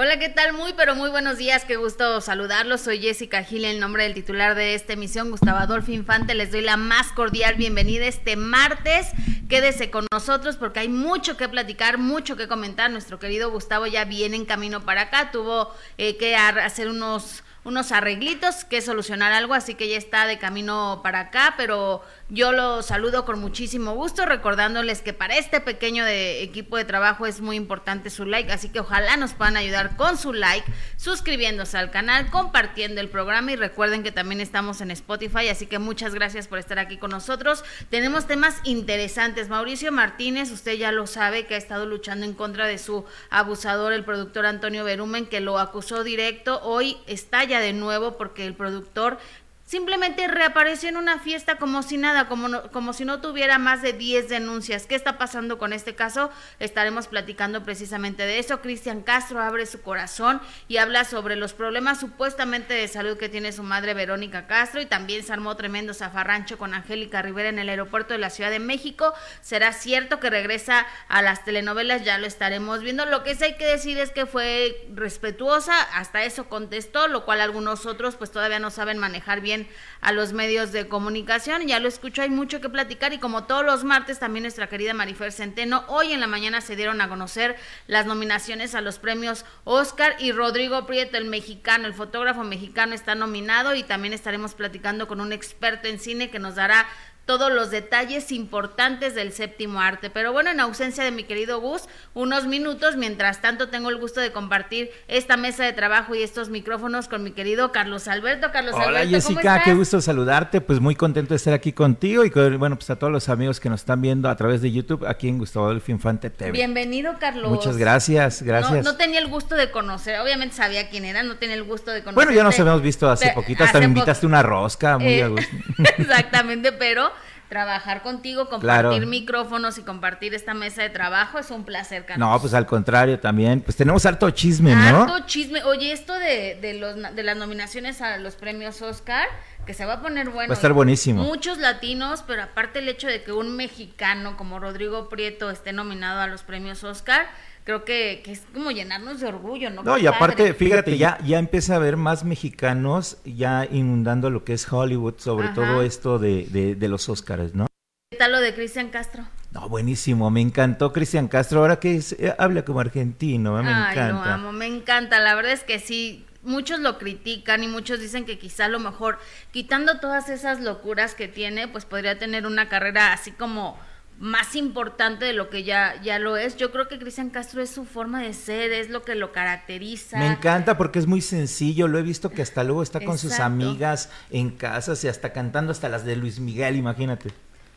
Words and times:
Hola, 0.00 0.16
¿qué 0.20 0.28
tal? 0.28 0.52
Muy, 0.52 0.74
pero 0.74 0.94
muy 0.94 1.10
buenos 1.10 1.38
días. 1.38 1.64
Qué 1.64 1.74
gusto 1.74 2.20
saludarlos. 2.20 2.82
Soy 2.82 3.00
Jessica 3.00 3.42
Gil, 3.42 3.64
en 3.64 3.80
nombre 3.80 4.04
del 4.04 4.14
titular 4.14 4.54
de 4.54 4.74
esta 4.74 4.92
emisión, 4.92 5.32
Gustavo 5.32 5.58
Adolfo 5.58 5.90
Infante. 5.90 6.36
Les 6.36 6.52
doy 6.52 6.60
la 6.60 6.76
más 6.76 7.10
cordial 7.10 7.56
bienvenida 7.56 8.06
este 8.06 8.36
martes. 8.36 9.08
Quédese 9.48 9.90
con 9.90 10.06
nosotros 10.12 10.54
porque 10.54 10.78
hay 10.78 10.88
mucho 10.88 11.36
que 11.36 11.48
platicar, 11.48 11.98
mucho 11.98 12.36
que 12.36 12.46
comentar. 12.46 12.92
Nuestro 12.92 13.18
querido 13.18 13.50
Gustavo 13.50 13.88
ya 13.88 14.04
viene 14.04 14.36
en 14.36 14.44
camino 14.44 14.84
para 14.84 15.00
acá. 15.00 15.32
Tuvo 15.32 15.74
eh, 15.96 16.16
que 16.16 16.36
hacer 16.36 16.88
unos 16.88 17.42
unos 17.64 17.92
arreglitos 17.92 18.64
que 18.64 18.80
solucionar 18.80 19.32
algo, 19.32 19.54
así 19.54 19.74
que 19.74 19.88
ya 19.88 19.96
está 19.96 20.26
de 20.26 20.38
camino 20.38 21.00
para 21.02 21.20
acá, 21.20 21.54
pero 21.56 22.02
yo 22.28 22.52
lo 22.52 22.82
saludo 22.82 23.24
con 23.24 23.40
muchísimo 23.40 23.94
gusto, 23.94 24.26
recordándoles 24.26 25.02
que 25.02 25.12
para 25.12 25.36
este 25.36 25.60
pequeño 25.60 26.04
de 26.04 26.42
equipo 26.42 26.76
de 26.76 26.84
trabajo 26.84 27.26
es 27.26 27.40
muy 27.40 27.56
importante 27.56 28.10
su 28.10 28.24
like, 28.24 28.52
así 28.52 28.68
que 28.68 28.80
ojalá 28.80 29.16
nos 29.16 29.34
puedan 29.34 29.56
ayudar 29.56 29.96
con 29.96 30.16
su 30.16 30.32
like, 30.32 30.70
suscribiéndose 30.96 31.76
al 31.78 31.90
canal, 31.90 32.30
compartiendo 32.30 33.00
el 33.00 33.08
programa 33.08 33.52
y 33.52 33.56
recuerden 33.56 34.02
que 34.02 34.12
también 34.12 34.40
estamos 34.40 34.80
en 34.80 34.90
Spotify, 34.90 35.48
así 35.48 35.66
que 35.66 35.78
muchas 35.78 36.14
gracias 36.14 36.48
por 36.48 36.58
estar 36.58 36.78
aquí 36.78 36.96
con 36.96 37.10
nosotros. 37.10 37.64
Tenemos 37.90 38.26
temas 38.26 38.56
interesantes. 38.64 39.48
Mauricio 39.48 39.92
Martínez, 39.92 40.50
usted 40.50 40.74
ya 40.74 40.92
lo 40.92 41.06
sabe 41.06 41.46
que 41.46 41.54
ha 41.54 41.58
estado 41.58 41.86
luchando 41.86 42.24
en 42.24 42.34
contra 42.34 42.66
de 42.66 42.78
su 42.78 43.04
abusador, 43.30 43.92
el 43.92 44.04
productor 44.04 44.46
Antonio 44.46 44.84
Berumen, 44.84 45.26
que 45.26 45.40
lo 45.40 45.58
acusó 45.58 46.04
directo. 46.04 46.60
Hoy 46.62 46.98
está 47.06 47.44
de 47.56 47.72
nuevo 47.72 48.18
porque 48.18 48.44
el 48.44 48.54
productor 48.54 49.18
simplemente 49.68 50.26
reapareció 50.28 50.88
en 50.88 50.96
una 50.96 51.18
fiesta 51.18 51.56
como 51.56 51.82
si 51.82 51.98
nada, 51.98 52.26
como, 52.26 52.62
como 52.70 52.94
si 52.94 53.04
no 53.04 53.20
tuviera 53.20 53.58
más 53.58 53.82
de 53.82 53.92
10 53.92 54.30
denuncias. 54.30 54.86
¿Qué 54.86 54.94
está 54.94 55.18
pasando 55.18 55.58
con 55.58 55.74
este 55.74 55.94
caso? 55.94 56.30
Estaremos 56.58 57.06
platicando 57.06 57.62
precisamente 57.64 58.22
de 58.22 58.38
eso. 58.38 58.62
Cristian 58.62 59.02
Castro 59.02 59.42
abre 59.42 59.66
su 59.66 59.82
corazón 59.82 60.40
y 60.68 60.78
habla 60.78 61.04
sobre 61.04 61.36
los 61.36 61.52
problemas 61.52 62.00
supuestamente 62.00 62.72
de 62.72 62.88
salud 62.88 63.18
que 63.18 63.28
tiene 63.28 63.52
su 63.52 63.62
madre 63.62 63.92
Verónica 63.92 64.46
Castro 64.46 64.80
y 64.80 64.86
también 64.86 65.22
se 65.22 65.34
armó 65.34 65.54
tremendo 65.54 65.92
zafarrancho 65.92 66.56
con 66.56 66.72
Angélica 66.72 67.20
Rivera 67.20 67.50
en 67.50 67.58
el 67.58 67.68
aeropuerto 67.68 68.14
de 68.14 68.20
la 68.20 68.30
Ciudad 68.30 68.50
de 68.50 68.60
México. 68.60 69.12
¿Será 69.42 69.74
cierto 69.74 70.18
que 70.18 70.30
regresa 70.30 70.86
a 71.08 71.20
las 71.20 71.44
telenovelas? 71.44 72.04
Ya 72.04 72.16
lo 72.16 72.26
estaremos 72.26 72.80
viendo. 72.80 73.04
Lo 73.04 73.22
que 73.22 73.34
sí 73.34 73.44
hay 73.44 73.56
que 73.58 73.66
decir 73.66 73.98
es 73.98 74.12
que 74.12 74.24
fue 74.24 74.88
respetuosa, 74.94 75.78
hasta 75.92 76.24
eso 76.24 76.48
contestó, 76.48 77.06
lo 77.06 77.26
cual 77.26 77.42
algunos 77.42 77.84
otros 77.84 78.16
pues 78.16 78.30
todavía 78.30 78.60
no 78.60 78.70
saben 78.70 78.96
manejar 78.96 79.42
bien 79.42 79.57
a 80.00 80.12
los 80.12 80.32
medios 80.32 80.72
de 80.72 80.88
comunicación. 80.88 81.66
Ya 81.66 81.80
lo 81.80 81.88
escucho, 81.88 82.22
hay 82.22 82.30
mucho 82.30 82.60
que 82.60 82.68
platicar 82.68 83.12
y 83.12 83.18
como 83.18 83.44
todos 83.44 83.64
los 83.64 83.84
martes 83.84 84.18
también 84.18 84.42
nuestra 84.42 84.68
querida 84.68 84.94
Marifer 84.94 85.32
Centeno, 85.32 85.84
hoy 85.88 86.12
en 86.12 86.20
la 86.20 86.26
mañana 86.26 86.60
se 86.60 86.76
dieron 86.76 87.00
a 87.00 87.08
conocer 87.08 87.56
las 87.86 88.06
nominaciones 88.06 88.74
a 88.74 88.80
los 88.80 88.98
premios 88.98 89.44
Oscar 89.64 90.16
y 90.18 90.32
Rodrigo 90.32 90.86
Prieto, 90.86 91.16
el 91.16 91.24
mexicano, 91.24 91.86
el 91.86 91.94
fotógrafo 91.94 92.44
mexicano 92.44 92.94
está 92.94 93.14
nominado 93.14 93.74
y 93.74 93.82
también 93.82 94.14
estaremos 94.14 94.54
platicando 94.54 95.08
con 95.08 95.20
un 95.20 95.32
experto 95.32 95.88
en 95.88 95.98
cine 95.98 96.30
que 96.30 96.38
nos 96.38 96.54
dará 96.54 96.86
todos 97.28 97.52
los 97.52 97.70
detalles 97.70 98.32
importantes 98.32 99.14
del 99.14 99.32
séptimo 99.32 99.82
arte. 99.82 100.08
Pero 100.08 100.32
bueno, 100.32 100.48
en 100.48 100.60
ausencia 100.60 101.04
de 101.04 101.10
mi 101.10 101.24
querido 101.24 101.60
Gus, 101.60 101.82
unos 102.14 102.46
minutos, 102.46 102.96
mientras 102.96 103.42
tanto 103.42 103.68
tengo 103.68 103.90
el 103.90 103.98
gusto 103.98 104.18
de 104.20 104.32
compartir 104.32 104.90
esta 105.08 105.36
mesa 105.36 105.62
de 105.62 105.74
trabajo 105.74 106.14
y 106.14 106.22
estos 106.22 106.48
micrófonos 106.48 107.06
con 107.06 107.22
mi 107.22 107.32
querido 107.32 107.70
Carlos 107.70 108.08
Alberto. 108.08 108.50
Carlos 108.50 108.74
Hola 108.74 109.06
Jessica, 109.06 109.60
qué 109.62 109.74
gusto 109.74 110.00
saludarte, 110.00 110.62
pues 110.62 110.80
muy 110.80 110.94
contento 110.94 111.34
de 111.34 111.36
estar 111.36 111.52
aquí 111.52 111.74
contigo 111.74 112.24
y 112.24 112.30
con, 112.30 112.58
bueno, 112.58 112.76
pues 112.76 112.88
a 112.88 112.96
todos 112.96 113.12
los 113.12 113.28
amigos 113.28 113.60
que 113.60 113.68
nos 113.68 113.80
están 113.80 114.00
viendo 114.00 114.30
a 114.30 114.36
través 114.36 114.62
de 114.62 114.72
YouTube 114.72 115.06
aquí 115.06 115.28
en 115.28 115.36
Gustavo 115.36 115.66
Adolfo 115.66 115.92
Infante 115.92 116.30
TV. 116.30 116.52
Bienvenido 116.52 117.18
Carlos. 117.20 117.50
Muchas 117.50 117.76
gracias, 117.76 118.40
gracias. 118.40 118.86
No, 118.86 118.96
tenía 118.96 119.20
el 119.20 119.28
gusto 119.28 119.54
de 119.54 119.70
conocer, 119.70 120.18
obviamente 120.20 120.56
sabía 120.56 120.88
quién 120.88 121.04
era, 121.04 121.22
no 121.22 121.36
tenía 121.36 121.56
el 121.56 121.64
gusto 121.64 121.90
de 121.90 122.00
conocer. 122.00 122.14
Bueno, 122.14 122.32
ya 122.32 122.42
nos 122.42 122.58
habíamos 122.58 122.80
visto 122.80 123.06
hace 123.10 123.32
poquito, 123.32 123.64
hasta 123.64 123.80
me 123.80 123.84
invitaste 123.84 124.24
una 124.24 124.42
rosca, 124.42 124.96
muy 124.96 125.12
eh, 125.12 125.24
a 125.24 125.28
gusto. 125.28 125.56
Exactamente, 125.98 126.72
pero 126.72 127.17
trabajar 127.48 128.02
contigo, 128.02 128.48
compartir 128.48 129.06
micrófonos 129.06 129.78
y 129.78 129.82
compartir 129.82 130.34
esta 130.34 130.54
mesa 130.54 130.82
de 130.82 130.90
trabajo 130.90 131.38
es 131.38 131.50
un 131.50 131.64
placer, 131.64 132.04
Carlos. 132.04 132.28
No, 132.28 132.40
pues 132.40 132.54
al 132.54 132.66
contrario 132.66 133.18
también, 133.18 133.60
pues 133.60 133.76
tenemos 133.76 134.04
harto 134.06 134.30
chisme, 134.30 134.74
¿no? 134.74 135.02
Harto 135.02 135.26
chisme. 135.26 135.62
Oye, 135.64 135.92
esto 135.92 136.12
de, 136.14 136.58
de, 136.60 136.74
los, 136.74 136.96
de 137.14 137.22
las 137.22 137.36
nominaciones 137.36 138.00
a 138.02 138.18
los 138.18 138.34
premios 138.34 138.82
Oscar, 138.82 139.26
que 139.66 139.74
se 139.74 139.84
va 139.84 139.94
a 139.94 140.02
poner 140.02 140.28
bueno. 140.30 140.48
Va 140.48 140.54
a 140.54 140.56
estar 140.56 140.72
buenísimo. 140.72 141.22
Muchos 141.22 141.58
latinos, 141.58 142.22
pero 142.26 142.42
aparte 142.42 142.80
el 142.80 142.88
hecho 142.88 143.06
de 143.06 143.22
que 143.22 143.32
un 143.32 143.56
mexicano 143.56 144.36
como 144.36 144.58
Rodrigo 144.58 145.08
Prieto 145.08 145.50
esté 145.50 145.72
nominado 145.72 146.20
a 146.20 146.26
los 146.26 146.42
premios 146.42 146.84
Oscar, 146.84 147.28
creo 147.68 147.84
que, 147.84 148.22
es 148.24 148.44
como 148.54 148.70
llenarnos 148.70 149.20
de 149.20 149.26
orgullo, 149.26 149.68
¿no? 149.68 149.82
No, 149.82 149.98
y 149.98 150.06
aparte, 150.06 150.54
fíjate, 150.54 150.96
ya, 150.96 151.18
ya 151.22 151.38
empieza 151.38 151.74
a 151.74 151.76
haber 151.76 151.98
más 151.98 152.24
mexicanos 152.24 153.18
ya 153.26 153.68
inundando 153.70 154.30
lo 154.30 154.42
que 154.42 154.54
es 154.54 154.72
Hollywood, 154.72 155.16
sobre 155.18 155.48
todo 155.48 155.82
esto 155.82 156.18
de, 156.18 156.46
de, 156.74 156.88
los 156.88 157.10
Oscars, 157.10 157.54
¿no? 157.54 157.66
¿Qué 158.10 158.16
tal 158.16 158.32
lo 158.32 158.40
de 158.40 158.54
Cristian 158.54 158.88
Castro? 158.88 159.28
No, 159.52 159.68
buenísimo, 159.68 160.30
me 160.30 160.40
encantó 160.40 160.94
Cristian 160.94 161.28
Castro, 161.28 161.60
ahora 161.60 161.78
que 161.78 162.00
eh, 162.18 162.34
habla 162.38 162.64
como 162.64 162.80
argentino, 162.80 163.62
me 163.62 163.68
Ay, 163.68 163.92
encanta. 163.92 164.12
Lo 164.12 164.32
amo, 164.32 164.52
me 164.52 164.64
encanta, 164.64 165.20
la 165.20 165.34
verdad 165.34 165.52
es 165.52 165.62
que 165.62 165.78
sí, 165.78 166.24
muchos 166.42 166.80
lo 166.80 166.96
critican 166.96 167.62
y 167.62 167.68
muchos 167.68 168.00
dicen 168.00 168.24
que 168.24 168.38
quizá 168.38 168.64
a 168.64 168.68
lo 168.68 168.78
mejor 168.78 169.18
quitando 169.50 170.00
todas 170.00 170.30
esas 170.30 170.62
locuras 170.62 171.14
que 171.14 171.28
tiene, 171.28 171.68
pues 171.68 171.84
podría 171.84 172.18
tener 172.18 172.46
una 172.46 172.70
carrera 172.70 173.12
así 173.12 173.30
como 173.30 173.78
más 174.18 174.56
importante 174.56 175.24
de 175.24 175.32
lo 175.32 175.48
que 175.48 175.62
ya, 175.62 176.00
ya 176.02 176.18
lo 176.18 176.36
es. 176.36 176.56
Yo 176.56 176.72
creo 176.72 176.88
que 176.88 176.98
Cristian 176.98 177.30
Castro 177.30 177.62
es 177.62 177.70
su 177.70 177.84
forma 177.84 178.22
de 178.22 178.34
ser, 178.34 178.72
es 178.72 178.90
lo 178.90 179.02
que 179.02 179.14
lo 179.14 179.32
caracteriza. 179.32 180.18
Me 180.18 180.26
encanta 180.26 180.76
porque 180.76 180.98
es 180.98 181.06
muy 181.06 181.20
sencillo, 181.20 181.88
lo 181.88 181.98
he 181.98 182.02
visto 182.02 182.30
que 182.30 182.42
hasta 182.42 182.64
luego 182.64 182.82
está 182.82 183.00
con 183.00 183.18
sus 183.18 183.38
amigas 183.38 184.10
en 184.30 184.50
casas 184.50 185.02
y 185.04 185.08
hasta 185.08 185.32
cantando 185.32 185.72
hasta 185.72 185.88
las 185.88 186.04
de 186.04 186.16
Luis 186.16 186.40
Miguel, 186.40 186.76
imagínate. 186.76 187.30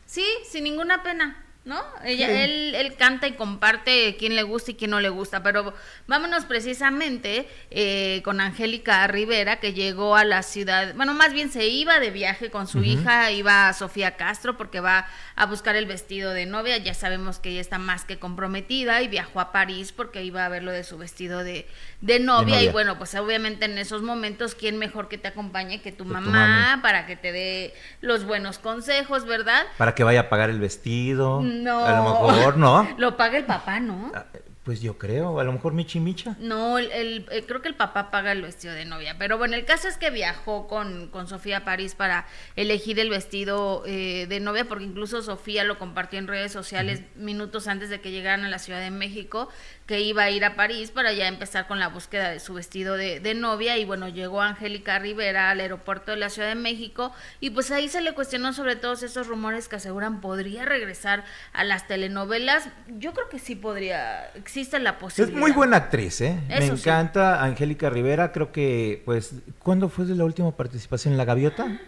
Sí, 0.06 0.24
sin 0.50 0.64
ninguna 0.64 1.02
pena. 1.02 1.44
¿No? 1.64 1.80
Ella, 2.04 2.44
él, 2.44 2.74
él 2.74 2.96
canta 2.96 3.28
y 3.28 3.32
comparte 3.32 4.16
quién 4.18 4.34
le 4.34 4.42
gusta 4.42 4.72
y 4.72 4.74
quién 4.74 4.90
no 4.90 4.98
le 4.98 5.10
gusta, 5.10 5.44
pero 5.44 5.72
vámonos 6.08 6.44
precisamente 6.44 7.48
eh, 7.70 8.20
con 8.24 8.40
Angélica 8.40 9.06
Rivera, 9.06 9.60
que 9.60 9.72
llegó 9.72 10.16
a 10.16 10.24
la 10.24 10.42
ciudad, 10.42 10.94
bueno, 10.96 11.14
más 11.14 11.32
bien 11.32 11.52
se 11.52 11.68
iba 11.68 12.00
de 12.00 12.10
viaje 12.10 12.50
con 12.50 12.66
su 12.66 12.82
hija, 12.82 13.30
iba 13.30 13.68
a 13.68 13.74
Sofía 13.74 14.16
Castro 14.16 14.56
porque 14.56 14.80
va 14.80 15.06
a 15.36 15.46
buscar 15.46 15.76
el 15.76 15.86
vestido 15.86 16.32
de 16.32 16.46
novia, 16.46 16.78
ya 16.78 16.94
sabemos 16.94 17.38
que 17.38 17.50
ella 17.50 17.60
está 17.60 17.78
más 17.78 18.04
que 18.04 18.18
comprometida 18.18 19.00
y 19.02 19.08
viajó 19.08 19.38
a 19.38 19.52
París 19.52 19.92
porque 19.92 20.24
iba 20.24 20.44
a 20.44 20.48
ver 20.48 20.64
lo 20.64 20.72
de 20.72 20.82
su 20.82 20.98
vestido 20.98 21.44
de, 21.44 21.68
de, 22.00 22.18
novia, 22.18 22.60
y 22.62 22.70
bueno, 22.70 22.98
pues 22.98 23.14
obviamente 23.14 23.66
en 23.66 23.78
esos 23.78 24.02
momentos, 24.02 24.56
¿quién 24.56 24.78
mejor 24.78 25.08
que 25.08 25.16
te 25.16 25.28
acompañe 25.28 25.80
que 25.80 25.92
tu, 25.92 26.04
mamá, 26.04 26.80
para 26.82 27.06
que 27.06 27.14
te 27.14 27.30
dé 27.30 27.74
los 28.00 28.24
buenos 28.24 28.58
consejos, 28.58 29.26
¿verdad? 29.26 29.64
Para 29.78 29.94
que 29.94 30.02
vaya 30.02 30.22
a 30.22 30.28
pagar 30.28 30.50
el 30.50 30.58
vestido. 30.58 31.40
No. 31.62 31.84
A 31.84 31.96
lo 31.96 32.32
mejor, 32.32 32.56
¿no? 32.56 32.88
Lo 32.98 33.16
paga 33.16 33.38
el 33.38 33.44
papá, 33.44 33.80
¿no? 33.80 34.10
Ah, 34.14 34.24
pues 34.64 34.80
yo 34.80 34.96
creo, 34.96 35.40
a 35.40 35.44
lo 35.44 35.52
mejor 35.52 35.72
Michi 35.72 35.98
Micha. 35.98 36.36
No, 36.38 36.78
el, 36.78 37.26
eh, 37.32 37.44
creo 37.44 37.60
que 37.62 37.68
el 37.68 37.74
papá 37.74 38.12
paga 38.12 38.30
el 38.30 38.42
vestido 38.42 38.72
de 38.74 38.84
novia. 38.84 39.16
Pero 39.18 39.36
bueno, 39.36 39.56
el 39.56 39.64
caso 39.64 39.88
es 39.88 39.98
que 39.98 40.10
viajó 40.10 40.68
con, 40.68 41.08
con 41.08 41.26
Sofía 41.26 41.58
a 41.58 41.64
París 41.64 41.96
para 41.96 42.26
elegir 42.54 43.00
el 43.00 43.10
vestido 43.10 43.82
eh, 43.86 44.26
de 44.28 44.38
novia, 44.38 44.66
porque 44.66 44.84
incluso 44.84 45.20
Sofía 45.20 45.64
lo 45.64 45.80
compartió 45.80 46.20
en 46.20 46.28
redes 46.28 46.52
sociales 46.52 47.02
minutos 47.16 47.66
antes 47.66 47.90
de 47.90 48.00
que 48.00 48.12
llegaran 48.12 48.44
a 48.44 48.50
la 48.50 48.60
Ciudad 48.60 48.78
de 48.78 48.92
México, 48.92 49.48
que 49.86 50.00
iba 50.00 50.22
a 50.22 50.30
ir 50.30 50.44
a 50.44 50.54
París 50.56 50.90
para 50.90 51.12
ya 51.12 51.28
empezar 51.28 51.66
con 51.66 51.78
la 51.78 51.88
búsqueda 51.88 52.30
de 52.30 52.40
su 52.40 52.54
vestido 52.54 52.96
de, 52.96 53.20
de 53.20 53.34
novia. 53.34 53.78
Y 53.78 53.84
bueno, 53.84 54.08
llegó 54.08 54.40
Angélica 54.40 54.98
Rivera 54.98 55.50
al 55.50 55.60
aeropuerto 55.60 56.12
de 56.12 56.18
la 56.18 56.30
Ciudad 56.30 56.48
de 56.48 56.54
México 56.54 57.12
y 57.40 57.50
pues 57.50 57.70
ahí 57.70 57.88
se 57.88 58.00
le 58.00 58.14
cuestionó 58.14 58.52
sobre 58.52 58.76
todos 58.76 59.02
esos 59.02 59.26
rumores 59.26 59.68
que 59.68 59.76
aseguran 59.76 60.20
podría 60.20 60.64
regresar 60.64 61.24
a 61.52 61.64
las 61.64 61.86
telenovelas. 61.88 62.68
Yo 62.98 63.12
creo 63.12 63.28
que 63.28 63.38
sí 63.38 63.56
podría 63.56 64.26
existe 64.34 64.78
la 64.78 64.98
posibilidad. 64.98 65.36
Es 65.36 65.40
muy 65.40 65.52
buena 65.52 65.76
actriz, 65.78 66.20
¿eh? 66.20 66.40
Me 66.48 66.66
encanta 66.66 67.42
Angélica 67.42 67.90
Rivera, 67.90 68.32
creo 68.32 68.52
que, 68.52 69.02
pues, 69.04 69.34
¿cuándo 69.58 69.88
fue 69.88 70.06
la 70.06 70.24
última 70.24 70.52
participación 70.52 71.14
en 71.14 71.18
La 71.18 71.24
Gaviota? 71.24 71.78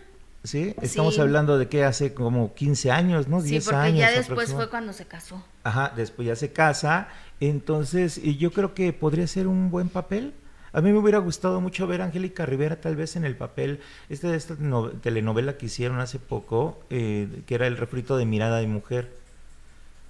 ¿Sí? 0.43 0.75
Estamos 0.83 1.19
hablando 1.19 1.57
de 1.57 1.69
que 1.69 1.85
hace 1.85 2.13
como 2.13 2.53
15 2.53 2.91
años, 2.91 3.29
¿no? 3.29 3.41
10 3.41 3.65
sí, 3.65 3.71
porque 3.71 3.87
años. 3.87 4.01
ya 4.01 4.11
después 4.11 4.53
fue 4.53 4.69
cuando 4.69 4.93
se 4.93 5.07
casó. 5.07 5.43
Ajá, 5.63 5.93
después 5.97 6.29
ya 6.29 6.37
se 6.37 6.53
casa. 6.53 7.09
Entonces, 7.41 8.19
y 8.23 8.37
yo 8.37 8.53
creo 8.53 8.75
que 8.75 8.93
podría 8.93 9.27
ser 9.27 9.47
un 9.47 9.71
buen 9.71 9.89
papel. 9.89 10.33
A 10.73 10.81
mí 10.81 10.91
me 10.91 10.99
hubiera 10.99 11.19
gustado 11.19 11.61
mucho 11.61 11.87
ver 11.87 12.03
a 12.03 12.07
Angélica 12.07 12.47
Rivera 12.47 12.81
tal 12.81 12.97
vez 12.97 13.15
en 13.15 13.25
el 13.25 13.37
papel, 13.37 13.81
este 14.09 14.27
de 14.27 14.37
esta 14.37 14.57
telenovela 15.03 15.57
que 15.57 15.67
hicieron 15.67 16.01
hace 16.01 16.19
poco, 16.19 16.81
eh, 16.91 17.29
que 17.47 17.55
era 17.55 17.69
El 17.69 17.77
refrito 17.77 18.17
de 18.17 18.27
mirada 18.27 18.59
de 18.59 18.67
mujer. 18.67 19.25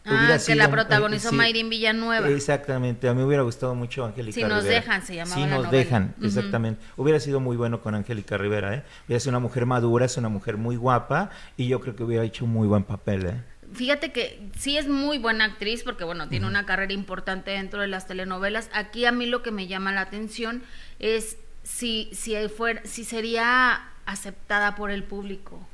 Ah, 0.06 0.36
que 0.44 0.54
la 0.54 0.70
protagonizó 0.70 1.32
Mayrin 1.32 1.70
Villanueva. 1.70 2.28
Exactamente, 2.28 3.08
a 3.08 3.14
mí 3.14 3.20
me 3.20 3.26
hubiera 3.26 3.42
gustado 3.42 3.74
mucho 3.74 4.04
Angélica 4.04 4.36
Rivera. 4.36 4.60
Si 4.60 4.64
nos 4.64 4.64
dejan, 4.64 5.02
se 5.06 5.14
llamaba 5.14 5.34
Si 5.34 5.46
nos 5.46 5.70
dejan, 5.70 6.14
exactamente. 6.22 6.80
Hubiera 6.96 7.20
sido 7.20 7.40
muy 7.40 7.56
bueno 7.56 7.80
con 7.80 7.94
Angélica 7.94 8.36
Rivera, 8.36 8.74
¿eh? 8.74 8.82
Hubiera 9.06 9.20
sido 9.20 9.30
una 9.30 9.38
mujer 9.38 9.64
madura, 9.64 10.04
es 10.04 10.16
una 10.18 10.28
mujer 10.28 10.58
muy 10.58 10.76
guapa 10.76 11.30
y 11.56 11.68
yo 11.68 11.80
creo 11.80 11.96
que 11.96 12.04
hubiera 12.04 12.22
hecho 12.22 12.46
muy 12.46 12.68
buen 12.68 12.84
papel, 12.84 13.26
¿eh? 13.26 13.40
Fíjate 13.74 14.12
que 14.12 14.50
sí 14.56 14.78
es 14.78 14.88
muy 14.88 15.18
buena 15.18 15.44
actriz 15.44 15.82
porque 15.82 16.04
bueno, 16.04 16.28
tiene 16.28 16.46
una 16.46 16.66
carrera 16.66 16.92
importante 16.92 17.52
dentro 17.52 17.80
de 17.80 17.88
las 17.88 18.06
telenovelas. 18.06 18.70
Aquí 18.72 19.04
a 19.04 19.12
mí 19.12 19.26
lo 19.26 19.42
que 19.42 19.50
me 19.50 19.66
llama 19.66 19.92
la 19.92 20.02
atención 20.02 20.62
es 20.98 21.36
si 21.62 22.10
si 22.12 22.36
fuera 22.48 22.82
si 22.84 23.04
sería 23.04 23.90
aceptada 24.06 24.74
por 24.74 24.90
el 24.90 25.04
público. 25.04 25.66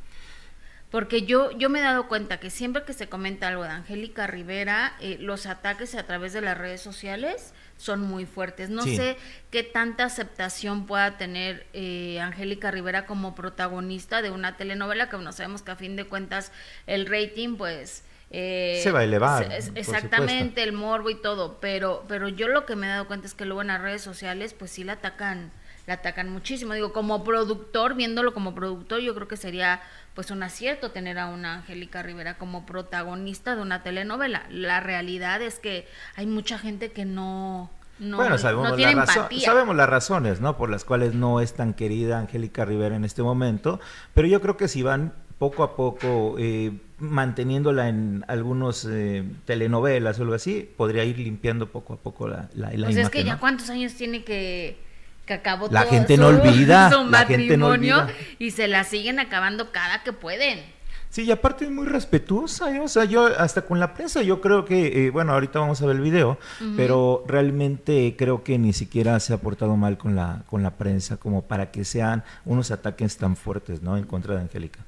Porque 0.90 1.22
yo, 1.22 1.52
yo 1.52 1.70
me 1.70 1.78
he 1.78 1.82
dado 1.82 2.08
cuenta 2.08 2.40
que 2.40 2.50
siempre 2.50 2.82
que 2.82 2.92
se 2.92 3.08
comenta 3.08 3.46
algo 3.46 3.62
de 3.62 3.68
Angélica 3.68 4.26
Rivera, 4.26 4.96
eh, 5.00 5.18
los 5.20 5.46
ataques 5.46 5.94
a 5.94 6.04
través 6.04 6.32
de 6.32 6.40
las 6.40 6.58
redes 6.58 6.80
sociales 6.80 7.54
son 7.80 8.02
muy 8.02 8.26
fuertes. 8.26 8.68
No 8.68 8.82
sé 8.82 9.16
qué 9.50 9.62
tanta 9.62 10.04
aceptación 10.04 10.86
pueda 10.86 11.16
tener 11.16 11.66
eh, 11.72 12.20
Angélica 12.20 12.70
Rivera 12.70 13.06
como 13.06 13.34
protagonista 13.34 14.20
de 14.20 14.30
una 14.30 14.58
telenovela 14.58 15.08
que 15.08 15.16
no 15.16 15.32
sabemos 15.32 15.62
que 15.62 15.70
a 15.70 15.76
fin 15.76 15.96
de 15.96 16.04
cuentas 16.04 16.52
el 16.86 17.06
rating 17.06 17.56
pues... 17.56 18.04
Eh, 18.32 18.80
se 18.82 18.92
va 18.92 19.00
a 19.00 19.04
elevar. 19.04 19.50
exactamente, 19.74 20.62
el 20.62 20.72
morbo 20.72 21.10
y 21.10 21.16
todo, 21.16 21.58
pero, 21.58 22.04
pero 22.06 22.28
yo 22.28 22.46
lo 22.48 22.64
que 22.66 22.76
me 22.76 22.86
he 22.86 22.90
dado 22.90 23.08
cuenta 23.08 23.26
es 23.26 23.34
que 23.34 23.46
luego 23.46 23.62
en 23.62 23.68
las 23.68 23.80
redes 23.80 24.02
sociales 24.02 24.54
pues 24.54 24.70
sí 24.70 24.84
la 24.84 24.92
atacan 24.92 25.50
la 25.90 25.94
atacan 25.94 26.30
muchísimo. 26.30 26.72
Digo, 26.72 26.92
como 26.92 27.24
productor, 27.24 27.96
viéndolo 27.96 28.32
como 28.32 28.54
productor, 28.54 29.00
yo 29.00 29.12
creo 29.12 29.26
que 29.26 29.36
sería 29.36 29.82
pues 30.14 30.30
un 30.30 30.42
acierto 30.44 30.92
tener 30.92 31.18
a 31.18 31.26
una 31.26 31.54
Angélica 31.54 32.00
Rivera 32.00 32.38
como 32.38 32.64
protagonista 32.64 33.56
de 33.56 33.62
una 33.62 33.82
telenovela. 33.82 34.46
La 34.50 34.78
realidad 34.78 35.42
es 35.42 35.58
que 35.58 35.88
hay 36.14 36.26
mucha 36.26 36.58
gente 36.58 36.92
que 36.92 37.04
no 37.04 37.70
no, 37.98 38.16
bueno, 38.16 38.38
sabemos, 38.38 38.78
la 38.78 39.06
sabemos 39.06 39.76
las 39.76 39.88
razones, 39.88 40.40
¿no? 40.40 40.56
Por 40.56 40.70
las 40.70 40.84
cuales 40.84 41.12
no 41.12 41.40
es 41.40 41.52
tan 41.52 41.74
querida 41.74 42.18
Angélica 42.20 42.64
Rivera 42.64 42.96
en 42.96 43.04
este 43.04 43.22
momento, 43.22 43.78
pero 44.14 44.26
yo 44.26 44.40
creo 44.40 44.56
que 44.56 44.68
si 44.68 44.82
van 44.82 45.12
poco 45.38 45.64
a 45.64 45.76
poco 45.76 46.36
eh, 46.38 46.72
manteniéndola 46.98 47.88
en 47.88 48.24
algunos 48.28 48.86
eh, 48.88 49.24
telenovelas 49.44 50.18
o 50.18 50.22
algo 50.22 50.34
así, 50.34 50.70
podría 50.76 51.04
ir 51.04 51.18
limpiando 51.18 51.66
poco 51.70 51.94
a 51.94 51.96
poco 51.96 52.28
la, 52.28 52.48
la, 52.54 52.70
pues 52.70 52.96
es 52.96 53.10
que 53.10 53.24
ya 53.24 53.38
cuántos 53.38 53.68
años 53.68 53.92
tiene 53.94 54.24
que 54.24 54.89
que 55.30 55.34
acabó 55.34 55.68
la 55.70 55.82
gente 55.82 56.16
no 56.16 56.26
olvida, 56.26 56.90
la 57.08 57.24
gente 57.24 57.56
no 57.56 57.68
olvida. 57.68 58.08
y 58.40 58.50
se 58.50 58.66
la 58.66 58.82
siguen 58.82 59.20
acabando 59.20 59.70
cada 59.70 60.02
que 60.02 60.12
pueden. 60.12 60.58
Sí, 61.08 61.22
y 61.22 61.30
aparte 61.30 61.66
es 61.66 61.70
muy 61.70 61.86
respetuosa, 61.86 62.74
¿eh? 62.74 62.80
o 62.80 62.88
sea, 62.88 63.04
yo 63.04 63.26
hasta 63.26 63.62
con 63.62 63.78
la 63.78 63.94
prensa, 63.94 64.22
yo 64.22 64.40
creo 64.40 64.64
que, 64.64 65.06
eh, 65.06 65.10
bueno, 65.10 65.32
ahorita 65.32 65.60
vamos 65.60 65.80
a 65.82 65.86
ver 65.86 65.96
el 65.96 66.02
video, 66.02 66.38
pero 66.76 67.24
realmente 67.28 68.14
creo 68.16 68.42
que 68.42 68.58
ni 68.58 68.72
siquiera 68.72 69.18
se 69.20 69.32
ha 69.32 69.38
portado 69.38 69.76
mal 69.76 69.98
con 69.98 70.16
la, 70.16 70.42
con 70.48 70.64
la 70.64 70.72
prensa 70.72 71.16
como 71.16 71.42
para 71.42 71.70
que 71.70 71.84
sean 71.84 72.24
unos 72.44 72.72
ataques 72.72 73.16
tan 73.16 73.36
fuertes, 73.36 73.82
¿no? 73.82 73.96
En 73.96 74.04
contra 74.04 74.34
de 74.34 74.40
Angélica 74.42 74.80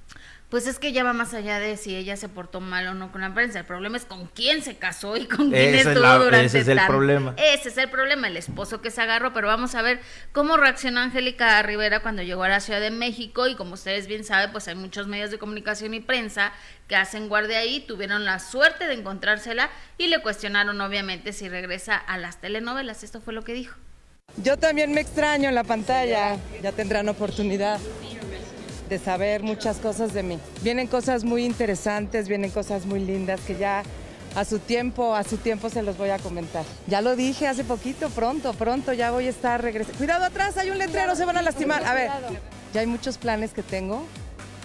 pues 0.53 0.67
es 0.67 0.79
que 0.79 0.93
ya 0.93 1.03
va 1.03 1.15
más 1.15 1.33
allá 1.33 1.59
de 1.59 1.79
si 1.79 1.97
ella 1.97 2.15
se 2.19 2.29
portó 2.29 2.61
mal 2.61 2.87
o 2.87 2.93
no 2.93 3.11
con 3.11 3.23
la 3.23 3.33
prensa. 3.33 3.61
El 3.61 3.65
problema 3.65 3.97
es 3.97 4.05
con 4.05 4.27
quién 4.27 4.63
se 4.63 4.77
casó 4.77 5.17
y 5.17 5.25
con 5.25 5.51
quién 5.51 5.75
estuvo 5.75 6.25
durante 6.25 6.45
Ese 6.45 6.59
es 6.59 6.69
el 6.69 6.79
problema. 6.87 7.35
Ese 7.39 7.71
es 7.71 7.79
el 7.79 7.89
problema, 7.89 8.29
el 8.29 8.37
esposo 8.37 8.83
que 8.83 8.91
se 8.91 9.01
agarró. 9.01 9.33
Pero 9.33 9.47
vamos 9.49 9.75
a 9.75 9.81
ver 9.81 10.01
cómo 10.33 10.59
reaccionó 10.59 11.01
Angélica 11.01 11.63
Rivera 11.63 12.01
cuando 12.01 12.21
llegó 12.21 12.43
a 12.43 12.51
la 12.51 12.61
Ciudad 12.61 12.81
de 12.81 12.91
México. 12.91 13.49
Y 13.49 13.55
como 13.55 13.73
ustedes 13.73 14.07
bien 14.07 14.25
saben, 14.25 14.53
pues 14.53 14.69
hay 14.69 14.75
muchos 14.75 15.07
medios 15.07 15.31
de 15.31 15.39
comunicación 15.39 15.95
y 15.95 16.01
prensa 16.01 16.53
que 16.87 16.97
hacen 16.97 17.31
guardia 17.31 17.61
ahí. 17.61 17.81
Tuvieron 17.81 18.27
la 18.27 18.39
suerte 18.39 18.87
de 18.89 18.93
encontrársela 18.93 19.71
y 19.97 20.09
le 20.09 20.21
cuestionaron, 20.21 20.79
obviamente, 20.83 21.33
si 21.33 21.49
regresa 21.49 21.97
a 21.97 22.19
las 22.19 22.43
telenovelas. 22.43 23.05
Esto 23.05 23.23
fue 23.23 23.33
lo 23.33 23.43
que 23.43 23.55
dijo. 23.55 23.79
Yo 24.37 24.59
también 24.59 24.93
me 24.93 25.01
extraño 25.01 25.49
en 25.49 25.55
la 25.55 25.65
pantalla. 25.65 26.37
Ya 26.63 26.73
tendrán 26.73 27.09
oportunidad 27.09 27.81
de 28.93 28.99
saber 28.99 29.43
muchas 29.43 29.79
cosas 29.79 30.13
de 30.13 30.23
mí. 30.23 30.39
Vienen 30.61 30.87
cosas 30.87 31.25
muy 31.25 31.47
interesantes, 31.47 32.29
vienen 32.29 32.51
cosas 32.51 32.85
muy 32.85 33.01
lindas 33.01 33.41
que 33.41 33.57
ya 33.57 33.83
a 34.35 34.45
su 34.45 34.59
tiempo, 34.59 35.15
a 35.15 35.25
su 35.25 35.39
tiempo 35.39 35.71
se 35.71 35.83
los 35.83 35.97
voy 35.97 36.11
a 36.11 36.19
comentar. 36.19 36.63
Ya 36.87 37.01
lo 37.01 37.17
dije 37.17 37.47
hace 37.49 37.65
poquito, 37.65 38.11
pronto, 38.11 38.53
pronto 38.53 38.93
ya 38.93 39.11
voy 39.11 39.29
a 39.29 39.31
estar 39.31 39.63
regresando. 39.63 39.97
Cuidado 39.97 40.27
atrás, 40.27 40.59
hay 40.59 40.69
un 40.69 40.77
letrero, 40.77 41.17
se 41.17 41.25
van 41.25 41.39
a 41.39 41.43
lastimar. 41.43 41.87
A 41.87 41.95
ver, 41.95 42.11
ya 42.75 42.83
hay 42.83 42.87
muchos 42.87 43.17
planes 43.17 43.55
que 43.55 43.63
tengo 43.63 44.05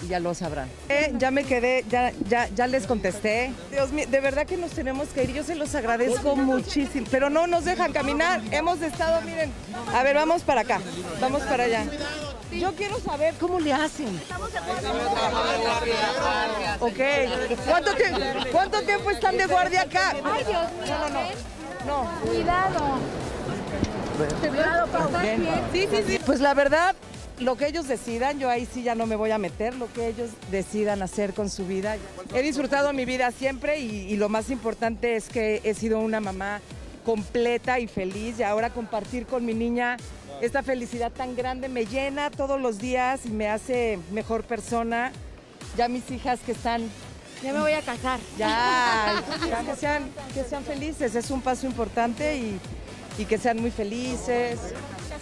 y 0.03 0.07
ya 0.07 0.19
lo 0.19 0.33
sabrán. 0.33 0.68
Eh, 0.89 1.13
ya 1.18 1.31
me 1.31 1.45
quedé, 1.45 1.85
ya, 1.89 2.12
ya, 2.27 2.50
ya 2.50 2.68
les 2.68 2.85
contesté. 2.85 3.53
Dios 3.71 3.94
mío, 3.94 4.07
de 4.09 4.19
verdad 4.19 4.45
que 4.45 4.57
nos 4.57 4.71
tenemos 4.71 5.07
que 5.07 5.24
ir. 5.24 5.33
Yo 5.33 5.45
se 5.45 5.56
los 5.56 5.74
agradezco 5.74 6.35
muchísimo, 6.35 7.07
pero 7.09 7.29
no 7.29 7.47
nos 7.47 7.63
dejan 7.63 7.94
caminar. 7.94 8.41
Hemos 8.51 8.81
estado, 8.81 9.21
miren, 9.21 9.51
a 9.94 10.03
ver, 10.03 10.15
vamos 10.15 10.41
para 10.41 10.62
acá, 10.62 10.81
vamos 11.21 11.44
para 11.44 11.63
allá. 11.63 11.85
Yo 12.52 12.74
quiero 12.74 13.00
saber 13.00 13.36
cómo 13.40 13.60
le 13.60 13.74
hacen. 13.74 14.20
Ok. 16.80 17.00
¿Cuánto, 17.68 17.96
tiempo, 17.96 18.20
¿Cuánto 18.52 18.82
tiempo 18.82 19.12
están 19.12 19.38
de 19.38 19.46
guardia 19.46 19.82
acá? 19.82 20.16
Ay, 20.24 20.44
Dios 20.46 20.72
mío. 20.72 20.86
No, 20.88 21.10
no, 21.10 21.10
no. 21.10 22.04
no. 22.04 22.22
Cuidado. 22.22 23.00
Sí, 25.72 25.88
sí, 25.92 26.04
sí. 26.08 26.20
Pues 26.26 26.40
la 26.40 26.54
verdad, 26.54 26.96
lo 27.40 27.56
que 27.56 27.68
ellos 27.68 27.88
decidan, 27.88 28.40
yo 28.40 28.50
ahí 28.50 28.68
sí 28.72 28.82
ya 28.82 28.96
no 28.96 29.06
me 29.06 29.16
voy 29.16 29.32
a 29.32 29.38
meter, 29.38 29.76
lo 29.76 29.92
que 29.94 30.08
ellos 30.08 30.30
decidan 30.50 31.02
hacer 31.02 31.34
con 31.34 31.50
su 31.50 31.68
vida. 31.68 31.98
He 32.34 32.42
disfrutado 32.42 32.94
mi 32.94 33.06
vida 33.06 33.32
siempre 33.32 33.80
y, 33.80 34.12
y 34.12 34.18
lo 34.18 34.30
más 34.30 34.50
importante 34.50 35.16
es 35.16 35.30
que 35.30 35.62
he 35.64 35.74
sido 35.74 36.00
una 36.00 36.20
mamá 36.20 36.62
completa 37.06 37.80
y 37.80 37.88
feliz 37.88 38.40
y 38.40 38.44
ahora 38.44 38.72
compartir 38.72 39.26
con 39.26 39.46
mi 39.46 39.54
niña 39.54 39.98
esta 40.42 40.63
felicidad 40.63 41.12
tan 41.12 41.36
grande 41.36 41.69
me 41.69 41.86
llena 41.86 42.30
todos 42.30 42.60
los 42.60 42.78
días 42.80 43.25
y 43.25 43.30
me 43.30 43.50
hace 43.50 44.00
mejor 44.12 44.44
persona. 44.44 45.12
Ya 45.75 45.88
mis 45.88 46.10
hijas 46.12 46.39
que 46.45 46.51
están... 46.51 46.89
Ya 47.44 47.54
me 47.54 47.60
voy 47.60 47.74
a 47.74 47.81
casar. 47.81 48.19
Ya, 48.38 49.24
que, 49.66 49.75
sean, 49.75 50.10
que 50.34 50.44
sean 50.44 50.63
felices, 50.63 51.13
es 51.13 51.30
un 51.30 51.42
paso 51.42 51.68
importante 51.68 52.36
y, 52.36 52.60
y 53.18 53.25
que 53.25 53.38
sean 53.38 53.62
muy 53.62 53.69
felices. 53.69 54.60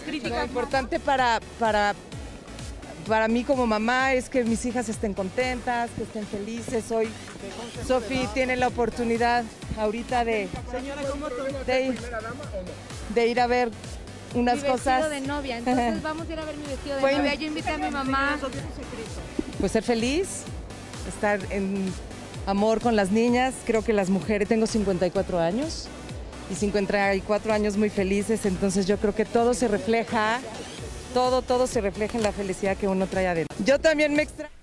Lo 0.06 0.44
importante 0.44 0.98
para, 0.98 1.40
para, 1.58 1.94
para 3.06 3.28
mí 3.28 3.44
como 3.44 3.66
mamá 3.66 4.14
es 4.14 4.30
que 4.30 4.44
mis 4.44 4.64
hijas 4.64 4.88
estén 4.88 5.12
contentas, 5.12 5.90
que 5.96 6.04
estén 6.04 6.26
felices. 6.26 6.90
Hoy 6.90 7.08
Sofi 7.86 8.26
tiene 8.32 8.56
la 8.56 8.68
oportunidad 8.68 9.44
ahorita 9.78 10.24
de, 10.24 10.48
de, 11.66 11.94
de 13.14 13.26
ir 13.26 13.40
a 13.40 13.46
ver 13.46 13.70
unas 14.36 14.62
mi 14.62 14.68
cosas. 14.68 15.10
de 15.10 15.20
novia, 15.20 15.58
entonces 15.58 16.02
vamos 16.02 16.28
a 16.28 16.32
ir 16.32 16.38
a 16.38 16.44
ver 16.44 16.56
mi 16.56 16.66
vestido 16.66 16.96
de 16.96 17.02
novia. 17.02 17.34
Yo 17.34 17.46
invité 17.46 17.70
a 17.70 17.78
mi 17.78 17.90
mamá. 17.90 18.38
Pues 19.60 19.72
ser 19.72 19.82
feliz, 19.82 20.42
estar 21.08 21.40
en 21.50 21.92
amor 22.46 22.80
con 22.80 22.96
las 22.96 23.10
niñas. 23.10 23.54
Creo 23.64 23.82
que 23.82 23.92
las 23.92 24.10
mujeres, 24.10 24.48
tengo 24.48 24.66
54 24.66 25.38
años 25.40 25.88
y 26.50 26.54
54 26.54 27.52
años 27.52 27.76
muy 27.76 27.90
felices, 27.90 28.46
entonces 28.46 28.86
yo 28.86 28.98
creo 28.98 29.14
que 29.14 29.24
todo 29.24 29.54
se 29.54 29.68
refleja, 29.68 30.40
todo, 31.12 31.42
todo 31.42 31.66
se 31.66 31.80
refleja 31.80 32.18
en 32.18 32.22
la 32.22 32.32
felicidad 32.32 32.76
que 32.76 32.88
uno 32.88 33.06
trae 33.06 33.26
adentro. 33.26 33.56
Yo 33.64 33.80
también 33.80 34.14
me 34.14 34.22
extraño 34.22 34.55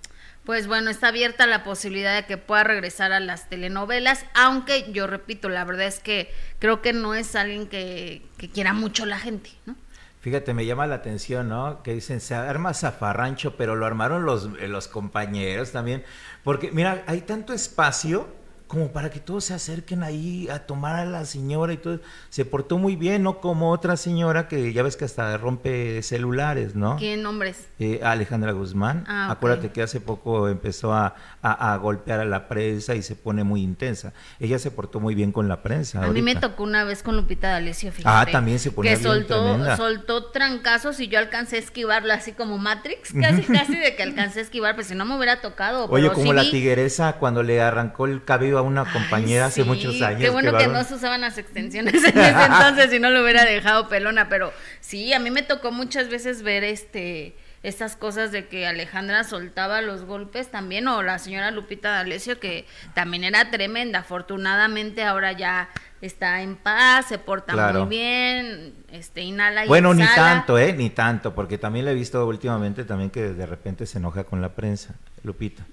pues 0.45 0.67
bueno, 0.67 0.89
está 0.89 1.07
abierta 1.07 1.47
la 1.47 1.63
posibilidad 1.63 2.15
de 2.15 2.25
que 2.25 2.37
pueda 2.37 2.63
regresar 2.63 3.13
a 3.13 3.19
las 3.19 3.49
telenovelas, 3.49 4.25
aunque 4.33 4.91
yo 4.91 5.07
repito, 5.07 5.49
la 5.49 5.63
verdad 5.63 5.87
es 5.87 5.99
que 5.99 6.31
creo 6.59 6.81
que 6.81 6.91
no 6.93 7.15
es 7.15 7.35
alguien 7.35 7.67
que, 7.67 8.21
quiera 8.53 8.73
mucho 8.73 9.05
la 9.05 9.19
gente, 9.19 9.51
¿no? 9.65 9.75
Fíjate, 10.19 10.53
me 10.53 10.65
llama 10.65 10.87
la 10.87 10.95
atención, 10.95 11.49
¿no? 11.49 11.83
Que 11.83 11.93
dicen, 11.93 12.21
se 12.21 12.33
arma 12.33 12.73
zafarrancho, 12.73 13.57
pero 13.57 13.75
lo 13.75 13.85
armaron 13.85 14.25
los, 14.25 14.49
eh, 14.59 14.69
los 14.69 14.87
compañeros 14.87 15.73
también. 15.73 16.05
Porque, 16.45 16.71
mira, 16.71 17.03
hay 17.07 17.21
tanto 17.21 17.51
espacio 17.51 18.33
como 18.73 18.87
para 18.87 19.11
que 19.11 19.19
todos 19.19 19.45
se 19.45 19.53
acerquen 19.53 20.01
ahí 20.01 20.49
a 20.49 20.65
tomar 20.65 20.95
a 20.95 21.05
la 21.05 21.25
señora 21.25 21.73
y 21.73 21.77
todo. 21.77 21.99
Se 22.31 22.43
portó 22.43 22.79
muy 22.79 22.95
bien, 22.95 23.21
no 23.21 23.39
como 23.39 23.69
otra 23.69 23.97
señora 23.97 24.47
que 24.47 24.73
ya 24.73 24.81
ves 24.81 24.97
que 24.97 25.05
hasta 25.05 25.37
rompe 25.37 26.01
celulares, 26.01 26.73
¿no? 26.73 26.97
¿Qué 26.97 27.15
nombres? 27.15 27.67
Eh, 27.77 27.99
Alejandra 28.03 28.51
Guzmán. 28.51 29.03
Ah, 29.07 29.29
Acuérdate 29.29 29.69
que 29.69 29.83
hace 29.83 30.01
poco 30.01 30.49
empezó 30.49 30.91
a, 30.91 31.13
a, 31.43 31.77
golpear 31.77 32.19
a 32.19 32.25
la 32.25 32.47
prensa 32.47 32.95
y 32.95 33.03
se 33.03 33.15
pone 33.15 33.43
muy 33.43 33.61
intensa. 33.61 34.11
Ella 34.39 34.57
se 34.57 34.71
portó 34.71 34.99
muy 34.99 35.13
bien 35.13 35.31
con 35.31 35.47
la 35.47 35.61
prensa. 35.61 36.03
A 36.03 36.07
mí 36.07 36.23
me 36.23 36.35
tocó 36.35 36.63
una 36.63 36.83
vez 36.83 37.03
con 37.03 37.15
Lupita 37.15 37.49
D'Alessio, 37.49 37.91
fíjate. 37.91 38.29
Ah, 38.29 38.31
también 38.31 38.57
se 38.57 38.71
ponía 38.71 38.95
que 38.95 39.03
soltó, 39.03 39.77
soltó 39.77 40.31
trancazos 40.31 40.99
y 40.99 41.09
yo 41.09 41.19
alcancé 41.19 41.57
a 41.57 41.59
esquivarla 41.59 42.15
así 42.15 42.31
como 42.31 42.57
Matrix, 42.57 43.13
casi 43.21 43.43
casi 43.43 43.77
de 43.77 43.95
que 43.95 44.01
alcancé 44.01 44.39
a 44.39 44.41
esquivar, 44.41 44.73
pues 44.73 44.87
si 44.87 44.95
no 44.95 45.05
me 45.05 45.15
hubiera 45.15 45.41
tocado. 45.41 45.85
Oye, 45.91 46.09
como 46.11 46.33
la 46.33 46.49
tigresa 46.49 47.17
cuando 47.17 47.43
le 47.43 47.61
arrancó 47.61 48.07
el 48.07 48.23
cabello 48.23 48.62
una 48.63 48.85
compañera 48.85 49.45
hace 49.45 49.63
muchos 49.63 50.01
años. 50.01 50.21
Qué 50.21 50.29
bueno 50.29 50.57
que, 50.57 50.67
no 50.67 50.83
se 50.83 50.95
usaban 50.95 51.21
las 51.21 51.37
extensiones 51.37 51.95
en 52.03 52.17
ese 52.17 52.29
entonces 52.45 52.93
y 52.93 52.99
no 52.99 53.09
lo 53.09 53.23
hubiera 53.23 53.45
dejado 53.45 53.89
pelona, 53.89 54.29
pero 54.29 54.53
sí, 54.79 55.13
a 55.13 55.19
mí 55.19 55.29
me 55.31 55.43
tocó 55.43 55.71
muchas 55.71 56.09
veces 56.09 56.41
ver 56.43 56.63
este 56.63 57.35
estas 57.63 57.95
cosas 57.95 58.33
de 58.33 58.47
que 58.47 58.67
Alejandra 58.67 59.23
soltaba 59.23 59.81
los 59.81 60.03
golpes 60.03 60.51
también, 60.51 60.85
o 60.89 61.01
la 61.01 61.17
señora 61.17 61.49
Lupita 61.49 61.91
D'Alessio, 61.91 62.37
que 62.39 62.65
también 62.93 63.23
era 63.23 63.51
tremenda. 63.51 63.99
Afortunadamente 63.99 65.03
ahora 65.03 65.31
ya 65.31 65.69
está 66.01 66.41
en 66.41 66.57
paz, 66.57 67.07
se 67.07 67.17
porta 67.17 67.71
muy 67.71 67.87
bien, 67.87 68.75
este, 68.91 69.21
inhala 69.21 69.63
y 69.63 69.69
Bueno, 69.69 69.93
ni 69.93 70.05
tanto, 70.05 70.59
¿eh? 70.59 70.73
Ni 70.73 70.89
tanto, 70.89 71.33
porque 71.33 71.57
también 71.57 71.85
le 71.85 71.91
he 71.91 71.95
visto 71.95 72.25
últimamente 72.27 72.83
también 72.83 73.09
que 73.09 73.29
de 73.29 73.45
repente 73.45 73.85
se 73.85 73.97
enoja 73.97 74.25
con 74.25 74.41
la 74.41 74.49
prensa. 74.49 74.95
Lupita. 75.23 75.65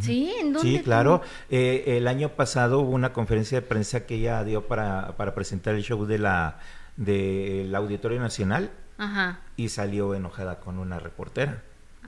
Sí, 0.00 0.32
¿en 0.40 0.52
dónde? 0.54 0.68
Sí, 0.68 0.82
claro. 0.82 1.22
Eh, 1.50 1.84
el 1.98 2.08
año 2.08 2.30
pasado 2.30 2.80
hubo 2.80 2.90
una 2.90 3.12
conferencia 3.12 3.60
de 3.60 3.66
prensa 3.66 4.06
que 4.06 4.16
ella 4.16 4.42
dio 4.44 4.66
para, 4.66 5.16
para 5.16 5.34
presentar 5.34 5.74
el 5.74 5.82
show 5.82 6.06
de 6.06 6.18
la 6.18 6.58
del 6.96 7.74
Auditorio 7.74 8.20
Nacional 8.20 8.70
Ajá. 8.98 9.40
y 9.56 9.68
salió 9.70 10.14
enojada 10.14 10.60
con 10.60 10.78
una 10.78 10.98
reportera. 10.98 11.62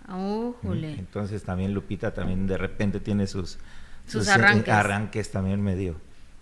Uh, 0.08 0.54
Entonces 0.64 1.44
también 1.44 1.72
Lupita 1.72 2.12
también 2.12 2.46
de 2.46 2.58
repente 2.58 3.00
tiene 3.00 3.26
sus, 3.26 3.58
sus, 4.06 4.28
eh, 4.28 4.32
arranques. 4.32 4.74
arranques 4.74 5.30
también 5.30 5.62
medio 5.62 5.96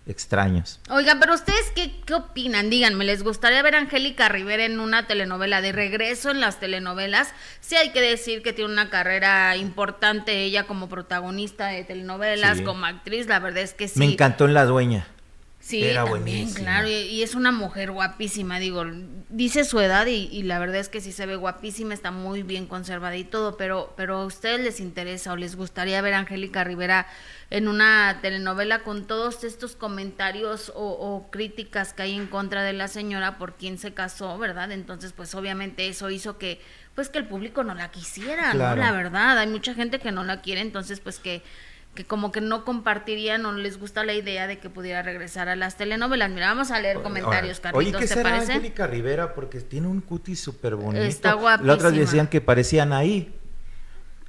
extraños. 0.07 0.79
Oigan, 0.89 1.19
pero 1.19 1.33
ustedes 1.33 1.71
qué, 1.75 1.91
qué 2.05 2.13
opinan? 2.15 2.69
Díganme, 2.69 3.05
¿les 3.05 3.23
gustaría 3.23 3.61
ver 3.61 3.75
a 3.75 3.79
Angélica 3.79 4.29
Rivera 4.29 4.65
en 4.65 4.79
una 4.79 5.07
telenovela 5.07 5.61
de 5.61 5.71
regreso 5.71 6.31
en 6.31 6.39
las 6.39 6.59
telenovelas? 6.59 7.33
Sí 7.59 7.75
hay 7.75 7.91
que 7.91 8.01
decir 8.01 8.41
que 8.41 8.51
tiene 8.53 8.71
una 8.71 8.89
carrera 8.89 9.55
importante 9.57 10.43
ella 10.43 10.65
como 10.65 10.89
protagonista 10.89 11.67
de 11.67 11.83
telenovelas, 11.83 12.57
Sí. 12.57 12.63
como 12.63 12.85
actriz, 12.85 13.27
la 13.27 13.39
verdad 13.39 13.63
es 13.63 13.73
que 13.73 13.87
sí. 13.87 13.99
Me 13.99 14.05
encantó 14.05 14.45
en 14.45 14.53
La 14.53 14.65
Dueña. 14.65 15.07
Sí, 15.63 15.83
Era 15.83 16.05
también, 16.05 16.49
buenísima. 16.49 16.59
claro, 16.59 16.87
y, 16.87 17.21
es 17.21 17.35
una 17.35 17.51
mujer 17.51 17.91
guapísima, 17.91 18.57
digo, 18.57 18.83
dice 19.29 19.63
su 19.63 19.79
edad 19.79 20.07
y, 20.07 20.27
y 20.31 20.41
la 20.41 20.57
verdad 20.57 20.77
es 20.77 20.89
que 20.89 21.01
sí 21.01 21.11
se 21.11 21.27
ve 21.27 21.35
guapísima, 21.35 21.93
está 21.93 22.09
muy 22.09 22.41
bien 22.41 22.65
conservada 22.65 23.15
y 23.15 23.23
todo, 23.23 23.57
pero, 23.57 23.93
pero 23.95 24.17
a 24.17 24.25
ustedes 24.25 24.59
les 24.61 24.79
interesa 24.79 25.31
o 25.33 25.35
les 25.35 25.55
gustaría 25.55 26.01
ver 26.01 26.15
a 26.15 26.17
Angélica 26.19 26.63
Rivera 26.63 27.05
en 27.51 27.67
una 27.67 28.19
telenovela 28.23 28.79
con 28.83 29.05
todos 29.05 29.43
estos 29.43 29.75
comentarios 29.75 30.71
o, 30.75 30.83
o 30.83 31.29
críticas 31.29 31.93
que 31.93 32.01
hay 32.03 32.15
en 32.15 32.25
contra 32.25 32.63
de 32.63 32.73
la 32.73 32.87
señora 32.87 33.37
por 33.37 33.55
quien 33.55 33.77
se 33.77 33.93
casó, 33.93 34.39
¿verdad? 34.39 34.71
Entonces, 34.71 35.13
pues 35.13 35.35
obviamente 35.35 35.87
eso 35.87 36.09
hizo 36.09 36.39
que, 36.39 36.59
pues 36.95 37.09
que 37.09 37.19
el 37.19 37.27
público 37.27 37.63
no 37.63 37.75
la 37.75 37.91
quisiera, 37.91 38.49
Claro. 38.51 38.77
¿no? 38.77 38.81
La 38.81 38.91
verdad, 38.93 39.37
hay 39.37 39.47
mucha 39.47 39.75
gente 39.75 39.99
que 39.99 40.11
no 40.11 40.23
la 40.23 40.41
quiere, 40.41 40.61
entonces 40.61 40.99
pues 41.01 41.19
que 41.19 41.43
que 41.95 42.05
como 42.05 42.31
que 42.31 42.39
no 42.41 42.63
compartirían 42.63 43.45
o 43.45 43.51
no 43.51 43.57
les 43.57 43.77
gusta 43.79 44.03
la 44.05 44.13
idea 44.13 44.47
de 44.47 44.59
que 44.59 44.69
pudiera 44.69 45.01
regresar 45.01 45.49
a 45.49 45.55
las 45.57 45.75
telenovelas. 45.77 46.29
Mira, 46.29 46.47
vamos 46.47 46.71
a 46.71 46.79
leer 46.79 47.01
comentarios, 47.01 47.57
Ahora, 47.59 47.71
Carlitos, 47.73 47.95
Oye, 47.95 48.05
¿qué 48.05 48.07
¿te 48.07 48.13
será 48.15 48.29
parece? 48.31 48.53
Angélica 48.53 48.87
Rivera? 48.87 49.33
Porque 49.33 49.59
tiene 49.59 49.87
un 49.87 49.99
cutis 50.01 50.39
súper 50.39 50.75
bonito. 50.75 51.03
Está 51.03 51.31
La 51.31 51.35
otra 51.35 51.59
guapísima. 51.61 51.91
decían 51.91 52.27
que 52.27 52.39
parecían 52.41 52.93
ahí. 52.93 53.35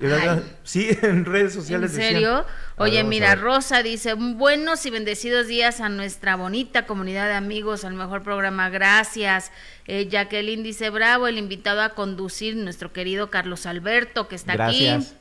Ay. 0.01 0.43
Sí, 0.65 0.89
en 1.03 1.25
redes 1.25 1.55
¿En 1.55 1.61
sociales 1.61 1.93
decían. 1.93 2.13
serio? 2.15 2.35
Ver, 2.39 2.45
Oye, 2.79 3.05
mira. 3.05 3.37
Rosa 3.37 3.85
dice, 3.85 4.15
buenos 4.15 4.85
y 4.85 4.91
bendecidos 4.91 5.47
días 5.47 5.81
a 5.81 5.89
nuestra 5.89 6.35
bonita 6.35 6.87
comunidad 6.87 7.29
de 7.29 7.35
amigos, 7.35 7.85
al 7.85 7.95
mejor 7.95 8.25
programa, 8.25 8.69
gracias. 8.69 9.53
Eh, 9.87 10.09
Jacqueline 10.09 10.65
dice, 10.65 10.91
bravo, 10.91 11.29
el 11.29 11.39
invitado 11.39 11.83
a 11.83 11.91
conducir, 11.91 12.57
nuestro 12.57 12.93
querido 12.93 13.31
Carlos 13.31 13.65
Alberto, 13.67 14.27
que 14.27 14.35
está 14.35 14.55
Gracias. 14.55 15.07
aquí. 15.13 15.17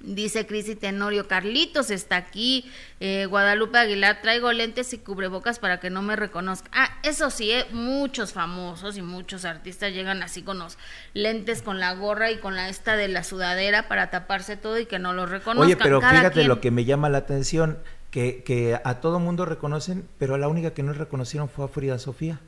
Dice 0.00 0.46
Crisi 0.46 0.76
Tenorio, 0.76 1.26
Carlitos 1.26 1.90
está 1.90 2.16
aquí. 2.16 2.70
Eh, 3.00 3.26
Guadalupe 3.26 3.78
Aguilar, 3.78 4.22
traigo 4.22 4.52
lentes 4.52 4.92
y 4.92 4.98
cubrebocas 4.98 5.58
para 5.58 5.80
que 5.80 5.90
no 5.90 6.02
me 6.02 6.14
reconozca. 6.14 6.70
Ah, 6.72 6.98
eso 7.02 7.30
sí, 7.30 7.50
eh, 7.50 7.66
muchos 7.72 8.32
famosos 8.32 8.96
y 8.96 9.02
muchos 9.02 9.44
artistas 9.44 9.92
llegan 9.92 10.22
así 10.22 10.42
con 10.42 10.60
los 10.60 10.78
lentes, 11.14 11.62
con 11.62 11.80
la 11.80 11.94
gorra 11.94 12.30
y 12.30 12.38
con 12.38 12.54
la 12.54 12.68
esta 12.68 12.96
de 12.96 13.08
la 13.08 13.24
sudadera 13.24 13.88
para 13.88 14.10
taparse 14.10 14.56
todo 14.56 14.78
y 14.78 14.86
que 14.86 15.00
no 15.00 15.12
los 15.14 15.30
reconozcan. 15.30 15.66
Oye, 15.66 15.76
pero 15.76 16.00
Cada 16.00 16.12
fíjate 16.12 16.34
quien. 16.34 16.48
lo 16.48 16.60
que 16.60 16.70
me 16.70 16.84
llama 16.84 17.08
la 17.08 17.18
atención, 17.18 17.78
que, 18.12 18.42
que 18.44 18.80
a 18.82 19.00
todo 19.00 19.18
mundo 19.18 19.46
reconocen, 19.46 20.08
pero 20.18 20.36
a 20.36 20.38
la 20.38 20.46
única 20.48 20.72
que 20.72 20.84
no 20.84 20.92
reconocieron 20.92 21.48
fue 21.48 21.64
a 21.64 21.68
Frida 21.68 21.98
Sofía. 21.98 22.40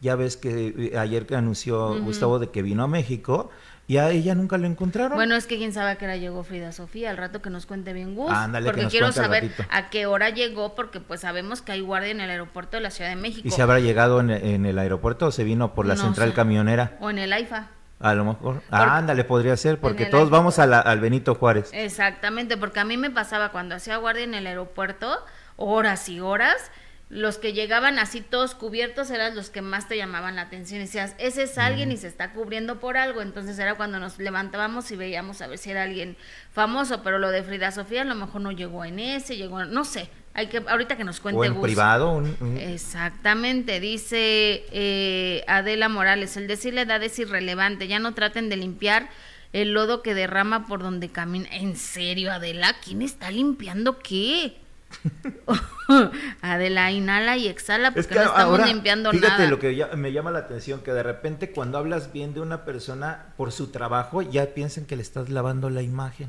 Ya 0.00 0.16
ves 0.16 0.36
que 0.36 0.90
eh, 0.92 0.98
ayer 0.98 1.26
que 1.26 1.36
anunció 1.36 2.00
Gustavo 2.02 2.38
de 2.40 2.50
que 2.50 2.62
vino 2.62 2.82
a 2.82 2.88
México 2.88 3.50
y 3.88 3.96
a 3.98 4.10
ella 4.10 4.34
nunca 4.34 4.56
lo 4.58 4.66
encontraron. 4.66 5.16
Bueno, 5.16 5.34
es 5.34 5.46
que 5.46 5.58
quién 5.58 5.72
sabe 5.72 5.90
a 5.90 5.96
qué 5.96 6.04
hora 6.06 6.16
llegó 6.16 6.44
Frida 6.44 6.72
Sofía, 6.72 7.10
al 7.10 7.16
rato 7.16 7.42
que 7.42 7.50
nos 7.50 7.66
cuente 7.66 7.92
bien 7.92 8.14
Gus, 8.14 8.30
Ándale, 8.32 8.64
que 8.64 8.70
porque 8.70 8.82
nos 8.84 8.90
quiero 8.92 9.12
saber 9.12 9.50
a 9.70 9.90
qué 9.90 10.06
hora 10.06 10.30
llegó, 10.30 10.74
porque 10.74 11.00
pues 11.00 11.20
sabemos 11.20 11.62
que 11.62 11.72
hay 11.72 11.80
guardia 11.80 12.10
en 12.10 12.20
el 12.20 12.30
aeropuerto 12.30 12.76
de 12.76 12.82
la 12.82 12.90
Ciudad 12.90 13.10
de 13.10 13.16
México. 13.16 13.46
¿Y 13.46 13.50
se 13.50 13.60
habrá 13.60 13.80
llegado 13.80 14.20
en, 14.20 14.30
en 14.30 14.66
el 14.66 14.78
aeropuerto 14.78 15.26
o 15.26 15.30
se 15.32 15.44
vino 15.44 15.74
por 15.74 15.86
la 15.86 15.94
No 15.96 16.02
central 16.02 16.28
sé. 16.30 16.34
camionera? 16.34 16.96
O 17.00 17.10
en 17.10 17.18
el 17.18 17.32
AIFA. 17.32 17.68
A 18.00 18.14
lo 18.14 18.24
mejor. 18.24 18.62
Ah, 18.70 18.96
ándale, 18.96 19.22
podría 19.24 19.56
ser, 19.56 19.78
porque 19.78 20.06
todos 20.06 20.14
aeropuerto. 20.24 20.36
vamos 20.36 20.58
a 20.58 20.66
la- 20.66 20.80
al 20.80 20.98
Benito 20.98 21.34
Juárez. 21.36 21.70
Exactamente, 21.72 22.56
porque 22.56 22.80
a 22.80 22.84
mí 22.84 22.96
me 22.96 23.10
pasaba 23.10 23.50
cuando 23.50 23.74
hacía 23.76 23.96
guardia 23.98 24.24
en 24.24 24.34
el 24.34 24.46
aeropuerto, 24.46 25.24
horas 25.56 26.08
y 26.08 26.18
horas, 26.18 26.70
los 27.14 27.36
que 27.36 27.52
llegaban 27.52 27.98
así 27.98 28.22
todos 28.22 28.54
cubiertos 28.54 29.10
eran 29.10 29.36
los 29.36 29.50
que 29.50 29.60
más 29.60 29.86
te 29.86 29.98
llamaban 29.98 30.34
la 30.34 30.42
atención. 30.42 30.80
Y 30.80 30.84
decías, 30.84 31.14
ese 31.18 31.42
es 31.42 31.58
alguien 31.58 31.92
y 31.92 31.98
se 31.98 32.08
está 32.08 32.32
cubriendo 32.32 32.80
por 32.80 32.96
algo. 32.96 33.20
Entonces 33.20 33.58
era 33.58 33.74
cuando 33.74 34.00
nos 34.00 34.18
levantábamos 34.18 34.90
y 34.90 34.96
veíamos 34.96 35.42
a 35.42 35.46
ver 35.46 35.58
si 35.58 35.70
era 35.70 35.82
alguien 35.82 36.16
famoso. 36.52 37.02
Pero 37.02 37.18
lo 37.18 37.30
de 37.30 37.42
Frida 37.42 37.70
Sofía 37.70 38.00
a 38.00 38.04
lo 38.06 38.14
mejor 38.14 38.40
no 38.40 38.50
llegó 38.50 38.82
en 38.86 38.98
ese, 38.98 39.36
llegó, 39.36 39.62
no 39.66 39.84
sé. 39.84 40.08
Hay 40.32 40.46
que 40.46 40.62
ahorita 40.66 40.96
que 40.96 41.04
nos 41.04 41.20
cuente 41.20 41.38
O 41.38 41.44
en 41.44 41.52
Gus. 41.52 41.62
privado. 41.62 42.12
un- 42.12 42.34
un- 42.40 42.56
Exactamente, 42.56 43.78
dice 43.80 44.64
eh, 44.72 45.44
Adela 45.48 45.90
Morales, 45.90 46.38
el 46.38 46.46
decir 46.46 46.72
la 46.72 46.80
edad 46.80 47.02
es 47.02 47.18
irrelevante, 47.18 47.88
ya 47.88 47.98
no 47.98 48.14
traten 48.14 48.48
de 48.48 48.56
limpiar 48.56 49.10
el 49.52 49.74
lodo 49.74 50.02
que 50.02 50.14
derrama 50.14 50.66
por 50.66 50.80
donde 50.82 51.10
camina. 51.10 51.46
¿En 51.52 51.76
serio, 51.76 52.32
Adela? 52.32 52.74
¿Quién 52.82 53.02
está 53.02 53.30
limpiando 53.30 53.98
qué? 53.98 54.54
Adela, 56.40 56.90
inhala 56.90 57.36
y 57.36 57.48
exhala 57.48 57.88
porque 57.90 58.00
Es 58.00 58.06
que 58.06 58.14
no 58.14 58.22
estamos 58.22 58.42
ahora, 58.44 58.66
limpiando 58.66 59.10
fíjate 59.10 59.30
nada. 59.38 59.50
lo 59.50 59.58
que 59.58 59.74
ya- 59.76 59.88
me 59.96 60.12
llama 60.12 60.30
la 60.30 60.40
atención, 60.40 60.80
que 60.80 60.92
de 60.92 61.02
repente 61.02 61.50
cuando 61.52 61.78
hablas 61.78 62.12
bien 62.12 62.34
de 62.34 62.40
una 62.40 62.64
persona 62.64 63.26
por 63.36 63.52
su 63.52 63.68
trabajo, 63.68 64.22
ya 64.22 64.46
piensan 64.46 64.84
que 64.86 64.96
le 64.96 65.02
estás 65.02 65.28
lavando 65.28 65.70
la 65.70 65.82
imagen. 65.82 66.28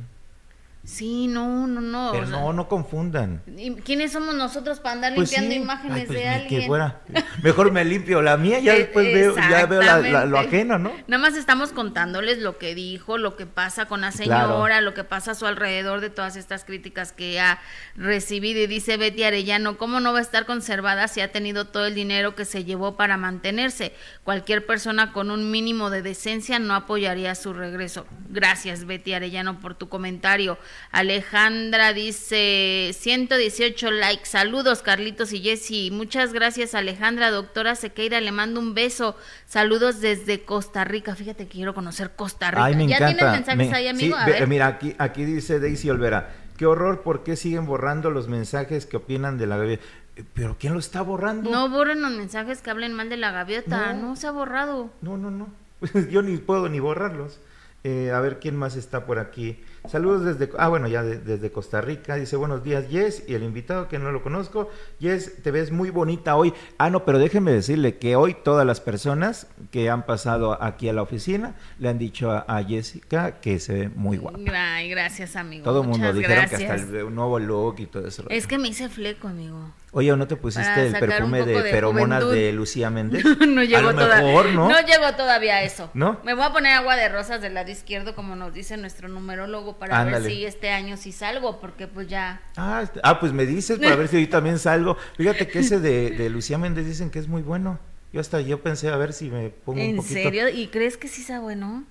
Sí, 0.85 1.27
no, 1.27 1.65
no, 1.65 1.79
no. 1.79 2.09
Pero 2.11 2.25
o 2.25 2.27
sea, 2.27 2.39
no, 2.41 2.51
no 2.51 2.67
confundan. 2.67 3.41
¿y 3.57 3.73
¿Quiénes 3.75 4.11
somos 4.11 4.35
nosotros 4.35 4.81
para 4.81 4.95
andar 4.95 5.15
Pues 5.15 5.29
limpiando 5.31 5.55
sí. 5.55 5.61
imágenes 5.61 5.97
Ay, 6.01 6.05
pues 6.07 6.19
de 6.19 6.27
alguien? 6.27 6.61
que 6.61 6.67
fuera. 6.67 7.01
Mejor 7.41 7.71
me 7.71 7.85
limpio 7.85 8.21
la 8.21 8.35
mía, 8.35 8.59
ya 8.59 8.73
después 8.77 9.05
veo, 9.13 9.33
ya 9.49 9.65
veo 9.65 9.81
la- 9.81 9.99
la- 9.99 10.25
lo 10.25 10.37
ajeno, 10.37 10.77
¿no? 10.79 10.91
Nada 11.07 11.21
más 11.21 11.35
estamos 11.37 11.71
contándoles 11.71 12.39
lo 12.39 12.57
que 12.57 12.75
dijo, 12.75 13.17
lo 13.17 13.37
que 13.37 13.45
pasa 13.45 13.85
con 13.85 14.01
la 14.01 14.11
Claro. 14.11 14.47
señora, 14.49 14.81
lo 14.81 14.93
que 14.93 15.05
pasa 15.05 15.31
a 15.31 15.35
su 15.35 15.45
alrededor 15.45 16.01
de 16.01 16.09
todas 16.09 16.35
estas 16.35 16.65
críticas 16.65 17.13
que 17.13 17.39
ha 17.39 17.61
recibido. 17.95 18.59
Y 18.59 18.67
dice 18.67 18.97
Betty 18.97 19.23
Arellano, 19.23 19.77
¿cómo 19.77 20.01
no 20.01 20.11
va 20.11 20.19
a 20.19 20.21
estar 20.21 20.45
conservada 20.45 21.07
si 21.07 21.21
ha 21.21 21.31
tenido 21.31 21.65
todo 21.65 21.85
el 21.85 21.95
dinero 21.95 22.35
que 22.35 22.43
se 22.43 22.65
llevó 22.65 22.97
para 22.97 23.15
mantenerse? 23.15 23.93
Cualquier 24.25 24.65
persona 24.65 25.13
con 25.13 25.31
un 25.31 25.49
mínimo 25.49 25.89
de 25.89 26.01
decencia 26.01 26.59
no 26.59 26.75
apoyaría 26.75 27.35
su 27.35 27.53
regreso. 27.53 28.05
Gracias, 28.29 28.85
Betty 28.85 29.13
Arellano, 29.13 29.61
por 29.61 29.75
tu 29.75 29.87
comentario. 29.87 30.57
Alejandra 30.91 31.93
dice 31.93 32.91
118 32.93 33.91
likes. 33.91 34.25
Saludos, 34.25 34.81
Carlitos 34.81 35.33
y 35.33 35.41
Jessy. 35.41 35.89
Muchas 35.91 36.33
gracias, 36.33 36.75
Alejandra. 36.75 37.29
Doctora 37.31 37.75
Sequeira, 37.75 38.21
le 38.21 38.31
mando 38.31 38.59
un 38.59 38.73
beso. 38.73 39.15
Saludos 39.45 40.01
desde 40.01 40.43
Costa 40.45 40.83
Rica. 40.85 41.15
Fíjate 41.15 41.45
que 41.47 41.51
quiero 41.53 41.73
conocer 41.73 42.11
Costa 42.15 42.51
Rica. 42.51 42.65
Ay, 42.65 42.75
me 42.75 42.87
¿Ya 42.87 42.97
encanta. 42.97 43.15
tienes 43.15 43.33
mensajes 43.47 43.69
Me- 43.69 43.75
ahí, 43.75 43.87
amigo? 43.87 44.15
sí, 44.17 44.21
a 44.21 44.25
ve- 44.25 44.31
ver. 44.33 44.47
Mira, 44.47 44.67
aquí, 44.67 44.95
aquí 44.97 45.25
dice 45.25 45.59
Daisy 45.59 45.89
Olvera. 45.89 46.35
Qué 46.57 46.65
horror, 46.65 47.01
¿por 47.01 47.23
qué 47.23 47.35
siguen 47.35 47.65
borrando 47.65 48.11
los 48.11 48.27
mensajes 48.27 48.85
que 48.85 48.97
opinan 48.97 49.37
de 49.37 49.47
la 49.47 49.57
gaviota? 49.57 49.83
Eh, 50.15 50.23
¿Pero 50.33 50.55
quién 50.59 50.73
lo 50.73 50.79
está 50.79 51.01
borrando? 51.01 51.49
No 51.49 51.69
borren 51.69 52.01
los 52.01 52.11
mensajes 52.11 52.61
que 52.61 52.69
hablen 52.69 52.93
mal 52.93 53.09
de 53.09 53.17
la 53.17 53.31
gaviota. 53.31 53.93
No. 53.93 54.09
No, 54.09 54.15
se 54.15 54.27
ha 54.27 54.31
borrado. 54.31 54.91
No, 55.01 55.17
no, 55.17 55.31
no. 55.31 55.47
Yo 56.11 56.21
ni 56.21 56.37
puedo 56.37 56.69
ni 56.69 56.79
borrarlos. 56.79 57.39
Eh, 57.83 58.11
a 58.11 58.19
ver 58.21 58.39
quién 58.39 58.55
más 58.55 58.75
está 58.77 59.05
por 59.05 59.19
aquí. 59.19 59.59
Saludos 59.89 60.23
desde, 60.23 60.49
ah, 60.57 60.69
bueno, 60.69 60.87
ya 60.87 61.03
de- 61.03 61.17
desde 61.19 61.51
Costa 61.51 61.81
Rica. 61.81 62.15
Dice 62.15 62.35
buenos 62.37 62.63
días, 62.63 62.87
Yes. 62.89 63.23
Y 63.27 63.33
el 63.35 63.43
invitado 63.43 63.89
que 63.89 63.99
no 63.99 64.11
lo 64.11 64.23
conozco, 64.23 64.69
Yes, 64.99 65.43
te 65.43 65.51
ves 65.51 65.71
muy 65.71 65.89
bonita 65.89 66.35
hoy. 66.37 66.53
Ah, 66.77 66.89
no, 66.89 67.03
pero 67.03 67.19
déjenme 67.19 67.51
decirle 67.51 67.97
que 67.97 68.15
hoy 68.15 68.33
todas 68.33 68.65
las 68.65 68.79
personas 68.79 69.47
que 69.71 69.89
han 69.89 70.05
pasado 70.05 70.61
aquí 70.63 70.87
a 70.87 70.93
la 70.93 71.01
oficina 71.01 71.55
le 71.79 71.89
han 71.89 71.97
dicho 71.99 72.31
a, 72.31 72.45
a 72.47 72.63
Jessica 72.63 73.41
que 73.41 73.59
se 73.59 73.73
ve 73.73 73.89
muy 73.89 74.17
guapa. 74.17 74.39
Ay, 74.55 74.89
gracias, 74.89 75.35
amigo. 75.35 75.63
Todo 75.65 75.81
el 75.81 75.87
mundo 75.89 76.13
dijeron 76.13 76.37
gracias. 76.37 76.61
que 76.61 76.67
hasta 76.67 76.97
el 76.99 77.13
nuevo 77.13 77.37
look 77.39 77.75
y 77.79 77.85
todo 77.85 78.07
eso. 78.07 78.23
Es 78.29 78.47
que 78.47 78.57
me 78.57 78.69
hice 78.69 78.87
fleco, 78.87 79.27
amigo. 79.27 79.73
Oye, 79.95 80.15
¿no 80.17 80.25
te 80.25 80.35
pusiste 80.35 80.67
Para 80.71 80.83
el 80.85 80.93
perfume 80.97 81.45
de, 81.45 81.61
de 81.61 81.69
feromonas 81.69 82.23
juventud. 82.23 82.33
de 82.43 82.51
Lucía 82.53 82.89
Méndez? 82.89 83.23
no 83.47 83.61
a 83.61 83.63
llegó 83.63 83.91
lo 83.91 83.93
todavía. 83.93 84.25
mejor, 84.25 84.45
¿no? 84.53 84.69
llegó 84.81 85.13
todavía 85.15 85.57
a 85.57 85.61
eso. 85.63 85.91
¿No? 85.93 86.19
Me 86.23 86.33
voy 86.33 86.43
a 86.45 86.51
poner 86.51 86.73
agua 86.73 86.95
de 86.95 87.09
rosas 87.09 87.41
del 87.43 87.53
lado 87.53 87.69
izquierdo, 87.69 88.15
como 88.15 88.35
nos 88.35 88.55
dice 88.55 88.75
nuestro 88.77 89.07
numerólogo, 89.07 89.72
para 89.77 89.99
Ándale. 90.01 90.23
ver 90.23 90.31
si 90.31 90.45
este 90.45 90.69
año 90.71 90.97
sí 90.97 91.11
salgo, 91.11 91.59
porque 91.59 91.87
pues 91.87 92.07
ya. 92.07 92.41
Ah, 92.55 92.81
este- 92.83 92.99
ah, 93.03 93.19
pues 93.19 93.31
me 93.33 93.45
dices 93.45 93.79
para 93.79 93.95
ver 93.95 94.07
si 94.07 94.21
yo 94.21 94.29
también 94.29 94.59
salgo. 94.59 94.97
Fíjate 95.17 95.47
que 95.47 95.59
ese 95.59 95.79
de, 95.79 96.11
de 96.11 96.29
Lucía 96.29 96.57
Méndez 96.57 96.85
dicen 96.85 97.09
que 97.09 97.19
es 97.19 97.27
muy 97.27 97.41
bueno. 97.41 97.79
Yo 98.11 98.21
hasta 98.21 98.41
yo 98.41 98.61
pensé 98.61 98.89
a 98.89 98.95
ver 98.97 99.11
si 99.13 99.29
me 99.29 99.49
pongo 99.49 99.79
un 99.81 99.85
¿En 99.87 99.95
poquito. 99.97 100.13
serio? 100.13 100.47
¿Y 100.49 100.67
crees 100.67 100.97
que 100.97 101.07
sí 101.07 101.23
sea 101.23 101.39
bueno? 101.39 101.83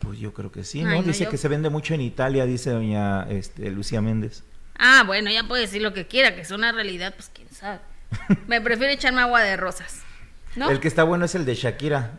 Pues 0.00 0.18
yo 0.18 0.32
creo 0.34 0.50
que 0.52 0.64
sí, 0.64 0.80
Ay, 0.80 0.84
¿no? 0.84 0.90
no, 0.96 1.02
dice 1.02 1.24
yo- 1.24 1.30
que 1.30 1.36
se 1.38 1.48
vende 1.48 1.68
mucho 1.70 1.94
en 1.94 2.00
Italia, 2.02 2.44
dice 2.46 2.70
doña 2.70 3.26
este, 3.30 3.70
Lucía 3.70 4.00
Méndez. 4.00 4.42
Ah, 4.78 5.02
bueno, 5.06 5.30
ya 5.30 5.44
puede 5.46 5.62
decir 5.62 5.82
lo 5.82 5.92
que 5.92 6.06
quiera, 6.06 6.34
que 6.34 6.40
es 6.40 6.50
una 6.50 6.72
realidad, 6.72 7.14
pues 7.14 7.30
quién 7.34 7.48
sabe. 7.50 7.80
Me 8.46 8.60
prefiero 8.60 8.92
echarme 8.92 9.20
agua 9.20 9.40
de 9.42 9.56
rosas. 9.56 10.00
¿No? 10.56 10.68
El 10.70 10.80
que 10.80 10.88
está 10.88 11.04
bueno 11.04 11.26
es 11.26 11.34
el 11.34 11.44
de 11.44 11.54
Shakira. 11.54 12.18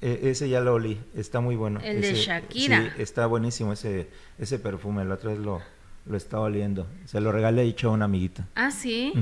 E- 0.00 0.30
ese 0.30 0.48
ya 0.48 0.60
lo 0.60 0.74
olí, 0.74 1.00
está 1.14 1.40
muy 1.40 1.56
bueno. 1.56 1.80
El 1.82 2.00
de 2.00 2.14
Shakira. 2.14 2.92
Sí, 2.96 3.02
está 3.02 3.26
buenísimo 3.26 3.72
ese, 3.72 4.08
ese 4.38 4.58
perfume, 4.58 5.04
la 5.04 5.14
otra 5.14 5.30
vez 5.30 5.40
lo, 5.40 5.60
lo 6.06 6.16
estaba 6.16 6.44
oliendo. 6.44 6.86
Se 7.06 7.20
lo 7.20 7.32
regalé 7.32 7.62
dicho 7.62 7.88
a 7.88 7.92
una 7.92 8.04
amiguita. 8.04 8.46
Ah, 8.54 8.70
sí. 8.70 9.12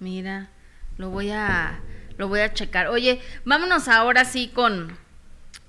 Mira, 0.00 0.50
lo 0.98 1.10
voy 1.10 1.30
a 1.30 1.80
lo 2.16 2.28
voy 2.28 2.40
a 2.40 2.52
checar. 2.52 2.88
Oye, 2.88 3.20
vámonos 3.44 3.88
ahora 3.88 4.24
sí 4.24 4.50
con 4.54 4.96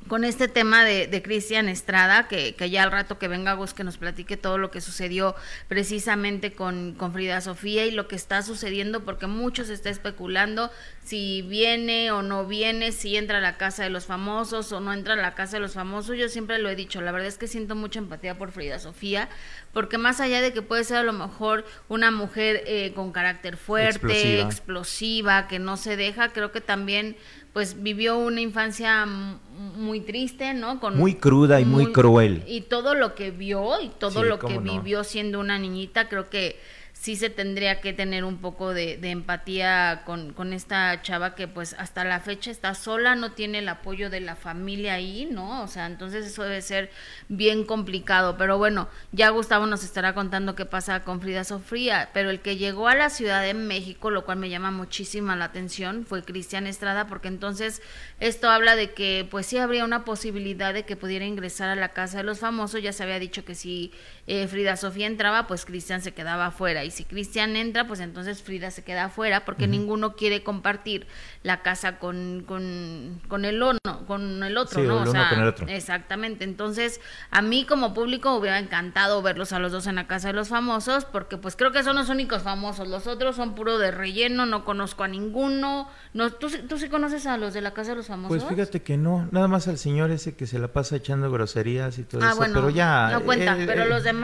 con 0.08 0.24
este 0.24 0.48
tema 0.48 0.84
de, 0.84 1.08
de 1.08 1.22
Cristian 1.22 1.68
Estrada, 1.68 2.28
que, 2.28 2.56
que 2.56 2.70
ya 2.70 2.84
al 2.84 2.92
rato 2.92 3.18
que 3.18 3.28
venga 3.28 3.54
Gus 3.54 3.74
que 3.74 3.84
nos 3.84 3.98
platique 3.98 4.38
todo 4.38 4.58
lo 4.58 4.70
que 4.70 4.82
sucedió 4.82 5.36
precisamente 5.68 6.54
con, 6.54 6.94
con 6.94 7.12
Frida 7.14 7.42
Sofía 7.42 7.86
y 7.86 7.92
lo 7.92 8.08
que 8.08 8.16
está 8.16 8.42
sucediendo, 8.44 9.04
porque 9.04 9.28
mucho 9.28 9.66
se 9.66 9.74
está 9.74 9.90
especulando 9.90 10.72
si 11.04 11.42
viene 11.44 12.12
o 12.12 12.22
no 12.22 12.46
viene, 12.46 12.92
si 12.92 13.16
entra 13.16 13.40
a 13.40 13.42
la 13.42 13.58
casa 13.58 13.84
de 13.84 13.90
los 13.90 14.06
famosos 14.06 14.72
o 14.72 14.80
no 14.80 14.94
entra 14.94 15.14
a 15.14 15.18
la 15.18 15.36
casa 15.36 15.58
de 15.58 15.62
los 15.62 15.74
famosos. 15.74 16.18
Yo 16.18 16.30
siempre 16.30 16.60
lo 16.60 16.70
he 16.70 16.76
dicho, 16.76 17.02
la 17.02 17.12
verdad 17.12 17.28
es 17.28 17.38
que 17.38 17.48
siento 17.48 17.76
mucha 17.76 18.00
empatía 18.00 18.38
por 18.38 18.52
Frida 18.52 18.80
Sofía, 18.80 19.30
porque 19.74 19.98
más 19.98 20.20
allá 20.20 20.42
de 20.42 20.54
que 20.54 20.62
puede 20.62 20.84
ser 20.84 20.98
a 20.98 21.04
lo 21.04 21.14
mejor 21.14 21.66
una 21.88 22.12
mujer 22.12 22.64
eh, 22.66 22.92
con 22.96 23.12
carácter 23.12 23.58
fuerte, 23.58 23.96
Explosiva. 23.96 24.44
explosiva, 24.44 25.48
que 25.48 25.60
no 25.60 25.78
se 25.78 25.96
deja, 25.96 26.30
creo 26.30 26.52
que 26.52 26.62
también 26.62 27.18
pues 27.56 27.82
vivió 27.82 28.18
una 28.18 28.42
infancia 28.42 29.06
muy 29.06 30.02
triste, 30.02 30.54
¿no? 30.54 30.82
Con 30.82 30.98
Muy 30.98 31.16
cruda 31.16 31.62
y 31.62 31.64
muy 31.64 31.94
cruel. 31.94 32.44
Y 32.46 32.60
todo 32.60 32.96
lo 32.96 33.16
que 33.16 33.32
vio 33.32 33.80
y 33.80 33.88
todo 33.88 34.24
Sí, 34.24 34.28
lo 34.28 34.40
que 34.40 34.56
no. 34.56 34.62
vivió 34.74 35.06
siendo 35.06 35.40
una 35.40 35.58
niñita, 35.58 36.10
creo 36.10 36.30
que 36.30 36.60
sí 37.06 37.16
se 37.16 37.30
tendría 37.30 37.82
que 37.82 37.94
tener 37.94 38.24
un 38.24 38.38
poco 38.38 38.74
de, 38.74 38.98
empatía 39.04 40.02
con, 40.08 40.34
con 40.34 40.54
esta 40.54 41.04
chava 41.04 41.36
que 41.36 41.48
pues 41.48 41.76
hasta 41.78 42.04
la 42.04 42.20
fecha 42.20 42.50
está 42.50 42.74
sola, 42.74 43.14
no 43.14 43.34
tiene 43.34 43.60
el 43.60 43.70
apoyo 43.70 44.10
de 44.10 44.22
la 44.22 44.36
familia 44.36 44.96
ahí, 44.96 45.30
¿no? 45.32 45.62
O 45.62 45.68
sea, 45.68 45.86
entonces 45.86 46.26
eso 46.26 46.42
debe 46.42 46.64
ser 46.64 46.90
bien 47.30 47.64
complicado. 47.64 48.38
Pero 48.40 48.58
bueno, 48.58 48.90
ya 49.12 49.30
Gustavo 49.30 49.68
nos 49.68 49.84
estará 49.84 50.16
contando 50.16 50.56
qué 50.56 50.66
pasa 50.66 51.04
con 51.04 51.22
Frida 51.22 51.44
Sofía, 51.44 52.10
pero 52.12 52.32
el 52.32 52.40
que 52.40 52.58
llegó 52.58 52.88
a 52.88 52.96
la 52.96 53.12
Ciudad 53.12 53.44
de 53.44 53.54
México, 53.54 54.10
lo 54.10 54.26
cual 54.26 54.40
me 54.40 54.50
llama 54.50 54.72
muchísima 54.72 55.36
la 55.36 55.46
atención, 55.46 56.08
fue 56.08 56.24
Cristian 56.24 56.66
Estrada, 56.66 57.06
porque 57.06 57.28
entonces 57.28 57.84
esto 58.20 58.50
habla 58.50 58.76
de 58.76 58.94
que 58.94 59.28
pues 59.30 59.46
sí 59.46 59.60
habría 59.60 59.86
una 59.86 60.06
posibilidad 60.06 60.74
de 60.74 60.86
que 60.86 60.96
pudiera 60.96 61.26
ingresar 61.26 61.70
a 61.70 61.76
la 61.76 61.90
casa 61.90 62.18
de 62.18 62.24
los 62.24 62.40
famosos, 62.40 62.82
ya 62.82 62.94
se 62.94 63.04
había 63.04 63.20
dicho 63.20 63.46
que 63.46 63.54
si 63.54 63.92
eh, 64.28 64.48
Frida 64.48 64.76
Sofía 64.76 65.08
entraba, 65.08 65.46
pues 65.48 65.66
Cristian 65.66 66.02
se 66.02 66.14
quedaba 66.14 66.48
afuera, 66.48 66.84
y 66.84 66.92
si 66.92 67.04
Cristian 67.04 67.56
entra, 67.56 67.86
pues 67.88 68.00
entonces 68.00 68.42
Frida 68.42 68.72
se 68.72 68.84
queda 68.84 69.06
afuera, 69.06 69.46
porque 69.46 69.68
ninguno 69.68 70.16
quiere 70.16 70.42
compartir 70.44 71.06
la 71.44 71.62
casa 71.62 72.00
con, 72.00 72.44
con, 72.48 73.22
con 73.28 73.46
el 73.46 73.62
uno, 73.62 73.78
con 74.08 74.42
el 74.44 74.58
otro, 74.58 74.82
Sí, 74.82 74.88
¿no? 74.88 75.04
el 75.04 75.08
O 75.10 75.12
sea, 75.12 75.30
con 75.30 75.40
el 75.42 75.48
otro. 75.48 75.68
Exactamente. 75.68 76.44
Entonces, 76.44 77.02
a 77.30 77.42
mí 77.44 77.66
como 77.66 77.94
público 77.94 78.36
hubiera 78.36 78.58
encantado 78.58 79.22
verlos 79.22 79.54
a 79.54 79.60
los 79.60 79.72
dos 79.72 79.86
en 79.88 79.96
la 79.96 80.08
casa 80.08 80.30
de 80.30 80.34
los 80.34 80.50
famosos, 80.50 81.06
porque 81.06 81.38
pues 81.38 81.56
creo 81.56 81.72
que 81.72 81.84
son 81.84 81.96
los 81.96 82.10
únicos 82.10 82.42
famosos. 82.42 82.88
Los 82.88 83.06
otros 83.08 83.36
son 83.36 83.54
puro 83.54 83.78
de 83.78 83.92
relleno, 83.92 84.46
no 84.48 84.66
conozco 84.66 85.04
a 85.04 85.08
ninguno. 85.08 85.88
No, 86.14 86.32
¿tú, 86.32 86.50
sí- 86.50 86.64
¿Tú 86.68 86.80
sí 86.80 86.90
conoces 86.90 87.28
a 87.28 87.38
los 87.38 87.54
de 87.54 87.62
la 87.62 87.74
casa 87.74 87.92
de 87.92 87.98
los 87.98 88.08
famosos? 88.08 88.38
Pues 88.44 88.50
fíjate 88.50 88.82
que 88.82 88.98
no, 88.98 89.28
nada 89.32 89.48
más 89.48 89.68
al 89.68 89.78
señor 89.78 90.10
ese 90.12 90.36
que 90.36 90.48
se 90.48 90.58
la 90.58 90.70
pasa 90.70 90.96
echando 90.96 91.30
groserías 91.32 92.00
y 92.00 92.04
todo 92.04 92.22
Ah, 92.24 92.30
eso, 92.30 92.38
bueno, 92.38 92.54
pero 92.56 92.70
ya... 92.72 93.10
no 93.12 93.22
cuenta, 93.22 93.56
eh, 93.62 93.66
pero 93.68 93.84
eh, 93.84 93.88
los 93.90 94.04
demás. 94.04 94.15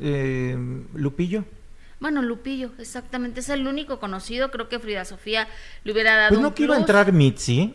Eh, 0.00 0.56
Lupillo. 0.94 1.44
Bueno, 2.00 2.22
Lupillo, 2.22 2.70
exactamente, 2.78 3.40
es 3.40 3.48
el 3.50 3.66
único 3.66 4.00
conocido. 4.00 4.50
Creo 4.50 4.68
que 4.68 4.78
Frida 4.78 5.04
Sofía 5.04 5.48
le 5.84 5.92
hubiera 5.92 6.16
dado 6.16 6.28
Pues 6.30 6.38
un 6.38 6.44
no 6.44 6.54
que 6.54 6.62
iba 6.62 6.74
a 6.74 6.78
entrar 6.78 7.12
Mitzi, 7.12 7.74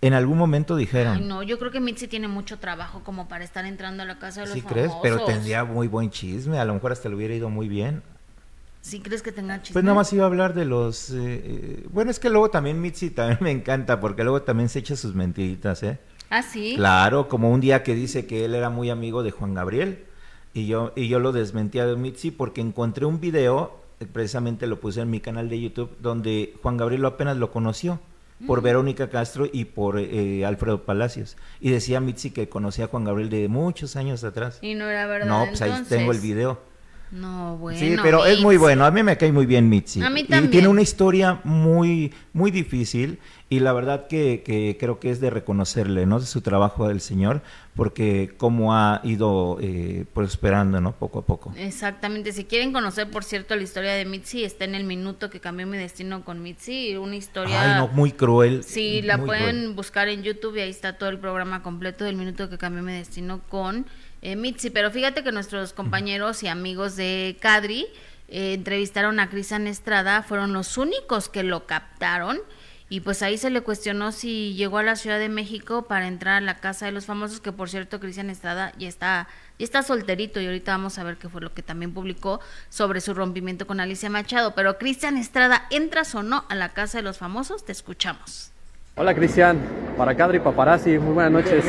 en 0.00 0.14
algún 0.14 0.38
momento 0.38 0.76
dijeron. 0.76 1.16
Ay, 1.18 1.24
no, 1.24 1.42
yo 1.42 1.58
creo 1.58 1.70
que 1.70 1.80
Mitzi 1.80 2.08
tiene 2.08 2.26
mucho 2.26 2.58
trabajo 2.58 3.02
como 3.04 3.28
para 3.28 3.44
estar 3.44 3.66
entrando 3.66 4.02
a 4.02 4.06
la 4.06 4.18
casa 4.18 4.40
de 4.40 4.46
los 4.46 4.54
¿Sí 4.54 4.62
famosos. 4.62 4.92
crees? 4.92 4.98
Pero 5.02 5.24
tendría 5.26 5.64
muy 5.64 5.88
buen 5.88 6.10
chisme, 6.10 6.58
a 6.58 6.64
lo 6.64 6.72
mejor 6.72 6.92
hasta 6.92 7.08
le 7.10 7.16
hubiera 7.16 7.34
ido 7.34 7.50
muy 7.50 7.68
bien. 7.68 8.02
¿Sí 8.80 9.00
crees 9.00 9.20
que 9.20 9.30
tenga 9.30 9.60
chisme? 9.60 9.74
Pues 9.74 9.84
nada 9.84 9.94
más 9.94 10.10
iba 10.14 10.24
a 10.24 10.26
hablar 10.26 10.54
de 10.54 10.64
los... 10.64 11.10
eh, 11.10 11.16
eh, 11.18 11.86
bueno, 11.92 12.10
es 12.10 12.18
que 12.18 12.30
luego 12.30 12.48
también 12.50 12.80
Mitzi 12.80 13.10
también 13.10 13.38
me 13.42 13.50
encanta, 13.50 14.00
porque 14.00 14.22
luego 14.24 14.40
también 14.40 14.70
se 14.70 14.78
echa 14.78 14.96
sus 14.96 15.14
mentiritas, 15.14 15.82
¿eh? 15.82 15.98
Ah, 16.30 16.42
sí. 16.42 16.74
Claro, 16.76 17.28
como 17.28 17.50
un 17.50 17.60
día 17.60 17.82
que 17.82 17.94
dice 17.94 18.24
que 18.26 18.44
él 18.46 18.54
era 18.54 18.70
muy 18.70 18.88
amigo 18.88 19.22
de 19.22 19.32
Juan 19.32 19.52
Gabriel, 19.52 20.04
y 20.52 20.66
yo, 20.66 20.92
y 20.96 21.08
yo 21.08 21.18
lo 21.18 21.32
desmentía 21.32 21.86
de 21.86 21.96
Mitzi 21.96 22.30
porque 22.30 22.60
encontré 22.60 23.06
un 23.06 23.20
video, 23.20 23.78
eh, 24.00 24.06
precisamente 24.10 24.66
lo 24.66 24.80
puse 24.80 25.00
en 25.00 25.10
mi 25.10 25.20
canal 25.20 25.48
de 25.48 25.60
YouTube, 25.60 25.90
donde 26.00 26.54
Juan 26.62 26.76
Gabriel 26.76 27.04
apenas 27.04 27.36
lo 27.36 27.50
conoció 27.50 28.00
por 28.46 28.62
Verónica 28.62 29.10
Castro 29.10 29.46
y 29.52 29.66
por 29.66 29.98
eh, 29.98 30.46
Alfredo 30.46 30.84
Palacios. 30.84 31.36
Y 31.60 31.70
decía 31.70 32.00
Mitzi 32.00 32.30
que 32.30 32.48
conocía 32.48 32.86
a 32.86 32.88
Juan 32.88 33.04
Gabriel 33.04 33.28
de 33.28 33.48
muchos 33.48 33.96
años 33.96 34.24
atrás. 34.24 34.58
Y 34.62 34.74
no 34.74 34.88
era 34.88 35.06
verdad. 35.06 35.26
No, 35.26 35.46
pues 35.46 35.60
ahí 35.62 35.84
tengo 35.88 36.12
el 36.12 36.20
video. 36.20 36.58
No, 37.10 37.56
bueno. 37.56 37.78
Sí, 37.78 37.96
pero 38.02 38.24
es 38.24 38.40
muy 38.40 38.56
bueno. 38.56 38.84
A 38.84 38.90
mí 38.92 39.02
me 39.02 39.16
cae 39.16 39.32
muy 39.32 39.44
bien 39.44 39.68
Mitzi. 39.68 40.00
A 40.00 40.10
mí 40.10 40.20
Y 40.20 40.24
también. 40.24 40.50
tiene 40.52 40.68
una 40.68 40.82
historia 40.82 41.40
muy, 41.42 42.12
muy 42.32 42.52
difícil 42.52 43.18
y 43.48 43.58
la 43.58 43.72
verdad 43.72 44.06
que, 44.06 44.42
que 44.46 44.76
creo 44.78 45.00
que 45.00 45.10
es 45.10 45.20
de 45.20 45.28
reconocerle, 45.28 46.06
¿no? 46.06 46.20
De 46.20 46.26
su 46.26 46.40
trabajo 46.40 46.86
del 46.86 47.00
señor, 47.00 47.42
porque 47.74 48.32
cómo 48.36 48.76
ha 48.76 49.00
ido 49.02 49.58
eh, 49.60 50.04
prosperando, 50.14 50.80
¿no? 50.80 50.92
Poco 50.92 51.18
a 51.18 51.26
poco. 51.26 51.52
Exactamente. 51.56 52.32
Si 52.32 52.44
quieren 52.44 52.72
conocer, 52.72 53.10
por 53.10 53.24
cierto, 53.24 53.56
la 53.56 53.62
historia 53.62 53.92
de 53.94 54.04
Mitzi, 54.04 54.44
está 54.44 54.64
en 54.64 54.76
el 54.76 54.84
minuto 54.84 55.30
que 55.30 55.40
cambió 55.40 55.66
mi 55.66 55.78
destino 55.78 56.24
con 56.24 56.40
Mitzi. 56.44 56.96
Una 56.96 57.16
historia. 57.16 57.74
Ay, 57.74 57.80
no, 57.80 57.88
muy 57.88 58.12
cruel. 58.12 58.62
Sí, 58.62 59.02
la 59.02 59.18
pueden 59.18 59.56
cruel. 59.62 59.74
buscar 59.74 60.08
en 60.08 60.22
YouTube 60.22 60.56
y 60.58 60.60
ahí 60.60 60.70
está 60.70 60.96
todo 60.96 61.08
el 61.08 61.18
programa 61.18 61.64
completo 61.64 62.04
del 62.04 62.14
minuto 62.14 62.48
que 62.48 62.56
cambió 62.56 62.84
mi 62.84 62.92
destino 62.92 63.40
con 63.48 63.86
eh. 64.22 64.70
Pero 64.72 64.90
fíjate 64.90 65.22
que 65.22 65.32
nuestros 65.32 65.72
compañeros 65.72 66.42
y 66.42 66.48
amigos 66.48 66.96
de 66.96 67.36
Cadri 67.40 67.86
eh, 68.28 68.54
entrevistaron 68.54 69.18
a 69.18 69.28
Cristian 69.28 69.66
Estrada, 69.66 70.22
fueron 70.22 70.52
los 70.52 70.78
únicos 70.78 71.28
que 71.28 71.42
lo 71.42 71.66
captaron. 71.66 72.38
Y 72.92 73.00
pues 73.00 73.22
ahí 73.22 73.38
se 73.38 73.50
le 73.50 73.60
cuestionó 73.60 74.10
si 74.10 74.54
llegó 74.54 74.78
a 74.78 74.82
la 74.82 74.96
Ciudad 74.96 75.20
de 75.20 75.28
México 75.28 75.82
para 75.82 76.08
entrar 76.08 76.34
a 76.34 76.40
la 76.40 76.56
casa 76.56 76.86
de 76.86 76.92
los 76.92 77.06
famosos, 77.06 77.40
que 77.40 77.52
por 77.52 77.70
cierto 77.70 78.00
Cristian 78.00 78.30
Estrada 78.30 78.72
ya 78.78 78.88
está, 78.88 79.28
ya 79.60 79.64
está 79.64 79.84
solterito 79.84 80.40
y 80.40 80.46
ahorita 80.46 80.72
vamos 80.72 80.98
a 80.98 81.04
ver 81.04 81.16
qué 81.16 81.28
fue 81.28 81.40
lo 81.40 81.54
que 81.54 81.62
también 81.62 81.94
publicó 81.94 82.40
sobre 82.68 83.00
su 83.00 83.14
rompimiento 83.14 83.68
con 83.68 83.78
Alicia 83.78 84.10
Machado. 84.10 84.56
Pero 84.56 84.76
Cristian 84.76 85.16
Estrada, 85.16 85.66
¿entras 85.70 86.16
o 86.16 86.24
no 86.24 86.44
a 86.48 86.56
la 86.56 86.70
casa 86.70 86.98
de 86.98 87.02
los 87.02 87.18
famosos? 87.18 87.64
Te 87.64 87.70
escuchamos. 87.70 88.50
Hola 88.96 89.14
Cristian, 89.14 89.60
para 89.96 90.16
Cadri 90.16 90.40
Paparazzi, 90.40 90.98
muy 90.98 91.14
buenas 91.14 91.32
noches. 91.32 91.64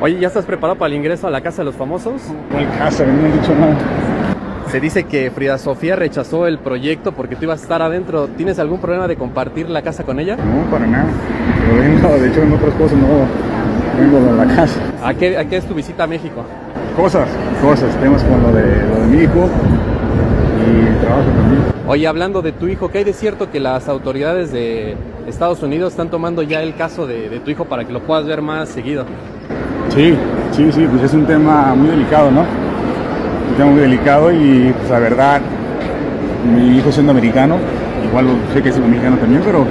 Oye, 0.00 0.18
¿ya 0.18 0.28
estás 0.28 0.44
preparado 0.44 0.78
para 0.78 0.88
el 0.88 0.96
ingreso 0.96 1.26
a 1.26 1.30
la 1.30 1.40
Casa 1.40 1.58
de 1.58 1.66
los 1.66 1.76
Famosos? 1.76 2.20
¿Cuál 2.50 2.68
casa? 2.76 3.06
No 3.06 3.26
han 3.26 3.32
dicho 3.40 3.54
nada. 3.54 3.76
Se 4.68 4.80
dice 4.80 5.04
que 5.04 5.30
Frida 5.30 5.56
Sofía 5.56 5.94
rechazó 5.94 6.46
el 6.46 6.58
proyecto 6.58 7.12
porque 7.12 7.36
tú 7.36 7.44
ibas 7.44 7.60
a 7.60 7.62
estar 7.62 7.80
adentro. 7.80 8.26
¿Tienes 8.28 8.58
algún 8.58 8.80
problema 8.80 9.06
de 9.06 9.16
compartir 9.16 9.70
la 9.70 9.82
casa 9.82 10.02
con 10.02 10.18
ella? 10.18 10.36
No, 10.36 10.68
para 10.70 10.86
nada. 10.86 11.06
Pero 11.60 11.80
vengo, 11.80 12.08
de 12.18 12.28
hecho, 12.28 12.42
en 12.42 12.52
otras 12.52 12.74
cosas 12.74 12.98
no 12.98 13.06
vengo 13.98 14.32
de 14.32 14.46
la 14.46 14.54
casa. 14.54 14.80
¿A 15.02 15.14
qué, 15.14 15.38
a 15.38 15.44
qué 15.44 15.58
es 15.58 15.64
tu 15.64 15.74
visita 15.74 16.04
a 16.04 16.06
México? 16.08 16.44
Cosas, 16.96 17.28
cosas, 17.62 17.94
temas 18.00 18.22
como 18.24 18.38
lo 18.38 18.52
de, 18.52 18.62
lo 18.88 19.00
de 19.00 19.06
mi 19.06 19.22
hijo 19.22 19.48
y 20.66 21.04
trabajo 21.04 21.28
también. 21.30 21.62
Oye, 21.86 22.06
hablando 22.08 22.42
de 22.42 22.52
tu 22.52 22.66
hijo, 22.66 22.90
¿qué 22.90 22.98
hay 22.98 23.04
de 23.04 23.12
cierto 23.12 23.50
que 23.50 23.60
las 23.60 23.88
autoridades 23.88 24.50
de 24.50 24.96
Estados 25.28 25.62
Unidos 25.62 25.92
están 25.92 26.08
tomando 26.08 26.42
ya 26.42 26.62
el 26.62 26.74
caso 26.74 27.06
de, 27.06 27.28
de 27.28 27.40
tu 27.40 27.50
hijo 27.50 27.66
para 27.66 27.84
que 27.84 27.92
lo 27.92 28.00
puedas 28.00 28.26
ver 28.26 28.42
más 28.42 28.70
seguido? 28.70 29.04
Sí, 29.94 30.16
sí, 30.50 30.72
sí, 30.72 30.86
pues 30.90 31.04
es 31.04 31.14
un 31.14 31.24
tema 31.24 31.74
muy 31.74 31.88
delicado, 31.88 32.30
¿no? 32.30 32.40
Un 32.40 33.54
tema 33.56 33.70
muy 33.70 33.80
delicado 33.80 34.32
y 34.32 34.74
pues 34.76 34.90
la 34.90 34.98
verdad, 34.98 35.40
mi 36.52 36.78
hijo 36.78 36.90
siendo 36.90 37.12
americano, 37.12 37.58
igual 38.08 38.26
sé 38.52 38.60
que 38.60 38.70
es 38.70 38.78
mexicano 38.78 39.16
también, 39.18 39.42
pero 39.44 39.64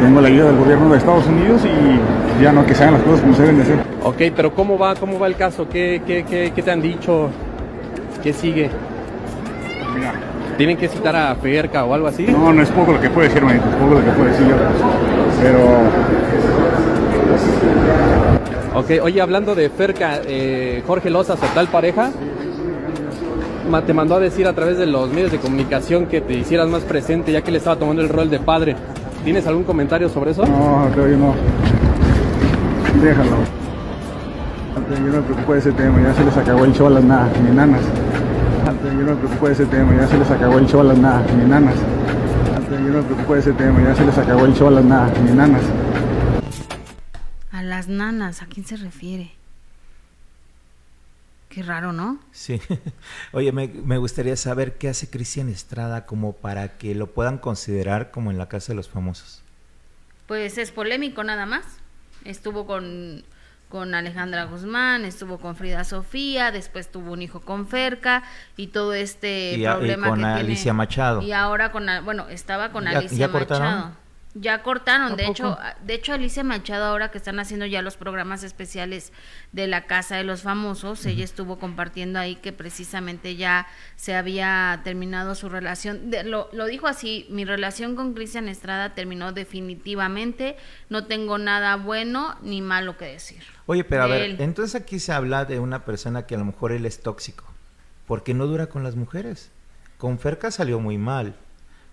tengo 0.00 0.20
la 0.20 0.28
ayuda 0.28 0.46
del 0.46 0.56
gobierno 0.56 0.88
de 0.90 0.98
Estados 0.98 1.26
Unidos 1.26 1.62
y 1.64 2.42
ya 2.42 2.52
no 2.52 2.64
que 2.64 2.74
se 2.74 2.84
hagan 2.84 2.94
las 2.94 3.02
cosas 3.02 3.20
como 3.20 3.34
se 3.34 3.42
deben 3.42 3.56
de 3.56 3.62
hacer. 3.64 3.78
Ok, 4.02 4.22
pero 4.34 4.54
¿cómo 4.54 4.78
va, 4.78 4.94
cómo 4.94 5.18
va 5.18 5.26
el 5.26 5.36
caso? 5.36 5.68
¿Qué, 5.68 6.00
qué, 6.06 6.24
qué, 6.24 6.52
qué 6.54 6.62
te 6.62 6.70
han 6.70 6.80
dicho? 6.80 7.28
¿Qué 8.22 8.32
sigue? 8.32 8.70
Mira, 9.94 10.14
¿Tienen 10.56 10.78
que 10.78 10.88
citar 10.88 11.14
a 11.14 11.34
Ferca 11.34 11.84
o 11.84 11.92
algo 11.92 12.06
así? 12.06 12.26
No, 12.28 12.50
no 12.50 12.62
es 12.62 12.70
poco 12.70 12.92
lo 12.92 13.00
que 13.00 13.10
puedo 13.10 13.28
decir, 13.28 13.42
manito, 13.42 13.68
es 13.68 13.74
poco 13.74 13.94
lo 13.94 14.04
que 14.04 14.10
puedo 14.12 14.30
decir 14.30 14.46
yo. 14.46 14.54
Pero 15.42 15.60
Ok, 18.76 18.90
oye, 19.02 19.20
hablando 19.22 19.54
de 19.54 19.70
Ferca, 19.70 20.20
eh, 20.26 20.82
Jorge 20.86 21.08
Loza, 21.10 21.36
su 21.36 21.46
tal 21.54 21.66
pareja, 21.68 22.10
te 23.86 23.94
mandó 23.94 24.16
a 24.16 24.20
decir 24.20 24.46
a 24.46 24.52
través 24.52 24.76
de 24.78 24.86
los 24.86 25.10
medios 25.10 25.32
de 25.32 25.38
comunicación 25.38 26.06
que 26.06 26.20
te 26.20 26.34
hicieras 26.34 26.68
más 26.68 26.82
presente 26.82 27.32
ya 27.32 27.42
que 27.42 27.50
le 27.50 27.58
estaba 27.58 27.76
tomando 27.76 28.02
el 28.02 28.08
rol 28.08 28.28
de 28.30 28.38
padre. 28.38 28.76
¿Tienes 29.24 29.46
algún 29.46 29.64
comentario 29.64 30.08
sobre 30.08 30.32
eso? 30.32 30.44
no, 30.46 30.88
todavía 30.94 31.16
no. 31.16 31.34
Déjalo. 33.02 33.36
Yo 34.90 35.00
no 35.00 35.16
me 35.16 35.22
preocupo 35.22 35.52
de 35.54 35.58
ese 35.58 35.72
tema, 35.72 36.00
ya 36.02 36.14
se 36.14 36.24
les 36.24 36.36
acabó 36.36 36.64
el 36.64 36.72
show 36.74 36.86
a 36.86 36.90
las 36.90 37.04
na- 37.04 37.28
ni 37.42 37.56
nanas. 37.56 37.80
Yo 38.84 38.92
no 38.92 39.10
me 39.10 39.16
preocupo 39.16 39.46
de 39.46 39.52
ese 39.52 39.64
tema, 39.66 39.92
ya 39.98 40.06
se 40.06 40.18
les 40.18 40.30
acabó 40.30 40.58
el 40.58 40.66
show 40.66 40.80
a 40.80 40.84
las 40.84 40.98
na- 40.98 41.22
ni 41.36 41.48
nanas. 41.48 41.74
Yo 42.70 42.78
no 42.78 42.98
me 42.98 43.02
preocupo 43.02 43.34
de 43.34 43.40
ese 43.40 43.52
tema, 43.52 43.80
ya 43.82 43.94
se 43.94 44.04
les 44.04 44.18
acabó 44.18 44.44
el 44.44 44.54
show 44.54 44.68
a 44.68 44.70
las 44.70 44.84
na- 44.84 45.08
ni 45.24 45.32
nanas. 45.34 45.62
A 47.76 47.80
las 47.80 47.88
nanas, 47.88 48.40
¿a 48.40 48.46
quién 48.46 48.64
se 48.64 48.78
refiere? 48.78 49.32
Qué 51.50 51.62
raro, 51.62 51.92
¿no? 51.92 52.18
Sí. 52.32 52.58
Oye, 53.32 53.52
me, 53.52 53.68
me, 53.68 53.98
gustaría 53.98 54.34
saber 54.36 54.78
qué 54.78 54.88
hace 54.88 55.10
Cristian 55.10 55.50
Estrada 55.50 56.06
como 56.06 56.32
para 56.32 56.78
que 56.78 56.94
lo 56.94 57.08
puedan 57.08 57.36
considerar 57.36 58.10
como 58.10 58.30
en 58.30 58.38
la 58.38 58.48
Casa 58.48 58.72
de 58.72 58.76
los 58.76 58.88
Famosos. 58.88 59.42
Pues 60.26 60.56
es 60.56 60.72
polémico 60.72 61.22
nada 61.22 61.44
más. 61.44 61.66
Estuvo 62.24 62.66
con, 62.66 63.24
con 63.68 63.94
Alejandra 63.94 64.44
Guzmán, 64.44 65.04
estuvo 65.04 65.36
con 65.36 65.54
Frida 65.54 65.84
Sofía, 65.84 66.52
después 66.52 66.90
tuvo 66.90 67.12
un 67.12 67.20
hijo 67.20 67.42
con 67.42 67.68
Ferca 67.68 68.22
y 68.56 68.68
todo 68.68 68.94
este 68.94 69.52
y, 69.58 69.64
problema 69.64 70.06
y 70.06 70.10
con 70.10 70.20
que 70.20 70.24
Alicia 70.24 70.62
tiene. 70.62 70.76
Machado. 70.78 71.20
Y 71.20 71.32
ahora 71.32 71.72
con, 71.72 71.84
bueno, 72.06 72.26
estaba 72.30 72.72
con 72.72 72.84
¿Ya- 72.84 73.00
Alicia 73.00 73.18
ya 73.18 73.30
cortaron? 73.30 73.68
Machado. 73.68 74.05
Ya 74.38 74.62
cortaron, 74.62 75.12
¿A 75.12 75.16
de 75.16 75.26
hecho, 75.26 75.56
de 75.82 75.94
hecho 75.94 76.12
Alicia 76.12 76.44
Machado 76.44 76.84
ahora 76.84 77.10
que 77.10 77.16
están 77.16 77.38
haciendo 77.38 77.64
ya 77.64 77.80
los 77.80 77.96
programas 77.96 78.42
especiales 78.42 79.10
de 79.52 79.66
la 79.66 79.86
Casa 79.86 80.16
de 80.16 80.24
los 80.24 80.42
Famosos, 80.42 81.06
ella 81.06 81.24
estuvo 81.24 81.58
compartiendo 81.58 82.18
ahí 82.18 82.36
que 82.36 82.52
precisamente 82.52 83.36
ya 83.36 83.66
se 83.96 84.14
había 84.14 84.82
terminado 84.84 85.34
su 85.34 85.48
relación, 85.48 86.10
de- 86.10 86.24
lo, 86.24 86.50
lo 86.52 86.66
dijo 86.66 86.86
así, 86.86 87.26
mi 87.30 87.46
relación 87.46 87.96
con 87.96 88.12
Cristian 88.12 88.46
Estrada 88.48 88.94
terminó 88.94 89.32
definitivamente, 89.32 90.56
no 90.90 91.06
tengo 91.06 91.38
nada 91.38 91.76
bueno 91.76 92.36
ni 92.42 92.60
malo 92.60 92.96
que 92.98 93.06
decir. 93.06 93.42
Oye, 93.66 93.84
pero 93.84 94.02
a 94.02 94.06
ver, 94.06 94.22
él. 94.22 94.36
entonces 94.40 94.74
aquí 94.80 94.98
se 94.98 95.12
habla 95.12 95.44
de 95.44 95.58
una 95.60 95.84
persona 95.84 96.26
que 96.26 96.34
a 96.34 96.38
lo 96.38 96.44
mejor 96.44 96.72
él 96.72 96.84
es 96.84 97.00
tóxico, 97.00 97.44
porque 98.06 98.34
no 98.34 98.46
dura 98.46 98.66
con 98.66 98.82
las 98.84 98.96
mujeres. 98.96 99.50
Con 99.98 100.18
Ferca 100.18 100.50
salió 100.50 100.78
muy 100.78 100.98
mal. 100.98 101.34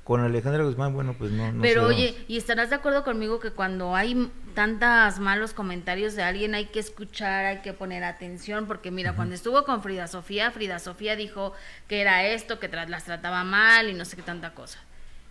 Con 0.03 0.19
Alejandra 0.19 0.63
Guzmán, 0.65 0.93
bueno, 0.93 1.15
pues 1.17 1.31
no. 1.31 1.51
no 1.53 1.61
Pero 1.61 1.85
oye, 1.85 2.13
¿y 2.27 2.35
estarás 2.37 2.69
de 2.69 2.75
acuerdo 2.75 3.05
conmigo 3.05 3.39
que 3.39 3.51
cuando 3.51 3.95
hay 3.95 4.29
tantos 4.53 5.19
malos 5.19 5.53
comentarios 5.53 6.15
de 6.15 6.23
alguien 6.23 6.55
hay 6.55 6.65
que 6.65 6.79
escuchar, 6.79 7.45
hay 7.45 7.61
que 7.61 7.71
poner 7.71 8.03
atención? 8.03 8.67
Porque 8.67 8.91
mira, 8.91 9.15
cuando 9.15 9.33
estuvo 9.33 9.63
con 9.63 9.81
Frida 9.81 10.07
Sofía, 10.07 10.51
Frida 10.51 10.79
Sofía 10.79 11.15
dijo 11.15 11.53
que 11.87 12.01
era 12.01 12.25
esto, 12.25 12.59
que 12.59 12.69
tra- 12.69 12.87
las 12.87 13.05
trataba 13.05 13.45
mal 13.45 13.89
y 13.89 13.93
no 13.93 14.03
sé 14.03 14.17
qué 14.17 14.23
tanta 14.23 14.53
cosa. 14.53 14.79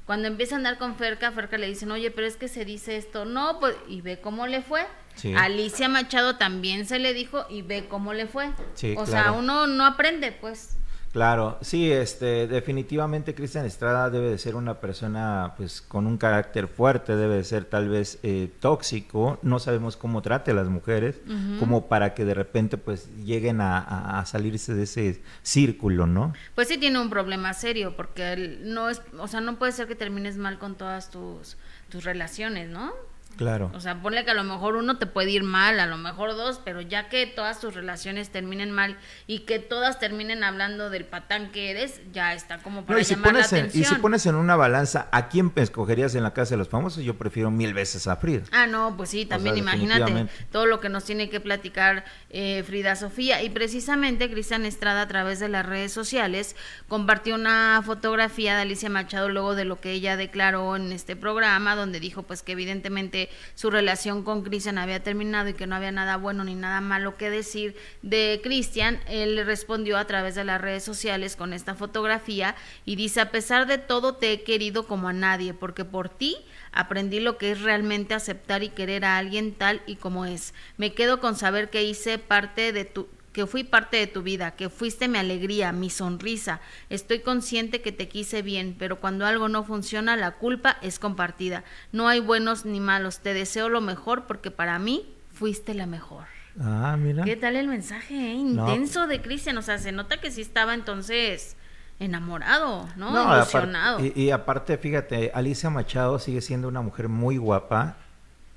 Cuando 0.06 0.26
empieza 0.26 0.54
a 0.54 0.58
andar 0.58 0.78
con 0.78 0.96
Ferca, 0.96 1.30
Ferca 1.32 1.58
le 1.58 1.68
dicen, 1.68 1.90
oye, 1.92 2.10
pero 2.10 2.26
es 2.26 2.36
que 2.36 2.48
se 2.48 2.64
dice 2.64 2.96
esto. 2.96 3.24
No, 3.24 3.60
pues, 3.60 3.76
y 3.88 4.00
ve 4.00 4.20
cómo 4.20 4.46
le 4.46 4.62
fue. 4.62 4.84
Sí. 5.14 5.32
Alicia 5.36 5.88
Machado 5.88 6.36
también 6.36 6.86
se 6.86 6.98
le 6.98 7.12
dijo 7.14 7.44
y 7.50 7.60
ve 7.62 7.86
cómo 7.88 8.12
le 8.14 8.26
fue. 8.26 8.50
Sí, 8.74 8.94
o 8.98 9.04
sea, 9.06 9.32
uno 9.32 9.66
no 9.66 9.84
aprende, 9.86 10.32
pues. 10.32 10.76
Claro, 11.12 11.58
sí, 11.60 11.92
este, 11.92 12.46
definitivamente 12.46 13.34
Cristian 13.34 13.66
Estrada 13.66 14.08
debe 14.08 14.30
de 14.30 14.38
ser 14.38 14.54
una 14.56 14.80
persona, 14.80 15.52
pues, 15.58 15.82
con 15.82 16.06
un 16.06 16.16
carácter 16.16 16.68
fuerte, 16.68 17.16
debe 17.16 17.34
de 17.36 17.44
ser 17.44 17.66
tal 17.66 17.90
vez 17.90 18.18
eh, 18.22 18.50
tóxico, 18.60 19.38
no 19.42 19.58
sabemos 19.58 19.98
cómo 19.98 20.22
trate 20.22 20.52
a 20.52 20.54
las 20.54 20.68
mujeres, 20.68 21.20
como 21.58 21.86
para 21.88 22.14
que 22.14 22.24
de 22.24 22.32
repente, 22.32 22.78
pues, 22.78 23.10
lleguen 23.24 23.60
a, 23.60 23.78
a- 23.78 24.20
a 24.20 24.24
salirse 24.24 24.74
de 24.74 24.84
ese 24.84 25.22
círculo, 25.42 26.06
¿no? 26.06 26.32
Pues 26.54 26.68
sí 26.68 26.78
tiene 26.78 26.98
un 26.98 27.10
problema 27.10 27.52
serio, 27.52 27.94
porque 27.94 28.32
él 28.32 28.60
no 28.72 28.88
es, 28.88 29.02
o 29.18 29.28
sea, 29.28 29.42
no 29.42 29.58
puede 29.58 29.72
ser 29.72 29.86
que 29.88 29.94
termines 29.94 30.38
mal 30.38 30.58
con 30.58 30.76
todas 30.76 31.10
tus, 31.10 31.58
tus 31.90 32.04
relaciones, 32.04 32.70
¿no? 32.70 32.90
Claro. 33.36 33.70
O 33.74 33.80
sea, 33.80 34.00
ponle 34.02 34.24
que 34.24 34.30
a 34.30 34.34
lo 34.34 34.44
mejor 34.44 34.76
uno 34.76 34.98
te 34.98 35.06
puede 35.06 35.30
ir 35.30 35.42
mal, 35.42 35.80
a 35.80 35.86
lo 35.86 35.96
mejor 35.96 36.36
dos, 36.36 36.60
pero 36.64 36.80
ya 36.80 37.08
que 37.08 37.26
todas 37.26 37.60
tus 37.60 37.74
relaciones 37.74 38.30
terminen 38.30 38.70
mal 38.70 38.96
y 39.26 39.40
que 39.40 39.58
todas 39.58 39.98
terminen 39.98 40.44
hablando 40.44 40.90
del 40.90 41.04
patán 41.04 41.50
que 41.52 41.70
eres, 41.70 42.00
ya 42.12 42.34
está 42.34 42.58
como 42.58 42.80
No, 42.80 42.86
para 42.86 43.00
y, 43.00 43.04
si 43.04 43.14
llamar 43.14 43.34
la 43.34 43.40
en, 43.40 43.44
y 43.44 43.46
atención. 43.46 43.84
si 43.96 44.00
pones 44.00 44.26
en 44.26 44.34
una 44.34 44.56
balanza 44.56 45.08
a 45.12 45.28
quién 45.28 45.52
escogerías 45.56 46.14
en 46.14 46.22
la 46.22 46.32
casa 46.32 46.50
de 46.50 46.58
los 46.58 46.68
famosos, 46.68 47.02
yo 47.04 47.16
prefiero 47.16 47.50
mil 47.50 47.74
veces 47.74 48.06
a 48.06 48.16
Frida. 48.16 48.42
Ah, 48.52 48.66
no, 48.66 48.96
pues 48.96 49.10
sí, 49.10 49.26
también 49.26 49.54
sea, 49.54 49.62
imagínate 49.62 50.28
todo 50.50 50.66
lo 50.66 50.80
que 50.80 50.88
nos 50.88 51.04
tiene 51.04 51.28
que 51.30 51.40
platicar 51.40 52.04
eh, 52.30 52.62
Frida 52.66 52.96
Sofía. 52.96 53.42
Y 53.42 53.50
precisamente 53.50 54.30
Cristian 54.30 54.64
Estrada 54.64 55.02
a 55.02 55.08
través 55.08 55.40
de 55.40 55.48
las 55.48 55.64
redes 55.66 55.92
sociales 55.92 56.56
compartió 56.88 57.34
una 57.34 57.82
fotografía 57.84 58.54
de 58.56 58.62
Alicia 58.62 58.90
Machado 58.90 59.28
luego 59.28 59.54
de 59.54 59.64
lo 59.64 59.80
que 59.80 59.92
ella 59.92 60.16
declaró 60.16 60.76
en 60.76 60.92
este 60.92 61.16
programa, 61.16 61.74
donde 61.76 62.00
dijo 62.00 62.22
pues 62.22 62.42
que 62.42 62.52
evidentemente 62.52 63.21
su 63.54 63.70
relación 63.70 64.22
con 64.22 64.42
Cristian 64.42 64.78
había 64.78 65.02
terminado 65.02 65.48
y 65.48 65.54
que 65.54 65.66
no 65.66 65.76
había 65.76 65.92
nada 65.92 66.16
bueno 66.16 66.44
ni 66.44 66.54
nada 66.54 66.80
malo 66.80 67.16
que 67.16 67.30
decir 67.30 67.76
de 68.02 68.40
Cristian. 68.42 69.00
Él 69.06 69.36
le 69.36 69.44
respondió 69.44 69.98
a 69.98 70.06
través 70.06 70.34
de 70.34 70.44
las 70.44 70.60
redes 70.60 70.84
sociales 70.84 71.36
con 71.36 71.52
esta 71.52 71.74
fotografía 71.74 72.54
y 72.84 72.96
dice, 72.96 73.20
a 73.20 73.30
pesar 73.30 73.66
de 73.66 73.78
todo 73.78 74.14
te 74.14 74.32
he 74.32 74.42
querido 74.42 74.86
como 74.86 75.08
a 75.08 75.12
nadie, 75.12 75.54
porque 75.54 75.84
por 75.84 76.08
ti 76.08 76.36
aprendí 76.72 77.20
lo 77.20 77.38
que 77.38 77.52
es 77.52 77.60
realmente 77.60 78.14
aceptar 78.14 78.62
y 78.62 78.70
querer 78.70 79.04
a 79.04 79.18
alguien 79.18 79.52
tal 79.54 79.82
y 79.86 79.96
como 79.96 80.24
es. 80.24 80.54
Me 80.76 80.94
quedo 80.94 81.20
con 81.20 81.36
saber 81.36 81.70
que 81.70 81.84
hice 81.84 82.18
parte 82.18 82.72
de 82.72 82.84
tu 82.84 83.08
que 83.32 83.46
fui 83.46 83.64
parte 83.64 83.96
de 83.96 84.06
tu 84.06 84.22
vida, 84.22 84.50
que 84.52 84.68
fuiste 84.68 85.08
mi 85.08 85.18
alegría, 85.18 85.72
mi 85.72 85.88
sonrisa. 85.90 86.60
Estoy 86.90 87.20
consciente 87.20 87.80
que 87.80 87.90
te 87.92 88.08
quise 88.08 88.42
bien, 88.42 88.76
pero 88.78 89.00
cuando 89.00 89.24
algo 89.26 89.48
no 89.48 89.64
funciona, 89.64 90.16
la 90.16 90.32
culpa 90.32 90.76
es 90.82 90.98
compartida. 90.98 91.64
No 91.92 92.08
hay 92.08 92.20
buenos 92.20 92.64
ni 92.66 92.78
malos. 92.80 93.20
Te 93.20 93.32
deseo 93.32 93.68
lo 93.70 93.80
mejor 93.80 94.26
porque 94.26 94.50
para 94.50 94.78
mí 94.78 95.14
fuiste 95.32 95.72
la 95.74 95.86
mejor. 95.86 96.24
Ah, 96.60 96.96
mira. 96.98 97.24
¿Qué 97.24 97.36
tal 97.36 97.56
el 97.56 97.68
mensaje? 97.68 98.32
eh? 98.32 98.36
No. 98.44 98.68
Intenso 98.68 99.06
de 99.06 99.22
Cristian. 99.22 99.56
O 99.56 99.62
sea, 99.62 99.78
se 99.78 99.92
nota 99.92 100.20
que 100.20 100.30
sí 100.30 100.42
estaba 100.42 100.74
entonces 100.74 101.56
enamorado, 101.98 102.88
¿no? 102.96 103.12
No, 103.12 103.36
Ilusionado. 103.36 104.04
y, 104.04 104.12
y 104.14 104.30
aparte, 104.30 104.76
fíjate, 104.76 105.30
Alicia 105.34 105.70
Machado 105.70 106.18
sigue 106.18 106.42
siendo 106.42 106.68
una 106.68 106.82
mujer 106.82 107.08
muy 107.08 107.36
guapa. 107.38 107.96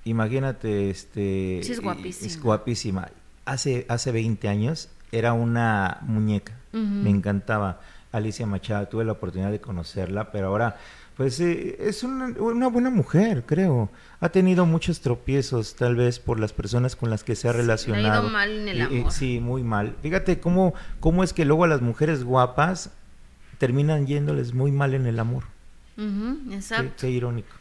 Imagínate, 0.03 0.89
este... 0.89 1.61
Sí, 1.63 1.71
es 1.71 1.79
guapísima. 1.79 2.27
Es 2.27 2.41
guapísima. 2.41 3.07
Hace, 3.45 3.86
hace 3.89 4.12
20 4.12 4.47
años 4.47 4.89
era 5.12 5.34
una 5.34 5.99
muñeca. 6.01 6.53
Me 6.73 7.10
encantaba 7.10 7.79
Alicia 8.12 8.45
Machado. 8.45 8.88
Tuve 8.88 9.05
la 9.05 9.13
oportunidad 9.13 9.51
de 9.51 9.62
conocerla, 9.62 10.31
pero 10.31 10.47
ahora, 10.47 10.77
pues, 11.15 11.39
eh, 11.39 11.77
es 11.79 12.03
una, 12.03 12.25
una 12.39 12.67
buena 12.67 12.89
mujer, 12.89 13.43
creo. 13.45 13.89
Ha 14.19 14.29
tenido 14.29 14.65
muchos 14.65 14.99
tropiezos, 14.99 15.75
tal 15.75 15.95
vez, 15.95 16.19
por 16.19 16.38
las 16.39 16.51
personas 16.51 16.95
con 16.97 17.10
las 17.10 17.23
que 17.23 17.36
se 17.36 17.47
ha 17.47 17.51
Sí, 17.53 17.58
le 17.58 17.62
ha 17.62 17.65
ido 17.65 17.75
relacionado. 17.77 18.29
mal 18.29 18.49
en 18.51 18.67
el 18.67 18.81
amor. 18.81 19.12
sí, 19.12 19.39
muy 19.39 19.63
mal. 19.63 19.95
Fíjate 20.01 20.39
cómo, 20.41 20.73
cómo 20.99 21.23
es 21.23 21.31
que 21.31 21.45
luego 21.45 21.63
a 21.63 21.67
las 21.67 21.81
mujeres 21.81 22.23
guapas 22.25 22.89
terminan 23.58 24.05
yéndoles 24.05 24.53
muy 24.53 24.71
mal 24.71 24.93
en 24.95 25.05
el 25.05 25.17
amor. 25.19 25.43
Qué, 25.95 26.55
exacto. 26.55 26.93
qué 26.99 27.10
irónico. 27.12 27.55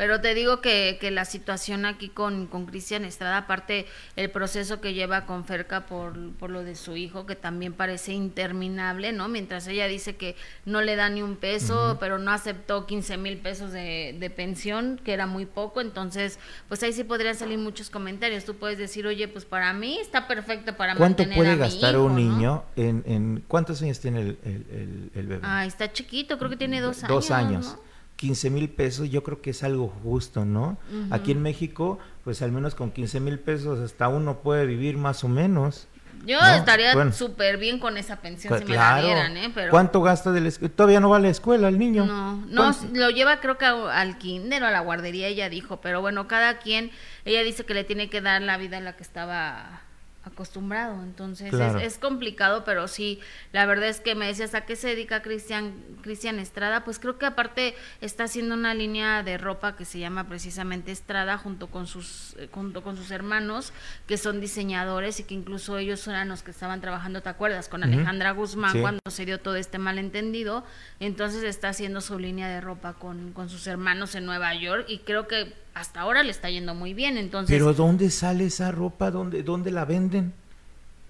Pero 0.00 0.22
te 0.22 0.32
digo 0.32 0.62
que, 0.62 0.96
que 0.98 1.10
la 1.10 1.26
situación 1.26 1.84
aquí 1.84 2.08
con, 2.08 2.46
con 2.46 2.64
Cristian 2.64 3.04
Estrada, 3.04 3.36
aparte 3.36 3.84
el 4.16 4.30
proceso 4.30 4.80
que 4.80 4.94
lleva 4.94 5.26
con 5.26 5.44
Ferca 5.44 5.84
por, 5.84 6.32
por 6.38 6.48
lo 6.48 6.64
de 6.64 6.74
su 6.74 6.96
hijo, 6.96 7.26
que 7.26 7.36
también 7.36 7.74
parece 7.74 8.14
interminable, 8.14 9.12
¿no? 9.12 9.28
Mientras 9.28 9.66
ella 9.66 9.86
dice 9.88 10.16
que 10.16 10.36
no 10.64 10.80
le 10.80 10.96
da 10.96 11.10
ni 11.10 11.20
un 11.20 11.36
peso, 11.36 11.98
pero 12.00 12.16
no 12.18 12.30
aceptó 12.32 12.86
15 12.86 13.18
mil 13.18 13.36
pesos 13.36 13.72
de, 13.72 14.16
de 14.18 14.30
pensión, 14.30 14.98
que 15.04 15.12
era 15.12 15.26
muy 15.26 15.44
poco, 15.44 15.82
entonces, 15.82 16.38
pues 16.68 16.82
ahí 16.82 16.94
sí 16.94 17.04
podrían 17.04 17.34
salir 17.34 17.58
muchos 17.58 17.90
comentarios. 17.90 18.46
Tú 18.46 18.56
puedes 18.56 18.78
decir, 18.78 19.06
oye, 19.06 19.28
pues 19.28 19.44
para 19.44 19.74
mí 19.74 19.98
está 20.00 20.26
perfecto 20.26 20.78
para 20.78 20.94
¿Cuánto 20.96 21.24
mantener 21.24 21.36
puede 21.36 21.50
a 21.50 21.54
mi 21.56 21.58
gastar 21.60 21.92
hijo, 21.92 22.04
un 22.04 22.12
¿no? 22.12 22.18
niño 22.18 22.64
en, 22.74 23.02
en... 23.06 23.44
¿Cuántos 23.46 23.82
años 23.82 24.00
tiene 24.00 24.22
el, 24.22 24.38
el- 24.46 24.66
el- 24.72 25.10
el 25.14 25.26
bebé? 25.26 25.42
Ay, 25.46 25.68
está 25.68 25.92
chiquito, 25.92 26.38
creo 26.38 26.48
que 26.48 26.56
tiene 26.56 26.80
dos 26.80 27.04
años. 27.04 27.08
Dos 27.14 27.30
años. 27.30 27.66
¿no? 27.66 27.89
15 28.20 28.50
mil 28.50 28.68
pesos, 28.68 29.08
yo 29.08 29.22
creo 29.22 29.40
que 29.40 29.48
es 29.48 29.62
algo 29.62 29.88
justo, 30.02 30.44
¿no? 30.44 30.76
Aquí 31.10 31.32
en 31.32 31.40
México, 31.40 31.98
pues 32.22 32.42
al 32.42 32.52
menos 32.52 32.74
con 32.74 32.90
15 32.90 33.18
mil 33.18 33.38
pesos 33.38 33.80
hasta 33.80 34.08
uno 34.08 34.40
puede 34.40 34.66
vivir 34.66 34.98
más 34.98 35.24
o 35.24 35.28
menos. 35.28 35.88
Yo 36.26 36.38
No, 36.38 36.46
estaría 36.52 36.92
bueno. 36.92 37.12
súper 37.14 37.56
bien 37.56 37.78
con 37.78 37.96
esa 37.96 38.16
pensión 38.16 38.50
Pues 38.50 38.60
si 38.60 38.66
me 38.66 38.74
claro. 38.74 38.96
la 38.98 39.02
dieran, 39.02 39.36
¿eh? 39.38 39.50
Pero... 39.54 39.70
¿Cuánto 39.70 40.02
gasta 40.02 40.32
de 40.32 40.42
la 40.42 40.48
escuela? 40.48 40.74
Todavía 40.76 41.00
no 41.00 41.08
va 41.08 41.16
a 41.16 41.20
la 41.20 41.30
escuela 41.30 41.68
el 41.68 41.78
niño. 41.78 42.04
No, 42.04 42.36
no, 42.46 42.62
¿Cuánto? 42.74 42.88
lo 42.92 43.08
lleva 43.08 43.40
creo 43.40 43.56
que 43.56 43.64
al 43.64 44.18
kinder 44.18 44.62
o 44.64 44.66
a 44.66 44.70
la 44.70 44.80
guardería, 44.80 45.26
ella 45.28 45.48
dijo, 45.48 45.80
pero 45.80 46.02
bueno, 46.02 46.28
cada 46.28 46.58
quien, 46.58 46.90
ella 47.24 47.42
dice 47.42 47.64
que 47.64 47.72
le 47.72 47.84
tiene 47.84 48.10
que 48.10 48.20
dar 48.20 48.42
la 48.42 48.58
vida 48.58 48.76
en 48.76 48.84
la 48.84 48.96
que 48.96 49.02
estaba 49.02 49.80
acostumbrado, 50.22 51.02
entonces 51.02 51.50
Claro. 51.50 51.78
es, 51.78 51.94
es 51.94 51.98
complicado, 51.98 52.62
pero 52.64 52.88
sí, 52.88 53.20
la 53.52 53.64
verdad 53.66 53.88
es 53.88 54.00
que 54.00 54.14
me 54.14 54.26
decías 54.26 54.54
a 54.54 54.66
qué 54.66 54.76
se 54.76 54.88
dedica 54.88 55.22
Cristian 55.22 55.72
Cristian 56.02 56.38
Estrada, 56.38 56.84
pues 56.84 56.98
creo 56.98 57.18
que 57.18 57.26
aparte 57.26 57.74
está 58.02 58.24
haciendo 58.24 58.54
una 58.54 58.74
línea 58.74 59.22
de 59.22 59.38
ropa 59.38 59.76
que 59.76 59.84
se 59.84 59.98
llama 59.98 60.28
precisamente 60.28 60.92
Estrada 60.92 61.38
junto 61.38 61.68
con 61.68 61.86
sus 61.86 62.34
eh, 62.38 62.48
junto 62.52 62.82
con 62.82 62.96
sus 62.98 63.10
hermanos 63.10 63.72
que 64.06 64.18
son 64.18 64.40
diseñadores 64.40 65.20
y 65.20 65.24
que 65.24 65.34
incluso 65.34 65.78
ellos 65.78 66.06
eran 66.06 66.28
los 66.28 66.42
que 66.42 66.50
estaban 66.50 66.80
trabajando, 66.80 67.22
¿te 67.22 67.28
acuerdas? 67.28 67.68
Con. 67.68 67.80
Alejandra 67.82 68.32
Guzmán 68.32 68.72
Sí. 68.72 68.80
cuando 68.82 69.00
se 69.08 69.24
dio 69.24 69.40
todo 69.40 69.56
este 69.56 69.78
malentendido, 69.78 70.64
entonces 71.00 71.42
está 71.44 71.70
haciendo 71.70 72.00
su 72.02 72.18
línea 72.18 72.46
de 72.48 72.60
ropa 72.60 72.92
con, 72.92 73.32
con 73.32 73.48
sus 73.48 73.66
hermanos 73.66 74.14
en 74.14 74.26
Nueva 74.26 74.54
York 74.54 74.84
y 74.88 74.98
creo 74.98 75.26
que 75.26 75.54
hasta 75.74 76.00
ahora 76.00 76.22
le 76.22 76.30
está 76.30 76.50
yendo 76.50 76.74
muy 76.74 76.94
bien, 76.94 77.16
entonces 77.18 77.54
Pero 77.54 77.72
¿dónde 77.74 78.10
sale 78.10 78.46
esa 78.46 78.70
ropa? 78.72 79.10
¿Dónde, 79.10 79.42
dónde 79.42 79.70
la 79.70 79.84
venden? 79.84 80.32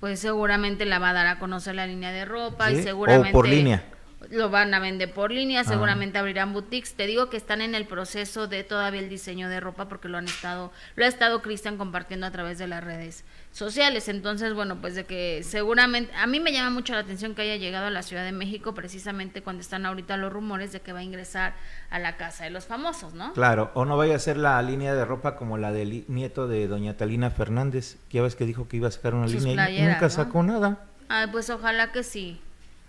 pues 0.01 0.19
seguramente 0.21 0.87
la 0.87 0.99
va 0.99 1.11
a 1.11 1.13
dar 1.13 1.27
a 1.27 1.39
conocer 1.39 1.75
la 1.75 1.87
línea 1.87 2.11
de 2.11 2.25
ropa 2.25 2.69
¿Sí? 2.71 2.77
y 2.77 2.83
seguramente 2.83 3.29
O 3.29 3.33
por 3.33 3.47
línea. 3.47 3.85
Lo 4.29 4.51
van 4.51 4.75
a 4.75 4.81
vender 4.81 5.13
por 5.13 5.31
línea, 5.31 5.61
ah. 5.61 5.65
seguramente 5.65 6.19
abrirán 6.19 6.53
boutiques. 6.53 6.95
Te 6.95 7.07
digo 7.07 7.31
que 7.31 7.37
están 7.37 7.61
en 7.63 7.75
el 7.75 7.87
proceso 7.87 8.47
de 8.47 8.65
todavía 8.65 9.01
el 9.01 9.09
diseño 9.09 9.49
de 9.49 9.61
ropa 9.61 9.89
porque 9.89 10.09
lo 10.09 10.19
han 10.19 10.27
estado, 10.27 10.73
lo 10.97 11.05
ha 11.05 11.09
estado 11.09 11.41
Cristian 11.41 11.79
compartiendo 11.79 12.27
a 12.27 12.31
través 12.31 12.59
de 12.59 12.67
las 12.67 12.85
redes 12.85 13.25
sociales. 13.53 14.09
Entonces, 14.09 14.53
bueno, 14.53 14.81
pues 14.81 14.95
de 14.95 15.05
que 15.05 15.43
seguramente, 15.43 16.13
a 16.15 16.27
mí 16.27 16.39
me 16.39 16.53
llama 16.53 16.71
mucho 16.71 16.93
la 16.93 17.01
atención 17.01 17.35
que 17.35 17.43
haya 17.43 17.57
llegado 17.57 17.87
a 17.87 17.91
la 17.91 18.03
Ciudad 18.03 18.25
de 18.25 18.33
México 18.33 18.75
precisamente 18.75 19.43
cuando 19.43 19.63
están 19.63 19.87
ahorita 19.87 20.17
los 20.17 20.33
rumores 20.33 20.73
de 20.73 20.81
que 20.81 20.93
va 20.93 21.01
a 21.01 21.05
ingresar 21.05 21.55
a 21.91 21.99
la 21.99 22.17
casa 22.17 22.45
de 22.45 22.51
los 22.51 22.67
famosos, 22.67 23.15
¿no? 23.15 23.33
Claro, 23.33 23.71
o 23.75 23.85
no 23.85 23.97
vaya 23.97 24.17
a 24.17 24.19
ser 24.19 24.37
la 24.37 24.61
línea 24.63 24.95
de 24.95 25.05
ropa 25.05 25.37
como 25.37 25.57
la 25.57 25.73
del 25.73 26.05
nieto 26.09 26.47
de 26.47 26.69
doña 26.69 26.97
Talina 26.97 27.31
Fernández, 27.31 27.97
que 28.09 28.19
ya 28.19 28.23
ves 28.23 28.37
que 28.37 28.45
dijo 28.45 28.69
que 28.69 28.77
iba 28.77 28.89
a 28.89 28.91
sacar 28.91 29.15
una 29.15 29.27
línea 29.27 29.71
y 29.71 29.83
nunca 29.83 30.11
sacó 30.11 30.43
nada. 30.43 30.85
Ay, 31.09 31.27
pues 31.33 31.51
ojalá 31.51 31.91
que 31.91 32.05
sí 32.05 32.41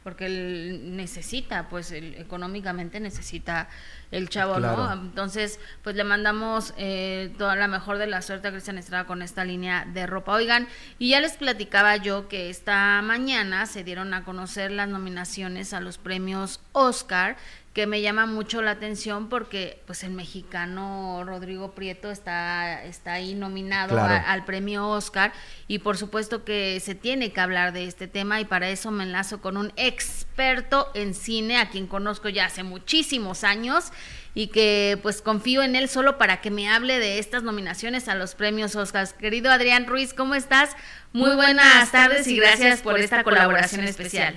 porque 0.04 0.26
él 0.26 0.96
necesita, 0.96 1.70
pues 1.70 1.92
económicamente 1.92 3.00
necesita 3.00 3.70
el 4.10 4.30
chavo, 4.30 4.60
¿no? 4.60 4.92
Entonces, 4.92 5.60
pues 5.84 5.96
le 5.96 6.04
mandamos 6.04 6.74
eh, 6.78 7.34
toda 7.38 7.56
la 7.56 7.68
mejor 7.68 7.98
de 7.98 8.08
la 8.08 8.22
suerte 8.22 8.48
a 8.48 8.52
Cristian 8.52 8.78
Estrada 8.78 9.06
con 9.06 9.22
esta 9.22 9.46
línea 9.46 9.86
de 9.86 10.08
ropa. 10.08 10.34
Oigan, 10.34 10.68
y 11.00 11.10
ya 11.10 11.22
les 11.22 11.38
platicaba 11.38 11.96
yo 11.98 12.28
que 12.28 12.50
esta 12.50 13.02
mañana 13.02 13.66
se 13.66 13.84
dieron 13.84 14.14
a 14.14 14.24
conocer 14.24 14.72
las 14.72 14.90
nominaciones 14.90 15.74
a 15.74 15.80
los 15.80 15.98
premios 15.98 16.60
Oscar 16.74 17.38
que 17.74 17.88
me 17.88 18.02
llama 18.02 18.26
mucho 18.26 18.62
la 18.62 18.72
atención 18.72 19.30
porque 19.30 19.82
pues 19.86 20.04
el 20.04 20.12
mexicano 20.12 21.24
Rodrigo 21.26 21.72
Prieto 21.72 22.12
está, 22.12 22.84
está 22.84 23.14
ahí 23.14 23.34
nominado 23.34 23.98
al 23.98 24.44
premio 24.44 24.90
Oscar 24.90 25.32
y 25.70 25.80
por 25.80 25.98
supuesto 25.98 26.44
que 26.44 26.82
se 26.82 26.96
tiene 26.96 27.32
que 27.32 27.40
hablar 27.40 27.72
de 27.72 27.86
este 27.86 28.10
tema 28.10 28.42
y 28.42 28.46
para 28.46 28.70
eso 28.70 28.92
me 28.92 29.06
enlazo 29.06 29.40
con 29.40 29.56
un 29.56 29.72
experto 29.78 30.92
en 30.96 31.14
cine 31.14 31.60
a 31.60 31.70
quien 31.70 31.88
conozco 31.88 32.28
ya 32.28 32.46
hace 32.46 32.64
muchísimos 32.64 33.46
años 33.46 33.94
y 34.34 34.48
que 34.48 35.00
pues 35.02 35.22
confío 35.22 35.64
en 35.64 35.78
él 35.78 35.88
solo 35.88 36.18
para 36.18 36.42
que 36.42 36.52
me 36.52 36.68
hable 36.68 37.00
de 37.00 37.20
estas 37.20 37.44
nominaciones 37.44 38.10
a 38.10 38.16
los 38.16 38.36
premios 38.36 38.76
Oscar. 38.76 39.08
Querido 39.18 39.50
Adrián 39.50 39.88
Ruiz, 39.88 40.14
¿cómo 40.14 40.36
estás? 40.36 40.76
Muy, 41.14 41.36
buenas 41.36 41.90
tardes 41.92 42.28
y 42.28 42.36
gracias 42.36 42.82
por 42.82 43.00
esta 43.00 43.24
colaboración 43.24 43.86
especial. 43.86 44.36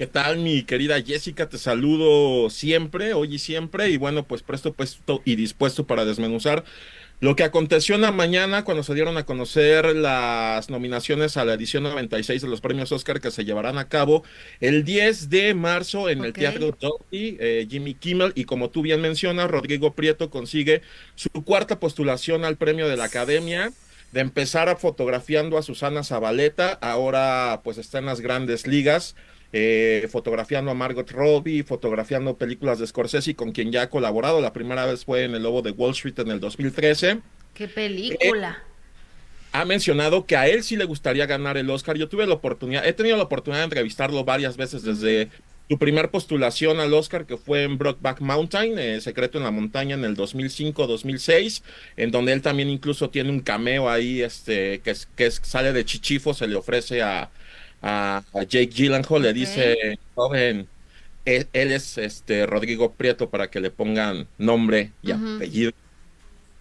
¿Qué 0.00 0.06
tal, 0.06 0.38
mi 0.38 0.62
querida 0.62 1.02
Jessica? 1.02 1.50
Te 1.50 1.58
saludo 1.58 2.48
siempre, 2.48 3.12
hoy 3.12 3.34
y 3.34 3.38
siempre, 3.38 3.90
y 3.90 3.98
bueno, 3.98 4.24
pues 4.24 4.42
presto, 4.42 4.72
puesto 4.72 5.20
y 5.26 5.36
dispuesto 5.36 5.86
para 5.86 6.06
desmenuzar 6.06 6.64
lo 7.20 7.36
que 7.36 7.44
aconteció 7.44 7.96
en 7.96 8.00
la 8.00 8.10
mañana 8.10 8.64
cuando 8.64 8.82
se 8.82 8.94
dieron 8.94 9.18
a 9.18 9.26
conocer 9.26 9.94
las 9.94 10.70
nominaciones 10.70 11.36
a 11.36 11.44
la 11.44 11.52
edición 11.52 11.82
96 11.82 12.40
de 12.40 12.48
los 12.48 12.62
premios 12.62 12.92
Oscar 12.92 13.20
que 13.20 13.30
se 13.30 13.44
llevarán 13.44 13.76
a 13.76 13.90
cabo 13.90 14.24
el 14.60 14.84
10 14.86 15.28
de 15.28 15.52
marzo 15.52 16.08
en 16.08 16.24
el 16.24 16.32
Teatro 16.32 16.74
Dolby, 16.80 17.36
eh, 17.38 17.66
Jimmy 17.68 17.92
Kimmel, 17.92 18.32
y 18.34 18.44
como 18.44 18.70
tú 18.70 18.80
bien 18.80 19.02
mencionas, 19.02 19.50
Rodrigo 19.50 19.92
Prieto 19.92 20.30
consigue 20.30 20.80
su 21.14 21.28
cuarta 21.44 21.78
postulación 21.78 22.46
al 22.46 22.56
premio 22.56 22.88
de 22.88 22.96
la 22.96 23.04
Academia 23.04 23.70
de 24.12 24.20
empezar 24.20 24.70
a 24.70 24.76
fotografiando 24.76 25.58
a 25.58 25.62
Susana 25.62 26.04
Zabaleta, 26.04 26.72
ahora 26.80 27.60
pues 27.62 27.76
está 27.76 27.98
en 27.98 28.06
las 28.06 28.22
grandes 28.22 28.66
ligas, 28.66 29.14
eh, 29.52 30.08
fotografiando 30.10 30.70
a 30.70 30.74
Margot 30.74 31.10
Robbie, 31.10 31.64
fotografiando 31.64 32.36
películas 32.36 32.78
de 32.78 32.86
Scorsese, 32.86 33.34
con 33.34 33.52
quien 33.52 33.72
ya 33.72 33.82
ha 33.82 33.90
colaborado. 33.90 34.40
La 34.40 34.52
primera 34.52 34.86
vez 34.86 35.04
fue 35.04 35.24
en 35.24 35.34
El 35.34 35.42
Lobo 35.42 35.62
de 35.62 35.72
Wall 35.72 35.92
Street 35.92 36.18
en 36.18 36.30
el 36.30 36.40
2013. 36.40 37.18
¿Qué 37.54 37.66
película? 37.68 38.58
Eh, 38.64 38.70
ha 39.52 39.64
mencionado 39.64 40.26
que 40.26 40.36
a 40.36 40.46
él 40.46 40.62
sí 40.62 40.76
le 40.76 40.84
gustaría 40.84 41.26
ganar 41.26 41.56
el 41.56 41.68
Oscar. 41.70 41.96
Yo 41.96 42.08
tuve 42.08 42.26
la 42.26 42.34
oportunidad, 42.34 42.86
he 42.86 42.92
tenido 42.92 43.16
la 43.16 43.24
oportunidad 43.24 43.62
de 43.62 43.64
entrevistarlo 43.64 44.24
varias 44.24 44.56
veces 44.56 44.82
desde 44.84 45.28
su 45.68 45.78
primer 45.78 46.10
postulación 46.10 46.78
al 46.78 46.94
Oscar, 46.94 47.26
que 47.26 47.36
fue 47.36 47.64
en 47.64 47.78
Brockback 47.78 48.20
Mountain, 48.20 48.78
eh, 48.78 49.00
Secreto 49.00 49.38
en 49.38 49.44
la 49.44 49.50
Montaña, 49.50 49.94
en 49.94 50.04
el 50.04 50.16
2005-2006, 50.16 51.62
en 51.96 52.10
donde 52.10 52.32
él 52.32 52.42
también 52.42 52.68
incluso 52.70 53.10
tiene 53.10 53.30
un 53.30 53.40
cameo 53.40 53.88
ahí, 53.88 54.20
este, 54.20 54.80
que, 54.80 54.94
que 55.16 55.30
sale 55.30 55.72
de 55.72 55.84
Chichifo, 55.84 56.34
se 56.34 56.46
le 56.46 56.56
ofrece 56.56 57.02
a, 57.02 57.30
a, 57.82 58.22
Jake 58.34 58.68
Gyllenhaal, 58.68 59.22
le 59.22 59.32
dice, 59.32 59.98
joven, 60.14 60.68
él, 61.24 61.46
es 61.52 61.98
este 61.98 62.46
Rodrigo 62.46 62.92
Prieto 62.92 63.30
para 63.30 63.50
que 63.50 63.60
le 63.60 63.70
pongan 63.70 64.26
nombre 64.38 64.92
y 65.02 65.12
apellido. 65.12 65.72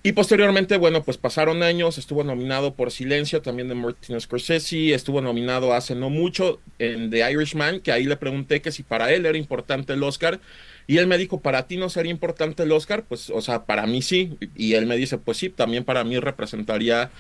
Y 0.02 0.14
posteriormente, 0.14 0.78
bueno, 0.78 1.04
pues 1.04 1.18
pasaron 1.18 1.62
años, 1.62 1.98
estuvo 1.98 2.24
nominado 2.24 2.74
por 2.74 2.90
Silencio 2.90 3.42
también 3.42 3.68
de 3.68 3.76
Martin 3.76 4.20
Scorsese, 4.22 4.94
estuvo 4.94 5.20
nominado 5.20 5.74
hace 5.74 5.94
no 5.94 6.10
mucho 6.10 6.62
en 6.80 7.10
The 7.10 7.30
Irishman, 7.30 7.82
que 7.82 7.92
ahí 7.92 8.06
le 8.06 8.16
pregunté 8.16 8.62
que 8.62 8.72
si 8.72 8.82
para 8.82 9.12
él 9.12 9.26
era 9.26 9.38
importante 9.38 9.92
el 9.92 10.04
Oscar, 10.04 10.40
y 10.88 11.00
él 11.00 11.08
me 11.08 11.18
dijo, 11.18 11.42
para 11.42 11.68
ti 11.68 11.76
no 11.76 11.90
sería 11.90 12.12
importante 12.12 12.64
el 12.64 12.72
Oscar, 12.72 13.04
pues, 13.10 13.30
o 13.30 13.42
sea, 13.42 13.66
para 13.66 13.86
mí 13.88 14.02
sí, 14.02 14.38
y 14.56 14.76
él 14.76 14.86
me 14.86 14.96
dice, 14.96 15.18
pues 15.18 15.38
sí, 15.38 15.50
también 15.50 15.84
para 15.84 16.06
mí 16.06 16.18
representaría 16.18 17.12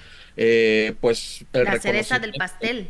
eh, 0.42 0.94
pues 1.02 1.44
la 1.52 1.82
cereza 1.82 2.18
del 2.18 2.32
pastel. 2.32 2.88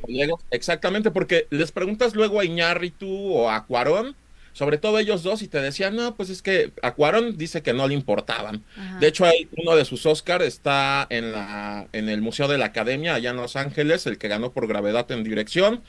Exactamente, 0.51 1.09
porque 1.09 1.47
les 1.49 1.71
preguntas 1.71 2.13
luego 2.13 2.39
a 2.39 2.45
Iñárritu 2.45 3.09
o 3.09 3.49
a 3.49 3.65
Cuarón, 3.65 4.15
sobre 4.53 4.77
todo 4.77 4.99
ellos 4.99 5.23
dos, 5.23 5.41
y 5.41 5.47
te 5.47 5.59
decían, 5.59 5.95
no, 5.95 6.15
pues 6.15 6.29
es 6.29 6.43
que 6.43 6.71
a 6.83 6.93
Cuarón 6.93 7.39
dice 7.39 7.63
que 7.63 7.73
no 7.73 7.87
le 7.87 7.95
importaban. 7.95 8.63
De 8.99 9.07
hecho, 9.07 9.25
hay 9.25 9.49
uno 9.57 9.75
de 9.75 9.83
sus 9.85 10.05
Oscars 10.05 10.45
está 10.45 11.07
en, 11.09 11.31
la, 11.31 11.87
en 11.91 12.09
el 12.09 12.21
Museo 12.21 12.47
de 12.47 12.59
la 12.59 12.65
Academia, 12.65 13.15
allá 13.15 13.31
en 13.31 13.37
Los 13.37 13.55
Ángeles, 13.55 14.05
el 14.05 14.19
que 14.19 14.27
ganó 14.27 14.51
por 14.51 14.67
gravedad 14.67 15.11
en 15.11 15.23
dirección. 15.23 15.81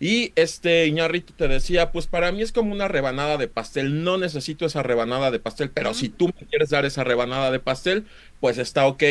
Y 0.00 0.32
este 0.34 0.86
Iñárritu 0.86 1.34
te 1.34 1.46
decía, 1.46 1.92
pues 1.92 2.06
para 2.06 2.32
mí 2.32 2.40
es 2.40 2.52
como 2.52 2.72
una 2.72 2.88
rebanada 2.88 3.36
de 3.36 3.48
pastel, 3.48 4.02
no 4.02 4.16
necesito 4.16 4.64
esa 4.64 4.82
rebanada 4.82 5.30
de 5.30 5.40
pastel, 5.40 5.68
pero 5.68 5.92
si 5.92 6.08
tú 6.08 6.28
me 6.28 6.46
quieres 6.46 6.70
dar 6.70 6.86
esa 6.86 7.04
rebanada 7.04 7.50
de 7.50 7.60
pastel, 7.60 8.06
pues 8.40 8.56
está 8.56 8.86
ok. 8.86 9.02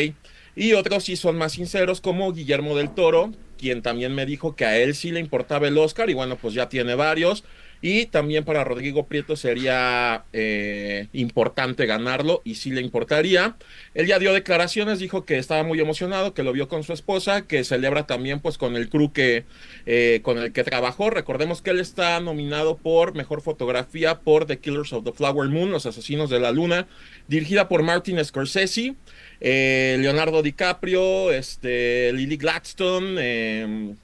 Y 0.54 0.74
otros 0.74 1.04
sí 1.04 1.16
son 1.16 1.36
más 1.36 1.52
sinceros, 1.52 2.00
como 2.00 2.32
Guillermo 2.32 2.76
del 2.76 2.90
Toro, 2.90 3.32
quien 3.58 3.80
también 3.80 4.14
me 4.14 4.26
dijo 4.26 4.54
que 4.54 4.66
a 4.66 4.76
él 4.78 4.94
sí 4.94 5.10
le 5.10 5.20
importaba 5.20 5.68
el 5.68 5.78
Oscar, 5.78 6.10
y 6.10 6.14
bueno, 6.14 6.36
pues 6.36 6.54
ya 6.54 6.68
tiene 6.68 6.94
varios. 6.94 7.44
Y 7.84 8.06
también 8.06 8.44
para 8.44 8.62
Rodrigo 8.62 9.06
Prieto 9.08 9.34
sería 9.34 10.24
eh, 10.32 11.08
importante 11.12 11.84
ganarlo 11.84 12.40
y 12.44 12.54
sí 12.54 12.70
le 12.70 12.80
importaría. 12.80 13.56
Él 13.94 14.06
ya 14.06 14.20
dio 14.20 14.32
declaraciones, 14.32 15.00
dijo 15.00 15.24
que 15.24 15.36
estaba 15.36 15.64
muy 15.64 15.80
emocionado, 15.80 16.32
que 16.32 16.44
lo 16.44 16.52
vio 16.52 16.68
con 16.68 16.84
su 16.84 16.92
esposa, 16.92 17.42
que 17.42 17.64
celebra 17.64 18.06
también 18.06 18.38
pues 18.38 18.56
con 18.56 18.76
el 18.76 18.88
crew 18.88 19.12
que, 19.12 19.46
eh, 19.84 20.20
con 20.22 20.38
el 20.38 20.52
que 20.52 20.62
trabajó. 20.62 21.10
Recordemos 21.10 21.60
que 21.60 21.70
él 21.70 21.80
está 21.80 22.20
nominado 22.20 22.76
por 22.76 23.16
Mejor 23.16 23.42
Fotografía 23.42 24.20
por 24.20 24.46
The 24.46 24.60
Killers 24.60 24.92
of 24.92 25.04
the 25.04 25.12
Flower 25.12 25.48
Moon, 25.48 25.72
Los 25.72 25.84
Asesinos 25.84 26.30
de 26.30 26.38
la 26.38 26.52
Luna, 26.52 26.86
dirigida 27.26 27.66
por 27.66 27.82
Martin 27.82 28.24
Scorsese. 28.24 28.94
Eh, 29.40 29.96
Leonardo 29.98 30.40
DiCaprio, 30.40 31.32
este, 31.32 32.12
Lily 32.12 32.36
Gladstone, 32.36 33.60
em, 33.60 33.96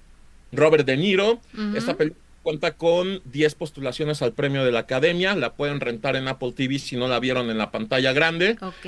Robert 0.50 0.84
De 0.84 0.96
Niro. 0.96 1.40
Esta 1.76 1.96
película 1.96 2.27
cuenta 2.48 2.72
con 2.72 3.20
10 3.26 3.56
postulaciones 3.56 4.22
al 4.22 4.32
premio 4.32 4.64
de 4.64 4.72
la 4.72 4.78
Academia. 4.78 5.34
La 5.34 5.52
pueden 5.52 5.80
rentar 5.80 6.16
en 6.16 6.28
Apple 6.28 6.52
TV 6.52 6.78
si 6.78 6.96
no 6.96 7.06
la 7.06 7.20
vieron 7.20 7.50
en 7.50 7.58
la 7.58 7.70
pantalla 7.70 8.14
grande. 8.14 8.56
Ok. 8.62 8.86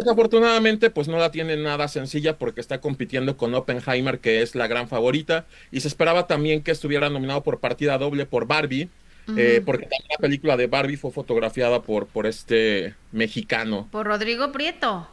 Desafortunadamente, 0.00 0.88
pues 0.88 1.06
no 1.06 1.18
la 1.18 1.30
tiene 1.30 1.58
nada 1.58 1.88
sencilla 1.88 2.38
porque 2.38 2.62
está 2.62 2.80
compitiendo 2.80 3.36
con 3.36 3.54
Oppenheimer, 3.54 4.18
que 4.18 4.40
es 4.40 4.54
la 4.54 4.66
gran 4.66 4.88
favorita. 4.88 5.44
Y 5.70 5.80
se 5.80 5.88
esperaba 5.88 6.26
también 6.26 6.62
que 6.62 6.70
estuviera 6.70 7.10
nominado 7.10 7.42
por 7.42 7.60
partida 7.60 7.98
doble 7.98 8.24
por 8.24 8.46
Barbie. 8.46 8.88
Eh, 9.36 9.60
porque 9.66 9.82
también 9.82 10.08
la 10.08 10.18
película 10.18 10.56
de 10.56 10.66
Barbie 10.66 10.96
fue 10.96 11.10
fotografiada 11.10 11.82
por, 11.82 12.06
por 12.06 12.24
este 12.26 12.94
mexicano. 13.12 13.88
Por 13.92 14.06
Rodrigo 14.06 14.52
Prieto. 14.52 15.06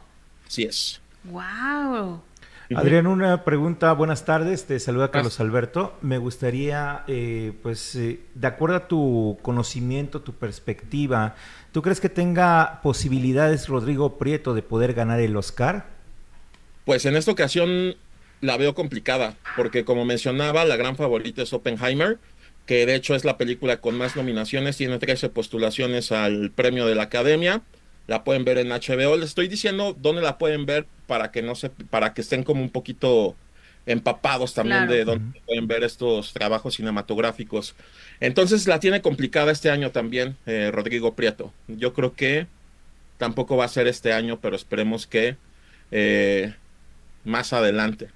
Así 0.46 0.62
es. 0.62 1.02
Wow. 1.24 2.22
Adrián, 2.74 3.06
una 3.06 3.44
pregunta. 3.44 3.92
Buenas 3.92 4.24
tardes. 4.24 4.64
Te 4.64 4.80
saluda 4.80 5.10
Carlos 5.10 5.38
Alberto. 5.40 5.96
Me 6.00 6.18
gustaría, 6.18 7.04
eh, 7.06 7.52
pues, 7.62 7.94
eh, 7.96 8.20
de 8.34 8.46
acuerdo 8.46 8.76
a 8.76 8.88
tu 8.88 9.38
conocimiento, 9.42 10.22
tu 10.22 10.32
perspectiva, 10.32 11.34
¿tú 11.72 11.82
crees 11.82 12.00
que 12.00 12.08
tenga 12.08 12.80
posibilidades 12.82 13.68
Rodrigo 13.68 14.16
Prieto 14.18 14.54
de 14.54 14.62
poder 14.62 14.94
ganar 14.94 15.20
el 15.20 15.36
Oscar? 15.36 15.86
Pues 16.86 17.04
en 17.04 17.16
esta 17.16 17.32
ocasión 17.32 17.96
la 18.40 18.56
veo 18.56 18.74
complicada, 18.74 19.36
porque 19.56 19.84
como 19.84 20.04
mencionaba, 20.04 20.64
la 20.64 20.76
gran 20.76 20.96
favorita 20.96 21.42
es 21.42 21.52
Oppenheimer, 21.52 22.18
que 22.66 22.86
de 22.86 22.94
hecho 22.94 23.14
es 23.14 23.24
la 23.24 23.36
película 23.36 23.78
con 23.78 23.96
más 23.96 24.16
nominaciones, 24.16 24.76
tiene 24.76 24.98
13 24.98 25.28
postulaciones 25.28 26.12
al 26.12 26.50
premio 26.50 26.86
de 26.86 26.94
la 26.94 27.04
Academia 27.04 27.62
la 28.06 28.24
pueden 28.24 28.44
ver 28.44 28.58
en 28.58 28.68
HBO. 28.68 29.16
Les 29.16 29.30
estoy 29.30 29.48
diciendo 29.48 29.96
dónde 29.98 30.22
la 30.22 30.38
pueden 30.38 30.66
ver 30.66 30.86
para 31.06 31.30
que 31.30 31.42
no 31.42 31.54
se, 31.54 31.70
para 31.70 32.14
que 32.14 32.20
estén 32.20 32.44
como 32.44 32.62
un 32.62 32.70
poquito 32.70 33.36
empapados 33.86 34.54
también 34.54 34.88
de 34.88 35.04
dónde 35.04 35.40
pueden 35.46 35.66
ver 35.66 35.84
estos 35.84 36.32
trabajos 36.32 36.74
cinematográficos. 36.74 37.74
Entonces 38.20 38.66
la 38.66 38.80
tiene 38.80 39.02
complicada 39.02 39.52
este 39.52 39.70
año 39.70 39.90
también 39.90 40.36
eh, 40.46 40.70
Rodrigo 40.72 41.14
Prieto. 41.14 41.52
Yo 41.68 41.92
creo 41.92 42.14
que 42.14 42.46
tampoco 43.18 43.56
va 43.56 43.66
a 43.66 43.68
ser 43.68 43.86
este 43.86 44.12
año, 44.12 44.38
pero 44.40 44.56
esperemos 44.56 45.06
que 45.06 45.36
eh, 45.90 46.54
más 47.24 47.52
adelante. 47.52 48.08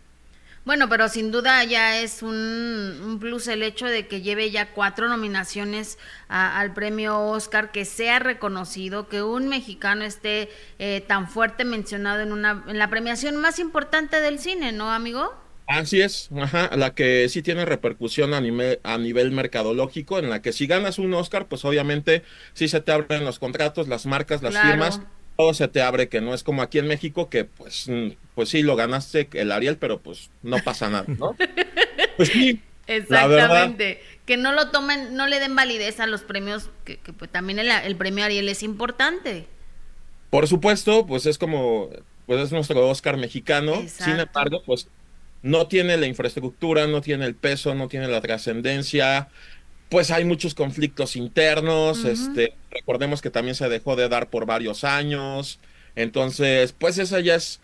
Bueno, 0.69 0.91
pero 0.91 1.09
sin 1.09 1.31
duda 1.31 1.65
ya 1.65 1.99
es 1.99 2.23
un, 2.23 3.17
plus 3.19 3.49
el 3.49 3.63
hecho 3.63 3.87
de 3.87 4.07
que 4.07 4.21
lleve 4.21 4.51
ya 4.51 4.75
cuatro 4.75 5.09
nominaciones 5.09 5.97
al 6.29 6.75
premio 6.75 7.19
Oscar, 7.23 7.73
que 7.73 7.87
sea 7.87 8.19
reconocido, 8.19 9.09
que 9.09 9.23
un 9.23 9.49
mexicano 9.49 10.05
esté 10.05 10.51
eh, 10.79 11.03
tan 11.09 11.27
fuerte 11.27 11.65
mencionado 11.65 12.21
en, 12.21 12.33
una, 12.33 12.65
en 12.69 12.77
la 12.77 12.91
premiación 12.91 13.37
más 13.37 13.59
importante 13.59 14.21
del 14.21 14.41
cine, 14.41 14.73
¿no, 14.73 14.93
amigo? 14.93 15.33
Así 15.67 16.03
es, 16.03 16.29
ajá, 16.39 16.77
la 16.77 16.95
que 16.95 17.27
sí 17.31 17.41
tiene 17.41 17.65
repercusión 17.65 18.35
a 18.35 18.43
nivel, 18.43 18.79
a 18.83 18.99
nivel 18.99 19.31
mercadológico, 19.33 20.19
en 20.19 20.29
la 20.29 20.43
que 20.43 20.53
si 20.53 20.67
ganas 20.67 20.99
un 20.99 21.15
Oscar, 21.15 21.47
pues 21.47 21.65
obviamente 21.65 22.25
sí 22.53 22.69
se 22.69 22.83
te 22.83 22.93
abren 22.93 23.25
los 23.25 23.39
contratos, 23.39 23.89
las 23.89 24.05
marcas, 24.05 24.43
las 24.43 24.59
firmas, 24.59 25.01
todo 25.39 25.55
se 25.55 25.69
te 25.69 25.81
abre, 25.81 26.09
que 26.09 26.21
no 26.21 26.35
es 26.35 26.43
como 26.43 26.63
aquí 26.63 26.81
en 26.81 26.89
México, 26.89 27.31
que 27.31 27.45
pues, 27.45 27.89
mm, 27.89 28.09
pues 28.35 28.49
sí, 28.49 28.63
lo 28.63 28.75
ganaste 28.75 29.29
el 29.35 29.53
Ariel, 29.53 29.77
pero 29.77 30.01
pues 30.01 30.31
no 30.43 30.59
pasa 30.65 30.91
nada, 30.91 31.05
¿no? 31.07 31.37
pues 32.17 32.31
sí. 32.31 32.61
Exactamente. 32.89 34.03
que 34.27 34.37
no 34.37 34.53
lo 34.53 34.71
tomen, 34.71 35.15
no 35.15 35.29
le 35.29 35.39
den 35.39 35.55
validez 35.55 36.01
a 36.01 36.07
los 36.07 36.23
premios, 36.23 36.71
que, 36.85 36.99
pues 37.17 37.31
también 37.31 37.61
el, 37.61 37.71
el 37.71 37.97
premio 37.97 38.25
Ariel 38.25 38.49
es 38.49 38.65
importante. 38.65 39.47
Por 40.31 40.49
supuesto, 40.49 41.07
pues 41.07 41.25
es 41.27 41.39
como, 41.39 41.91
pues 42.27 42.41
es 42.41 42.51
nuestro 42.51 42.89
Oscar 42.89 43.17
mexicano, 43.17 43.85
sin 43.87 44.19
embargo, 44.19 44.63
pues 44.67 44.89
no 45.43 45.69
tiene 45.69 45.97
la 45.99 46.07
infraestructura, 46.07 46.89
no 46.89 47.01
tiene 47.01 47.27
el 47.27 47.37
peso, 47.37 47.77
no 47.77 47.87
tiene 47.87 48.09
la 48.09 48.21
trascendencia, 48.21 49.29
pues 49.89 50.11
hay 50.11 50.25
muchos 50.25 50.55
conflictos 50.55 51.15
internos, 51.15 52.05
este, 52.05 52.55
recordemos 52.89 53.21
que 53.21 53.29
también 53.29 53.55
se 53.55 53.69
dejó 53.69 53.97
de 53.97 54.09
dar 54.09 54.31
por 54.31 54.47
varios 54.47 54.83
años, 54.83 55.59
entonces, 55.95 56.73
pues 56.73 56.97
esa 56.97 57.21
ya 57.21 57.35
es 57.35 57.61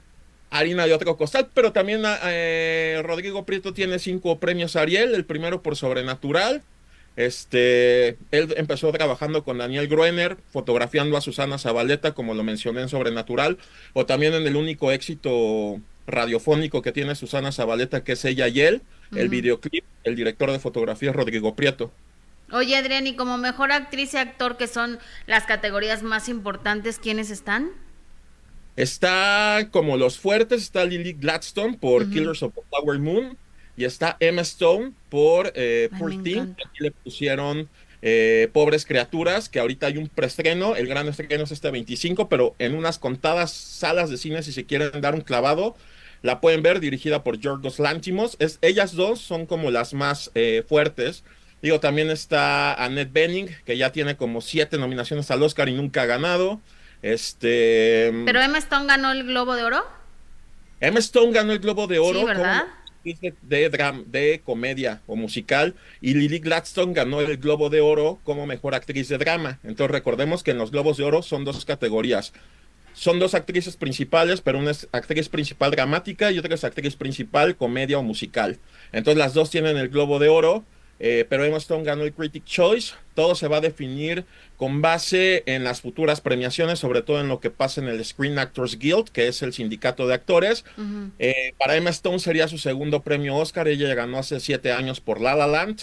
harina 0.51 0.87
de 0.87 0.93
otro 0.93 1.17
costal, 1.17 1.49
pero 1.55 1.73
también 1.73 2.03
eh, 2.27 3.01
Rodrigo 3.03 3.47
Prieto 3.47 3.73
tiene 3.73 3.99
cinco 3.99 4.39
premios 4.39 4.77
Ariel, 4.77 5.15
el 5.15 5.25
primero 5.25 5.63
por 5.63 5.77
Sobrenatural, 5.77 6.63
este, 7.17 8.19
él 8.33 8.53
empezó 8.59 8.93
trabajando 8.93 9.45
con 9.45 9.57
Daniel 9.57 9.89
Gruener, 9.89 10.37
fotografiando 10.53 11.17
a 11.17 11.23
Susana 11.23 11.57
Zabaleta, 11.57 12.13
como 12.13 12.35
lo 12.35 12.43
mencioné 12.45 12.83
en 12.83 12.91
Sobrenatural, 12.91 13.57
o 13.95 14.05
también 14.05 14.35
en 14.35 14.47
el 14.47 14.57
único 14.57 14.93
éxito 14.93 15.81
radiofónico 16.07 16.83
que 16.83 16.93
tiene 16.93 17.15
Susana 17.15 17.51
Zabaleta, 17.51 18.05
que 18.05 18.13
es 18.13 18.27
ella 18.27 18.49
y 18.49 18.61
él, 18.61 18.83
el 19.17 19.31
videoclip, 19.31 19.85
el 20.03 20.17
director 20.17 20.51
de 20.51 20.59
fotografía 20.59 21.13
Rodrigo 21.13 21.57
Prieto. 21.57 21.93
Oye, 22.55 22.77
Adrián, 22.77 23.05
y 23.09 23.17
como 23.17 23.37
mejor 23.37 23.73
actriz 23.73 24.15
y 24.15 24.17
actor, 24.17 24.57
que 24.57 24.69
son 24.69 25.01
las 25.27 25.45
categorías 25.45 26.05
más 26.05 26.29
importantes, 26.29 27.01
¿quiénes 27.01 27.31
están? 27.31 27.73
Está 28.77 29.69
como 29.73 29.97
los 29.97 30.21
fuertes, 30.21 30.63
está 30.63 30.85
Lily 30.85 31.15
Gladstone 31.15 31.77
por 31.77 32.09
Killers 32.09 32.45
of 32.45 32.55
the 32.55 32.61
Flower 32.69 33.01
Moon, 33.01 33.37
y 33.77 33.85
está 33.85 34.17
Emma 34.21 34.43
Stone 34.43 34.93
por 35.09 35.53
eh, 35.57 35.91
Poor 35.99 36.23
Thing. 36.23 36.55
Aquí 36.65 36.79
le 36.79 36.93
pusieron 36.93 37.69
eh, 38.03 38.49
Pobres 38.53 38.87
Criaturas, 38.87 39.49
que 39.49 39.59
ahorita 39.59 39.89
hay 39.89 39.97
un 39.99 40.07
preestreno, 40.09 40.77
el 40.77 40.87
gran 40.87 41.09
estreno 41.09 41.43
es 41.43 41.51
este 41.51 41.73
25, 41.73 42.29
pero 42.29 42.55
en 42.61 42.77
unas 42.77 43.01
contadas 43.01 43.51
salas 43.53 44.11
de 44.11 44.17
cine, 44.17 44.45
si 44.45 44.53
se 44.53 44.65
quieren 44.65 45.01
dar 45.01 45.17
un 45.17 45.23
clavado, 45.23 45.75
la 46.23 46.41
pueden 46.41 46.63
ver, 46.63 46.79
dirigida 46.79 47.25
por 47.25 47.41
Georgos 47.41 47.81
Lantimos. 47.81 48.37
Es, 48.39 48.59
ellas 48.63 48.95
dos 48.95 49.21
son 49.21 49.45
como 49.45 49.73
las 49.73 49.93
más 49.93 50.31
eh, 50.35 50.65
fuertes. 50.67 51.25
Digo, 51.65 51.81
también 51.81 52.11
está 52.11 52.75
Annette 52.75 53.11
Bening, 53.11 53.49
que 53.65 53.79
ya 53.79 53.91
tiene 53.91 54.19
como 54.19 54.43
siete 54.43 54.77
nominaciones 54.77 55.31
al 55.31 55.43
Oscar 55.43 55.71
y 55.71 55.73
nunca 55.73 56.03
ha 56.03 56.05
ganado. 56.05 56.61
Este. 57.01 58.13
¿Pero 58.27 58.43
Emma 58.43 58.59
Stone 58.59 58.85
ganó 58.85 59.13
el 59.13 59.25
Globo 59.25 59.55
de 59.55 59.63
Oro? 59.63 59.83
Emma 60.79 60.99
Stone 60.99 61.33
ganó 61.33 61.55
el 61.55 61.61
Globo 61.61 61.87
de 61.87 61.99
Oro. 61.99 62.19
Sí, 62.19 62.25
¿verdad? 62.27 62.67
de, 63.03 64.05
de 64.09 64.43
comedia 64.45 65.01
o 65.07 65.17
musical 65.17 65.75
y 66.03 66.13
Lily 66.13 66.41
Gladstone 66.41 66.93
ganó 66.93 67.23
el 67.23 67.39
Globo 67.39 67.71
de 67.71 67.81
Oro 67.81 68.19
como 68.25 68.45
mejor 68.45 68.75
actriz 68.75 69.09
de 69.09 69.17
drama. 69.17 69.59
Entonces 69.65 69.91
recordemos 69.91 70.43
que 70.43 70.51
en 70.51 70.59
los 70.59 70.71
Globos 70.71 70.99
de 70.99 71.05
Oro 71.05 71.23
son 71.23 71.47
dos 71.47 71.65
categorías 71.65 72.35
son 72.95 73.19
dos 73.19 73.35
actrices 73.35 73.77
principales, 73.77 74.41
pero 74.41 74.59
una 74.59 74.71
es 74.71 74.89
actriz 74.93 75.29
principal 75.29 75.73
dramática 75.73 76.31
y 76.31 76.39
otra 76.39 76.55
es 76.55 76.63
actriz 76.63 76.95
principal 76.95 77.57
comedia 77.57 77.99
o 77.99 78.03
musical. 78.03 78.59
Entonces 78.93 79.19
las 79.19 79.35
dos 79.35 79.51
tienen 79.51 79.77
el 79.77 79.89
Globo 79.89 80.21
de 80.21 80.29
Oro, 80.29 80.65
eh, 81.01 81.27
pero 81.29 81.45
Emma 81.45 81.57
Stone 81.59 81.85
ganó 81.85 82.05
el 82.05 82.13
Critic 82.13 82.45
Choice. 82.45 82.95
Todo 83.15 83.35
se 83.35 83.49
va 83.49 83.59
a 83.59 83.61
definir 83.61 84.25
con 84.57 84.81
base 84.81 85.43
en 85.47 85.65
las 85.65 85.81
futuras 85.81 86.21
premiaciones, 86.21 86.79
sobre 86.79 87.03
todo 87.03 87.21
en 87.21 87.29
lo 87.29 87.41
que 87.41 87.51
pasa 87.51 87.81
en 87.81 87.89
el 87.89 88.05
Screen 88.05 88.39
Actors 88.39 88.79
Guild, 88.79 89.11
que 89.11 89.29
es 89.29 89.43
el 89.43 89.53
sindicato 89.53 90.07
de 90.07 90.15
actores. 90.15 90.65
Eh, 91.19 91.55
para 91.59 91.77
Emma 91.77 91.91
Stone 91.91 92.19
sería 92.19 92.49
su 92.49 92.59
segundo 92.59 93.03
premio 93.03 93.37
Oscar. 93.37 93.69
Ella 93.69 93.95
ganó 93.95 94.19
hace 94.19 94.41
siete 94.41 94.73
años 94.73 95.01
por 95.01 95.21
La 95.21 95.35
La 95.35 95.47
Land. 95.47 95.83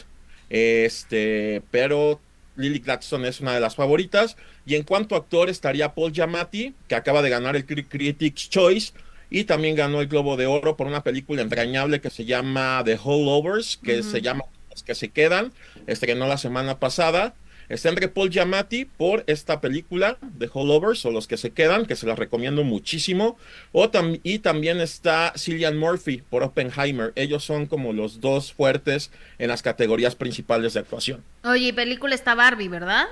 Este, 0.49 1.61
pero 1.71 2.19
Lily 2.55 2.79
Gladstone 2.79 3.27
es 3.27 3.39
una 3.41 3.53
de 3.53 3.59
las 3.59 3.75
favoritas. 3.75 4.37
Y 4.65 4.75
en 4.75 4.83
cuanto 4.83 5.15
a 5.15 5.19
actor 5.19 5.49
estaría 5.49 5.93
Paul 5.93 6.13
Giamatti, 6.13 6.73
que 6.87 6.95
acaba 6.95 7.21
de 7.21 7.29
ganar 7.29 7.55
el 7.55 7.65
Critics 7.65 8.49
Choice 8.49 8.93
y 9.29 9.45
también 9.45 9.75
ganó 9.75 10.01
el 10.01 10.07
Globo 10.07 10.35
de 10.35 10.45
Oro 10.45 10.75
por 10.75 10.87
una 10.87 11.03
película 11.03 11.41
entrañable 11.41 12.01
que 12.01 12.09
se 12.09 12.25
llama 12.25 12.81
The 12.83 12.99
Holdovers, 13.01 13.79
que 13.81 14.03
se 14.03 14.21
llama 14.21 14.43
Los 14.71 14.83
que 14.83 14.95
se 14.95 15.09
quedan, 15.09 15.53
estrenó 15.87 16.27
la 16.27 16.37
semana 16.37 16.79
pasada. 16.79 17.33
Está 17.69 17.87
entre 17.87 18.09
Paul 18.09 18.29
Giamatti 18.29 18.83
por 18.83 19.23
esta 19.27 19.61
película 19.61 20.17
The 20.37 20.49
Holdovers 20.51 21.05
o 21.05 21.11
Los 21.11 21.27
que 21.27 21.37
se 21.37 21.51
quedan, 21.51 21.85
que 21.85 21.95
se 21.95 22.05
la 22.05 22.15
recomiendo 22.15 22.65
muchísimo. 22.65 23.37
O 23.71 23.89
y 24.23 24.39
también 24.39 24.81
está 24.81 25.31
Cillian 25.37 25.77
Murphy 25.77 26.21
por 26.29 26.43
Oppenheimer. 26.43 27.13
Ellos 27.15 27.45
son 27.45 27.67
como 27.67 27.93
los 27.93 28.19
dos 28.19 28.51
fuertes 28.51 29.09
en 29.39 29.47
las 29.47 29.61
categorías 29.61 30.15
principales 30.15 30.73
de 30.73 30.81
actuación. 30.81 31.23
Oye, 31.45 31.73
película 31.73 32.13
está 32.13 32.35
Barbie, 32.35 32.67
¿verdad? 32.67 33.05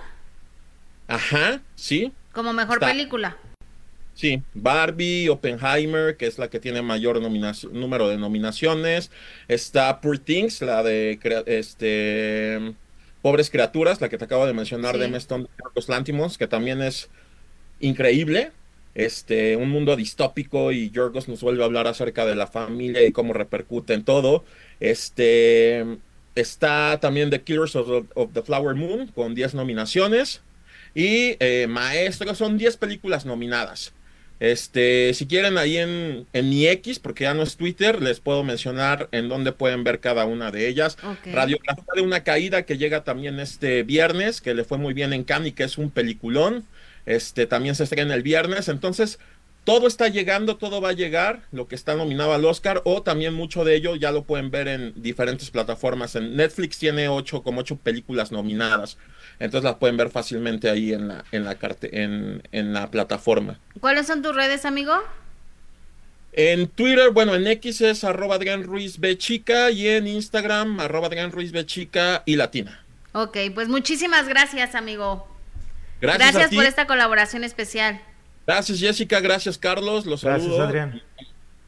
Ajá, 1.08 1.62
sí. 1.76 2.12
Como 2.34 2.52
mejor 2.52 2.80
película. 2.80 3.38
Sí, 4.19 4.43
Barbie, 4.53 5.29
Oppenheimer, 5.29 6.17
que 6.17 6.27
es 6.27 6.38
la 6.38 6.49
que 6.49 6.60
tiene 6.60 6.82
mayor 6.82 7.21
número 7.21 8.10
de 8.10 8.17
nominaciones. 8.17 9.12
Está 9.47 10.01
Poor 10.01 10.19
Things, 10.19 10.62
la 10.62 10.84
de 10.84 11.17
este 11.45 12.75
Pobres 13.21 13.49
Criaturas, 13.49 14.01
la 14.01 14.10
que 14.10 14.17
te 14.17 14.25
acabo 14.25 14.45
de 14.45 14.51
mencionar 14.51 14.97
de 14.97 15.08
Meston 15.08 15.47
Los 15.73 15.88
Lántimos, 15.88 16.38
que 16.38 16.47
también 16.47 16.82
es 16.82 17.10
increíble. 17.79 18.51
Este, 18.93 19.55
un 19.55 19.69
mundo 19.69 19.95
distópico 19.95 20.73
y 20.73 20.89
Yorgos 20.89 21.29
nos 21.29 21.39
vuelve 21.39 21.63
a 21.63 21.67
hablar 21.67 21.88
acerca 21.88 22.25
de 22.25 22.36
la 22.36 22.47
familia 22.47 23.01
y 23.05 23.13
cómo 23.13 23.32
repercute 23.32 23.93
en 23.93 24.03
todo. 24.03 24.43
Este, 24.82 25.86
está 26.36 26.99
también 26.99 27.29
The 27.29 27.41
Killers 27.43 27.77
of 27.77 28.34
the, 28.34 28.41
Flower 28.41 28.75
Moon 28.75 29.08
con 29.15 29.34
10 29.34 29.53
nominaciones. 29.53 30.41
Y 30.93 31.38
eh, 31.39 31.67
Maestro, 31.69 32.36
son 32.36 32.58
10 32.58 32.75
películas 32.75 33.25
nominadas. 33.25 33.93
Este, 34.39 35.13
si 35.13 35.28
quieren 35.28 35.58
ahí 35.58 35.78
en, 35.78 36.25
en, 36.32 36.49
mi 36.49 36.65
X, 36.67 36.99
porque 36.99 37.25
ya 37.25 37.34
no 37.34 37.43
es 37.43 37.58
Twitter, 37.58 38.02
les 38.02 38.21
puedo 38.21 38.43
mencionar 38.43 39.10
en 39.12 39.28
dónde 39.28 39.52
pueden 39.52 39.84
ver 39.84 39.99
cada 39.99 40.25
una 40.25 40.49
de 40.49 40.67
ellas. 40.67 40.97
Radiografía 41.25 41.84
de 41.93 42.02
una 42.02 42.23
caída 42.23 42.63
que 42.63 42.78
llega 42.78 43.04
también 43.04 43.39
este 43.39 43.84
viernes, 43.84 44.39
que 44.39 44.54
le 44.54 44.63
fue 44.63 44.78
muy 44.78 44.93
bien 44.93 45.12
en 45.12 45.25
Cannes 45.25 45.49
y 45.49 45.52
que 45.52 45.63
es 45.63 45.78
un 45.78 45.91
peliculón. 45.91 46.63
Este, 47.06 47.47
también 47.47 47.75
se 47.75 47.84
estrena 47.84 48.13
el 48.13 48.23
viernes. 48.23 48.69
Entonces, 48.69 49.19
todo 49.69 49.86
está 49.86 50.08
llegando, 50.08 50.58
todo 50.58 50.82
va 50.82 50.89
a 50.89 50.93
llegar, 50.93 51.43
lo 51.51 51.67
que 51.67 51.75
está 51.75 51.93
nominado 51.93 52.34
al 52.34 52.43
Oscar, 52.43 52.82
o 52.86 53.03
también 53.03 53.36
mucho 53.36 53.63
de 53.63 53.75
ello 53.75 53.95
ya 53.95 54.12
lo 54.12 54.23
pueden 54.23 54.49
ver 54.49 54.67
en 54.67 54.93
diferentes 54.95 55.51
plataformas. 55.51 56.15
En 56.15 56.36
Netflix 56.36 56.79
tiene 56.79 57.08
ocho, 57.08 57.43
como 57.43 57.62
ocho 57.62 57.75
películas 57.75 58.32
nominadas. 58.32 58.97
Entonces 59.38 59.65
las 59.65 59.75
pueden 59.75 59.95
ver 59.95 60.10
fácilmente 60.10 60.71
ahí 60.71 60.91
en 60.91 61.10
la, 61.10 61.23
en 61.32 61.43
la, 61.43 61.55
en, 61.84 62.41
en 62.51 62.73
la 62.73 62.89
plataforma. 62.89 63.60
¿Cuáles 63.79 64.08
son 64.08 64.23
tus 64.23 64.36
redes, 64.36 64.65
amigo? 64.65 64.93
En 66.34 66.67
Twitter, 66.67 67.12
bueno, 67.12 67.36
en 67.36 67.45
X 67.45 67.82
es 67.82 68.03
arroba 68.03 68.38
Adrián 68.38 68.63
Ruiz 68.63 68.99
B 68.99 69.19
Chica 69.19 69.69
y 69.69 69.88
en 69.88 70.08
Instagram 70.08 70.79
arroba 70.79 71.05
Adrián 71.05 71.32
Ruiz 71.32 71.51
B 71.51 71.63
Chica 71.67 72.23
y 72.25 72.38
Latina. 72.38 72.84
Ok, 73.12 73.38
pues 73.53 73.67
muchísimas 73.67 74.27
gracias, 74.27 74.73
amigo. 74.73 75.27
Gracias, 76.01 76.34
gracias 76.34 76.55
por 76.55 76.65
esta 76.65 76.88
colaboración 76.88 77.43
especial. 77.43 78.01
Gracias, 78.49 78.79
Jessica. 78.79 79.19
Gracias, 79.19 79.59
Carlos. 79.59 80.07
Los 80.07 80.23
gracias, 80.23 80.57
Adrián. 80.57 81.03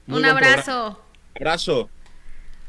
Un 0.08 0.26
abrazo. 0.26 1.00
Abrazo. 1.36 1.92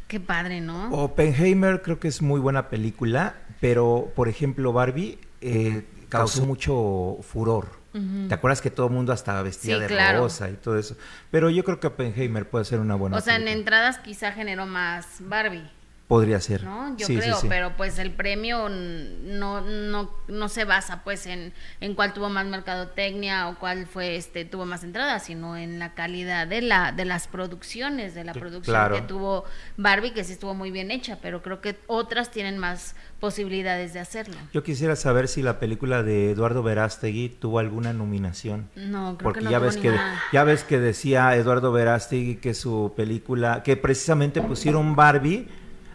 Qué 0.06 0.20
padre, 0.20 0.60
¿no? 0.60 0.90
Oppenheimer 0.90 1.80
creo 1.80 1.98
que 1.98 2.08
es 2.08 2.20
muy 2.20 2.38
buena 2.38 2.68
película. 2.68 3.36
Pero, 3.58 4.12
por 4.14 4.28
ejemplo, 4.28 4.74
Barbie 4.74 5.18
eh, 5.40 5.86
causó 6.10 6.44
mucho 6.44 7.16
furor. 7.22 7.80
¿Te 8.28 8.34
acuerdas 8.34 8.60
que 8.60 8.70
todo 8.70 8.88
el 8.88 8.92
mundo 8.92 9.14
hasta 9.14 9.40
vestía 9.40 9.78
de 9.78 10.12
rosa 10.12 10.50
y 10.50 10.54
todo 10.54 10.78
eso? 10.78 10.94
Pero 11.30 11.48
yo 11.48 11.64
creo 11.64 11.80
que 11.80 11.86
Oppenheimer 11.86 12.46
puede 12.46 12.66
ser 12.66 12.80
una 12.80 12.96
buena. 12.96 13.16
O 13.16 13.20
sea, 13.22 13.36
en 13.36 13.48
entradas 13.48 13.98
quizá 13.98 14.32
generó 14.32 14.66
más 14.66 15.06
Barbie. 15.20 15.70
Podría 16.12 16.40
ser. 16.40 16.64
¿no? 16.64 16.94
Yo 16.98 17.06
Sí, 17.06 17.14
sí, 17.14 17.20
creo, 17.22 17.36
sí. 17.38 17.46
pero 17.48 17.74
pues 17.74 17.98
el 17.98 18.10
premio 18.10 18.68
no, 18.68 19.62
no, 19.62 20.10
no 20.28 20.48
se 20.50 20.66
basa 20.66 21.02
pues 21.04 21.24
en, 21.24 21.54
en 21.80 21.94
cuál 21.94 22.12
tuvo 22.12 22.28
más 22.28 22.44
mercadotecnia 22.44 23.48
o 23.48 23.58
cuál 23.58 23.86
fue 23.86 24.16
este 24.16 24.44
tuvo 24.44 24.66
más 24.66 24.84
entradas, 24.84 25.24
sino 25.24 25.56
en 25.56 25.78
la 25.78 25.94
calidad 25.94 26.46
de 26.46 26.60
la 26.60 26.92
de 26.92 27.06
las 27.06 27.28
producciones, 27.28 28.14
de 28.14 28.24
la 28.24 28.34
producción 28.34 28.74
claro. 28.74 28.94
que 28.94 29.00
tuvo 29.00 29.44
Barbie, 29.78 30.12
que 30.12 30.22
sí 30.22 30.34
estuvo 30.34 30.52
muy 30.52 30.70
bien 30.70 30.90
hecha, 30.90 31.18
pero 31.22 31.42
creo 31.42 31.62
que 31.62 31.78
otras 31.86 32.30
tienen 32.30 32.58
más 32.58 32.94
posibilidades 33.18 33.94
de 33.94 34.00
hacerlo. 34.00 34.34
Yo 34.52 34.62
quisiera 34.62 34.96
saber 34.96 35.28
si 35.28 35.40
la 35.40 35.58
película 35.60 36.02
de 36.02 36.32
Eduardo 36.32 36.62
Verástegui 36.62 37.30
tuvo 37.30 37.58
alguna 37.58 37.94
nominación. 37.94 38.68
No, 38.76 39.16
creo 39.16 39.24
Porque 39.24 39.38
que 39.38 39.44
no 39.46 39.50
ya 39.50 39.58
tuvo 39.60 39.66
ves 39.68 39.76
que 39.78 39.96
ya 40.30 40.44
ves 40.44 40.62
que 40.64 40.78
decía 40.78 41.34
Eduardo 41.36 41.72
Verástegui 41.72 42.36
que 42.36 42.52
su 42.52 42.92
película, 42.94 43.62
que 43.62 43.78
precisamente 43.78 44.42
pusieron 44.42 44.94
Barbie 44.94 45.48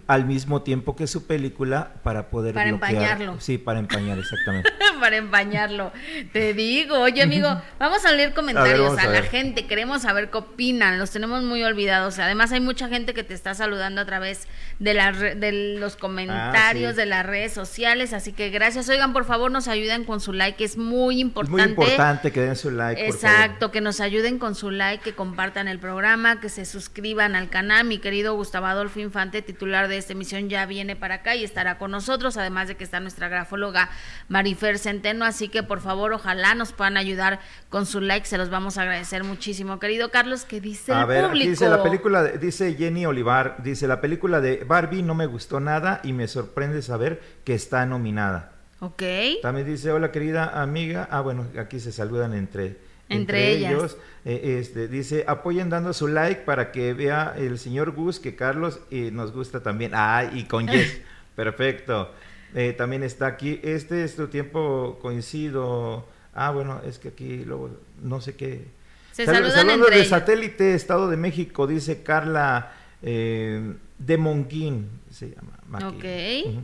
al 0.08 0.26
mismo 0.26 0.62
tiempo 0.62 0.96
que 0.96 1.06
su 1.08 1.28
película 1.28 1.94
para 2.04 2.30
poder 2.30 2.54
Para 2.56 2.70
bloquear. 2.72 2.94
empañarlo. 2.94 3.36
Sí, 3.40 3.58
para 3.58 3.80
empañar 3.80 4.18
exactamente. 4.18 4.70
para 5.00 5.18
empañarlo. 5.18 5.92
Te 6.34 6.54
digo, 6.54 7.00
oye 7.00 7.22
amigo, 7.24 7.62
vamos 7.80 8.06
a 8.06 8.12
leer 8.12 8.34
comentarios 8.34 8.98
a, 8.98 9.04
a 9.04 9.08
la 9.08 9.22
gente, 9.24 9.66
queremos 9.68 10.02
saber 10.04 10.30
qué 10.30 10.38
opinan, 10.38 11.00
los 11.00 11.12
tenemos 11.12 11.44
muy 11.44 11.64
olvidados. 11.64 12.20
Además 12.20 12.52
hay 12.52 12.60
mucha 12.60 12.88
gente 12.90 13.14
que 13.14 13.24
te 13.24 13.34
está 13.34 13.54
saludando 13.54 14.02
a 14.02 14.06
través 14.06 14.48
de, 14.80 14.94
la 14.94 15.12
re- 15.12 15.36
de 15.36 15.78
los 15.80 15.96
comentarios, 15.96 16.92
Ah, 16.92 16.94
sí. 16.94 16.98
de 16.98 17.06
las 17.06 17.26
redes 17.26 17.54
sociales, 17.54 18.14
así 18.14 18.32
que 18.34 18.50
gracias. 18.50 18.90
Oigan, 18.90 19.14
por 19.14 19.26
favor 19.26 19.52
nos 19.52 19.68
ayuden 19.68 20.04
con 20.04 20.20
su 20.20 20.34
like, 20.34 20.64
es 20.64 20.78
muy 20.78 21.16
Es 21.16 21.22
importante. 21.22 21.62
muy 21.62 21.70
importante 21.70 22.32
que 22.32 22.42
den 22.42 22.56
su 22.56 22.72
like, 22.72 23.02
por 23.06 23.14
Exacto, 23.16 23.60
favor. 23.60 23.72
que 23.72 23.82
nos 23.82 24.00
ayuden 24.00 24.40
con 24.40 24.56
su 24.56 24.72
like, 24.72 25.04
que 25.04 25.14
compartan 25.14 25.68
el 25.68 25.80
programa, 25.80 26.40
que 26.40 26.50
se 26.50 26.66
suscriban 26.66 27.36
al 27.36 27.50
canal. 27.50 27.86
Mi 27.86 27.98
querido 28.00 28.36
Gustavo 28.36 28.66
Adolfo 28.68 29.00
Infante, 29.00 29.42
titular 29.42 29.88
de 29.88 29.98
esta 29.98 30.14
emisión, 30.14 30.50
ya 30.50 30.66
viene 30.66 30.96
para 30.96 31.16
acá 31.16 31.36
y 31.36 31.44
estará 31.44 31.78
con 31.78 31.92
nosotros, 31.92 32.38
además 32.38 32.68
de 32.68 32.76
que 32.76 32.84
está 32.84 33.00
nuestra 33.00 33.28
grafóloga 33.28 33.90
Marifer 34.30 34.78
Centeno, 34.88 35.26
así 35.26 35.50
que 35.50 35.64
por 35.64 35.82
favor, 35.82 36.14
ojalá 36.14 36.56
nos 36.56 36.72
puedan 36.72 36.96
ayudar 36.96 37.42
con 37.68 37.86
su 37.86 38.00
like, 38.00 38.26
se 38.26 38.38
los 38.38 38.50
vamos 38.50 38.78
a 38.78 38.84
agradecer 38.84 39.26
muchísimo. 39.26 39.80
Querido 39.80 40.12
Carlos, 40.12 40.46
¿qué 40.46 40.62
dice 40.62 40.94
A 40.94 41.02
el 41.02 41.08
ver, 41.08 41.18
aquí 41.26 41.28
público? 41.30 41.50
dice 41.50 41.68
la 41.70 41.84
película, 41.84 42.24
de- 42.24 42.38
dice 42.38 42.74
Jenny 42.76 43.06
Olivar, 43.06 43.62
dice 43.64 43.86
la 43.86 44.00
película 44.00 44.40
de 44.40 44.64
Barbie 44.64 45.04
no 45.04 45.14
me 45.14 45.26
gustó 45.26 45.60
nada 45.60 46.00
y 46.06 46.14
me 46.14 46.30
sorprende 46.30 46.82
saber 46.82 47.22
que 47.44 47.54
está 47.54 47.86
nominada. 47.86 48.54
Ok, 48.80 49.04
También 49.42 49.68
dice, 49.68 49.92
hola 49.92 50.12
querida 50.12 50.62
amiga. 50.62 51.08
Ah, 51.12 51.20
bueno, 51.20 51.48
aquí 51.60 51.80
se 51.82 51.92
saludan 51.92 52.34
entre, 52.34 52.78
Entre 53.10 53.52
ellas. 53.52 53.98
Eh, 54.24 54.58
este, 54.62 54.88
dice, 54.88 55.26
apoyen 55.28 55.70
dando 55.70 55.92
su 55.94 56.08
like 56.08 56.42
para 56.42 56.72
que 56.72 56.94
vea 56.94 57.34
el 57.38 57.58
señor 57.60 57.92
Gus 57.92 58.20
que 58.20 58.36
Carlos 58.36 58.80
eh, 58.92 59.10
nos 59.12 59.34
gusta 59.34 59.62
también. 59.64 59.92
Ah, 59.96 60.30
y 60.32 60.44
con 60.46 60.68
Yes. 60.72 61.02
Perfecto. 61.36 62.14
Eh, 62.60 62.74
también 62.74 63.04
está 63.04 63.28
aquí, 63.28 63.60
este 63.62 64.04
es 64.04 64.16
tu 64.16 64.30
tiempo 64.30 64.98
coincido. 65.00 66.08
Ah, 66.34 66.50
bueno, 66.50 66.82
es 66.84 66.98
que 66.98 67.10
aquí 67.10 67.46
luego 67.46 67.70
no 68.02 68.20
sé 68.20 68.36
qué. 68.36 68.66
Se 69.12 69.26
Sal- 69.26 69.36
saludan 69.36 69.56
saludos 69.68 69.78
entre 69.90 69.98
de 70.00 70.06
satélite 70.06 70.74
Estado 70.74 71.08
de 71.08 71.18
México, 71.18 71.68
dice 71.68 72.02
Carla 72.02 72.72
eh, 73.04 73.74
de 74.00 74.18
Monguín, 74.18 74.90
se 75.12 75.30
llama. 75.36 75.52
Maqui. 75.70 76.46
Ok. 76.48 76.64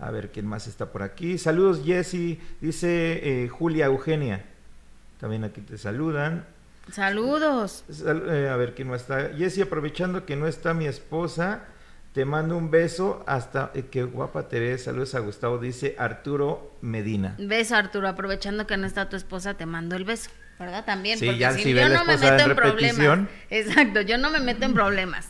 A 0.00 0.10
ver, 0.10 0.30
¿quién 0.32 0.44
más 0.46 0.66
está 0.66 0.90
por 0.90 1.04
aquí? 1.04 1.38
Saludos, 1.38 1.82
Jessy, 1.84 2.40
dice 2.60 3.44
eh, 3.44 3.48
Julia 3.48 3.86
Eugenia. 3.86 4.44
También 5.20 5.44
aquí 5.44 5.60
te 5.60 5.78
saludan. 5.78 6.44
saludos. 6.90 7.84
Sal- 7.90 8.28
a 8.48 8.56
ver, 8.56 8.74
¿quién 8.74 8.88
más 8.88 9.02
está? 9.02 9.30
Jessy, 9.36 9.62
aprovechando 9.62 10.26
que 10.26 10.34
no 10.34 10.48
está 10.48 10.74
mi 10.74 10.86
esposa, 10.86 11.64
te 12.12 12.24
mando 12.24 12.56
un 12.56 12.70
beso 12.70 13.22
hasta... 13.26 13.70
eh, 13.74 13.84
qué 13.90 14.02
guapa 14.02 14.48
te 14.48 14.58
ves. 14.60 14.84
Saludos 14.84 15.14
a 15.14 15.20
Gustavo, 15.20 15.58
dice 15.58 15.94
Arturo 15.98 16.76
Medina. 16.80 17.34
Beso 17.38 17.76
Arturo, 17.76 18.08
aprovechando 18.08 18.66
que 18.66 18.76
no 18.76 18.86
está 18.86 19.08
tu 19.08 19.16
esposa, 19.16 19.54
te 19.54 19.66
mando 19.66 19.94
el 19.96 20.04
beso, 20.04 20.30
¿verdad? 20.58 20.84
También, 20.84 21.18
Sí, 21.18 21.26
porque 21.26 21.38
ya 21.38 21.52
si 21.52 21.62
si 21.62 21.74
yo 21.74 21.88
no 21.88 22.04
me 22.04 22.16
meto 22.16 22.34
en 22.44 22.50
en 22.50 22.56
problemas. 22.56 23.20
Exacto, 23.50 24.00
yo 24.00 24.18
no 24.18 24.30
me 24.30 24.40
meto 24.40 24.64
en 24.64 24.74
problemas. 24.74 25.28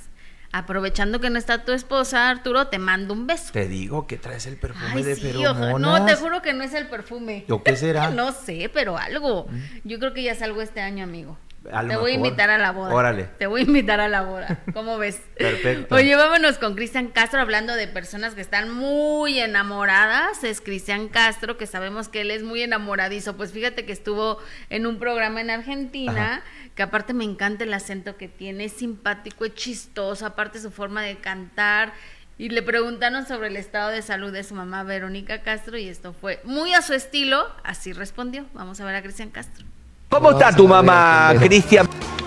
Aprovechando 0.51 1.21
que 1.21 1.29
no 1.29 1.39
está 1.39 1.67
tu 1.67 1.73
esposa, 1.73 2.31
Arturo, 2.31 2.69
te 2.69 2.79
mando 2.79 3.13
un 3.13 3.27
beso. 3.27 3.53
Te 3.53 3.69
digo 3.69 4.07
que 4.07 4.17
traes 4.17 4.47
el 4.47 4.57
perfume 4.57 4.93
Ay, 4.95 5.03
de 5.03 5.15
sí, 5.15 5.21
feromonas. 5.21 5.79
No, 5.79 6.07
te 6.07 6.15
juro 6.17 6.41
que 6.41 6.55
no 6.55 6.65
es 6.65 6.73
el 6.73 6.87
perfume. 6.89 7.45
¿O 7.51 7.63
qué 7.63 7.77
será? 7.77 8.11
No 8.13 8.33
sé, 8.33 8.71
pero 8.73 8.97
algo. 8.97 9.47
Yo 9.85 9.99
creo 9.99 10.15
que 10.15 10.23
ya 10.23 10.35
salgo 10.35 10.63
este 10.63 10.81
año, 10.81 11.05
amigo. 11.05 11.37
A 11.73 11.87
Te 11.87 11.97
voy 11.97 12.13
a 12.13 12.15
invitar 12.15 12.51
a 12.51 12.59
la 12.59 12.73
boda. 12.73 12.95
Órale. 12.95 13.25
Te 13.39 13.47
voy 13.47 13.63
a 13.63 13.65
invitar 13.65 14.01
a 14.01 14.09
la 14.09 14.23
boda. 14.23 14.61
¿Cómo 14.73 14.97
ves? 14.97 15.21
Perfecto. 15.37 15.95
Oye, 15.95 16.15
vámonos 16.17 16.57
con 16.57 16.75
Cristian 16.75 17.09
Castro 17.09 17.41
hablando 17.41 17.75
de 17.75 17.89
personas 17.89 18.35
que 18.35 18.41
están 18.41 18.73
muy 18.73 19.39
enamoradas. 19.39 20.45
Es 20.45 20.61
Cristian 20.61 21.09
Castro, 21.09 21.59
que 21.59 21.67
sabemos 21.67 22.09
que 22.09 22.23
él 22.23 22.31
es 22.31 22.43
muy 22.43 22.63
enamoradizo. 22.63 23.37
Pues 23.37 23.53
fíjate 23.53 23.85
que 23.85 23.93
estuvo 23.93 24.39
en 24.71 24.87
un 24.87 24.99
programa 24.99 25.41
en 25.41 25.51
Argentina, 25.51 26.43
que 26.75 26.83
aparte 26.83 27.13
me 27.13 27.25
encanta 27.25 27.65
el 27.65 27.75
acento 27.75 28.17
que 28.17 28.29
tiene, 28.29 28.65
es 28.65 28.73
simpático, 28.73 29.45
es 29.45 29.55
chistoso, 29.55 30.25
aparte 30.25 30.61
su 30.61 30.71
forma 30.71 31.03
de 31.03 31.17
cantar. 31.17 31.93
Y 32.39 32.51
le 32.51 32.63
preguntaron 32.63 33.27
sobre 33.27 33.49
el 33.49 33.57
estado 33.57 33.91
de 33.91 34.01
salud 34.01 34.33
de 34.33 34.45
su 34.45 34.55
mamá 34.55 34.85
Verónica 34.85 35.43
Castro 35.43 35.77
y 35.77 35.89
esto 35.89 36.13
fue 36.13 36.41
muy 36.45 36.73
a 36.73 36.83
su 36.83 36.95
estilo, 36.95 37.49
así 37.65 37.93
respondió. 37.93 38.47
Vamos 38.55 38.81
a 38.81 38.85
ver 38.85 38.95
a 38.95 39.03
Cristian 39.03 39.31
Castro. 39.31 39.67
¿Cómo 40.09 40.31
está 40.31 40.53
tu 40.53 40.67
mamá, 40.67 41.35
Cristian? 41.39 41.87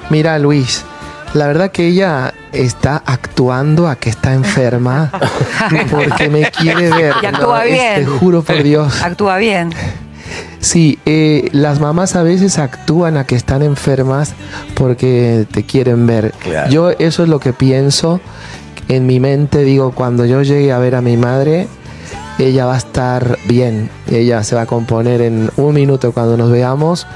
Mira, 0.09 0.37
Luis, 0.37 0.83
la 1.33 1.47
verdad 1.47 1.71
que 1.71 1.87
ella 1.87 2.33
está 2.51 3.01
actuando 3.05 3.87
a 3.87 3.95
que 3.95 4.09
está 4.09 4.33
enferma 4.33 5.11
porque 5.89 6.29
me 6.29 6.51
quiere 6.51 6.91
ver. 6.91 7.13
Y 7.21 7.25
actúa 7.25 7.63
bien. 7.63 7.95
Te 7.95 8.05
juro 8.05 8.43
por 8.43 8.61
Dios. 8.61 9.01
Actúa 9.01 9.37
bien. 9.37 9.71
Sí, 10.59 10.99
eh, 11.05 11.49
las 11.53 11.79
mamás 11.79 12.15
a 12.15 12.21
veces 12.21 12.59
actúan 12.59 13.17
a 13.17 13.25
que 13.25 13.35
están 13.35 13.63
enfermas 13.63 14.35
porque 14.75 15.47
te 15.51 15.63
quieren 15.63 16.05
ver. 16.05 16.33
Claro. 16.39 16.69
Yo 16.69 16.89
eso 16.91 17.23
es 17.23 17.29
lo 17.29 17.39
que 17.39 17.51
pienso 17.51 18.21
en 18.89 19.07
mi 19.07 19.19
mente. 19.19 19.63
Digo, 19.63 19.91
cuando 19.91 20.25
yo 20.25 20.43
llegue 20.43 20.71
a 20.71 20.77
ver 20.77 20.93
a 20.93 21.01
mi 21.01 21.17
madre, 21.17 21.67
ella 22.37 22.65
va 22.67 22.75
a 22.75 22.77
estar 22.77 23.39
bien. 23.45 23.89
Ella 24.09 24.43
se 24.43 24.55
va 24.55 24.61
a 24.61 24.65
componer 24.67 25.21
en 25.21 25.49
un 25.57 25.73
minuto 25.73 26.11
cuando 26.11 26.37
nos 26.37 26.51
veamos. 26.51 27.07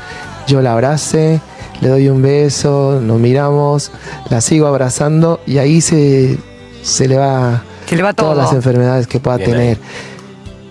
Yo 0.48 0.62
la 0.62 0.74
abrace, 0.74 1.40
le 1.82 1.88
doy 1.90 2.10
un 2.10 2.22
beso, 2.22 3.00
nos 3.02 3.20
miramos, 3.20 3.92
la 4.30 4.42
sigo 4.42 4.68
abrazando 4.68 5.40
y 5.48 5.58
ahí 5.58 5.82
se, 5.82 6.38
se 6.84 7.08
le 7.08 7.18
va 7.18 7.64
Se 7.88 7.96
le 7.96 8.04
va 8.04 8.14
todo. 8.14 8.32
todas 8.32 8.46
las 8.46 8.54
enfermedades 8.56 9.08
que 9.08 9.20
pueda 9.20 9.38
Bien 9.38 9.52
tener. 9.52 9.78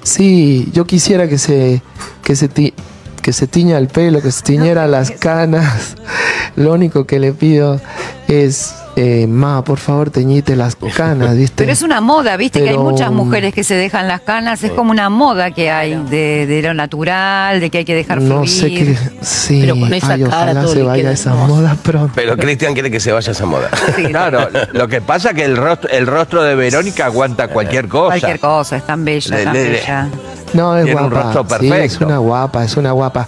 Sí, 0.03 0.68
yo 0.72 0.87
quisiera 0.87 1.29
que 1.29 1.39
se 1.39 1.83
que 2.22 2.37
se 2.37 2.49
ti- 2.49 2.75
que 3.22 3.33
se 3.33 3.47
tiña 3.47 3.79
el 3.79 3.89
pelo, 3.89 4.20
que 4.20 4.31
se 4.31 4.43
tiñera 4.43 4.87
las 4.87 5.11
canas. 5.12 5.97
Lo 6.57 6.72
único 6.75 7.07
que 7.07 7.18
le 7.18 7.33
pido 7.33 7.81
es 8.29 8.75
eh, 8.97 9.26
ma, 9.26 9.62
por 9.64 9.78
favor, 9.78 10.11
teñite 10.11 10.57
las 10.57 10.76
canas, 10.97 11.36
¿viste? 11.36 11.55
Pero 11.57 11.72
es 11.72 11.82
una 11.82 12.01
moda, 12.01 12.36
viste 12.36 12.62
que 12.62 12.70
hay 12.70 12.78
muchas 12.78 13.11
mujeres 13.11 13.53
que 13.55 13.64
se 13.64 13.74
dejan 13.74 14.09
las 14.09 14.20
canas, 14.20 14.62
es 14.64 14.70
como 14.72 14.90
una 14.90 15.11
moda 15.11 15.51
que 15.51 15.70
hay 15.70 15.95
de, 16.11 16.47
de 16.47 16.62
lo 16.62 16.74
natural, 16.74 17.61
de 17.61 17.70
que 17.70 17.78
hay 17.78 17.84
que 17.84 17.95
dejar 17.95 18.20
no 18.20 18.45
fluir. 18.45 18.49
sé 18.51 18.68
qué, 18.68 18.99
sí, 19.22 19.59
Pero 19.62 19.78
con 19.78 19.92
esa 19.92 20.12
ay, 20.14 20.22
cara 20.22 20.36
ojalá 20.45 20.62
todo 20.62 20.72
se 20.72 20.82
vaya 20.82 21.11
esa 21.11 21.30
hermoso. 21.30 21.55
moda 21.57 21.76
pronto. 21.82 22.12
Pero 22.14 22.36
Cristian 22.36 22.74
quiere 22.74 22.90
que 22.90 23.01
se 23.01 23.12
vaya 23.12 23.32
esa 23.32 23.47
moda. 23.47 23.68
Sí. 23.97 24.05
Claro, 24.07 24.49
lo 24.72 24.88
que 24.88 25.01
pasa 25.01 25.30
es 25.30 25.34
que 25.36 25.45
el 25.45 25.57
rostro, 25.57 25.88
el 25.90 26.07
rostro 26.07 26.42
de 26.42 26.55
Verónica 26.55 27.07
aguanta 27.07 27.49
cualquier 27.49 27.88
cosa. 27.88 28.09
Cualquier 28.18 28.40
cosa, 28.40 28.76
es 28.76 28.86
tan 28.86 29.05
bella, 29.05 29.36
Le- 29.36 29.45
tan 29.45 29.53
le- 29.55 29.68
bella. 29.70 30.09
No, 30.53 30.76
es 30.76 30.84
Tiene 30.84 31.01
un 31.01 31.11
guapa. 31.11 31.32
rostro 31.32 31.59
Sí, 31.61 31.66
es 31.66 31.72
perfecto. 31.72 32.07
una 32.07 32.18
guapa, 32.18 32.64
es 32.64 32.76
una 32.76 32.92
guapa. 32.92 33.26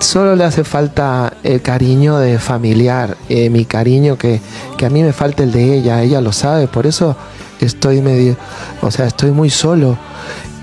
Solo 0.00 0.36
le 0.36 0.44
hace 0.44 0.64
falta 0.64 1.32
el 1.42 1.60
cariño 1.60 2.18
de 2.18 2.38
familiar, 2.38 3.16
eh, 3.28 3.50
mi 3.50 3.64
cariño 3.64 4.16
que, 4.16 4.40
que 4.76 4.86
a 4.86 4.90
mí 4.90 5.02
me 5.02 5.12
falta 5.12 5.42
el 5.42 5.52
de 5.52 5.74
ella, 5.74 6.02
ella 6.02 6.20
lo 6.20 6.32
sabe, 6.32 6.68
por 6.68 6.86
eso 6.86 7.16
estoy 7.60 8.00
medio, 8.00 8.36
o 8.80 8.90
sea, 8.90 9.06
estoy 9.06 9.32
muy 9.32 9.50
solo. 9.50 9.98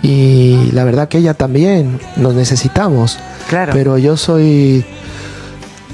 Y 0.01 0.71
la 0.71 0.83
verdad 0.83 1.09
que 1.09 1.17
ella 1.17 1.33
también, 1.33 1.99
nos 2.15 2.35
necesitamos. 2.35 3.17
Claro. 3.49 3.73
Pero 3.73 3.97
yo 3.97 4.17
soy 4.17 4.85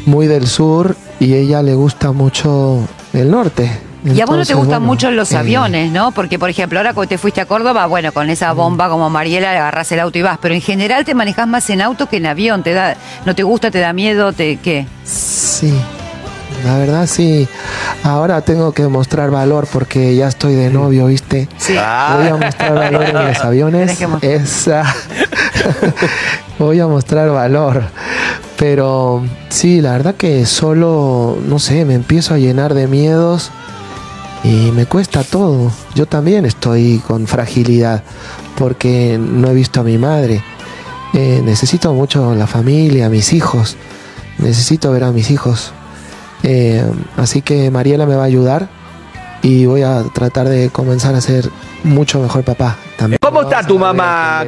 muy 0.06 0.28
del 0.28 0.48
sur 0.48 0.96
y 1.20 1.34
ella 1.34 1.62
le 1.62 1.76
gusta 1.76 2.12
mucho 2.12 2.88
el 3.14 3.32
norte. 3.32 3.91
Y 4.04 4.20
a 4.20 4.26
vos 4.26 4.38
no 4.38 4.46
te 4.46 4.54
gustan 4.54 4.80
bueno, 4.80 4.88
mucho 4.88 5.12
los 5.12 5.32
eh, 5.32 5.38
aviones, 5.38 5.92
¿no? 5.92 6.12
Porque, 6.12 6.40
por 6.40 6.50
ejemplo, 6.50 6.80
ahora 6.80 6.94
cuando 6.94 7.10
te 7.10 7.18
fuiste 7.18 7.42
a 7.42 7.46
Córdoba, 7.46 7.86
bueno, 7.86 8.12
con 8.12 8.30
esa 8.30 8.52
bomba 8.54 8.90
como 8.90 9.10
Mariela, 9.10 9.52
le 9.52 9.60
agarras 9.60 9.92
el 9.92 10.00
auto 10.00 10.18
y 10.18 10.22
vas. 10.24 10.40
Pero 10.42 10.56
en 10.56 10.62
general 10.62 11.06
te 11.06 11.14
manejas 11.14 11.48
más 11.48 11.70
en 11.70 11.82
auto 11.82 12.10
que 12.10 12.18
en 12.18 12.26
avión. 12.26 12.64
Te 12.64 12.74
da, 12.74 12.96
¿No 13.26 13.36
te 13.36 13.44
gusta, 13.44 13.70
te 13.70 13.80
da 13.80 13.94
miedo? 13.94 14.34
te 14.34 14.58
¿Qué? 14.58 14.88
Sí, 15.06 15.74
la 16.66 16.78
verdad 16.78 17.06
sí. 17.06 17.48
Ahora 18.04 18.42
tengo 18.42 18.72
que 18.72 18.88
mostrar 18.88 19.30
valor 19.30 19.68
porque 19.72 20.16
ya 20.16 20.28
estoy 20.28 20.56
de 20.56 20.72
novio, 20.72 21.06
¿viste? 21.06 21.48
Sí. 21.58 21.76
Ah. 21.78 22.18
Voy 22.18 22.28
a 22.28 22.36
mostrar 22.38 22.74
valor 22.74 23.04
en 23.04 23.14
los 23.14 23.40
aviones. 23.44 24.00
Que. 24.20 24.36
Esa. 24.36 24.84
Voy 26.60 26.80
a 26.80 26.88
mostrar 26.88 27.30
valor. 27.30 27.84
Pero 28.58 29.24
sí, 29.50 29.82
la 29.82 29.94
verdad 29.94 30.16
que 30.16 30.46
solo, 30.46 31.38
no 31.48 31.58
sé, 31.60 31.86
me 31.86 31.96
empiezo 31.96 32.36
a 32.36 32.38
llenar 32.38 32.74
de 32.76 32.88
miedos 32.88 33.52
y 34.44 34.72
me 34.72 34.86
cuesta 34.86 35.24
todo. 35.24 35.72
Yo 35.96 36.06
también 36.06 36.46
estoy 36.46 37.02
con 37.08 37.28
fragilidad 37.28 38.04
porque 38.58 39.18
no 39.20 39.50
he 39.50 39.54
visto 39.54 39.82
a 39.82 39.84
mi 39.84 39.98
madre. 39.98 40.44
Eh, 41.14 41.42
necesito 41.44 41.94
mucho 41.94 42.34
la 42.36 42.48
familia, 42.48 43.10
mis 43.10 43.34
hijos. 43.34 43.78
Necesito 44.38 44.92
ver 44.92 45.04
a 45.04 45.12
mis 45.12 45.30
hijos. 45.30 45.74
Eh, 46.44 46.84
así 47.18 47.42
que 47.42 47.70
Mariela 47.70 48.06
me 48.06 48.16
va 48.16 48.24
a 48.24 48.26
ayudar 48.26 48.70
y 49.44 49.66
voy 49.66 49.84
a 49.84 50.04
tratar 50.14 50.50
de 50.50 50.70
comenzar 50.70 51.14
a 51.16 51.22
ser 51.22 51.50
mucho 51.84 52.20
mejor 52.20 52.44
papá 52.44 52.78
también. 52.98 53.20
¿Cómo 53.22 53.42
está 53.42 53.66
tu 53.66 53.78
mamá? 53.78 54.46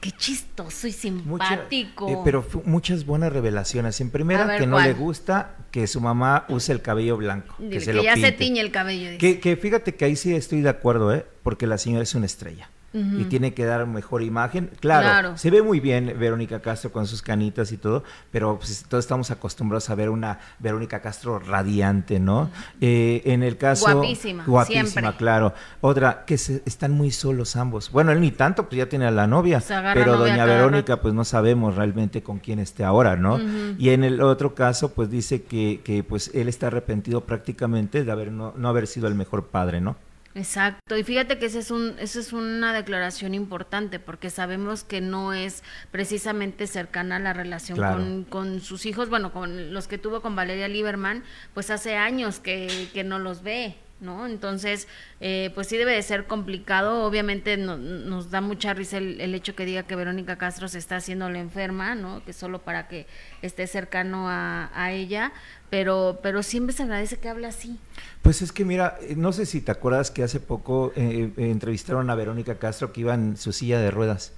Qué 0.00 0.12
chistoso 0.12 0.86
y 0.86 0.92
simpático. 0.92 2.08
Eh, 2.08 2.18
pero 2.24 2.46
muchas 2.64 3.04
buenas 3.04 3.32
revelaciones. 3.32 4.00
En 4.00 4.10
primera, 4.10 4.58
que 4.58 4.66
no 4.66 4.80
le 4.80 4.92
gusta 4.92 5.56
que 5.70 5.86
su 5.86 6.00
mamá 6.00 6.44
use 6.48 6.72
el 6.72 6.82
cabello 6.82 7.16
blanco. 7.16 7.56
que, 7.58 7.80
se 7.80 8.02
ya 8.02 8.16
se 8.16 8.32
tiñe 8.32 8.60
el 8.60 8.70
cabello. 8.70 9.18
Que, 9.18 9.40
que, 9.40 9.56
fíjate 9.56 9.94
que 9.94 10.04
ahí 10.04 10.16
sí 10.16 10.34
estoy 10.34 10.60
de 10.60 10.68
acuerdo, 10.68 11.12
¿eh? 11.12 11.26
Porque 11.42 11.66
la 11.66 11.78
señora 11.78 12.04
es 12.04 12.14
una 12.14 12.26
estrella 12.26 12.68
y 12.92 13.24
tiene 13.24 13.54
que 13.54 13.64
dar 13.64 13.86
mejor 13.86 14.22
imagen. 14.22 14.70
Claro, 14.80 15.36
se 15.36 15.50
ve 15.50 15.62
muy 15.62 15.80
bien 15.80 16.14
Verónica 16.18 16.60
Castro 16.60 16.92
con 16.92 17.06
sus 17.06 17.22
canitas 17.22 17.72
y 17.72 17.76
todo, 17.76 18.04
pero 18.30 18.58
pues, 18.58 18.84
todos 18.88 19.04
estamos 19.04 19.30
acostumbrados 19.30 19.90
a 19.90 19.94
ver 19.94 20.10
una 20.10 20.38
Verónica 20.58 21.00
Castro 21.00 21.38
radiante, 21.38 22.20
¿no? 22.20 22.50
Eh, 22.80 23.22
en 23.24 23.42
el 23.42 23.56
caso... 23.56 23.92
Guapísima, 23.92 24.44
Guapísima, 24.46 25.16
claro. 25.16 25.54
Otra, 25.80 26.24
que 26.26 26.38
se, 26.38 26.62
están 26.66 26.92
muy 26.92 27.10
solos 27.10 27.56
ambos. 27.56 27.90
Bueno, 27.90 28.12
él 28.12 28.20
ni 28.20 28.30
tanto, 28.30 28.68
pues 28.68 28.76
ya 28.76 28.88
tiene 28.88 29.06
a 29.06 29.10
la 29.10 29.26
novia, 29.26 29.62
pero 29.94 30.16
doña 30.16 30.44
Verónica, 30.44 31.00
pues 31.00 31.14
no 31.14 31.24
sabemos 31.24 31.76
realmente 31.76 32.22
con 32.22 32.38
quién 32.38 32.58
esté 32.58 32.84
ahora, 32.84 33.16
¿no? 33.16 33.38
Y 33.78 33.90
en 33.90 34.04
el 34.04 34.20
otro 34.20 34.54
caso, 34.54 34.92
pues 34.92 35.10
dice 35.10 35.42
que, 35.42 35.80
que 35.84 36.04
pues 36.04 36.30
él 36.34 36.48
está 36.48 36.68
arrepentido 36.68 37.22
prácticamente 37.22 38.04
de 38.04 38.12
haber 38.12 38.32
no, 38.32 38.52
no 38.56 38.68
haber 38.68 38.86
sido 38.86 39.08
el 39.08 39.14
mejor 39.14 39.46
padre, 39.46 39.80
¿no? 39.80 39.96
Exacto, 40.34 40.96
y 40.96 41.04
fíjate 41.04 41.38
que 41.38 41.46
esa 41.46 41.58
es, 41.58 41.70
un, 41.70 41.94
esa 41.98 42.18
es 42.18 42.32
una 42.32 42.72
declaración 42.72 43.34
importante 43.34 43.98
porque 43.98 44.30
sabemos 44.30 44.82
que 44.82 45.02
no 45.02 45.34
es 45.34 45.62
precisamente 45.90 46.66
cercana 46.66 47.18
la 47.18 47.34
relación 47.34 47.76
con, 47.78 48.24
con, 48.24 48.60
sus 48.60 48.86
hijos, 48.86 49.10
bueno, 49.10 49.32
con 49.32 49.74
los 49.74 49.88
que 49.88 49.98
tuvo 49.98 50.22
con 50.22 50.34
Valeria 50.34 50.68
Lieberman, 50.68 51.22
pues 51.52 51.70
hace 51.70 51.96
años 51.96 52.40
que, 52.40 52.88
que 52.94 53.04
no 53.04 53.18
los 53.18 53.42
ve, 53.42 53.76
¿no? 54.00 54.26
Entonces, 54.26 54.88
eh, 55.24 55.52
pues 55.54 55.68
sí 55.68 55.76
debe 55.76 55.92
de 55.92 56.02
ser 56.02 56.26
complicado. 56.26 57.04
Obviamente 57.04 57.56
nos 57.56 58.30
da 58.32 58.40
mucha 58.40 58.74
risa 58.74 58.98
el, 58.98 59.20
el, 59.20 59.36
hecho 59.36 59.54
que 59.54 59.64
diga 59.64 59.84
que 59.84 59.94
Verónica 59.94 60.36
Castro 60.36 60.66
se 60.66 60.78
está 60.78 60.96
haciendo 60.96 61.30
la 61.30 61.38
enferma, 61.38 61.94
¿no? 61.94 62.24
Que 62.24 62.32
solo 62.32 62.62
para 62.62 62.88
que 62.88 63.06
esté 63.40 63.68
cercano 63.68 64.28
a, 64.28 64.72
a 64.74 64.90
ella, 64.90 65.32
pero, 65.72 66.18
pero 66.22 66.42
siempre 66.42 66.74
se 66.74 66.82
agradece 66.82 67.18
que 67.18 67.30
habla 67.30 67.48
así. 67.48 67.78
Pues 68.20 68.42
es 68.42 68.52
que 68.52 68.64
mira, 68.66 68.98
eh, 69.00 69.14
no 69.16 69.32
sé 69.32 69.46
si 69.46 69.62
te 69.62 69.72
acuerdas 69.72 70.10
que 70.10 70.22
hace 70.22 70.38
poco 70.38 70.92
eh, 70.96 71.32
eh, 71.36 71.50
entrevistaron 71.50 72.10
a 72.10 72.14
Verónica 72.14 72.58
Castro 72.58 72.92
que 72.92 73.00
iba 73.00 73.14
en 73.14 73.38
su 73.38 73.52
silla 73.52 73.80
de 73.80 73.90
ruedas 73.90 74.34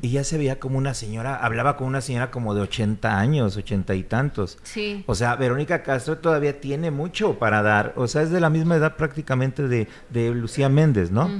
y 0.00 0.10
ya 0.10 0.24
se 0.24 0.38
veía 0.38 0.58
como 0.58 0.76
una 0.76 0.92
señora, 0.92 1.36
hablaba 1.36 1.76
con 1.76 1.86
una 1.86 2.00
señora 2.00 2.32
como 2.32 2.52
de 2.52 2.62
80 2.62 3.16
años, 3.16 3.56
80 3.56 3.94
y 3.94 4.02
tantos. 4.02 4.58
Sí. 4.64 5.04
O 5.06 5.14
sea, 5.14 5.36
Verónica 5.36 5.84
Castro 5.84 6.18
todavía 6.18 6.60
tiene 6.60 6.90
mucho 6.90 7.38
para 7.38 7.62
dar, 7.62 7.92
o 7.94 8.08
sea, 8.08 8.22
es 8.22 8.30
de 8.30 8.40
la 8.40 8.50
misma 8.50 8.74
edad 8.74 8.96
prácticamente 8.96 9.68
de, 9.68 9.86
de 10.10 10.21
Lucía 10.30 10.68
Méndez, 10.68 11.10
¿no? 11.10 11.30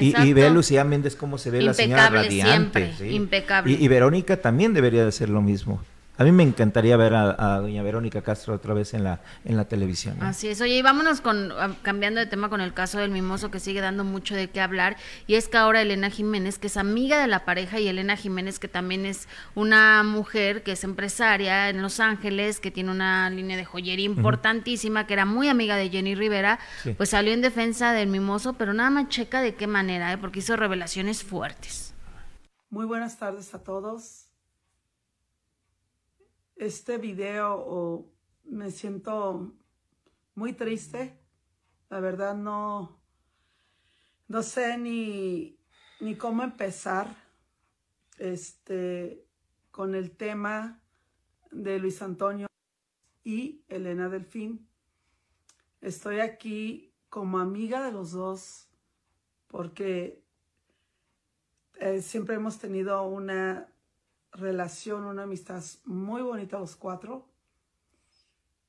y, 0.00 0.14
y, 0.22 0.32
ve 0.32 0.46
a 0.46 0.50
Lucía 0.50 0.84
Méndez 0.84 1.16
cómo 1.16 1.38
se 1.38 1.50
ve 1.50 1.62
la 1.62 1.74
señora 1.74 2.08
radiante. 2.08 2.92
Impecable. 3.10 3.72
Y, 3.72 3.84
y 3.84 3.88
Verónica 3.88 4.38
también 4.38 4.72
debería 4.72 5.02
de 5.02 5.08
hacer 5.08 5.28
lo 5.28 5.42
mismo. 5.42 5.82
A 6.18 6.24
mí 6.24 6.32
me 6.32 6.42
encantaría 6.42 6.96
ver 6.98 7.14
a, 7.14 7.58
doña 7.58 7.82
Verónica 7.82 8.20
Castro 8.20 8.54
otra 8.54 8.74
vez 8.74 8.92
en 8.92 9.02
la, 9.02 9.20
en 9.46 9.56
la 9.56 9.64
televisión. 9.64 10.22
Así 10.22 10.48
es. 10.48 10.60
Oye, 10.60 10.76
y 10.76 10.82
vámonos 10.82 11.22
con, 11.22 11.52
cambiando 11.80 12.20
de 12.20 12.26
tema 12.26 12.50
con 12.50 12.60
el 12.60 12.74
caso 12.74 12.98
del 12.98 13.10
mimoso 13.10 13.50
que 13.50 13.58
sigue 13.60 13.80
dando 13.80 14.04
mucho 14.04 14.34
de 14.34 14.50
qué 14.50 14.60
hablar. 14.60 14.98
Y 15.26 15.36
es 15.36 15.48
que 15.48 15.56
ahora 15.56 15.80
Elena 15.80 16.10
Jiménez, 16.10 16.58
que 16.58 16.66
es 16.66 16.76
amiga 16.76 17.18
de 17.18 17.28
la 17.28 17.46
pareja, 17.46 17.80
y 17.80 17.88
Elena 17.88 18.16
Jiménez, 18.16 18.58
que 18.58 18.68
también 18.68 19.06
es 19.06 19.26
una 19.54 20.02
mujer 20.02 20.62
que 20.62 20.72
es 20.72 20.84
empresaria 20.84 21.70
en 21.70 21.80
Los 21.80 21.98
Ángeles, 21.98 22.60
que 22.60 22.70
tiene 22.70 22.90
una 22.90 23.30
línea 23.30 23.56
de 23.56 23.64
joyería 23.64 24.04
importantísima, 24.04 25.06
que 25.06 25.14
era 25.14 25.24
muy 25.24 25.48
amiga 25.48 25.76
de 25.76 25.88
Jenny 25.88 26.14
Rivera, 26.14 26.58
pues 26.98 27.08
salió 27.08 27.32
en 27.32 27.40
defensa 27.40 27.92
del 27.92 28.08
mimoso, 28.08 28.52
pero 28.52 28.74
nada 28.74 28.90
más 28.90 29.08
checa 29.08 29.40
de 29.40 29.54
qué 29.54 29.66
manera, 29.66 30.12
¿eh? 30.12 30.18
porque 30.18 30.40
hizo 30.40 30.56
revelaciones 30.56 31.24
fuertes. 31.24 31.94
Muy 32.68 32.84
buenas 32.84 33.18
tardes 33.18 33.54
a 33.54 33.62
todos 33.64 34.21
este 36.64 36.96
video 36.98 38.08
me 38.44 38.70
siento 38.70 39.52
muy 40.36 40.52
triste. 40.52 41.18
La 41.90 41.98
verdad 41.98 42.36
no, 42.36 43.00
no 44.28 44.42
sé 44.44 44.78
ni, 44.78 45.58
ni 46.00 46.14
cómo 46.14 46.44
empezar 46.44 47.16
este, 48.18 49.26
con 49.72 49.96
el 49.96 50.16
tema 50.16 50.80
de 51.50 51.80
Luis 51.80 52.00
Antonio 52.00 52.46
y 53.24 53.64
Elena 53.68 54.08
Delfín. 54.08 54.68
Estoy 55.80 56.20
aquí 56.20 56.94
como 57.08 57.40
amiga 57.40 57.84
de 57.84 57.90
los 57.90 58.12
dos 58.12 58.68
porque 59.48 60.24
eh, 61.80 62.00
siempre 62.00 62.36
hemos 62.36 62.58
tenido 62.58 63.02
una 63.02 63.71
relación, 64.32 65.04
una 65.04 65.24
amistad 65.24 65.62
muy 65.84 66.22
bonita 66.22 66.58
los 66.58 66.76
cuatro. 66.76 67.28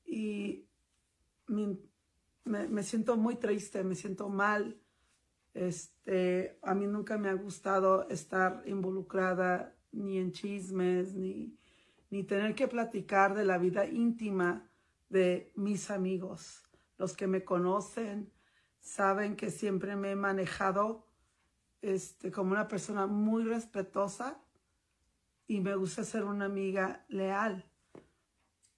Y 0.04 0.68
me, 1.46 2.82
siento 2.82 3.16
muy 3.16 3.36
triste, 3.36 3.82
me 3.82 3.94
siento 3.94 4.28
mal. 4.28 4.80
Este, 5.54 6.58
a 6.62 6.74
mí 6.74 6.86
nunca 6.86 7.16
me 7.16 7.28
ha 7.28 7.34
gustado 7.34 8.08
estar 8.08 8.62
involucrada 8.66 9.74
ni 9.92 10.18
en 10.18 10.32
chismes, 10.32 11.14
ni, 11.14 11.56
ni 12.10 12.24
tener 12.24 12.54
que 12.54 12.68
platicar 12.68 13.34
de 13.34 13.44
la 13.44 13.58
vida 13.58 13.86
íntima 13.86 14.70
de 15.08 15.52
mis 15.54 15.90
amigos. 15.90 16.62
Los 16.98 17.16
que 17.16 17.26
me 17.26 17.44
conocen 17.44 18.32
saben 18.80 19.36
que 19.36 19.50
siempre 19.50 19.96
me 19.96 20.10
he 20.10 20.16
manejado 20.16 21.06
este, 21.80 22.30
como 22.30 22.52
una 22.52 22.68
persona 22.68 23.06
muy 23.06 23.44
respetuosa 23.44 24.43
y 25.46 25.60
me 25.60 25.74
gusta 25.74 26.04
ser 26.04 26.24
una 26.24 26.46
amiga 26.46 27.04
leal. 27.08 27.64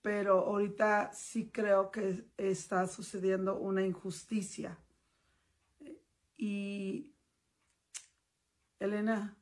Pero 0.03 0.41
ahorita 0.41 1.13
sí 1.13 1.51
creo 1.51 1.91
que 1.91 2.29
está 2.37 2.87
sucediendo 2.87 3.59
una 3.59 3.85
injusticia. 3.85 4.79
Y 6.37 7.13
Elena, 8.79 9.37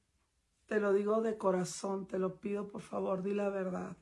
te 0.66 0.80
lo 0.80 0.92
digo 0.92 1.20
de 1.20 1.36
corazón, 1.36 2.06
te 2.06 2.18
lo 2.18 2.40
pido 2.40 2.68
por 2.68 2.80
favor, 2.80 3.22
di 3.22 3.34
la 3.34 3.50
verdad. 3.50 3.96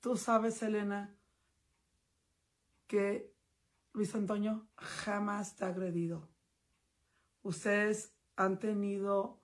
Tú 0.00 0.16
sabes, 0.16 0.62
Elena, 0.62 1.16
que 2.86 3.34
Luis 3.92 4.14
Antonio 4.14 4.68
jamás 4.76 5.56
te 5.56 5.64
ha 5.64 5.68
agredido. 5.68 6.28
Ustedes 7.42 8.14
han 8.36 8.58
tenido 8.58 9.37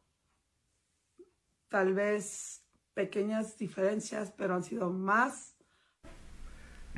tal 1.74 1.92
vez 1.92 2.62
pequeñas 2.94 3.58
diferencias, 3.58 4.32
pero 4.38 4.54
han 4.54 4.62
sido 4.62 4.90
más. 4.90 5.56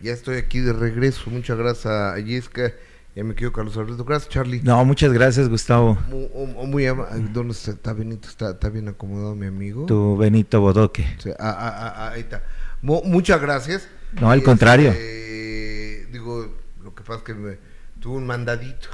Ya 0.03 0.13
estoy 0.13 0.37
aquí 0.37 0.61
de 0.61 0.75
regreso. 0.75 1.31
Muchas 1.31 1.57
gracias 1.57 1.87
a 1.87 2.19
Yesca. 2.19 2.75
Ya 3.15 3.25
me 3.25 3.35
quedo 3.35 3.55
Carlos 3.55 3.75
Alberto. 3.79 4.05
Gracias, 4.05 4.31
Charlie. 4.31 4.61
No, 4.63 4.85
muchas 4.85 5.15
gracias, 5.15 5.49
Gustavo. 5.49 5.97
Muy, 6.11 6.85
¿Dónde 7.33 7.55
está, 7.55 7.95
Benito? 7.95 8.29
Está, 8.29 8.69
bien 8.69 8.89
acomodado 8.89 9.35
mi 9.35 9.47
amigo. 9.47 9.87
Tu 9.87 10.15
Benito 10.19 10.61
Bodoque. 10.61 11.07
Ah, 11.39 11.57
ah, 11.59 11.95
ah, 11.97 12.11
ahí 12.11 12.21
está. 12.21 12.45
muchas 12.83 13.41
gracias. 13.41 13.89
No, 14.21 14.31
al 14.31 14.43
contrario. 14.43 14.91
Este, 14.91 16.09
digo, 16.13 16.55
lo 16.83 16.95
que 16.95 17.03
pasa 17.03 17.21
es 17.21 17.25
que 17.25 17.33
me, 17.33 17.59
tuve 17.99 18.19
un 18.19 18.27
mandadito. 18.27 18.89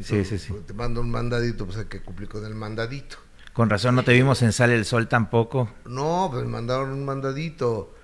sí, 0.00 0.24
sí, 0.24 0.36
sí. 0.36 0.52
Te 0.66 0.74
mando 0.74 1.00
un 1.00 1.12
mandadito, 1.12 1.64
pues 1.64 1.78
hay 1.78 1.84
que 1.84 2.02
cumplir 2.02 2.28
con 2.28 2.44
el 2.44 2.56
mandadito. 2.56 3.18
Con 3.52 3.68
razón 3.68 3.94
no 3.94 4.02
te 4.02 4.12
vimos 4.12 4.40
en 4.42 4.52
Sale 4.52 4.74
el 4.74 4.84
Sol 4.84 5.08
tampoco. 5.08 5.68
No, 5.84 6.30
pues 6.32 6.46
mandaron 6.46 6.90
un 6.90 7.04
mandadito. 7.04 7.94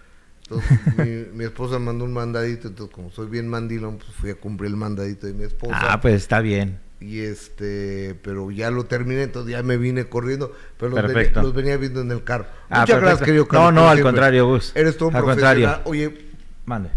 Entonces, 0.42 1.32
mi, 1.34 1.44
esposa 1.44 1.78
mandó 1.78 2.04
un 2.04 2.12
mandadito, 2.12 2.68
entonces 2.68 2.94
como 2.94 3.10
soy 3.10 3.28
bien 3.28 3.48
mandilón, 3.48 3.98
pues 3.98 4.10
fui 4.12 4.30
a 4.30 4.34
cumplir 4.34 4.70
el 4.70 4.76
mandadito 4.76 5.26
de 5.26 5.32
mi 5.32 5.44
esposa. 5.44 5.74
Ah, 5.74 6.00
pues 6.00 6.14
está 6.14 6.40
bien. 6.40 6.80
Y 7.00 7.20
este, 7.20 8.18
pero 8.22 8.50
ya 8.50 8.70
lo 8.70 8.84
terminé, 8.84 9.22
entonces 9.22 9.52
ya 9.52 9.62
me 9.62 9.76
vine 9.76 10.08
corriendo, 10.08 10.52
pero 10.78 10.90
los, 10.90 11.14
venía, 11.14 11.42
los 11.42 11.54
venía, 11.54 11.76
viendo 11.76 12.00
en 12.00 12.10
el 12.10 12.24
carro. 12.24 12.46
Ah, 12.68 12.80
Muchas 12.80 13.00
gracias, 13.00 13.22
querido 13.22 13.46
Carlos. 13.46 13.72
No, 13.72 13.82
no, 13.82 13.88
al 13.88 14.02
contrario, 14.02 14.46
Gus. 14.46 14.72
Eres 14.74 14.96
todo 14.96 15.10
un 15.10 15.16
al 15.16 15.22
Contrario. 15.22 15.80
Oye, 15.84 16.26
mande. 16.64 16.90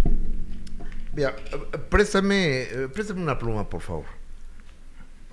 Mira, 1.13 1.35
préstame, 1.89 2.67
préstame 2.93 3.21
una 3.21 3.37
pluma, 3.37 3.69
por 3.69 3.81
favor. 3.81 4.05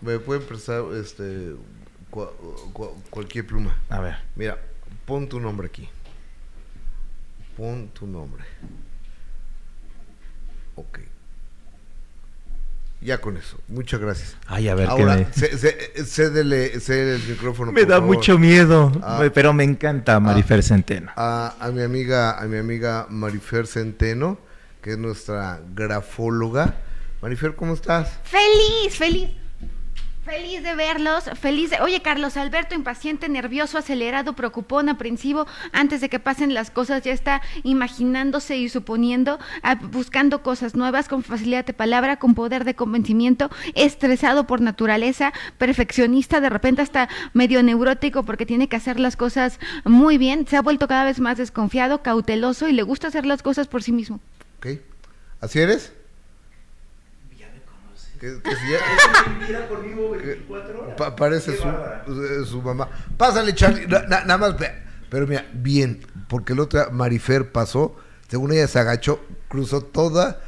¿Me 0.02 0.18
pueden 0.18 0.42
prestar 0.42 0.82
este 1.00 1.54
cualquier 2.10 3.46
pluma. 3.46 3.76
A 3.90 4.00
ver. 4.00 4.16
Mira, 4.36 4.58
pon 5.04 5.28
tu 5.28 5.40
nombre 5.40 5.66
aquí. 5.68 5.88
Pon 7.56 7.88
tu 7.88 8.06
nombre. 8.06 8.44
Ok. 10.76 11.00
Ya 13.00 13.20
con 13.20 13.36
eso. 13.36 13.58
Muchas 13.68 14.00
gracias. 14.00 14.36
Ay, 14.46 14.68
a 14.68 14.74
ver, 14.74 14.88
Ahora, 14.88 15.16
¿qué 15.18 15.24
cé- 15.32 15.56
cé- 15.56 16.04
cédele, 16.04 16.80
cédele 16.80 17.14
el 17.22 17.28
micrófono. 17.28 17.70
me 17.70 17.82
por 17.82 17.88
da 17.88 17.96
favor. 18.00 18.16
mucho 18.16 18.38
miedo, 18.38 18.90
Ah, 19.02 19.22
pero 19.32 19.52
me 19.52 19.62
encanta 19.62 20.18
Marifer 20.18 20.64
Centeno. 20.64 21.12
a, 21.14 21.54
a 21.60 21.70
mi 21.70 21.82
amiga, 21.82 22.40
a 22.40 22.44
mi 22.46 22.58
amiga 22.58 23.06
Marifer 23.08 23.68
Centeno, 23.68 24.38
que 24.82 24.92
es 24.92 24.98
nuestra 24.98 25.60
grafóloga. 25.74 26.74
Marifer, 27.22 27.54
¿cómo 27.54 27.74
estás? 27.74 28.18
Feliz, 28.24 28.96
feliz. 28.96 29.30
Feliz 30.28 30.62
de 30.62 30.74
verlos, 30.74 31.24
feliz 31.40 31.70
de... 31.70 31.80
Oye, 31.80 32.02
Carlos 32.02 32.36
Alberto, 32.36 32.74
impaciente, 32.74 33.30
nervioso, 33.30 33.78
acelerado, 33.78 34.34
preocupón, 34.34 34.90
aprensivo, 34.90 35.46
antes 35.72 36.02
de 36.02 36.10
que 36.10 36.18
pasen 36.18 36.52
las 36.52 36.70
cosas, 36.70 37.02
ya 37.02 37.12
está 37.12 37.40
imaginándose 37.62 38.58
y 38.58 38.68
suponiendo, 38.68 39.38
ah, 39.62 39.76
buscando 39.76 40.42
cosas 40.42 40.74
nuevas, 40.74 41.08
con 41.08 41.22
facilidad 41.22 41.64
de 41.64 41.72
palabra, 41.72 42.18
con 42.18 42.34
poder 42.34 42.64
de 42.66 42.74
convencimiento, 42.74 43.48
estresado 43.74 44.46
por 44.46 44.60
naturaleza, 44.60 45.32
perfeccionista, 45.56 46.42
de 46.42 46.50
repente 46.50 46.82
hasta 46.82 47.08
medio 47.32 47.62
neurótico 47.62 48.22
porque 48.22 48.44
tiene 48.44 48.68
que 48.68 48.76
hacer 48.76 49.00
las 49.00 49.16
cosas 49.16 49.58
muy 49.84 50.18
bien, 50.18 50.46
se 50.46 50.58
ha 50.58 50.62
vuelto 50.62 50.88
cada 50.88 51.04
vez 51.04 51.20
más 51.20 51.38
desconfiado, 51.38 52.02
cauteloso 52.02 52.68
y 52.68 52.72
le 52.72 52.82
gusta 52.82 53.08
hacer 53.08 53.24
las 53.24 53.42
cosas 53.42 53.66
por 53.66 53.82
sí 53.82 53.92
mismo. 53.92 54.20
¿Ok? 54.58 54.78
¿Así 55.40 55.58
eres? 55.58 55.94
Que, 58.20 58.40
que 58.42 58.56
si 58.56 58.72
ya- 58.72 58.78
pa- 60.96 61.16
parece 61.16 61.56
su, 61.56 61.68
eh, 61.68 62.44
su 62.46 62.62
mamá. 62.62 62.88
Pásale, 63.16 63.54
Charlie. 63.54 63.86
Na- 63.86 64.02
na- 64.02 64.24
nada 64.24 64.38
más, 64.38 64.58
ve- 64.58 64.74
pero 65.08 65.26
mira, 65.26 65.46
bien, 65.52 66.06
porque 66.28 66.52
el 66.52 66.60
otro 66.60 66.80
día 66.80 66.90
Marifer 66.90 67.52
pasó, 67.52 67.96
según 68.28 68.52
ella 68.52 68.66
se 68.66 68.78
agachó, 68.78 69.24
cruzó 69.48 69.82
toda. 69.82 70.40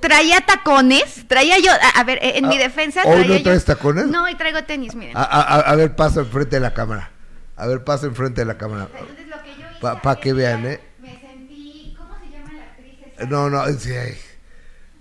Traía 0.00 0.40
tacones, 0.40 1.26
traía 1.26 1.58
yo, 1.58 1.72
a, 1.72 2.00
a 2.00 2.04
ver, 2.04 2.20
en 2.22 2.46
mi 2.48 2.56
Ah, 2.56 2.60
defensa 2.60 3.02
¿hoy 3.04 3.22
traía 3.24 3.38
no 3.38 3.42
traes 3.42 3.66
yo- 3.66 3.74
tacones? 3.74 4.06
No, 4.06 4.28
y 4.28 4.34
traigo 4.36 4.62
tenis, 4.64 4.94
miren. 4.94 5.16
A, 5.16 5.22
a- 5.22 5.42
a- 5.56 5.60
a 5.60 5.76
ver, 5.76 5.96
pasa 5.96 6.20
enfrente 6.20 6.56
de 6.56 6.60
la 6.60 6.74
cámara. 6.74 7.10
A 7.56 7.66
ver, 7.66 7.84
pasa 7.84 8.06
enfrente 8.06 8.40
de 8.40 8.44
la 8.46 8.56
cámara. 8.56 8.88
Para 9.80 10.20
que 10.20 10.32
vean, 10.32 10.66
¿eh? 10.66 10.80
No, 13.28 13.50
no, 13.50 13.66
sí, 13.78 13.92
ay. 13.92 14.16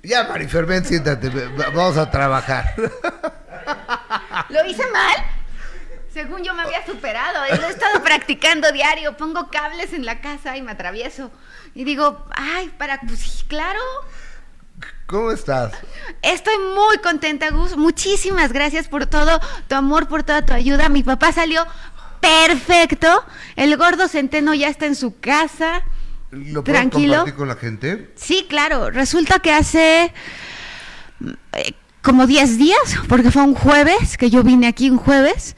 Ya, 0.04 0.24
Marifer, 0.24 0.66
ven, 0.66 0.86
siéntate, 0.86 1.30
vamos 1.30 1.98
a 1.98 2.10
trabajar. 2.10 2.74
¿Lo 4.50 4.66
hice 4.66 4.86
mal? 4.92 5.16
Según 6.14 6.44
yo 6.44 6.54
me 6.54 6.64
había 6.64 6.86
superado, 6.86 7.46
eh, 7.46 7.58
lo 7.58 7.68
he 7.68 7.70
estado 7.70 8.02
practicando 8.04 8.72
diario, 8.72 9.16
pongo 9.16 9.50
cables 9.50 9.94
en 9.94 10.06
la 10.06 10.22
casa 10.22 10.58
y 10.58 10.62
me 10.62 10.72
atravieso. 10.72 11.32
Y 11.76 11.84
digo, 11.84 12.26
ay, 12.32 12.70
para, 12.78 13.00
pues 13.02 13.46
claro. 13.48 13.80
¿Cómo 15.06 15.32
estás? 15.32 15.74
Estoy 16.22 16.58
muy 16.76 16.98
contenta, 17.00 17.50
Gus. 17.52 17.78
Muchísimas 17.78 18.54
gracias 18.54 18.88
por 18.88 19.06
todo 19.06 19.40
tu 19.68 19.76
amor, 19.76 20.08
por 20.08 20.24
toda 20.24 20.46
tu 20.46 20.54
ayuda. 20.54 20.90
Mi 20.90 21.04
papá 21.04 21.32
salió 21.32 21.66
perfecto. 22.20 23.24
El 23.56 23.76
gordo 23.78 24.08
centeno 24.08 24.54
ya 24.54 24.68
está 24.68 24.86
en 24.86 24.96
su 24.96 25.20
casa. 25.20 25.84
¿Lo 26.32 26.64
puedes 26.64 26.80
Tranquilo. 26.80 27.14
compartir 27.16 27.36
con 27.36 27.48
la 27.48 27.56
gente? 27.56 28.12
Sí, 28.16 28.46
claro. 28.50 28.92
Resulta 28.92 29.40
que 29.40 29.52
hace 29.52 30.12
eh, 31.54 31.74
como 32.02 32.28
10 32.28 32.58
días, 32.58 32.78
porque 33.08 33.32
fue 33.32 33.44
un 33.44 33.56
jueves, 33.56 34.18
que 34.18 34.30
yo 34.30 34.44
vine 34.44 34.68
aquí 34.68 34.90
un 34.90 34.98
jueves. 34.98 35.56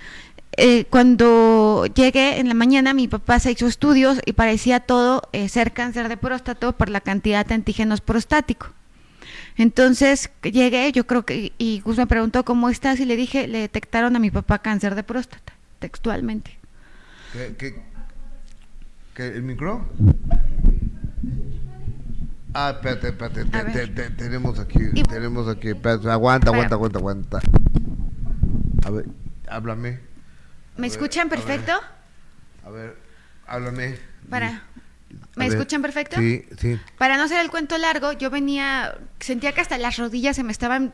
eh, 0.57 0.85
cuando 0.89 1.85
llegué 1.95 2.39
en 2.39 2.47
la 2.49 2.53
mañana, 2.53 2.93
mi 2.93 3.07
papá 3.07 3.39
se 3.39 3.51
hizo 3.51 3.67
estudios 3.67 4.19
y 4.25 4.33
parecía 4.33 4.81
todo 4.81 5.21
eh, 5.33 5.47
ser 5.49 5.71
cáncer 5.73 6.09
de 6.09 6.17
próstata 6.17 6.71
por 6.73 6.89
la 6.89 7.01
cantidad 7.01 7.45
de 7.45 7.55
antígenos 7.55 8.01
prostáticos. 8.01 8.69
Entonces 9.57 10.29
llegué, 10.43 10.91
yo 10.91 11.05
creo 11.07 11.25
que, 11.25 11.53
y 11.57 11.81
Gus 11.81 11.97
me 11.97 12.07
preguntó 12.07 12.43
cómo 12.45 12.69
estás 12.69 12.99
y 12.99 13.05
le 13.05 13.15
dije, 13.15 13.47
le 13.47 13.59
detectaron 13.59 14.15
a 14.15 14.19
mi 14.19 14.31
papá 14.31 14.59
cáncer 14.59 14.95
de 14.95 15.03
próstata, 15.03 15.53
textualmente. 15.79 16.59
¿Qué, 17.31 17.55
qué, 17.57 17.90
qué, 19.21 19.35
el 19.37 19.43
micro? 19.43 19.85
Ah, 22.53 22.71
espérate, 22.75 23.09
espérate, 23.09 23.45
te- 23.45 23.57
A 23.57 23.63
ver. 23.63 23.73
te- 23.73 23.87
te- 23.87 24.09
tenemos 24.11 24.59
aquí, 24.59 24.79
tenemos 25.07 25.47
aquí, 25.47 25.69
espérate, 25.69 26.09
aguanta, 26.09 26.49
aguanta, 26.51 26.75
aguanta, 26.75 26.99
aguanta. 26.99 27.39
A 28.85 28.89
ver, 28.89 29.05
háblame. 29.47 29.99
¿Me 30.75 30.81
ver, 30.87 30.91
escuchan 30.91 31.27
a 31.27 31.29
ver. 31.29 31.39
perfecto? 31.39 31.73
A 32.65 32.69
ver, 32.71 32.97
háblame. 33.47 33.97
Para. 34.29 34.63
¿Me 35.35 35.47
ver, 35.49 35.57
escuchan 35.57 35.81
perfecto? 35.81 36.17
Sí, 36.17 36.45
sí. 36.57 36.79
Para 36.97 37.17
no 37.17 37.23
hacer 37.23 37.39
el 37.41 37.49
cuento 37.51 37.77
largo, 37.77 38.11
yo 38.13 38.29
venía, 38.29 38.95
sentía 39.19 39.51
que 39.53 39.61
hasta 39.61 39.77
las 39.77 39.97
rodillas 39.97 40.35
se 40.35 40.43
me 40.43 40.51
estaban 40.51 40.93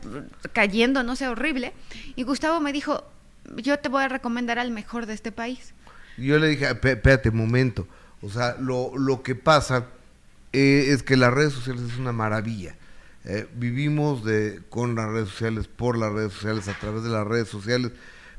cayendo, 0.52 1.02
no 1.02 1.16
sé, 1.16 1.28
horrible. 1.28 1.72
Y 2.14 2.22
Gustavo 2.24 2.60
me 2.60 2.72
dijo, 2.72 3.04
yo 3.56 3.78
te 3.78 3.88
voy 3.88 4.02
a 4.04 4.08
recomendar 4.08 4.58
al 4.58 4.70
mejor 4.70 5.06
de 5.06 5.14
este 5.14 5.32
país. 5.32 5.72
Yo 6.16 6.38
le 6.38 6.48
dije, 6.48 6.66
"Espé- 6.68 6.92
espérate 6.94 7.30
momento. 7.30 7.86
O 8.22 8.28
sea, 8.28 8.56
lo, 8.58 8.96
lo 8.96 9.22
que 9.22 9.34
pasa 9.34 9.86
eh, 10.52 10.86
es 10.88 11.02
que 11.02 11.16
las 11.16 11.32
redes 11.32 11.52
sociales 11.52 11.82
es 11.82 11.98
una 11.98 12.12
maravilla. 12.12 12.76
Eh, 13.24 13.46
vivimos 13.56 14.24
de, 14.24 14.62
con 14.70 14.94
las 14.94 15.08
redes 15.10 15.28
sociales, 15.28 15.68
por 15.68 15.98
las 15.98 16.12
redes 16.12 16.32
sociales, 16.32 16.68
a 16.68 16.78
través 16.78 17.02
de 17.02 17.10
las 17.10 17.26
redes 17.26 17.48
sociales, 17.48 17.92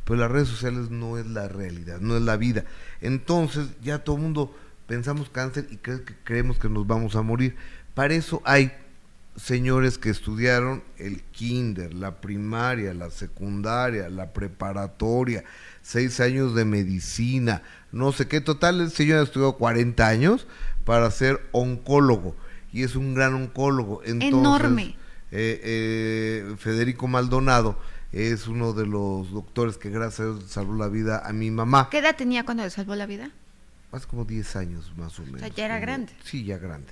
pero 0.03 0.19
las 0.19 0.31
redes 0.31 0.47
sociales 0.47 0.89
no 0.89 1.17
es 1.17 1.27
la 1.27 1.47
realidad, 1.47 1.99
no 1.99 2.17
es 2.17 2.23
la 2.23 2.37
vida. 2.37 2.65
Entonces 3.01 3.67
ya 3.83 3.99
todo 3.99 4.15
el 4.15 4.23
mundo 4.23 4.55
pensamos 4.87 5.29
cáncer 5.29 5.67
y 5.69 5.77
que 5.77 6.01
creemos 6.23 6.57
que 6.57 6.69
nos 6.69 6.87
vamos 6.87 7.15
a 7.15 7.21
morir. 7.21 7.55
Para 7.93 8.15
eso 8.15 8.41
hay 8.45 8.71
señores 9.41 9.97
que 9.97 10.09
estudiaron 10.09 10.83
el 10.97 11.21
kinder, 11.31 11.93
la 11.93 12.19
primaria, 12.21 12.93
la 12.93 13.09
secundaria, 13.09 14.09
la 14.09 14.33
preparatoria, 14.33 15.43
seis 15.81 16.19
años 16.19 16.55
de 16.55 16.65
medicina, 16.65 17.61
no 17.91 18.11
sé 18.11 18.27
qué. 18.27 18.41
Total, 18.41 18.81
el 18.81 18.91
señor 18.91 19.23
estudió 19.23 19.53
40 19.53 20.07
años 20.07 20.47
para 20.85 21.09
ser 21.11 21.41
oncólogo 21.51 22.35
y 22.73 22.83
es 22.83 22.95
un 22.95 23.13
gran 23.13 23.33
oncólogo. 23.33 24.01
Entonces, 24.03 24.29
Enorme. 24.29 24.83
eh, 25.31 25.61
eh, 25.63 26.55
Federico 26.57 27.07
Maldonado 27.07 27.79
es 28.11 28.47
uno 28.47 28.73
de 28.73 28.85
los 28.87 29.31
doctores 29.31 29.77
que 29.77 29.89
gracias 29.89 30.19
a 30.21 30.23
Dios 30.31 30.43
salvó 30.47 30.75
la 30.75 30.87
vida 30.87 31.21
a 31.25 31.31
mi 31.33 31.49
mamá. 31.51 31.87
¿Qué 31.89 31.99
edad 31.99 32.15
tenía 32.15 32.43
cuando 32.43 32.63
le 32.63 32.69
salvó 32.71 32.95
la 32.95 33.05
vida? 33.05 33.31
Hace 33.91 34.05
como 34.07 34.25
10 34.25 34.55
años 34.55 34.91
más 34.97 35.17
o 35.19 35.23
menos. 35.23 35.39
sea, 35.39 35.47
ya 35.49 35.65
era 35.65 35.75
como- 35.75 35.81
grande. 35.87 36.13
Sí, 36.23 36.43
ya 36.43 36.57
grande. 36.57 36.91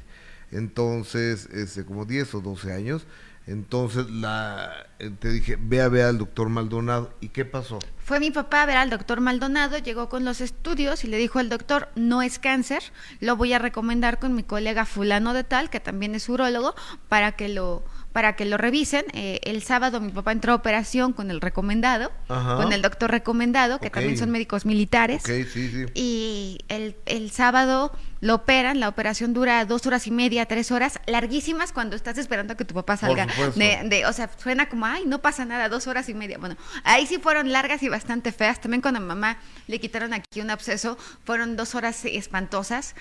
Entonces, 0.51 1.47
este, 1.53 1.85
como 1.85 2.05
10 2.05 2.35
o 2.35 2.41
12 2.41 2.73
años. 2.73 3.05
Entonces, 3.47 4.09
la, 4.09 4.87
eh, 4.99 5.09
te 5.09 5.31
dije, 5.31 5.57
ve 5.57 5.81
a 5.81 5.87
ver 5.87 6.03
al 6.05 6.17
doctor 6.17 6.49
Maldonado. 6.49 7.13
¿Y 7.21 7.29
qué 7.29 7.45
pasó? 7.45 7.79
Fue 7.97 8.19
mi 8.19 8.29
papá 8.29 8.63
a 8.63 8.65
ver 8.65 8.75
al 8.75 8.89
doctor 8.89 9.21
Maldonado, 9.21 9.77
llegó 9.77 10.09
con 10.09 10.25
los 10.25 10.41
estudios 10.41 11.05
y 11.05 11.07
le 11.07 11.17
dijo 11.17 11.39
al 11.39 11.47
doctor, 11.47 11.87
no 11.95 12.21
es 12.21 12.39
cáncer, 12.39 12.83
lo 13.21 13.37
voy 13.37 13.53
a 13.53 13.59
recomendar 13.59 14.19
con 14.19 14.35
mi 14.35 14.43
colega 14.43 14.85
fulano 14.85 15.33
de 15.33 15.45
tal, 15.45 15.69
que 15.69 15.79
también 15.79 16.13
es 16.13 16.27
urólogo, 16.27 16.75
para 17.07 17.33
que 17.33 17.49
lo 17.49 17.83
para 18.11 18.35
que 18.35 18.45
lo 18.45 18.57
revisen. 18.57 19.05
Eh, 19.13 19.39
el 19.43 19.61
sábado 19.61 20.01
mi 20.01 20.11
papá 20.11 20.31
entró 20.31 20.53
a 20.53 20.55
operación 20.55 21.13
con 21.13 21.29
el 21.29 21.39
recomendado, 21.39 22.11
Ajá. 22.29 22.55
con 22.55 22.73
el 22.73 22.81
doctor 22.81 23.11
recomendado, 23.11 23.79
que 23.79 23.91
también 23.91 24.17
son 24.17 24.31
médicos 24.31 24.65
militares. 24.65 25.21
Ok, 25.21 25.47
sí, 25.53 25.69
sí. 25.69 25.85
Y 25.93 26.57
el, 26.67 26.95
el 27.05 27.29
sábado 27.29 27.91
lo 28.19 28.35
operan, 28.35 28.79
la 28.79 28.89
operación 28.89 29.33
dura 29.33 29.63
dos 29.65 29.85
horas 29.85 30.07
y 30.07 30.11
media, 30.11 30.45
tres 30.45 30.71
horas, 30.71 30.99
larguísimas 31.05 31.71
cuando 31.71 31.95
estás 31.95 32.17
esperando 32.17 32.53
a 32.53 32.57
que 32.57 32.65
tu 32.65 32.73
papá 32.73 32.97
salga. 32.97 33.27
De, 33.55 33.81
de- 33.85 34.05
o 34.05 34.13
sea, 34.13 34.29
suena 34.37 34.69
como, 34.69 34.85
ay, 34.85 35.05
no 35.05 35.21
pasa 35.21 35.45
nada, 35.45 35.69
dos 35.69 35.87
horas 35.87 36.09
y 36.09 36.13
media. 36.13 36.37
Bueno, 36.37 36.55
ahí 36.83 37.05
sí 37.07 37.19
fueron 37.19 37.51
largas 37.51 37.83
y 37.83 37.89
bastante 37.89 38.31
feas. 38.31 38.59
También 38.59 38.81
cuando 38.81 38.99
a 38.99 39.03
mamá 39.03 39.37
le 39.67 39.79
quitaron 39.79 40.13
aquí 40.13 40.41
un 40.41 40.49
absceso, 40.49 40.97
fueron 41.25 41.55
dos 41.55 41.75
horas 41.75 42.03
espantosas. 42.05 42.95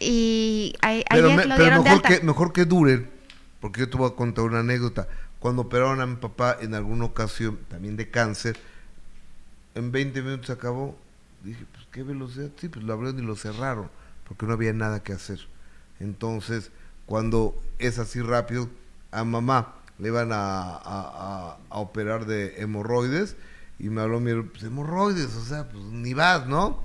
Y 0.00 0.74
a- 0.82 1.00
Pero, 1.10 1.26
ayer 1.26 1.36
me- 1.36 1.44
lo 1.46 1.56
pero 1.56 1.64
de 1.70 1.70
mejor, 1.82 1.88
alta. 1.88 2.08
que, 2.08 2.20
mejor 2.24 2.52
que 2.52 2.64
duren, 2.64 3.10
porque 3.60 3.80
yo 3.80 3.90
te 3.90 3.96
voy 3.96 4.10
a 4.10 4.14
contar 4.14 4.44
una 4.44 4.60
anécdota. 4.60 5.06
Cuando 5.38 5.62
operaron 5.62 6.00
a 6.00 6.06
mi 6.06 6.16
papá 6.16 6.56
en 6.60 6.74
alguna 6.74 7.04
ocasión, 7.04 7.58
también 7.68 7.96
de 7.96 8.10
cáncer, 8.10 8.58
en 9.74 9.92
20 9.92 10.22
minutos 10.22 10.50
acabó. 10.50 10.96
Dije, 11.42 11.64
pues 11.72 11.86
qué 11.92 12.02
velocidad. 12.02 12.48
Sí, 12.58 12.68
pues 12.68 12.84
lo 12.84 12.94
abrieron 12.94 13.22
y 13.22 13.26
lo 13.26 13.36
cerraron, 13.36 13.90
porque 14.28 14.46
no 14.46 14.52
había 14.54 14.72
nada 14.72 15.02
que 15.02 15.12
hacer. 15.12 15.40
Entonces, 16.00 16.70
cuando 17.06 17.54
es 17.78 17.98
así 17.98 18.20
rápido, 18.20 18.68
a 19.12 19.24
mamá 19.24 19.74
le 19.98 20.08
iban 20.08 20.32
a, 20.32 20.36
a- 20.76 21.56
a- 21.70 21.78
operar 21.78 22.26
de 22.26 22.60
hemorroides 22.60 23.36
y 23.78 23.90
me 23.90 24.00
habló 24.02 24.20
mi 24.20 24.30
hermano, 24.30 24.50
pues 24.52 24.64
hemorroides, 24.64 25.34
o 25.36 25.44
sea, 25.44 25.68
pues 25.68 25.82
ni 25.84 26.14
vas, 26.14 26.46
¿no? 26.46 26.80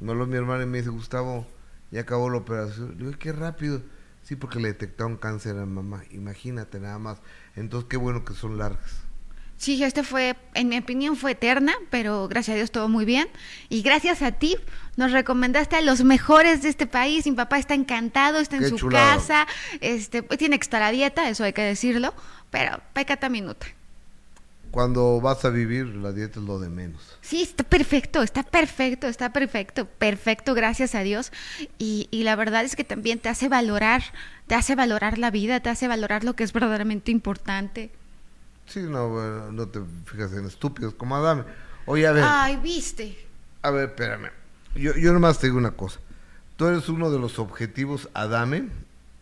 Me 0.00 0.12
habló 0.12 0.26
mi 0.26 0.36
hermana 0.36 0.64
y 0.64 0.66
me 0.66 0.78
dice, 0.78 0.90
Gustavo, 0.90 1.46
ya 1.90 2.02
acabó 2.02 2.30
la 2.30 2.38
operación. 2.38 2.90
Le 2.98 3.06
digo, 3.06 3.18
qué 3.18 3.32
rápido. 3.32 3.82
Sí, 4.22 4.36
porque 4.36 4.58
le 4.60 4.68
detectaron 4.68 5.16
cáncer 5.16 5.58
a 5.58 5.66
mamá. 5.66 6.02
Imagínate 6.10 6.80
nada 6.80 6.98
más. 6.98 7.18
Entonces, 7.56 7.88
qué 7.88 7.96
bueno 7.98 8.24
que 8.24 8.34
son 8.34 8.58
largas. 8.58 9.03
Sí, 9.56 9.82
este 9.82 10.02
fue, 10.02 10.36
en 10.54 10.68
mi 10.68 10.78
opinión, 10.78 11.16
fue 11.16 11.32
eterna, 11.32 11.74
pero 11.90 12.28
gracias 12.28 12.54
a 12.54 12.56
Dios 12.56 12.70
todo 12.70 12.88
muy 12.88 13.04
bien. 13.04 13.28
Y 13.68 13.82
gracias 13.82 14.20
a 14.22 14.32
ti 14.32 14.56
nos 14.96 15.12
recomendaste 15.12 15.76
a 15.76 15.80
los 15.80 16.04
mejores 16.04 16.62
de 16.62 16.68
este 16.68 16.86
país. 16.86 17.26
Mi 17.26 17.32
papá 17.32 17.58
está 17.58 17.74
encantado, 17.74 18.38
está 18.40 18.56
en 18.56 18.62
Qué 18.62 18.68
su 18.70 18.88
casa, 18.88 19.46
este, 19.80 20.22
tiene 20.22 20.58
que 20.58 20.64
estar 20.64 20.82
a 20.82 20.90
dieta, 20.90 21.28
eso 21.28 21.44
hay 21.44 21.52
que 21.52 21.62
decirlo, 21.62 22.14
pero 22.50 22.80
pecata 22.92 23.28
minuta. 23.28 23.66
Cuando 24.70 25.20
vas 25.20 25.44
a 25.44 25.50
vivir, 25.50 25.86
la 25.86 26.10
dieta 26.10 26.40
es 26.40 26.46
lo 26.46 26.58
de 26.58 26.68
menos. 26.68 27.00
Sí, 27.20 27.42
está 27.42 27.62
perfecto, 27.62 28.24
está 28.24 28.42
perfecto, 28.42 29.06
está 29.06 29.32
perfecto, 29.32 29.86
perfecto, 29.86 30.52
gracias 30.52 30.96
a 30.96 31.00
Dios. 31.02 31.30
Y, 31.78 32.08
y 32.10 32.24
la 32.24 32.34
verdad 32.34 32.64
es 32.64 32.74
que 32.74 32.82
también 32.82 33.20
te 33.20 33.28
hace 33.28 33.48
valorar, 33.48 34.02
te 34.48 34.56
hace 34.56 34.74
valorar 34.74 35.18
la 35.18 35.30
vida, 35.30 35.60
te 35.60 35.70
hace 35.70 35.86
valorar 35.86 36.24
lo 36.24 36.34
que 36.34 36.42
es 36.42 36.52
verdaderamente 36.52 37.12
importante. 37.12 37.92
Sí, 38.66 38.80
no, 38.80 39.50
no 39.52 39.68
te 39.68 39.80
fijas 40.06 40.32
en 40.32 40.46
estúpidos 40.46 40.94
como 40.94 41.16
Adame. 41.16 41.44
Oye, 41.86 42.06
a 42.06 42.12
ver, 42.12 42.24
Ay, 42.26 42.56
viste. 42.56 43.16
a 43.62 43.70
ver, 43.70 43.90
espérame. 43.90 44.30
Yo, 44.74 44.94
yo 44.96 45.12
nomás 45.12 45.38
te 45.38 45.46
digo 45.48 45.58
una 45.58 45.72
cosa. 45.72 46.00
Tú 46.56 46.66
eres 46.66 46.88
uno 46.88 47.10
de 47.10 47.18
los 47.18 47.38
objetivos 47.38 48.08
Adame, 48.14 48.68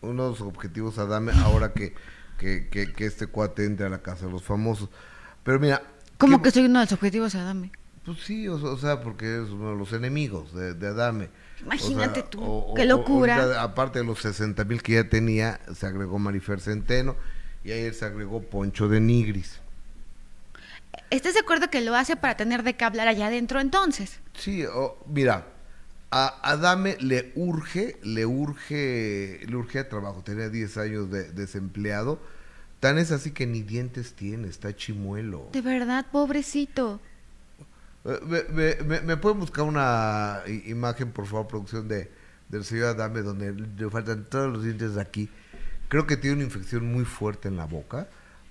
uno 0.01 0.23
de 0.23 0.29
los 0.29 0.41
objetivos 0.41 0.97
Adame 0.97 1.31
ahora 1.43 1.73
que, 1.73 1.93
que, 2.37 2.67
que, 2.69 2.93
que 2.93 3.05
este 3.05 3.27
cuate 3.27 3.65
entre 3.65 3.85
a 3.85 3.89
la 3.89 4.01
casa 4.01 4.25
de 4.27 4.31
los 4.31 4.43
famosos. 4.43 4.89
Pero 5.43 5.59
mira, 5.59 5.81
¿Cómo 6.17 6.41
que 6.41 6.51
soy 6.51 6.65
uno 6.65 6.79
de 6.79 6.85
los 6.85 6.93
objetivos, 6.93 7.35
Adame? 7.35 7.71
pues 8.05 8.19
sí, 8.19 8.47
o, 8.47 8.55
o 8.55 8.77
sea, 8.77 9.01
porque 9.01 9.25
eres 9.25 9.49
uno 9.49 9.71
de 9.71 9.77
los 9.77 9.93
enemigos 9.93 10.53
de, 10.53 10.73
de 10.73 10.87
Adame. 10.87 11.29
Imagínate 11.61 12.19
O 12.19 12.23
sea, 12.23 12.29
tú, 12.29 12.43
o- 12.43 12.73
qué 12.75 12.85
locura. 12.85 13.61
aparte 13.61 13.99
de 13.99 14.05
los 14.05 14.19
60 14.19 14.63
mil 14.65 14.81
que 14.81 14.93
ya 14.93 15.09
tenía, 15.09 15.59
se 15.73 15.85
agregó 15.85 16.19
Marifer 16.19 16.59
Centeno 16.59 17.15
y 17.63 17.71
ayer 17.71 17.93
se 17.93 18.05
agregó 18.05 18.41
Poncho 18.41 18.87
de 18.87 18.99
Nigris. 18.99 19.59
¿Estás 21.09 21.33
de 21.33 21.39
acuerdo 21.41 21.69
que 21.69 21.81
lo 21.81 21.95
hace 21.95 22.15
para 22.15 22.37
tener 22.37 22.63
de 22.63 22.75
qué 22.75 22.85
hablar 22.85 23.07
allá 23.07 23.27
adentro 23.27 23.59
entonces? 23.59 24.19
Sí, 24.33 24.65
o- 24.65 24.97
mira, 25.07 25.47
a 26.11 26.39
Adame 26.51 26.97
le 26.99 27.31
urge, 27.35 27.97
le 28.03 28.25
urge, 28.25 29.41
le 29.47 29.55
urge 29.55 29.79
a 29.79 29.89
trabajo. 29.89 30.21
Tenía 30.23 30.49
10 30.49 30.77
años 30.77 31.09
de 31.11 31.31
desempleado. 31.31 32.19
Tan 32.79 32.97
es 32.97 33.11
así 33.11 33.31
que 33.31 33.47
ni 33.47 33.61
dientes 33.61 34.13
tiene, 34.13 34.47
está 34.47 34.75
chimuelo. 34.75 35.47
De 35.53 35.61
verdad, 35.61 36.05
pobrecito. 36.11 36.99
Eh, 38.05 38.19
Me, 38.25 38.43
me, 38.53 38.75
me- 38.83 39.01
me 39.01 39.17
pueden 39.17 39.39
buscar 39.39 39.63
una 39.65 40.41
imagen, 40.65 41.11
por 41.11 41.25
favor, 41.25 41.47
producción 41.47 41.87
de 41.87 42.11
del 42.49 42.63
señor 42.65 42.87
Adame, 42.89 43.21
donde 43.21 43.51
le 43.53 43.89
faltan 43.89 44.25
todos 44.29 44.51
los 44.53 44.63
dientes 44.63 44.93
de 44.95 45.01
aquí. 45.01 45.29
Creo 45.93 46.07
que 46.07 46.17
tiene 46.17 46.37
una 46.37 46.45
infección 46.45 46.91
muy 46.91 47.05
fuerte 47.05 47.49
en 47.49 47.55
la 47.55 47.65
boca, 47.65 48.07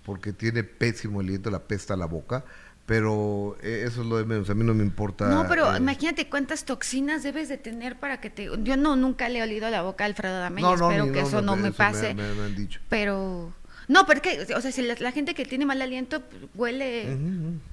porque 0.06 0.32
tiene 0.32 0.62
pésimo 0.62 1.18
aliento, 1.18 1.50
la 1.50 1.58
pesta 1.58 1.94
a 1.94 1.96
la 1.96 2.06
boca. 2.06 2.44
Pero 2.86 3.56
eh, 3.62 3.82
eso 3.84 4.02
es 4.02 4.06
lo 4.06 4.16
de 4.16 4.24
menos, 4.24 4.48
a 4.48 4.54
mí 4.54 4.62
no 4.62 4.74
me 4.74 4.84
importa. 4.84 5.28
No, 5.28 5.48
pero 5.48 5.74
eh, 5.74 5.78
imagínate 5.78 6.28
cuántas 6.28 6.64
toxinas 6.64 7.24
debes 7.24 7.48
de 7.48 7.58
tener 7.58 7.98
para 7.98 8.20
que 8.20 8.30
te... 8.30 8.48
Yo 8.62 8.76
no, 8.76 8.94
nunca 8.94 9.28
le 9.28 9.40
he 9.40 9.42
olido 9.42 9.68
la 9.70 9.82
boca 9.82 10.04
a 10.04 10.06
Alfredo 10.06 10.46
y 10.56 10.62
No, 10.62 10.76
no, 10.76 10.88
espero 10.88 11.06
que 11.12 11.20
no, 11.22 11.26
eso 11.26 11.42
no, 11.42 11.56
no, 11.56 11.62
me 11.62 11.68
eso 11.70 11.72
me- 11.72 11.72
pase. 11.72 12.14
me- 12.14 12.32
me 12.32 12.44
han 12.44 12.54
dicho. 12.54 12.78
Pero... 12.88 13.52
No, 13.88 14.06
porque, 14.06 14.46
o 14.56 14.60
sea, 14.60 14.70
si 14.70 14.82
la, 14.82 14.94
la 15.00 15.10
gente 15.10 15.34
que 15.34 15.44
tiene 15.44 15.66
mal 15.66 15.82
aliento 15.82 16.20
pues, 16.20 16.42
huele... 16.54 17.12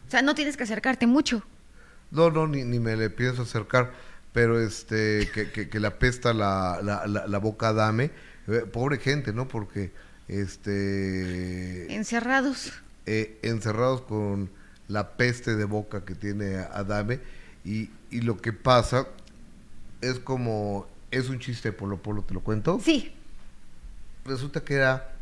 O 0.08 0.10
sea, 0.10 0.24
no 0.24 0.34
tienes 0.34 0.58
que 0.58 0.64
acercarte 0.64 1.06
mucho. 1.06 1.44
No, 2.10 2.32
no, 2.32 2.48
ni, 2.48 2.64
ni 2.64 2.80
me 2.80 2.96
le 2.96 3.12
pienso 3.12 3.44
acercar, 3.44 3.92
pero 4.34 4.60
este, 4.60 5.30
que, 5.32 5.52
que, 5.52 5.70
que 5.70 5.80
le 5.80 5.86
apesta 5.88 6.34
la, 6.34 6.80
la, 6.82 7.06
la, 7.06 7.28
la 7.28 7.38
boca 7.38 7.72
Dame, 7.72 8.10
eh, 8.50 8.62
pobre 8.72 8.98
gente, 9.00 9.34
¿no? 9.34 9.48
Porque, 9.48 9.92
este, 10.28 11.94
Encerrados. 11.94 12.74
eh, 13.06 13.40
encerrados 13.44 14.02
con 14.02 14.50
la 14.88 15.12
peste 15.18 15.56
de 15.56 15.66
boca 15.66 16.04
que 16.06 16.16
tiene 16.16 16.58
Adame, 16.58 17.20
y, 17.66 17.90
y 18.12 18.22
lo 18.22 18.38
que 18.38 18.54
pasa 18.54 19.08
es 20.02 20.20
como, 20.20 20.88
es 21.12 21.30
un 21.30 21.40
chiste 21.40 21.70
de 21.70 21.74
Polo 21.74 21.98
Polo, 22.02 22.24
¿te 22.24 22.34
lo 22.34 22.42
cuento? 22.42 22.80
Sí. 22.84 23.14
Resulta 24.26 24.64
que 24.64 24.76
era 24.76 25.14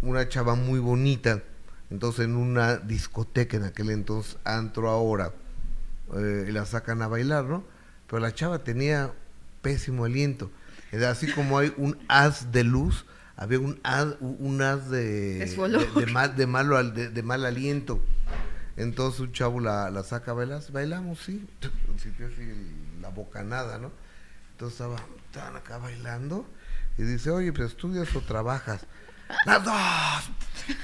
una 0.00 0.28
chava 0.28 0.54
muy 0.54 0.78
bonita, 0.80 1.42
entonces 1.90 2.24
en 2.24 2.36
una 2.36 2.76
discoteca 2.76 3.56
en 3.56 3.64
aquel 3.64 3.90
entonces, 3.90 4.36
antro 4.44 4.88
ahora, 4.88 5.32
eh, 6.16 6.48
la 6.52 6.64
sacan 6.66 7.02
a 7.02 7.08
bailar, 7.08 7.44
¿no? 7.44 7.64
Pero 8.08 8.20
la 8.20 8.34
chava 8.34 8.58
tenía 8.64 9.12
pésimo 9.62 10.04
aliento. 10.04 10.50
Así 11.08 11.30
como 11.32 11.58
hay 11.58 11.72
un 11.76 11.98
haz 12.08 12.52
de 12.52 12.64
luz, 12.64 13.06
había 13.36 13.58
un 13.58 13.80
haz, 13.82 14.08
un 14.20 14.60
haz 14.62 14.90
de, 14.90 15.40
de, 15.78 16.00
de 16.00 16.06
mal, 16.12 16.36
de, 16.36 16.46
malo, 16.46 16.76
al- 16.76 16.94
de, 16.94 17.08
de 17.08 17.22
mal 17.22 17.44
aliento. 17.46 18.04
Entonces 18.76 19.20
un 19.20 19.32
chavo 19.32 19.60
la, 19.60 19.90
la 19.90 20.02
saca 20.02 20.30
a 20.30 20.34
bailar, 20.34 20.62
bailamos, 20.70 21.18
sí, 21.20 21.46
sintió 22.02 22.26
así 22.26 22.42
la 23.00 23.08
bocanada, 23.08 23.78
¿no? 23.78 23.90
Entonces 24.52 24.80
estaba, 24.80 24.96
estaban 25.26 25.56
acá 25.56 25.78
bailando 25.78 26.46
y 26.98 27.02
dice, 27.02 27.30
oye, 27.30 27.52
pues 27.52 27.70
estudias 27.70 28.14
o 28.14 28.20
trabajas. 28.20 28.86
Las 29.46 29.64
dos. 29.64 30.30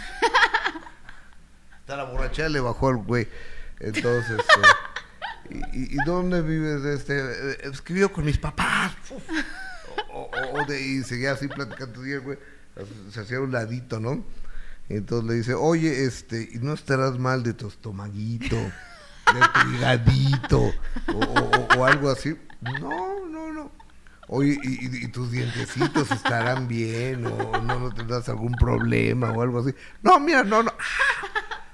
Está 1.81 1.97
la 1.97 2.05
borrachera 2.05 2.49
le 2.49 2.61
bajó 2.61 2.89
al 2.89 2.97
güey. 2.97 3.29
Entonces, 3.81 4.39
este, 4.39 5.69
¿y, 5.73 5.97
dónde 6.05 6.43
vives? 6.43 6.85
Este, 6.85 7.19
eh, 7.19 7.59
es 7.63 7.81
que 7.81 7.95
vivo 7.95 8.11
con 8.11 8.25
mis 8.25 8.37
papás. 8.39 8.93
Y 10.79 11.03
seguía 11.03 11.33
así 11.33 11.49
platicando 11.49 12.07
y 12.07 12.17
güey 12.19 12.39
se 13.11 13.21
hacía 13.21 13.41
un 13.41 13.53
ladito, 13.53 14.01
¿no? 14.01 14.25
Entonces 14.89 15.29
le 15.29 15.35
dice, 15.35 15.55
oye, 15.55 16.05
este, 16.05 16.49
no 16.61 16.73
estarás 16.73 17.19
mal 17.19 17.43
de 17.43 17.53
tu 17.53 17.69
estomaguito, 17.69 18.57
de 18.57 19.41
tu 19.55 19.71
higadito, 19.75 20.73
o, 21.77 21.85
algo 21.85 22.11
así. 22.11 22.37
No, 22.81 23.27
no, 23.27 23.53
no. 23.53 23.71
Oye, 24.29 24.59
y, 24.63 25.09
tus 25.09 25.31
dientecitos 25.31 26.11
estarán 26.11 26.69
bien, 26.69 27.27
o 27.27 27.61
no, 27.61 27.93
tendrás 27.93 28.29
algún 28.29 28.53
problema, 28.53 29.31
o 29.33 29.43
algo 29.43 29.61
así. 29.61 29.75
No, 30.03 30.19
mira, 30.21 30.45
no, 30.45 30.63
no. 30.63 30.73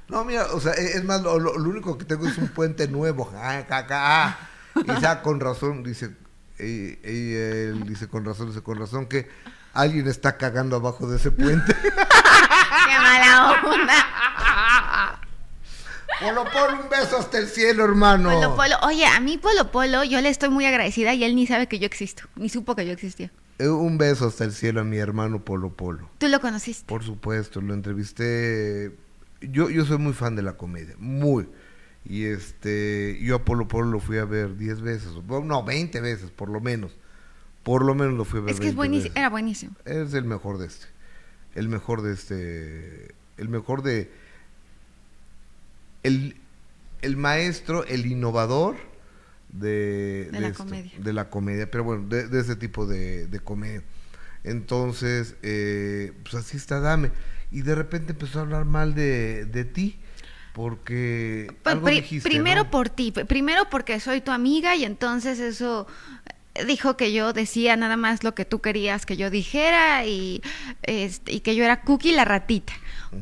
No, 0.07 0.23
mira, 0.23 0.45
o 0.53 0.61
sea, 0.61 0.75
e- 0.75 0.99
es 0.99 1.05
más, 1.05 1.23
lo 1.23 1.55
único 1.55 1.97
que 1.97 2.05
tengo 2.05 2.29
es 2.29 2.37
un 2.37 2.49
puente 2.49 2.87
nuevo. 2.87 3.33
Ah, 3.35 3.65
caca, 3.67 4.27
ah. 4.27 4.39
Y 4.77 5.01
ya 5.01 5.23
con 5.23 5.41
razón, 5.41 5.83
dice, 5.83 6.15
y, 6.59 6.99
y 7.09 7.35
él 7.35 7.85
dice 7.87 8.09
con 8.09 8.25
razón, 8.25 8.49
dice 8.49 8.63
con 8.63 8.79
razón 8.79 9.07
que 9.07 9.29
alguien 9.73 10.07
está 10.09 10.37
cagando 10.37 10.77
abajo 10.77 11.09
de 11.09 11.17
ese 11.17 11.31
puente. 11.31 11.75
¡Qué 11.83 12.99
mala 12.99 13.53
onda! 13.65 15.21
Polo 16.21 16.45
Polo, 16.45 16.83
un 16.83 16.89
beso 16.89 17.19
hasta 17.19 17.39
el 17.39 17.49
cielo, 17.49 17.85
hermano. 17.85 18.31
Polo 18.31 18.55
Polo. 18.57 18.77
Oye, 18.83 19.05
a 19.07 19.19
mí 19.21 19.37
Polo 19.37 19.71
Polo, 19.73 20.05
yo 20.05 20.21
le 20.21 20.29
estoy 20.29 20.49
muy 20.49 20.65
agradecida 20.65 21.13
y 21.15 21.25
él 21.25 21.35
ni 21.35 21.47
sabe 21.47 21.67
que 21.67 21.79
yo 21.79 21.87
existo, 21.87 22.25
ni 22.37 22.49
supo 22.49 22.77
que 22.77 22.87
yo 22.87 22.93
existía. 22.93 23.31
Eh, 23.59 23.69
Un 23.69 23.99
beso 23.99 24.27
hasta 24.29 24.45
el 24.45 24.53
cielo 24.53 24.81
a 24.81 24.85
mi 24.85 24.97
hermano 24.99 25.45
Polo 25.45 25.71
Polo. 25.71 26.09
¿Tú 26.19 26.29
lo 26.29 26.41
conociste? 26.41 26.85
Por 26.87 27.03
supuesto, 27.03 27.61
lo 27.61 27.75
entrevisté. 27.75 28.97
Yo, 29.41 29.69
yo 29.71 29.85
soy 29.85 29.99
muy 29.99 30.13
fan 30.13 30.37
de 30.37 30.43
la 30.43 30.53
comedia, 30.57 30.95
muy. 30.99 31.49
Y 32.07 32.25
este, 32.25 33.19
yo 33.23 33.37
a 33.37 33.45
Polo 33.45 33.67
Polo 33.67 33.91
lo 33.91 34.01
fui 34.01 34.19
a 34.19 34.25
ver 34.25 34.57
10 34.57 34.83
veces, 34.83 35.09
no, 35.27 35.65
20 35.65 36.01
veces, 36.01 36.31
por 36.31 36.49
lo 36.51 36.61
menos. 36.61 36.97
Por 37.63 37.83
lo 37.85 37.95
menos 37.95 38.15
lo 38.15 38.25
fui 38.27 38.41
a 38.41 38.43
ver. 38.43 38.51
Es 38.55 38.61
que 38.61 38.69
es 38.69 38.75
20 38.75 38.77
buenísimo, 38.77 39.05
veces. 39.09 39.17
era 39.17 39.31
buenísimo. 39.31 39.77
Es 39.87 40.13
el 40.15 40.25
mejor 40.25 40.59
de 40.59 40.67
este. 40.67 40.87
El 41.55 41.69
mejor 41.69 42.03
de 42.03 42.13
este. 42.13 43.15
El 43.39 43.49
mejor 43.49 43.83
de. 43.83 44.11
El, 46.03 46.37
el 47.01 47.17
maestro, 47.17 47.85
el 47.87 48.05
innovador 48.07 48.77
de, 49.49 50.29
De 50.31 50.41
la 50.41 50.49
esto, 50.49 50.65
comedia. 50.65 50.93
de 50.99 51.13
la 51.13 51.31
comedia, 51.31 51.71
pero 51.71 51.85
bueno, 51.85 52.07
de, 52.09 52.29
de 52.29 52.41
ese 52.41 52.57
tipo 52.57 52.87
de, 52.87 53.27
de 53.27 53.41
comedia. 53.41 53.83
Entonces, 54.43 55.37
eh, 55.43 56.13
pues 56.23 56.35
así 56.35 56.57
está 56.59 56.81
Dame. 56.81 57.11
Y 57.51 57.63
de 57.63 57.75
repente 57.75 58.13
empezó 58.13 58.41
a 58.41 58.43
hablar 58.43 58.67
mal 58.67 58.95
de, 58.95 59.47
de 59.47 59.65
ti, 59.65 59.99
porque 60.55 61.53
Pues, 61.63 61.75
algo 61.75 61.87
pri- 61.87 61.97
dijiste, 61.97 62.29
primero 62.29 62.65
¿no? 62.65 62.71
por 62.71 62.89
ti, 62.89 63.11
primero 63.13 63.69
porque 63.71 63.99
soy 64.01 64.21
tu 64.21 64.31
amiga 64.31 64.75
y 64.77 64.85
entonces 64.85 65.39
eso 65.41 65.87
dijo 66.67 66.97
que 66.97 67.13
yo 67.13 67.33
decía 67.33 67.75
nada 67.77 67.97
más 67.97 68.23
lo 68.23 68.37
que 68.37 68.45
tú 68.45 68.61
querías 68.61 69.05
que 69.05 69.17
yo 69.17 69.29
dijera 69.29 70.07
y, 70.07 70.41
este, 70.85 71.33
y 71.33 71.41
que 71.41 71.57
yo 71.57 71.65
era 71.65 71.81
Cookie 71.83 72.13
la 72.13 72.25
ratita. 72.25 72.73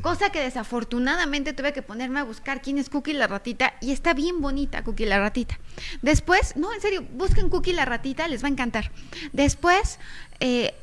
Cosa 0.01 0.31
que 0.31 0.39
desafortunadamente 0.39 1.53
tuve 1.53 1.73
que 1.73 1.81
ponerme 1.81 2.19
a 2.19 2.23
buscar 2.23 2.61
quién 2.61 2.77
es 2.77 2.89
Cookie 2.89 3.13
la 3.13 3.25
ratita 3.25 3.73
y 3.81 3.91
está 3.91 4.13
bien 4.13 4.39
bonita 4.39 4.83
Cookie 4.83 5.05
la 5.07 5.17
ratita. 5.19 5.59
Después, 6.03 6.55
no, 6.55 6.71
en 6.71 6.81
serio, 6.81 7.03
busquen 7.13 7.49
Cookie 7.49 7.73
la 7.73 7.85
ratita, 7.85 8.27
les 8.27 8.43
va 8.43 8.47
a 8.47 8.51
encantar. 8.51 8.91
Después 9.33 9.97
eh, 10.39 10.73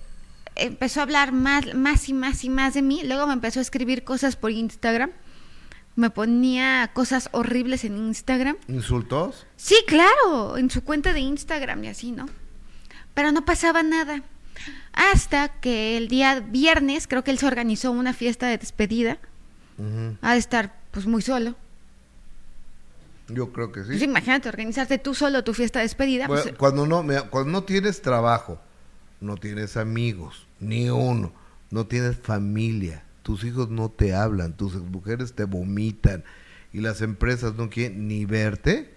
empezó 0.57 0.99
a 0.99 1.03
hablar 1.05 1.31
más, 1.31 1.73
más 1.75 2.09
y 2.09 2.13
más 2.13 2.43
y 2.43 2.51
más 2.51 2.75
de 2.75 2.83
mí, 2.83 3.03
luego 3.05 3.29
me 3.29 3.33
empezó 3.35 3.61
a 3.61 3.63
escribir 3.63 4.03
cosas 4.03 4.35
por 4.35 4.51
Instagram 4.51 5.11
me 6.01 6.11
ponía 6.11 6.91
cosas 6.93 7.29
horribles 7.33 7.85
en 7.85 7.97
Instagram. 7.97 8.57
¿Insultos? 8.69 9.47
Sí, 9.57 9.77
claro, 9.87 10.57
en 10.57 10.71
su 10.71 10.83
cuenta 10.83 11.13
de 11.13 11.21
Instagram 11.21 11.85
y 11.85 11.89
así, 11.89 12.11
¿no? 12.11 12.29
Pero 13.15 13.31
no 13.31 13.45
pasaba 13.45 13.83
nada. 13.83 14.23
Hasta 14.93 15.61
que 15.61 15.97
el 15.97 16.09
día 16.09 16.41
viernes, 16.41 17.07
creo 17.07 17.23
que 17.23 17.31
él 17.31 17.39
se 17.39 17.47
organizó 17.47 17.93
una 17.93 18.13
fiesta 18.13 18.49
de 18.49 18.59
despedida. 18.59 19.19
Ujú. 19.79 20.17
Ha 20.21 20.33
de 20.33 20.39
estar 20.39 20.81
pues 20.91 21.07
muy 21.07 21.23
solo. 21.23 21.55
Yo 23.29 23.53
creo 23.53 23.71
que 23.71 23.83
sí. 23.83 23.91
Pues 23.91 24.03
imagínate 24.03 24.49
organizarte 24.49 24.99
tú 24.99 25.15
solo 25.15 25.45
tu 25.45 25.55
fiesta 25.55 25.79
de 25.79 25.85
despedida. 25.85 26.27
Bueno, 26.27 26.43
pues, 26.43 26.55
cuando 26.57 26.87
no, 26.87 27.03
mira, 27.03 27.23
cuando 27.31 27.53
no 27.53 27.63
tienes 27.63 28.03
trabajo, 28.03 28.61
no 29.21 29.37
tienes 29.37 29.77
amigos, 29.77 30.47
ni 30.59 30.91
uno, 30.91 31.33
no 31.71 31.87
tienes 31.87 32.17
familia, 32.17 33.05
tus 33.31 33.45
hijos 33.45 33.69
no 33.71 33.91
te 33.91 34.13
hablan, 34.13 34.57
tus 34.57 34.75
mujeres 34.75 35.35
te 35.35 35.45
vomitan 35.45 36.25
y 36.73 36.81
las 36.81 37.01
empresas 37.01 37.55
no 37.55 37.71
quieren 37.71 38.09
ni 38.09 38.25
verte 38.25 38.93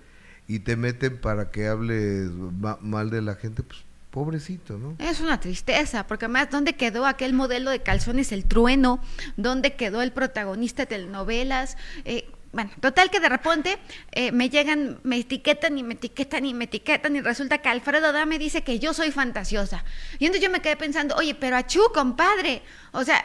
y 0.48 0.58
te 0.58 0.76
meten 0.76 1.22
para 1.22 1.52
que 1.52 1.68
hables 1.68 2.32
ma- 2.32 2.80
mal 2.82 3.12
de 3.12 3.22
la 3.22 3.36
gente, 3.36 3.62
pues 3.62 3.82
pobrecito, 4.10 4.80
¿no? 4.80 4.96
Es 4.98 5.20
una 5.20 5.40
tristeza, 5.40 6.08
porque 6.08 6.26
además, 6.26 6.48
¿dónde 6.50 6.74
quedó 6.74 7.06
aquel 7.06 7.34
modelo 7.34 7.70
de 7.70 7.84
calzones 7.84 8.32
El 8.32 8.46
Trueno? 8.46 9.00
¿Dónde 9.38 9.76
quedó 9.76 10.02
el 10.02 10.12
protagonista 10.12 10.82
de 10.82 10.88
telenovelas? 10.88 11.78
Eh, 12.04 12.28
bueno, 12.54 12.72
total 12.80 13.12
que 13.12 13.20
de 13.20 13.30
repente 13.30 13.78
eh, 14.14 14.32
me 14.32 14.50
llegan, 14.50 14.98
me 15.04 15.18
etiquetan 15.18 15.78
y 15.78 15.84
me 15.84 15.94
etiquetan 15.94 16.44
y 16.44 16.56
me 16.56 16.64
etiquetan 16.64 17.16
y 17.16 17.22
resulta 17.22 17.60
que 17.60 17.70
Alfredo 17.70 18.08
Adame 18.08 18.40
dice 18.40 18.64
que 18.64 18.80
yo 18.80 18.96
soy 18.96 19.12
fantasiosa. 19.12 19.84
Y 20.18 20.26
entonces 20.26 20.44
yo 20.44 20.52
me 20.52 20.62
quedé 20.64 20.76
pensando, 20.76 21.16
oye, 21.18 21.36
pero 21.36 21.56
achú, 21.56 21.82
compadre, 21.94 22.64
o 22.94 23.04
sea... 23.04 23.24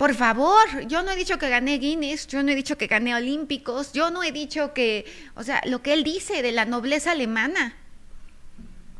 Por 0.00 0.14
favor, 0.14 0.64
yo 0.88 1.02
no 1.02 1.10
he 1.10 1.16
dicho 1.16 1.36
que 1.38 1.50
gané 1.50 1.76
Guinness, 1.76 2.26
yo 2.26 2.42
no 2.42 2.50
he 2.50 2.54
dicho 2.54 2.78
que 2.78 2.86
gané 2.86 3.14
Olímpicos, 3.14 3.92
yo 3.92 4.10
no 4.10 4.22
he 4.22 4.32
dicho 4.32 4.72
que, 4.72 5.04
o 5.34 5.42
sea, 5.42 5.60
lo 5.66 5.82
que 5.82 5.92
él 5.92 6.04
dice 6.04 6.40
de 6.40 6.52
la 6.52 6.64
nobleza 6.64 7.10
alemana. 7.12 7.74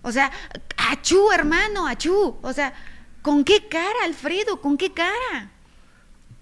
O 0.03 0.13
sea, 0.13 0.31
achú, 0.77 1.33
hermano, 1.33 1.87
achú. 1.87 2.37
O 2.43 2.53
sea, 2.53 2.75
¿con 3.23 3.45
qué 3.45 3.67
cara, 3.67 4.05
Alfredo? 4.05 4.61
¿Con 4.61 4.77
qué 4.77 4.93
cara? 4.93 5.51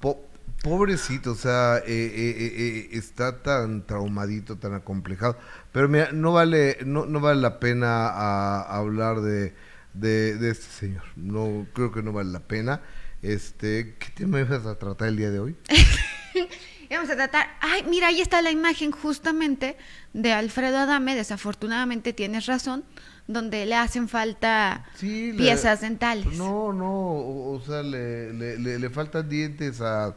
Po- 0.00 0.26
pobrecito, 0.64 1.30
o 1.30 1.36
sea, 1.36 1.78
eh, 1.78 1.82
eh, 1.86 2.36
eh, 2.36 2.54
eh, 2.56 2.88
está 2.94 3.40
tan 3.44 3.86
traumadito, 3.86 4.56
tan 4.56 4.74
acomplejado. 4.74 5.38
Pero 5.70 5.88
mira, 5.88 6.10
no 6.10 6.32
vale, 6.32 6.78
no, 6.84 7.06
no 7.06 7.20
vale 7.20 7.40
la 7.40 7.60
pena 7.60 8.08
a- 8.08 8.76
hablar 8.76 9.20
de, 9.20 9.54
de, 9.94 10.34
de 10.34 10.50
este 10.50 10.66
señor. 10.66 11.04
No, 11.14 11.64
creo 11.74 11.92
que 11.92 12.02
no 12.02 12.12
vale 12.12 12.30
la 12.32 12.40
pena. 12.40 12.80
Este, 13.22 13.96
¿qué 13.98 14.08
tema 14.14 14.40
ibas 14.40 14.64
a 14.66 14.78
tratar 14.78 15.08
el 15.08 15.16
día 15.16 15.30
de 15.30 15.40
hoy? 15.40 15.56
Vamos 16.90 17.10
a 17.10 17.16
tratar. 17.16 17.46
Ay, 17.60 17.84
mira, 17.88 18.08
ahí 18.08 18.20
está 18.20 18.40
la 18.42 18.50
imagen 18.50 18.92
justamente 18.92 19.76
de 20.14 20.32
Alfredo 20.32 20.78
Adame. 20.78 21.14
Desafortunadamente 21.14 22.12
tienes 22.12 22.46
razón, 22.46 22.84
donde 23.26 23.66
le 23.66 23.74
hacen 23.74 24.08
falta 24.08 24.86
Sí, 24.94 25.32
le- 25.32 25.38
piezas 25.38 25.80
dentales. 25.82 26.38
No, 26.38 26.72
no, 26.72 26.90
o, 26.90 27.56
o 27.56 27.60
sea, 27.60 27.82
le, 27.82 28.32
le, 28.32 28.58
le- 28.58 28.78
le 28.78 28.90
faltan 28.90 29.28
dientes 29.28 29.80
a, 29.80 30.16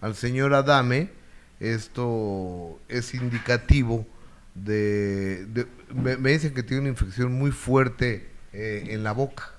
al 0.00 0.14
señor 0.16 0.54
Adame. 0.54 1.10
Esto 1.60 2.80
es 2.88 3.12
indicativo 3.14 4.06
de... 4.54 5.44
de- 5.46 5.66
me, 5.94 6.16
me 6.16 6.30
dicen 6.32 6.54
que 6.54 6.62
tiene 6.62 6.80
una 6.80 6.88
infección 6.90 7.32
muy 7.32 7.50
fuerte 7.52 8.30
eh, 8.52 8.86
en 8.88 9.04
la 9.04 9.12
boca. 9.12 9.52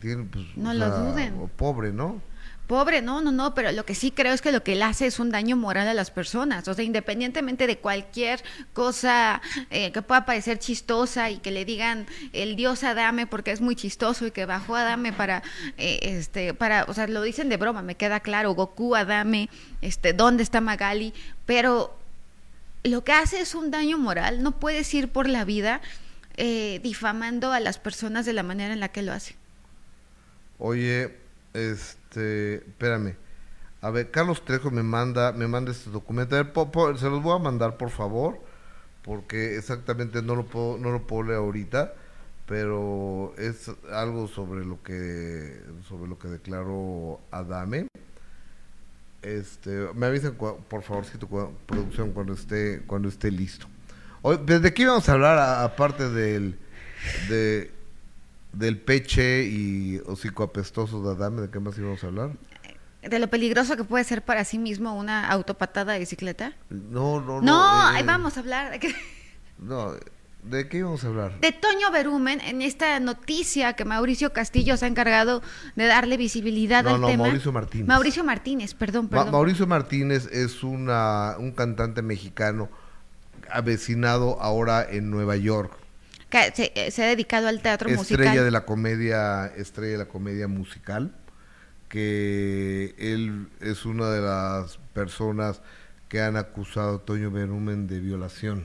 Que 0.00 0.16
pues, 0.16 0.44
No 0.56 0.74
lo 0.74 0.86
sea, 0.86 0.96
duden. 0.98 1.34
o 1.40 1.48
Pobre, 1.48 1.92
¿no? 1.92 2.20
Pobre, 2.66 3.02
no, 3.02 3.20
no, 3.20 3.32
no, 3.32 3.54
pero 3.54 3.72
lo 3.72 3.84
que 3.84 3.94
sí 3.94 4.12
creo 4.12 4.32
es 4.32 4.40
que 4.40 4.52
lo 4.52 4.62
que 4.62 4.72
él 4.72 4.82
hace 4.82 5.06
es 5.06 5.18
un 5.18 5.30
daño 5.30 5.56
moral 5.56 5.88
a 5.88 5.94
las 5.94 6.10
personas. 6.10 6.66
O 6.68 6.74
sea, 6.74 6.84
independientemente 6.84 7.66
de 7.66 7.76
cualquier 7.76 8.42
cosa 8.72 9.42
eh, 9.70 9.92
que 9.92 10.00
pueda 10.00 10.24
parecer 10.24 10.58
chistosa 10.58 11.28
y 11.30 11.38
que 11.38 11.50
le 11.50 11.64
digan 11.64 12.06
el 12.32 12.56
dios 12.56 12.84
Adame 12.84 13.26
porque 13.26 13.50
es 13.50 13.60
muy 13.60 13.76
chistoso 13.76 14.26
y 14.26 14.30
que 14.30 14.46
bajó 14.46 14.76
Adame 14.76 15.12
para, 15.12 15.42
eh, 15.76 15.98
este, 16.02 16.54
para, 16.54 16.84
o 16.84 16.94
sea, 16.94 17.06
lo 17.08 17.20
dicen 17.22 17.48
de 17.48 17.56
broma, 17.56 17.82
me 17.82 17.96
queda 17.96 18.20
claro, 18.20 18.54
Goku 18.54 18.94
Adame, 18.94 19.50
este, 19.82 20.12
¿dónde 20.12 20.42
está 20.42 20.60
Magali? 20.60 21.12
Pero 21.44 21.98
lo 22.84 23.04
que 23.04 23.12
hace 23.12 23.40
es 23.40 23.54
un 23.54 23.70
daño 23.70 23.98
moral. 23.98 24.42
No 24.42 24.52
puedes 24.52 24.92
ir 24.94 25.08
por 25.08 25.28
la 25.28 25.44
vida 25.44 25.80
eh, 26.36 26.80
difamando 26.82 27.52
a 27.52 27.60
las 27.60 27.78
personas 27.78 28.24
de 28.24 28.32
la 28.32 28.42
manera 28.42 28.72
en 28.72 28.80
la 28.80 28.88
que 28.88 29.02
lo 29.02 29.12
hace. 29.12 29.36
Oye, 30.58 31.16
este, 31.54 32.56
espérame. 32.56 33.16
A 33.80 33.90
ver, 33.90 34.10
Carlos 34.10 34.44
Trejo 34.44 34.70
me 34.70 34.82
manda, 34.82 35.32
me 35.32 35.48
manda 35.48 35.72
este 35.72 35.90
documento. 35.90 36.36
A 36.36 36.42
ver, 36.44 36.98
se 36.98 37.10
los 37.10 37.22
voy 37.22 37.36
a 37.36 37.42
mandar, 37.42 37.76
por 37.76 37.90
favor, 37.90 38.38
porque 39.02 39.56
exactamente 39.56 40.22
no 40.22 40.36
lo 40.36 40.44
puedo, 40.46 40.78
no 40.78 40.90
lo 40.92 41.06
puedo 41.06 41.24
leer 41.24 41.38
ahorita, 41.38 41.94
pero 42.46 43.34
es 43.38 43.70
algo 43.92 44.28
sobre 44.28 44.64
lo 44.64 44.82
que, 44.82 45.60
sobre 45.88 46.08
lo 46.08 46.18
que 46.18 46.28
declaró 46.28 47.20
Adame. 47.32 47.88
Este, 49.22 49.70
me 49.94 50.06
avisan 50.06 50.34
por 50.34 50.82
favorcito, 50.82 51.28
cua- 51.28 51.50
producción, 51.66 52.10
cuando 52.12 52.32
esté, 52.32 52.82
cuando 52.86 53.08
esté 53.08 53.30
listo. 53.30 53.66
¿Desde 54.44 54.72
qué 54.74 54.82
íbamos 54.82 55.08
a 55.08 55.12
hablar 55.12 55.38
aparte 55.64 56.08
del, 56.08 56.58
de, 57.28 57.70
del 58.52 58.78
peche 58.78 59.44
y 59.44 60.00
hocico 60.06 60.42
apestoso 60.42 61.02
de 61.02 61.12
Adame? 61.14 61.42
¿De 61.42 61.50
qué 61.50 61.58
más 61.60 61.76
íbamos 61.78 62.02
a 62.04 62.06
hablar? 62.08 62.30
De 63.02 63.18
lo 63.18 63.28
peligroso 63.28 63.76
que 63.76 63.84
puede 63.84 64.04
ser 64.04 64.22
para 64.22 64.44
sí 64.44 64.58
mismo 64.58 64.94
una 64.96 65.28
autopatada 65.28 65.94
de 65.94 65.98
bicicleta. 66.00 66.52
No, 66.70 67.20
no, 67.20 67.40
no. 67.40 67.42
No, 67.42 67.90
eh, 67.92 67.96
ahí 67.96 68.02
vamos 68.04 68.36
a 68.36 68.40
hablar 68.40 68.78
No, 69.58 69.92
¿de 70.44 70.68
qué 70.68 70.78
íbamos 70.78 71.02
a 71.04 71.08
hablar? 71.08 71.40
de 71.40 71.50
Toño 71.52 71.90
Berumen 71.92 72.40
en 72.40 72.62
esta 72.62 72.98
noticia 73.00 73.72
que 73.74 73.84
Mauricio 73.84 74.32
Castillo 74.32 74.76
se 74.76 74.84
ha 74.84 74.88
encargado 74.88 75.42
de 75.76 75.86
darle 75.86 76.16
visibilidad 76.16 76.84
No, 76.84 76.94
al 76.94 77.00
no, 77.00 77.06
tema. 77.08 77.24
Mauricio 77.24 77.52
Martínez. 77.52 77.86
Mauricio 77.88 78.24
Martínez, 78.24 78.74
perdón, 78.74 79.04
Ma- 79.06 79.10
perdón. 79.10 79.30
Mauricio 79.32 79.66
Martínez 79.66 80.28
es 80.32 80.62
una, 80.62 81.34
un 81.38 81.52
cantante 81.52 82.02
mexicano 82.02 82.68
avecinado 83.50 84.40
ahora 84.40 84.86
en 84.88 85.10
Nueva 85.10 85.36
York. 85.36 85.76
Se, 86.32 86.72
eh, 86.74 86.90
se 86.90 87.04
ha 87.04 87.06
dedicado 87.08 87.48
al 87.48 87.60
teatro 87.60 87.90
estrella 87.90 88.30
musical. 88.30 88.44
de 88.46 88.50
la 88.50 88.64
comedia 88.64 89.46
estrella 89.56 89.92
de 89.92 89.98
la 89.98 90.08
comedia 90.08 90.48
musical 90.48 91.14
que 91.88 92.94
él 92.98 93.48
es 93.60 93.84
una 93.84 94.08
de 94.10 94.22
las 94.22 94.78
personas 94.94 95.60
que 96.08 96.20
han 96.22 96.36
acusado 96.36 96.96
a 96.96 96.98
Toño 97.04 97.30
Berumen 97.30 97.86
de 97.86 98.00
violación 98.00 98.64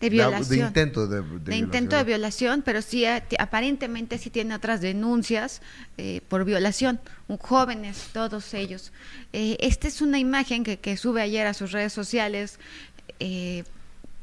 De 0.00 0.06
de, 0.08 0.10
violación. 0.10 0.68
intento 0.68 1.06
de, 1.08 1.22
de 1.22 1.38
de 1.50 1.56
intento 1.56 1.96
de 1.96 2.04
violación, 2.04 2.62
pero 2.62 2.80
sí 2.82 3.04
eh, 3.04 3.22
aparentemente 3.38 4.18
sí 4.18 4.30
tiene 4.30 4.54
otras 4.54 4.80
denuncias 4.80 5.62
eh, 5.98 6.20
por 6.28 6.44
violación, 6.44 7.00
jóvenes, 7.40 8.10
todos 8.12 8.54
ellos. 8.54 8.92
Eh, 9.32 9.56
esta 9.60 9.88
es 9.88 10.00
una 10.00 10.18
imagen 10.18 10.62
que, 10.62 10.78
que 10.78 10.96
sube 10.96 11.22
ayer 11.22 11.46
a 11.46 11.54
sus 11.54 11.72
redes 11.72 11.92
sociales. 11.92 12.58
eh, 13.18 13.64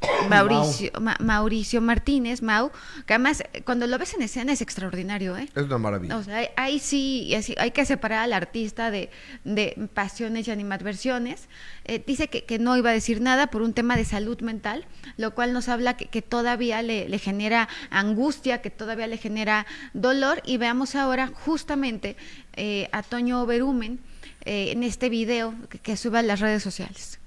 Mauricio, 0.29 0.91
Ma- 0.99 1.17
Mauricio 1.19 1.81
Martínez, 1.81 2.41
Mau, 2.41 2.71
que 3.05 3.13
además 3.13 3.43
eh, 3.53 3.61
cuando 3.63 3.85
lo 3.87 3.97
ves 3.97 4.13
en 4.13 4.21
escena 4.23 4.51
es 4.53 4.61
extraordinario, 4.61 5.37
¿eh? 5.37 5.47
es 5.55 5.63
una 5.63 5.77
maravilla 5.77 6.17
O 6.17 6.23
sea, 6.23 6.49
ahí- 6.57 6.79
sí, 6.79 7.33
así- 7.35 7.55
hay 7.57 7.71
que 7.71 7.85
separar 7.85 8.19
al 8.19 8.33
artista 8.33 8.89
de, 8.91 9.09
de 9.43 9.75
pasiones 9.93 10.47
y 10.47 10.51
animadversiones. 10.51 11.47
Eh, 11.85 12.03
dice 12.05 12.29
que, 12.29 12.43
que 12.45 12.57
no 12.59 12.75
iba 12.77 12.89
a 12.89 12.93
decir 12.93 13.21
nada 13.21 13.47
por 13.47 13.61
un 13.61 13.73
tema 13.73 13.95
de 13.95 14.05
salud 14.05 14.39
mental, 14.41 14.85
lo 15.17 15.35
cual 15.35 15.53
nos 15.53 15.69
habla 15.69 15.97
que, 15.97 16.07
que 16.07 16.21
todavía 16.21 16.81
le, 16.81 17.07
le 17.07 17.19
genera 17.19 17.69
angustia, 17.89 18.61
que 18.61 18.69
todavía 18.69 19.07
le 19.07 19.17
genera 19.17 19.65
dolor. 19.93 20.41
Y 20.45 20.57
veamos 20.57 20.95
ahora 20.95 21.27
justamente 21.27 22.15
eh, 22.53 22.89
a 22.91 23.03
Toño 23.03 23.45
Berumen 23.45 23.99
eh, 24.45 24.71
en 24.71 24.83
este 24.83 25.09
video 25.09 25.53
que, 25.69 25.79
que 25.79 25.97
sube 25.97 26.19
a 26.19 26.23
las 26.23 26.39
redes 26.39 26.63
sociales. 26.63 27.19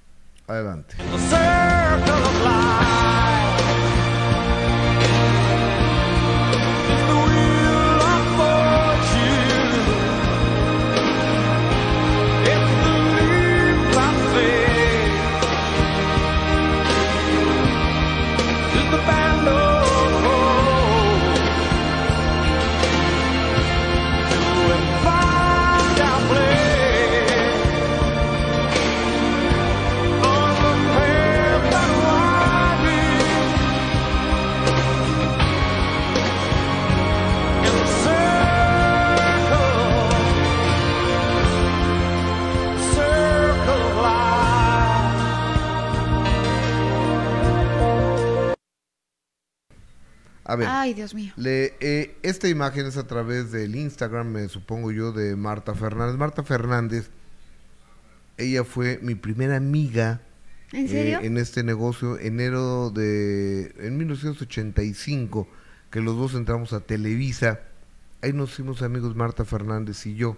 Adelante 0.47 0.95
A 50.55 50.57
ver, 50.57 50.67
Ay, 50.69 50.93
Dios 50.93 51.13
mío. 51.13 51.33
le, 51.37 51.73
eh, 51.79 52.15
esta 52.23 52.47
imagen 52.47 52.85
es 52.85 52.97
a 52.97 53.07
través 53.07 53.51
del 53.51 53.75
Instagram, 53.75 54.27
me 54.27 54.49
supongo 54.49 54.91
yo, 54.91 55.11
de 55.11 55.35
Marta 55.35 55.75
Fernández. 55.75 56.17
Marta 56.17 56.43
Fernández, 56.43 57.09
ella 58.37 58.63
fue 58.63 58.99
mi 59.01 59.15
primera 59.15 59.55
amiga 59.57 60.21
¿En 60.71 60.87
serio? 60.89 61.19
en 61.21 61.37
este 61.37 61.63
negocio, 61.63 62.19
enero 62.19 62.89
de, 62.89 63.73
en 63.79 63.97
1985, 63.97 65.47
que 65.91 66.01
los 66.01 66.17
dos 66.17 66.33
entramos 66.35 66.73
a 66.73 66.79
Televisa, 66.81 67.61
ahí 68.21 68.33
nos 68.33 68.51
hicimos 68.53 68.81
amigos 68.81 69.15
Marta 69.15 69.45
Fernández 69.45 70.05
y 70.05 70.15
yo. 70.15 70.37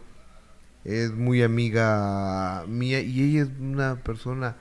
Es 0.84 1.12
muy 1.12 1.42
amiga 1.42 2.64
mía 2.68 3.02
y 3.02 3.22
ella 3.24 3.44
es 3.44 3.50
una 3.60 3.96
persona 4.04 4.56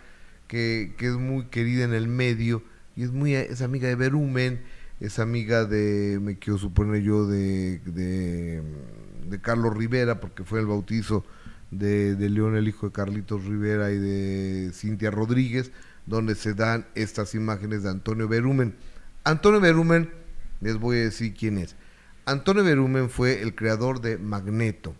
que, 0.49 0.95
que 0.97 1.07
es 1.07 1.13
muy 1.15 1.47
querida 1.47 1.85
en 1.85 1.95
el 1.95 2.09
medio 2.09 2.63
y 2.97 3.03
es 3.03 3.13
muy 3.13 3.35
es 3.35 3.61
amiga 3.63 3.89
de 3.89 3.95
Berumen, 3.95 4.63
es 5.01 5.19
amiga 5.19 5.65
de, 5.65 6.19
me 6.21 6.39
quiero 6.39 6.59
suponer 6.59 7.03
yo, 7.03 7.27
de, 7.27 7.81
de, 7.81 9.41
Carlos 9.43 9.77
Rivera, 9.77 10.21
porque 10.21 10.45
fue 10.45 10.61
el 10.61 10.67
bautizo 10.67 11.25
de, 11.71 12.15
de 12.15 12.31
León, 12.31 12.57
el 12.57 12.69
hijo 12.69 12.87
de 12.87 12.93
Carlitos 12.93 13.45
Rivera 13.45 13.91
y 13.91 13.99
de 13.99 14.71
Cintia 14.73 15.11
Rodríguez, 15.11 15.73
donde 16.07 16.35
se 16.35 16.55
dan 16.55 16.87
estas 16.95 17.35
imágenes 17.35 17.83
de 17.83 17.91
Antonio 17.91 18.29
Berumen. 18.29 18.75
Antonio 19.25 19.61
Berumen, 19.61 20.11
les 20.61 20.79
voy 20.79 20.99
a 20.99 21.01
decir 21.01 21.35
quién 21.35 21.59
es. 21.59 21.77
Antonio 22.25 22.65
Berumen 22.65 23.11
fue 23.11 23.43
el 23.43 23.55
creador 23.55 24.01
de 24.01 24.17
Magneto, 24.17 24.95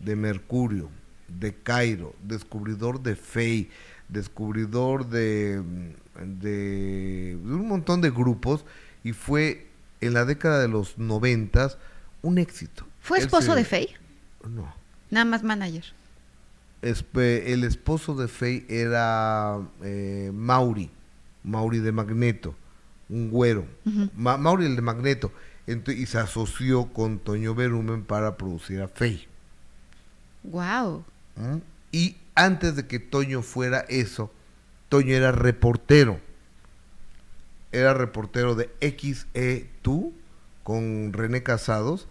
de 0.00 0.16
Mercurio, 0.16 0.90
de 1.28 1.54
Cairo, 1.54 2.14
descubridor 2.22 3.02
de 3.02 3.16
Fey, 3.16 3.70
descubridor 4.08 5.08
de, 5.08 5.62
de, 6.40 7.36
de 7.36 7.54
un 7.54 7.68
montón 7.68 8.00
de 8.00 8.10
grupos 8.10 8.64
y 9.08 9.12
fue 9.12 9.66
en 10.00 10.12
la 10.14 10.24
década 10.24 10.60
de 10.60 10.68
los 10.68 10.98
noventas 10.98 11.78
un 12.22 12.38
éxito. 12.38 12.86
¿Fue 13.00 13.18
esposo 13.18 13.52
se- 13.52 13.58
de 13.58 13.64
Faye? 13.64 13.96
No. 14.48 14.72
Nada 15.10 15.24
más 15.24 15.42
manager. 15.42 15.84
Espe- 16.82 17.42
el 17.46 17.64
esposo 17.64 18.14
de 18.14 18.28
Faye 18.28 18.64
era 18.68 19.58
eh, 19.82 20.30
Mauri, 20.34 20.90
Mauri 21.42 21.78
de 21.78 21.90
Magneto, 21.92 22.54
un 23.08 23.30
güero. 23.30 23.66
Ma- 24.16 24.36
Mauri 24.36 24.66
el 24.66 24.76
de 24.76 24.82
Magneto. 24.82 25.32
Y 25.66 26.06
se 26.06 26.18
asoció 26.18 26.86
con 26.92 27.18
Toño 27.18 27.54
Berumen 27.54 28.02
para 28.04 28.36
producir 28.36 28.80
a 28.80 28.88
Faye. 28.88 29.26
Wow. 30.44 31.04
¿Mm? 31.36 31.56
Y 31.92 32.16
antes 32.34 32.76
de 32.76 32.86
que 32.86 32.98
Toño 32.98 33.42
fuera 33.42 33.80
eso, 33.88 34.30
Toño 34.88 35.14
era 35.14 35.32
reportero. 35.32 36.20
Era 37.72 37.94
reportero 37.94 38.54
de 38.54 38.70
XE2 38.80 40.12
con 40.62 41.12
René 41.12 41.42
Casados. 41.42 42.08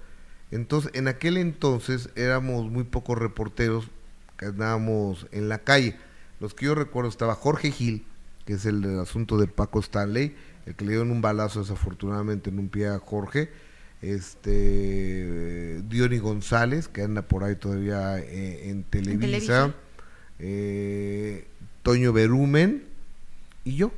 Entonces, 0.52 0.92
en 0.94 1.08
aquel 1.08 1.38
entonces 1.38 2.10
éramos 2.16 2.70
muy 2.70 2.84
pocos 2.84 3.18
reporteros 3.18 3.90
que 4.38 4.46
andábamos 4.46 5.28
en 5.32 5.50
la 5.50 5.60
calle. 5.60 5.96
Los 6.40 6.54
que 6.54 6.66
yo 6.66 6.76
recuerdo 6.76 7.10
estaba 7.10 7.36
Jorge 7.36 7.72
Gil, 7.72 8.06
que 8.46 8.54
es 8.54 8.66
el 8.66 8.82
del 8.82 9.00
asunto 9.00 9.38
de 9.38 9.48
Paco 9.48 9.80
Stanley, 9.80 10.36
el 10.66 10.76
que 10.76 10.86
le 10.86 10.92
dieron 10.92 11.12
un 11.12 11.22
balazo 11.22 11.60
desafortunadamente 11.62 12.50
en 12.50 12.60
un 12.60 12.70
pie 12.70 12.88
a 12.88 13.00
Jorge. 13.00 13.50
Este 14.02 15.82
Diony 15.90 16.20
González, 16.20 16.88
que 16.88 17.02
anda 17.02 17.24
por 17.24 17.44
ahí 17.44 17.56
todavía 17.56 18.20
eh, 18.20 18.70
en 18.70 18.84
Televisa. 18.84 19.22
Televisa. 19.22 19.76
eh, 20.40 21.48
Toño 21.82 22.14
Berumen 22.14 22.84
y 23.64 23.76
yo. 23.76 23.92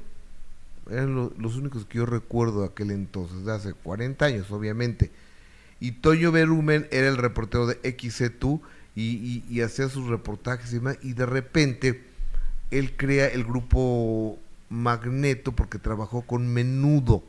Eran 0.91 1.15
lo- 1.15 1.33
los 1.37 1.55
únicos 1.55 1.85
que 1.85 1.97
yo 1.99 2.05
recuerdo 2.05 2.61
de 2.61 2.67
aquel 2.67 2.91
entonces, 2.91 3.45
de 3.45 3.51
hace 3.53 3.73
40 3.73 4.25
años, 4.25 4.51
obviamente. 4.51 5.11
Y 5.79 5.93
Toño 5.93 6.31
Berumen 6.31 6.87
era 6.91 7.07
el 7.07 7.17
reportero 7.17 7.65
de 7.67 7.79
XC2 7.83 8.59
y, 8.95 9.43
y- 9.49 9.61
hacía 9.61 9.87
sus 9.89 10.07
reportajes 10.07 10.71
y 10.71 10.75
demás. 10.75 10.97
Y 11.01 11.13
de 11.13 11.25
repente 11.25 12.03
él 12.71 12.95
crea 12.97 13.27
el 13.27 13.43
grupo 13.45 14.37
Magneto 14.69 15.51
porque 15.53 15.77
trabajó 15.79 16.21
con 16.23 16.51
Menudo. 16.53 17.23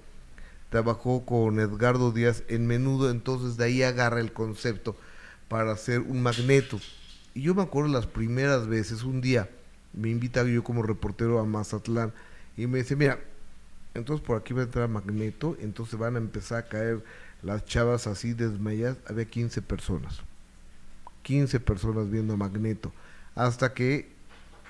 Trabajó 0.70 1.24
con 1.26 1.58
Edgardo 1.58 2.12
Díaz 2.12 2.44
en 2.48 2.66
Menudo, 2.66 3.10
entonces 3.10 3.56
de 3.56 3.64
ahí 3.64 3.82
agarra 3.82 4.20
el 4.20 4.32
concepto 4.32 4.96
para 5.48 5.72
hacer 5.72 6.00
un 6.00 6.22
Magneto. 6.22 6.80
Y 7.34 7.42
yo 7.42 7.54
me 7.54 7.62
acuerdo 7.62 7.90
las 7.92 8.06
primeras 8.06 8.68
veces, 8.68 9.02
un 9.02 9.20
día 9.20 9.48
me 9.92 10.10
invita 10.10 10.44
yo 10.44 10.62
como 10.62 10.82
reportero 10.82 11.40
a 11.40 11.44
Mazatlán 11.44 12.12
y 12.56 12.66
me 12.68 12.78
dice, 12.78 12.94
mira, 12.94 13.18
entonces 13.94 14.24
por 14.24 14.38
aquí 14.38 14.54
va 14.54 14.62
a 14.62 14.64
entrar 14.64 14.88
Magneto, 14.88 15.56
entonces 15.60 15.98
van 15.98 16.16
a 16.16 16.18
empezar 16.18 16.58
a 16.58 16.68
caer 16.68 17.02
las 17.42 17.64
chavas 17.64 18.06
así 18.06 18.34
desmayadas, 18.34 18.98
había 19.06 19.24
15 19.24 19.62
personas. 19.62 20.20
15 21.22 21.60
personas 21.60 22.10
viendo 22.10 22.34
a 22.34 22.36
Magneto, 22.36 22.92
hasta 23.34 23.74
que 23.74 24.10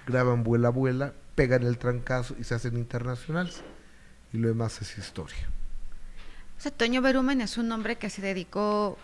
graban 0.06 0.42
vuela 0.42 0.68
vuela, 0.70 1.14
pegan 1.34 1.62
el 1.62 1.78
trancazo 1.78 2.34
y 2.38 2.44
se 2.44 2.54
hacen 2.54 2.76
internacionales. 2.76 3.62
Y 4.32 4.38
lo 4.38 4.48
demás 4.48 4.80
es 4.82 4.96
historia. 4.98 5.48
O 6.58 6.60
sea, 6.60 6.70
Toño 6.70 7.00
Berumen 7.02 7.40
es 7.40 7.56
un 7.56 7.70
hombre 7.72 7.96
que 7.96 8.10
se 8.10 8.20
dedicó, 8.20 8.98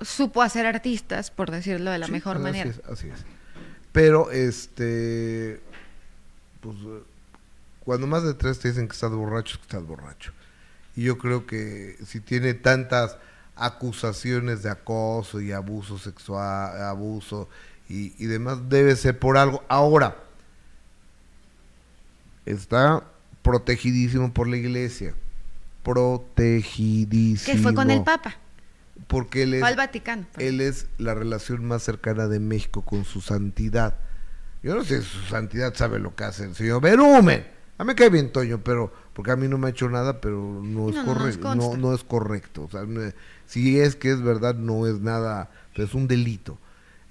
supo 0.00 0.42
hacer 0.42 0.66
artistas, 0.66 1.30
por 1.30 1.50
decirlo 1.50 1.90
de 1.90 1.98
la 1.98 2.06
Sí, 2.06 2.12
mejor 2.12 2.36
así 2.36 2.42
manera. 2.42 2.70
es, 2.70 2.80
así 2.88 3.08
es. 3.08 3.24
Pero, 3.92 4.30
este, 4.30 5.60
pues, 6.60 6.76
cuando 7.84 8.06
más 8.06 8.24
de 8.24 8.34
tres 8.34 8.58
te 8.58 8.68
dicen 8.68 8.88
que 8.88 8.94
estás 8.94 9.10
borracho, 9.10 9.54
es 9.54 9.58
que 9.58 9.62
estás 9.62 9.86
borracho. 9.86 10.32
Y 10.96 11.04
yo 11.04 11.18
creo 11.18 11.46
que 11.46 11.96
si 12.06 12.20
tiene 12.20 12.54
tantas 12.54 13.18
acusaciones 13.56 14.62
de 14.62 14.70
acoso 14.70 15.40
y 15.40 15.52
abuso 15.52 15.98
sexual, 15.98 16.82
abuso 16.82 17.48
y, 17.88 18.14
y 18.22 18.26
demás, 18.26 18.68
debe 18.68 18.96
ser 18.96 19.18
por 19.18 19.36
algo. 19.36 19.62
Ahora, 19.68 20.16
está 22.46 23.04
protegidísimo 23.42 24.32
por 24.32 24.48
la 24.48 24.56
iglesia. 24.56 25.14
Protegidísimo. 25.82 27.56
Que 27.56 27.62
fue 27.62 27.74
con 27.74 27.90
el 27.90 28.02
Papa. 28.02 28.36
Porque 29.06 29.42
él 29.42 29.54
es, 29.54 29.60
Fue 29.60 29.68
al 29.68 29.76
Vaticano. 29.76 30.26
pues. 30.32 30.46
él 30.46 30.60
es 30.60 30.86
la 30.98 31.14
relación 31.14 31.64
más 31.64 31.82
cercana 31.82 32.26
de 32.26 32.40
México 32.40 32.82
con 32.82 33.04
su 33.04 33.20
santidad. 33.20 33.96
Yo 34.62 34.74
no 34.74 34.82
sé 34.84 35.02
si 35.02 35.08
su 35.08 35.26
santidad 35.26 35.74
sabe 35.74 35.98
lo 35.98 36.14
que 36.16 36.24
hace 36.24 36.44
el 36.44 36.54
señor 36.54 36.80
Berumen. 36.80 37.53
A 37.78 37.84
mí 37.84 37.88
me 37.88 37.94
cae 37.94 38.08
bien 38.10 38.30
Toño, 38.32 38.60
pero 38.62 38.92
porque 39.14 39.32
a 39.32 39.36
mí 39.36 39.48
no 39.48 39.58
me 39.58 39.66
ha 39.66 39.70
hecho 39.70 39.88
nada, 39.88 40.20
pero 40.20 40.60
no 40.62 40.88
es 40.88 40.96
No, 40.96 41.04
correcto. 41.04 41.54
No, 41.76 41.94
es 41.94 42.04
correcto. 42.04 42.64
O 42.64 42.70
sea, 42.70 42.82
si 43.46 43.80
es 43.80 43.96
que 43.96 44.10
es 44.12 44.22
verdad, 44.22 44.54
no 44.54 44.86
es 44.86 45.00
nada, 45.00 45.50
pero 45.72 45.84
es 45.86 45.94
un 45.94 46.06
delito. 46.06 46.58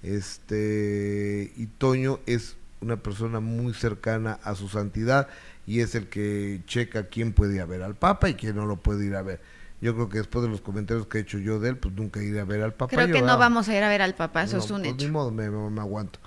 Este 0.01 1.51
y 1.55 1.67
Toño 1.67 2.19
es 2.25 2.55
una 2.81 2.97
persona 2.97 3.39
muy 3.39 3.73
cercana 3.73 4.39
a 4.43 4.55
su 4.55 4.67
santidad 4.67 5.27
y 5.65 5.79
es 5.79 5.95
el 5.95 6.07
que 6.09 6.61
checa 6.67 7.07
quién 7.07 7.31
puede 7.33 7.55
ir 7.55 7.61
a 7.61 7.65
ver 7.65 7.81
al 7.83 7.95
Papa 7.95 8.29
y 8.29 8.33
quién 8.35 8.55
no 8.55 8.65
lo 8.65 8.77
puede 8.77 9.05
ir 9.05 9.15
a 9.15 9.21
ver. 9.21 9.39
Yo 9.81 9.93
creo 9.95 10.09
que 10.09 10.17
después 10.19 10.43
de 10.43 10.49
los 10.49 10.61
comentarios 10.61 11.07
que 11.07 11.17
he 11.17 11.21
hecho 11.21 11.39
yo 11.39 11.59
de 11.59 11.69
él, 11.69 11.77
pues 11.77 11.93
nunca 11.93 12.21
iré 12.21 12.39
a 12.39 12.45
ver 12.45 12.61
al 12.61 12.73
Papa. 12.73 12.91
Creo 12.95 13.07
yo, 13.07 13.13
que 13.15 13.19
no 13.21 13.25
¿verdad? 13.27 13.39
vamos 13.39 13.67
a 13.69 13.75
ir 13.75 13.83
a 13.83 13.89
ver 13.89 14.01
al 14.01 14.15
Papa, 14.15 14.43
eso 14.43 14.57
No, 14.57 14.63
es 14.63 14.71
un 14.71 14.81
pues 14.81 14.93
hecho. 14.93 15.05
Ni 15.05 15.11
modo, 15.11 15.31
me, 15.31 15.49
me- 15.49 15.69
me 15.69 15.81
aguanto. 15.81 16.19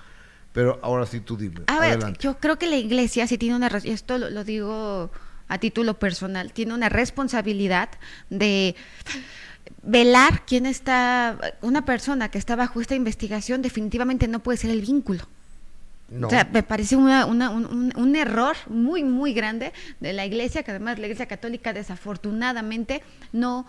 Pero 0.57 0.79
ahora 0.83 1.05
sí 1.05 1.21
tú 1.21 1.37
dime. 1.37 1.61
A 1.67 1.79
ver, 1.81 1.91
adelante. 1.93 2.19
yo 2.23 2.39
creo 2.39 2.59
que 2.59 2.67
la 2.67 2.77
iglesia 2.77 3.27
sí 3.27 3.37
tiene 3.37 3.55
una, 3.57 3.67
esto 3.69 4.17
lo, 4.17 4.31
lo 4.31 4.43
digo 4.43 5.11
a 5.49 5.59
título 5.59 5.99
personal, 5.99 6.53
tiene 6.55 6.73
una 6.73 6.89
responsabilidad 6.89 7.91
de 8.31 8.75
velar 9.83 10.45
quién 10.47 10.65
está, 10.67 11.39
una 11.61 11.85
persona 11.85 12.31
que 12.31 12.39
está 12.39 12.57
bajo 12.57 12.81
esta 12.81 12.95
investigación 12.95 13.61
definitivamente 13.61 14.29
no 14.29 14.41
puede 14.41 14.57
ser 14.59 14.71
el 14.71 14.81
vínculo. 14.81 15.25
No. 16.09 16.29
O 16.29 16.31
sea, 16.31 16.49
me 16.51 16.63
parece 16.63 16.97
una- 16.97 17.27
una- 17.27 17.51
un, 17.51 17.67
un- 17.67 17.93
un 17.95 18.17
error 18.17 18.57
muy, 18.69 19.05
muy 19.05 19.35
grande 19.35 19.73
de 20.01 20.13
la 20.15 20.25
iglesia, 20.25 20.63
que 20.63 20.71
además 20.71 20.99
la 20.99 21.07
iglesia 21.07 21.27
católica 21.27 21.73
desafortunadamente 21.73 23.03
no... 23.33 23.67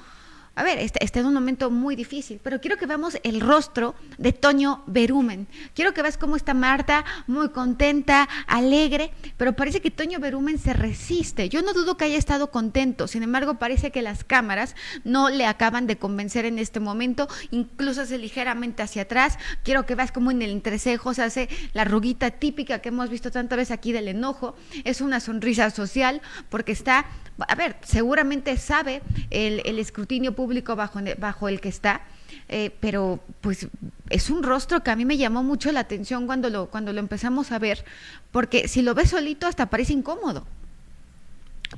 A 0.58 0.64
ver, 0.64 0.80
está, 0.80 0.98
está 1.04 1.20
en 1.20 1.28
un 1.28 1.36
momento 1.36 1.70
muy 1.70 1.96
difícil, 1.96 2.40
pero 2.42 2.60
quiero 2.60 2.78
que 2.78 2.88
veamos 2.88 3.20
el 3.22 3.42
rostro 3.42 3.94
de 4.18 4.34
Toño 4.34 4.82
Berumen. 4.88 5.48
Quiero 5.76 5.94
que 5.94 6.02
veas 6.02 6.18
cómo 6.18 6.36
está 6.36 6.56
Marta, 6.56 7.06
muy 7.28 7.50
contenta, 7.50 8.28
alegre, 8.48 9.12
pero 9.38 9.56
parece 9.56 9.82
que 9.82 9.92
Toño 9.92 10.20
Berumen 10.20 10.58
se 10.58 10.74
resiste. 10.74 11.48
Yo 11.48 11.62
no 11.62 11.74
dudo 11.74 11.96
que 11.96 12.06
haya 12.06 12.18
estado 12.18 12.50
contento, 12.50 13.08
sin 13.08 13.22
embargo 13.22 13.60
parece 13.60 13.92
que 13.92 14.02
las 14.02 14.24
cámaras 14.24 14.76
no 15.04 15.30
le 15.30 15.46
acaban 15.46 15.86
de 15.86 16.00
convencer 16.00 16.46
en 16.46 16.58
este 16.58 16.80
momento, 16.80 17.28
incluso 17.52 18.02
hace 18.02 18.18
ligeramente 18.18 18.82
hacia 18.82 19.04
atrás. 19.04 19.38
Quiero 19.64 19.86
que 19.86 19.94
veas 19.94 20.12
cómo 20.12 20.32
en 20.32 20.42
el 20.42 20.50
entrecejo 20.50 21.14
se 21.14 21.22
hace 21.22 21.50
la 21.74 21.84
ruguita 21.84 22.32
típica 22.32 22.80
que 22.80 22.90
hemos 22.90 23.12
visto 23.12 23.30
tantas 23.30 23.58
veces 23.58 23.72
aquí 23.78 23.92
del 23.92 24.08
enojo. 24.08 24.56
Es 24.86 25.02
una 25.02 25.20
sonrisa 25.20 25.70
social 25.70 26.20
porque 26.50 26.72
está, 26.72 27.06
a 27.48 27.56
ver, 27.56 27.76
seguramente 27.84 28.58
sabe 28.58 29.02
el, 29.30 29.62
escrutinio 29.80 30.34
público 30.34 30.76
bajo, 30.76 31.00
bajo 31.20 31.48
el 31.50 31.60
que 31.62 31.70
está. 31.70 32.02
eh, 32.50 32.72
pero 32.80 33.20
pues 33.42 33.68
es 34.10 34.30
un 34.30 34.44
rostro 34.44 34.84
que 34.84 34.92
a 34.92 34.96
mí 34.96 35.06
me 35.06 35.18
llamó 35.18 35.44
mucho 35.44 35.72
la 35.72 35.82
atención 35.82 36.26
cuando 36.28 36.50
lo, 36.50 36.68
cuando 36.68 36.94
lo 36.94 37.00
empezamos 37.00 37.52
a 37.52 37.60
ver, 37.60 37.84
porque 38.32 38.68
si 38.68 38.82
lo 38.82 38.94
ves 38.96 39.10
solito 39.12 39.48
hasta 39.48 39.68
parece 39.70 39.94
incómodo. 39.94 40.46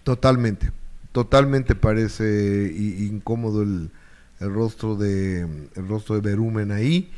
Totalmente. 0.04 0.72
Totalmente 1.12 1.76
parece 1.76 2.72
i- 2.76 3.06
incómodo 3.08 3.64
el, 3.64 3.90
el 4.40 4.54
rostro 4.54 4.96
de 4.96 5.42
el 5.76 5.88
rostro 5.88 6.16
de 6.16 6.22
Berumen 6.22 6.72
ahí, 6.72 7.12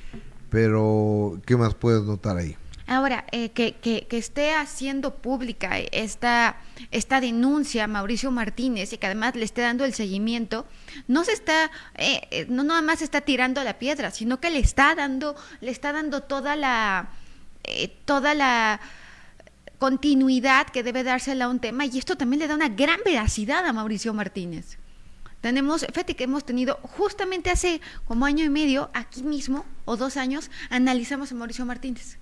pero 0.50 1.40
¿qué 1.46 1.58
más 1.58 1.76
puedes 1.76 2.04
notar 2.04 2.38
ahí? 2.38 2.58
Ahora, 2.92 3.24
eh, 3.32 3.52
que, 3.52 3.76
que, 3.76 4.06
que, 4.06 4.18
esté 4.18 4.54
haciendo 4.54 5.16
pública 5.16 5.80
esta, 5.80 6.58
esta 6.92 7.22
denuncia 7.22 7.88
Mauricio 7.88 8.32
Martínez 8.32 8.92
y 8.92 8.98
que 8.98 9.06
además 9.06 9.34
le 9.34 9.46
esté 9.46 9.62
dando 9.62 9.86
el 9.86 9.94
seguimiento, 9.94 10.66
no 11.08 11.24
se 11.24 11.32
está, 11.32 11.72
eh, 11.96 12.28
eh, 12.32 12.48
no 12.50 12.66
nada 12.66 12.82
más 12.82 13.02
está 13.02 13.22
tirando 13.22 13.64
la 13.64 13.80
piedra, 13.80 14.12
sino 14.12 14.42
que 14.42 14.50
le 14.50 14.60
está 14.60 14.94
dando, 14.94 15.38
le 15.62 15.72
está 15.72 15.94
dando 15.94 16.24
toda 16.24 16.58
la, 16.58 17.12
toda 18.04 18.34
la 18.34 18.82
continuidad 19.80 20.68
que 20.68 20.84
debe 20.84 21.06
dársela 21.06 21.46
a 21.46 21.48
un 21.48 21.60
tema 21.60 21.86
y 21.86 21.98
esto 21.98 22.18
también 22.18 22.42
le 22.42 22.50
da 22.50 22.56
una 22.56 22.68
gran 22.68 23.00
veracidad 23.06 23.66
a 23.66 23.72
Mauricio 23.72 24.14
Martínez. 24.14 24.80
Tenemos, 25.40 25.86
fíjate 25.86 26.18
que 26.18 26.26
hemos 26.26 26.44
tenido 26.44 26.78
justamente 26.84 27.52
hace 27.52 27.80
como 28.04 28.26
año 28.26 28.44
y 28.44 28.50
medio, 28.50 28.90
aquí 28.94 29.24
mismo, 29.24 29.64
o 29.86 29.96
dos 29.96 30.18
años, 30.18 30.52
analizamos 30.70 31.32
a 31.32 31.36
Mauricio 31.36 31.66
Martínez. 31.66 32.18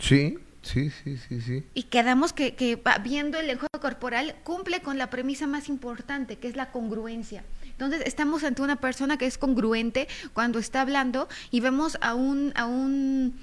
Sí, 0.00 0.38
sí, 0.62 0.90
sí, 0.90 1.16
sí, 1.16 1.40
sí. 1.40 1.64
Y 1.74 1.84
quedamos 1.84 2.32
que, 2.32 2.54
que 2.54 2.82
viendo 3.02 3.38
el 3.38 3.46
lenguaje 3.46 3.78
corporal 3.80 4.34
cumple 4.42 4.80
con 4.80 4.98
la 4.98 5.10
premisa 5.10 5.46
más 5.46 5.68
importante, 5.68 6.36
que 6.36 6.48
es 6.48 6.56
la 6.56 6.72
congruencia. 6.72 7.44
Entonces 7.80 8.02
estamos 8.06 8.42
ante 8.42 8.62
una 8.62 8.76
persona 8.76 9.16
que 9.16 9.26
es 9.26 9.38
congruente 9.38 10.08
cuando 10.32 10.58
está 10.58 10.80
hablando 10.80 11.28
y 11.50 11.60
vemos 11.60 11.96
a 12.00 12.14
un, 12.14 12.52
a 12.56 12.66
un, 12.66 13.38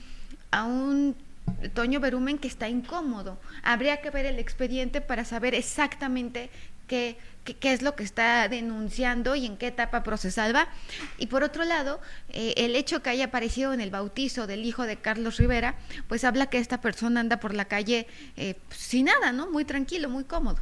a 0.51 0.65
un 0.65 1.15
Toño 1.73 1.99
Berumen 1.99 2.37
que 2.37 2.47
está 2.47 2.67
incómodo. 2.69 3.39
Habría 3.63 4.01
que 4.01 4.09
ver 4.09 4.25
el 4.25 4.39
expediente 4.39 5.01
para 5.01 5.25
saber 5.25 5.55
exactamente 5.55 6.49
qué, 6.87 7.17
qué, 7.55 7.73
es 7.73 7.81
lo 7.81 7.95
que 7.95 8.03
está 8.03 8.47
denunciando 8.47 9.35
y 9.35 9.45
en 9.45 9.57
qué 9.57 9.67
etapa 9.67 10.03
procesal 10.03 10.55
va. 10.55 10.67
Y 11.17 11.27
por 11.27 11.43
otro 11.43 11.63
lado, 11.63 11.99
eh, 12.29 12.53
el 12.57 12.75
hecho 12.75 13.01
que 13.01 13.09
haya 13.09 13.25
aparecido 13.25 13.73
en 13.73 13.81
el 13.81 13.89
bautizo 13.89 14.47
del 14.47 14.65
hijo 14.65 14.83
de 14.83 14.97
Carlos 14.97 15.37
Rivera, 15.37 15.75
pues 16.07 16.23
habla 16.23 16.47
que 16.47 16.59
esta 16.59 16.81
persona 16.81 17.19
anda 17.19 17.39
por 17.39 17.53
la 17.53 17.65
calle 17.65 18.07
eh, 18.35 18.55
sin 18.69 19.05
nada, 19.05 19.31
¿no? 19.31 19.49
Muy 19.49 19.65
tranquilo, 19.65 20.09
muy 20.09 20.23
cómodo. 20.23 20.59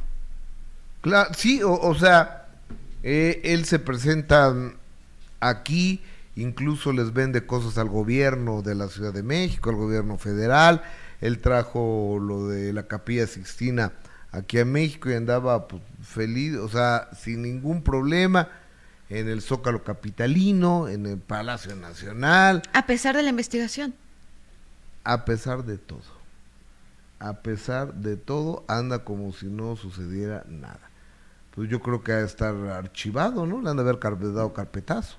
Claro, 1.00 1.32
sí, 1.34 1.62
o, 1.62 1.72
o 1.72 1.94
sea, 1.94 2.46
eh, 3.02 3.40
él 3.44 3.64
se 3.64 3.78
presenta 3.78 4.54
aquí, 5.40 6.02
incluso 6.34 6.92
les 6.92 7.12
vende 7.12 7.46
cosas 7.46 7.78
al 7.78 7.88
gobierno 7.88 8.62
de 8.62 8.74
la 8.74 8.88
Ciudad 8.88 9.12
de 9.12 9.22
México, 9.22 9.70
al 9.70 9.76
gobierno 9.76 10.18
federal, 10.18 10.82
él 11.20 11.38
trajo 11.38 12.18
lo 12.20 12.48
de 12.48 12.72
la 12.72 12.86
capilla 12.86 13.26
Sixtina 13.26 13.92
aquí 14.36 14.58
a 14.58 14.64
México 14.64 15.10
y 15.10 15.14
andaba 15.14 15.66
pues, 15.66 15.82
feliz, 16.02 16.56
o 16.56 16.68
sea, 16.68 17.08
sin 17.16 17.42
ningún 17.42 17.82
problema 17.82 18.48
en 19.08 19.28
el 19.28 19.40
Zócalo 19.40 19.84
Capitalino, 19.84 20.88
en 20.88 21.06
el 21.06 21.18
Palacio 21.18 21.74
Nacional. 21.76 22.62
A 22.72 22.86
pesar 22.86 23.16
de 23.16 23.22
la 23.22 23.30
investigación. 23.30 23.94
A 25.04 25.24
pesar 25.24 25.64
de 25.64 25.78
todo. 25.78 26.16
A 27.18 27.34
pesar 27.34 27.94
de 27.94 28.16
todo, 28.16 28.64
anda 28.68 29.04
como 29.04 29.32
si 29.32 29.46
no 29.46 29.76
sucediera 29.76 30.44
nada. 30.48 30.90
Pues 31.54 31.70
yo 31.70 31.80
creo 31.80 32.02
que 32.02 32.12
ha 32.12 32.16
de 32.16 32.26
estar 32.26 32.54
archivado, 32.54 33.46
¿no? 33.46 33.62
Le 33.62 33.70
han 33.70 33.76
de 33.76 33.82
haber 33.82 33.98
dado 34.00 34.52
carpetazo. 34.52 35.16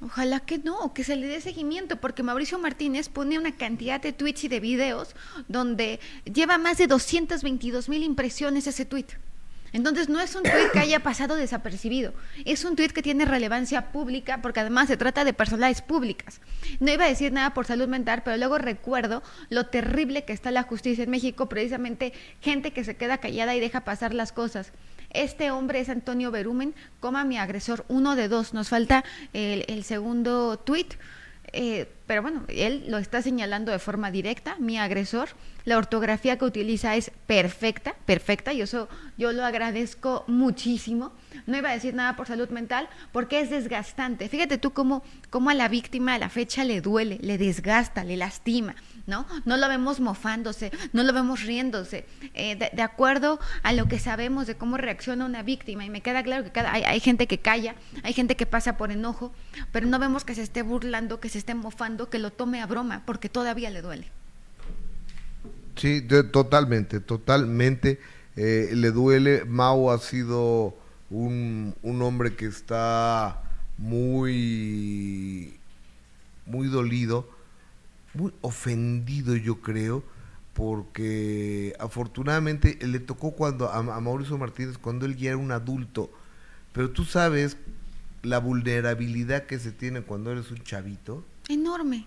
Ojalá 0.00 0.40
que 0.40 0.58
no, 0.58 0.92
que 0.92 1.04
se 1.04 1.16
le 1.16 1.26
dé 1.26 1.40
seguimiento, 1.40 1.96
porque 1.96 2.22
Mauricio 2.22 2.58
Martínez 2.58 3.08
pone 3.08 3.38
una 3.38 3.56
cantidad 3.56 4.00
de 4.00 4.12
tweets 4.12 4.44
y 4.44 4.48
de 4.48 4.60
videos 4.60 5.16
donde 5.48 6.00
lleva 6.24 6.58
más 6.58 6.76
de 6.78 6.86
222 6.86 7.88
mil 7.88 8.02
impresiones 8.02 8.66
ese 8.66 8.84
tweet. 8.84 9.06
Entonces 9.72 10.08
no 10.08 10.20
es 10.20 10.34
un 10.34 10.42
tuit 10.42 10.70
que 10.72 10.78
haya 10.78 11.00
pasado 11.00 11.34
desapercibido, 11.34 12.14
es 12.44 12.64
un 12.64 12.76
tuit 12.76 12.92
que 12.92 13.02
tiene 13.02 13.24
relevancia 13.24 13.92
pública 13.92 14.40
porque 14.40 14.60
además 14.60 14.88
se 14.88 14.96
trata 14.96 15.24
de 15.24 15.32
personalidades 15.32 15.82
públicas. 15.82 16.40
No 16.80 16.92
iba 16.92 17.04
a 17.04 17.08
decir 17.08 17.32
nada 17.32 17.52
por 17.52 17.66
salud 17.66 17.88
mental, 17.88 18.22
pero 18.24 18.36
luego 18.36 18.58
recuerdo 18.58 19.22
lo 19.50 19.66
terrible 19.66 20.24
que 20.24 20.32
está 20.32 20.50
la 20.50 20.62
justicia 20.62 21.04
en 21.04 21.10
México, 21.10 21.48
precisamente 21.48 22.12
gente 22.40 22.72
que 22.72 22.84
se 22.84 22.96
queda 22.96 23.18
callada 23.18 23.54
y 23.54 23.60
deja 23.60 23.84
pasar 23.84 24.14
las 24.14 24.32
cosas. 24.32 24.72
Este 25.16 25.50
hombre 25.50 25.80
es 25.80 25.88
Antonio 25.88 26.30
Berumen, 26.30 26.74
coma 27.00 27.24
mi 27.24 27.38
agresor, 27.38 27.86
uno 27.88 28.16
de 28.16 28.28
dos. 28.28 28.52
Nos 28.52 28.68
falta 28.68 29.02
el, 29.32 29.82
segundo 29.82 30.58
tuit. 30.58 30.94
Eh, 31.52 31.88
pero 32.06 32.20
bueno, 32.20 32.44
él 32.48 32.84
lo 32.88 32.98
está 32.98 33.22
señalando 33.22 33.72
de 33.72 33.78
forma 33.78 34.10
directa, 34.10 34.56
mi 34.58 34.78
agresor. 34.78 35.30
La 35.64 35.78
ortografía 35.78 36.36
que 36.36 36.44
utiliza 36.44 36.96
es 36.96 37.10
perfecta, 37.26 37.94
perfecta, 38.04 38.52
y 38.52 38.60
eso 38.60 38.90
yo 39.16 39.32
lo 39.32 39.42
agradezco 39.42 40.24
muchísimo. 40.26 41.12
No 41.46 41.56
iba 41.56 41.70
a 41.70 41.74
decir 41.74 41.94
nada 41.94 42.14
por 42.14 42.26
salud 42.26 42.50
mental, 42.50 42.86
porque 43.10 43.40
es 43.40 43.48
desgastante. 43.48 44.28
Fíjate 44.28 44.58
tú 44.58 44.72
cómo, 44.72 45.02
cómo 45.30 45.48
a 45.48 45.54
la 45.54 45.68
víctima 45.68 46.14
a 46.14 46.18
la 46.18 46.28
fecha 46.28 46.62
le 46.62 46.82
duele, 46.82 47.18
le 47.22 47.38
desgasta, 47.38 48.04
le 48.04 48.18
lastima, 48.18 48.74
¿no? 49.06 49.26
No 49.44 49.56
lo 49.56 49.68
vemos 49.68 50.00
mofándose, 50.00 50.72
no 50.92 51.02
lo 51.02 51.12
vemos 51.12 51.42
riéndose. 51.42 52.06
Eh, 52.34 52.56
de, 52.56 52.82
acuerdo 52.82 53.38
a 53.62 53.72
lo 53.72 53.86
que 53.86 53.98
sabemos 53.98 54.46
de 54.46 54.56
cómo 54.56 54.76
reacciona 54.76 55.24
una 55.24 55.42
víctima, 55.42 55.84
y 55.84 55.90
me 55.90 56.00
queda 56.00 56.22
claro 56.22 56.44
que 56.44 56.50
cada, 56.50 56.72
hay, 56.72 56.82
hay 56.84 57.00
gente 57.00 57.26
que 57.26 57.38
calla, 57.38 57.74
hay 58.02 58.12
gente 58.12 58.36
que 58.36 58.46
pasa 58.46 58.76
por 58.76 58.90
enojo, 58.90 59.32
pero 59.72 59.86
no 59.86 59.98
vemos 59.98 60.24
que 60.24 60.34
se 60.34 60.42
esté 60.42 60.62
burlando, 60.62 61.20
que 61.20 61.28
se 61.28 61.38
esté 61.38 61.54
mofando, 61.54 62.10
que 62.10 62.18
lo 62.18 62.30
tome 62.30 62.60
a 62.60 62.66
broma, 62.66 63.02
porque 63.06 63.28
todavía 63.28 63.70
le 63.70 63.82
duele. 63.82 64.10
Sí, 65.76 66.00
totalmente, 66.32 67.00
totalmente. 67.00 68.00
Eh, 68.36 68.70
le 68.72 68.90
duele. 68.90 69.44
Mao 69.44 69.90
ha 69.90 69.98
sido 69.98 70.74
un, 71.10 71.74
un, 71.82 72.02
hombre 72.02 72.34
que 72.34 72.46
está 72.46 73.42
muy, 73.76 75.58
muy 76.46 76.68
dolido, 76.68 77.28
muy 78.16 78.32
ofendido, 78.40 79.36
yo 79.36 79.60
creo, 79.60 80.02
porque 80.52 81.74
afortunadamente 81.78 82.78
le 82.80 82.98
tocó 83.00 83.32
cuando 83.32 83.68
a, 83.68 83.78
a 83.78 84.00
Mauricio 84.00 84.38
Martínez 84.38 84.78
cuando 84.78 85.06
él 85.06 85.16
ya 85.16 85.30
era 85.30 85.36
un 85.38 85.52
adulto. 85.52 86.10
Pero 86.72 86.90
tú 86.90 87.04
sabes 87.04 87.56
la 88.22 88.38
vulnerabilidad 88.38 89.46
que 89.46 89.58
se 89.58 89.72
tiene 89.72 90.02
cuando 90.02 90.32
eres 90.32 90.50
un 90.50 90.62
chavito. 90.62 91.24
Enorme 91.48 92.06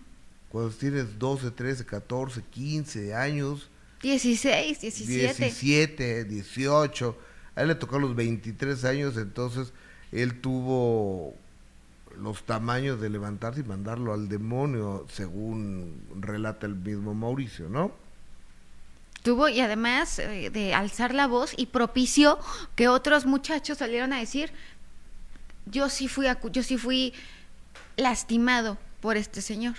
cuando 0.49 0.71
tienes 0.71 1.17
12, 1.17 1.51
13, 1.51 1.85
14, 1.85 2.41
15 2.49 3.13
años. 3.13 3.69
16, 4.01 4.81
17. 4.81 5.43
17, 5.45 6.25
18. 6.25 7.17
A 7.55 7.61
él 7.61 7.67
le 7.67 7.75
tocó 7.75 7.97
a 7.97 7.99
los 7.99 8.15
23 8.15 8.83
años, 8.85 9.17
entonces 9.17 9.71
él 10.11 10.41
tuvo 10.41 11.35
los 12.21 12.43
tamaños 12.43 12.99
de 13.01 13.09
levantarse 13.09 13.61
y 13.61 13.63
mandarlo 13.63 14.13
al 14.13 14.29
demonio, 14.29 15.05
según 15.11 16.03
relata 16.19 16.65
el 16.67 16.75
mismo 16.75 17.13
Mauricio, 17.13 17.69
¿no? 17.69 17.91
Tuvo 19.23 19.49
y 19.49 19.59
además 19.59 20.19
eh, 20.19 20.49
de 20.49 20.73
alzar 20.73 21.13
la 21.13 21.27
voz 21.27 21.53
y 21.57 21.67
propició 21.67 22.39
que 22.75 22.87
otros 22.87 23.25
muchachos 23.25 23.79
salieron 23.79 24.13
a 24.13 24.19
decir, 24.19 24.51
yo 25.65 25.89
sí 25.89 26.07
fui, 26.07 26.27
yo 26.51 26.63
sí 26.63 26.77
fui 26.77 27.13
lastimado 27.97 28.77
por 29.01 29.17
este 29.17 29.41
señor. 29.41 29.75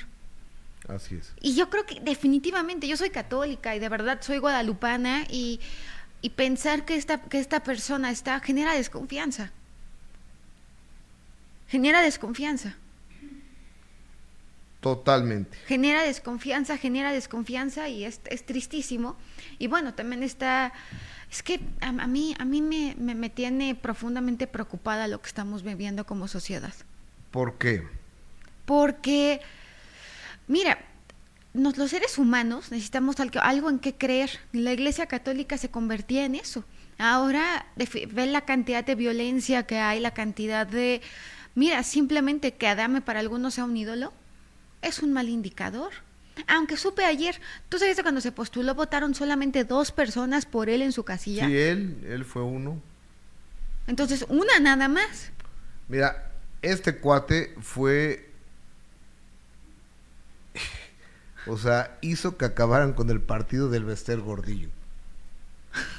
Así 0.89 1.17
es. 1.17 1.33
Y 1.41 1.55
yo 1.55 1.71
creo 1.71 1.87
que 1.87 2.01
definitivamente, 2.01 2.89
yo 2.89 2.97
soy 2.97 3.11
católica 3.11 3.75
y 3.77 3.79
de 3.79 3.89
verdad 3.89 4.19
soy 4.23 4.39
guadalupana 4.39 5.25
y, 5.31 5.61
y 6.21 6.31
pensar 6.31 6.85
que 6.85 6.97
esta, 6.97 7.21
que 7.23 7.39
esta 7.39 7.63
persona 7.63 8.11
está 8.11 8.41
genera 8.41 8.75
desconfianza. 8.75 9.53
Genera 11.71 12.03
desconfianza. 12.03 12.77
Totalmente. 14.81 15.57
Genera 15.67 16.03
desconfianza, 16.03 16.77
genera 16.77 17.13
desconfianza 17.13 17.89
y 17.89 18.05
es, 18.05 18.21
es 18.27 18.45
tristísimo. 18.45 19.17
Y 19.59 19.67
bueno, 19.67 19.95
también 19.95 20.23
está, 20.23 20.73
es 21.31 21.43
que 21.43 21.61
a, 21.81 21.89
a 21.89 22.07
mí, 22.07 22.35
a 22.39 22.45
mí 22.45 22.61
me, 22.61 22.95
me, 22.99 23.15
me 23.15 23.31
tiene 23.31 23.75
profundamente 23.75 24.47
preocupada 24.47 25.09
lo 25.09 25.21
que 25.23 25.29
estamos 25.29 25.63
viviendo 25.63 26.05
como 26.05 26.29
sociedad. 26.29 26.75
¿Por 27.31 27.57
qué? 27.59 27.87
Porque 28.65 29.41
Mira, 30.51 30.79
nos, 31.55 31.79
los 31.79 31.91
seres 31.91 32.19
humanos 32.19 32.73
necesitamos 32.73 33.21
algo, 33.21 33.39
algo 33.41 33.71
en 33.71 33.79
qué 33.79 33.95
creer. 33.95 34.41
La 34.51 34.73
Iglesia 34.73 35.07
Católica 35.07 35.59
se 35.59 35.71
convertía 35.71 36.25
en 36.25 36.35
eso. 36.35 36.65
Ahora 36.99 37.67
ven 37.77 38.33
la 38.33 38.41
cantidad 38.41 38.85
de 38.85 38.97
violencia 38.97 39.63
que 39.63 39.79
hay, 39.79 40.01
la 40.01 40.13
cantidad 40.13 40.67
de... 40.67 41.03
Mira, 41.55 41.83
simplemente 41.83 42.55
que 42.55 42.69
Adame 42.69 43.01
para 43.01 43.21
algunos 43.21 43.55
sea 43.55 43.65
un 43.65 43.77
ídolo 43.77 44.13
es 44.83 45.01
un 45.01 45.13
mal 45.13 45.29
indicador. 45.29 45.93
Aunque 46.47 46.77
supe 46.77 47.05
ayer, 47.05 47.39
¿tú 47.69 47.79
sabes 47.79 47.97
que 47.97 48.03
cuando 48.03 48.21
se 48.21 48.33
postuló 48.33 48.75
votaron 48.75 49.15
solamente 49.15 49.65
dos 49.65 49.93
personas 49.93 50.47
por 50.47 50.71
él 50.71 50.81
en 50.83 50.93
su 50.93 51.05
casilla? 51.05 51.47
Sí, 51.47 51.57
él, 51.57 52.07
él 52.09 52.25
fue 52.25 52.43
uno. 52.43 52.81
Entonces, 53.87 54.25
una 54.29 54.59
nada 54.61 54.89
más. 54.89 55.33
Mira, 55.89 56.33
este 56.63 56.99
cuate 56.99 57.55
fue 57.61 58.31
o 61.47 61.57
sea, 61.57 61.99
hizo 62.01 62.37
que 62.37 62.45
acabaran 62.45 62.93
con 62.93 63.11
el 63.11 63.21
partido 63.21 63.69
del 63.69 63.85
Bester 63.85 64.21
Gordillo. 64.21 64.69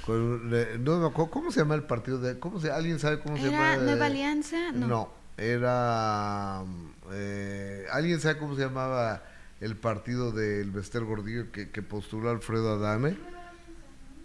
Con, 0.06 0.50
no 0.50 1.00
me 1.00 1.08
acuerdo, 1.08 1.32
¿cómo 1.32 1.52
se 1.52 1.60
llama 1.60 1.76
el 1.76 1.84
partido? 1.84 2.20
De, 2.20 2.40
¿cómo 2.40 2.60
se, 2.60 2.72
¿Alguien 2.72 3.00
sabe 3.00 3.20
cómo 3.20 3.38
se 3.38 3.44
llama? 3.44 3.74
¿Era 3.74 3.84
Nueva 3.84 4.06
Alianza? 4.06 4.72
No. 4.72 4.88
no 4.88 5.21
era... 5.38 6.64
Eh, 7.12 7.86
¿Alguien 7.92 8.20
sabe 8.20 8.38
cómo 8.38 8.56
se 8.56 8.62
llamaba 8.62 9.24
el 9.62 9.76
partido 9.76 10.32
del 10.32 10.72
Bester 10.72 11.04
Gordillo 11.04 11.52
que, 11.52 11.70
que 11.70 11.82
postuló 11.84 12.32
Alfredo 12.32 12.74
Adame. 12.74 13.16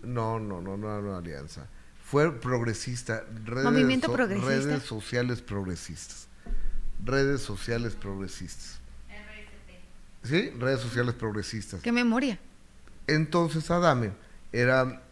No, 0.02 0.40
no, 0.40 0.60
no, 0.62 0.76
no, 0.76 1.00
no 1.02 1.16
alianza. 1.16 1.66
Fue 2.02 2.40
progresista. 2.40 3.22
Redes 3.44 3.64
Movimiento 3.64 4.06
so- 4.06 4.12
progresista. 4.14 4.48
Redes 4.48 4.82
sociales 4.84 5.42
progresistas. 5.42 6.28
Redes 7.04 7.42
sociales 7.42 7.94
progresistas. 7.94 8.80
¿Sí? 10.22 10.50
Redes 10.58 10.80
sociales 10.80 11.14
progresistas. 11.14 11.82
Qué 11.82 11.92
memoria. 11.92 12.38
Entonces 13.06 13.70
Adame 13.70 14.12
era, 14.52 15.02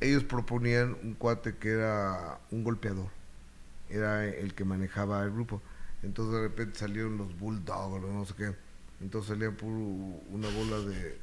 ellos 0.00 0.24
proponían 0.24 0.96
un 1.02 1.14
cuate 1.14 1.56
que 1.56 1.70
era 1.70 2.38
un 2.50 2.64
golpeador, 2.64 3.08
era 3.92 4.26
el 4.26 4.54
que 4.54 4.64
manejaba 4.64 5.22
el 5.24 5.30
grupo. 5.32 5.60
Entonces 6.02 6.34
de 6.34 6.40
repente 6.42 6.78
salieron 6.78 7.16
los 7.18 7.38
bulldogs, 7.38 8.02
no 8.02 8.24
sé 8.24 8.34
qué. 8.36 8.54
Entonces 9.00 9.28
salía 9.30 9.50
puro 9.50 9.76
una 9.76 10.48
bola 10.48 10.78
de, 10.88 11.18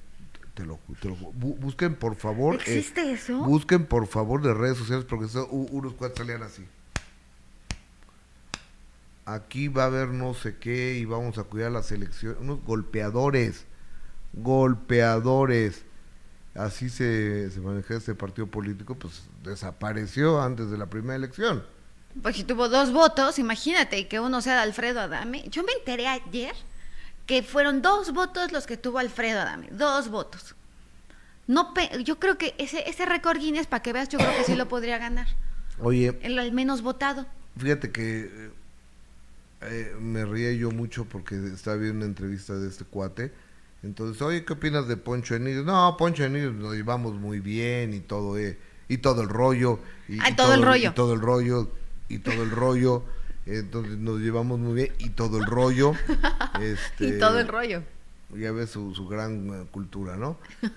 te 0.53 0.65
lo, 0.65 0.75
ju- 0.77 0.97
te 1.01 1.07
lo 1.09 1.15
ju- 1.15 1.33
bu- 1.33 1.57
busquen 1.59 1.95
por 1.95 2.15
favor. 2.15 2.55
eh, 2.55 2.57
¿Existe 2.59 3.11
eso? 3.11 3.37
Busquen 3.43 3.85
por 3.85 4.07
favor 4.07 4.41
de 4.41 4.53
redes 4.53 4.77
sociales 4.77 5.05
porque 5.07 5.25
unos 5.51 5.93
cuates 5.93 6.17
salían 6.17 6.43
así. 6.43 6.65
Aquí 9.25 9.67
va 9.67 9.83
a 9.83 9.87
haber 9.87 10.07
no 10.09 10.33
sé 10.33 10.57
qué 10.57 10.95
y 10.97 11.05
vamos 11.05 11.37
a 11.37 11.43
cuidar 11.43 11.71
la 11.71 11.83
selección. 11.83 12.35
Unos 12.39 12.63
golpeadores, 12.63 13.65
golpeadores. 14.33 15.83
Así 16.55 16.89
se, 16.89 17.51
se 17.51 17.61
maneja 17.61 17.95
este 17.95 18.15
partido 18.15 18.47
político, 18.47 18.95
pues 18.95 19.23
desapareció 19.43 20.41
antes 20.41 20.71
de 20.71 20.77
la 20.77 20.87
primera 20.87 21.15
elección. 21.15 21.63
Pues 22.21 22.35
si 22.35 22.43
tuvo 22.43 22.69
dos 22.69 22.91
votos, 22.91 23.39
imagínate 23.39 24.07
que 24.07 24.19
uno 24.19 24.41
sea 24.41 24.55
de 24.55 24.61
Alfredo 24.61 24.99
Adame. 25.01 25.43
Yo 25.49 25.63
me 25.63 25.71
enteré 25.73 26.07
ayer 26.07 26.53
que 27.25 27.43
fueron 27.43 27.81
dos 27.81 28.11
votos 28.13 28.51
los 28.51 28.65
que 28.65 28.77
tuvo 28.77 28.99
Alfredo 28.99 29.39
Adame, 29.41 29.67
dos 29.71 30.09
votos. 30.09 30.55
No, 31.47 31.73
yo 32.03 32.19
creo 32.19 32.37
que 32.37 32.55
ese 32.57 32.87
ese 32.89 33.05
récord 33.05 33.37
Guinness, 33.39 33.67
para 33.67 33.81
que 33.81 33.93
veas, 33.93 34.09
yo 34.09 34.19
creo 34.19 34.35
que 34.37 34.43
sí 34.43 34.55
lo 34.55 34.67
podría 34.69 34.97
ganar. 34.97 35.27
Oye, 35.79 36.17
El 36.21 36.37
al 36.39 36.51
menos 36.51 36.81
votado. 36.81 37.25
fíjate 37.57 37.91
que 37.91 38.19
eh, 38.25 38.51
eh, 39.61 39.95
me 39.99 40.25
reía 40.25 40.51
yo 40.53 40.71
mucho 40.71 41.05
porque 41.05 41.35
estaba 41.53 41.77
viendo 41.77 41.97
una 41.97 42.05
entrevista 42.05 42.53
de 42.55 42.67
este 42.67 42.83
cuate. 42.85 43.31
Entonces, 43.81 44.21
oye, 44.21 44.43
¿qué 44.43 44.53
opinas 44.53 44.87
de 44.89 44.97
Poncho 44.97 45.35
Enigos? 45.35 45.63
No, 45.65 45.95
Poncho 45.97 46.23
Enigos 46.25 46.53
nos 46.53 46.73
llevamos 46.75 47.13
muy 47.13 47.39
bien 47.39 47.93
y 47.93 48.01
todo, 48.01 48.37
eh, 48.37 48.57
y 48.89 48.97
todo 48.97 49.21
el 49.21 49.29
rollo. 49.29 49.79
Y, 50.09 50.19
Ah, 50.19 50.29
y 50.31 50.35
todo 50.35 50.53
el 50.53 50.63
rollo. 50.63 50.89
Y 50.89 50.93
todo 50.93 51.13
el 51.13 51.21
rollo, 51.21 51.71
y 52.09 52.19
todo 52.19 52.43
el 52.43 52.51
rollo. 52.51 53.03
Entonces 53.45 53.97
nos 53.97 54.19
llevamos 54.19 54.59
muy 54.59 54.73
bien 54.75 54.93
y 54.99 55.09
todo 55.09 55.37
el 55.37 55.45
rollo. 55.45 55.93
este, 56.61 57.07
Y 57.07 57.19
todo 57.19 57.39
el 57.39 57.47
rollo. 57.47 57.83
ya 58.35 58.51
ves 58.51 58.69
su, 58.71 58.93
su 58.93 59.07
gran 59.07 59.49
eh, 59.49 59.65
cultura, 59.71 60.17
¿no? 60.17 60.37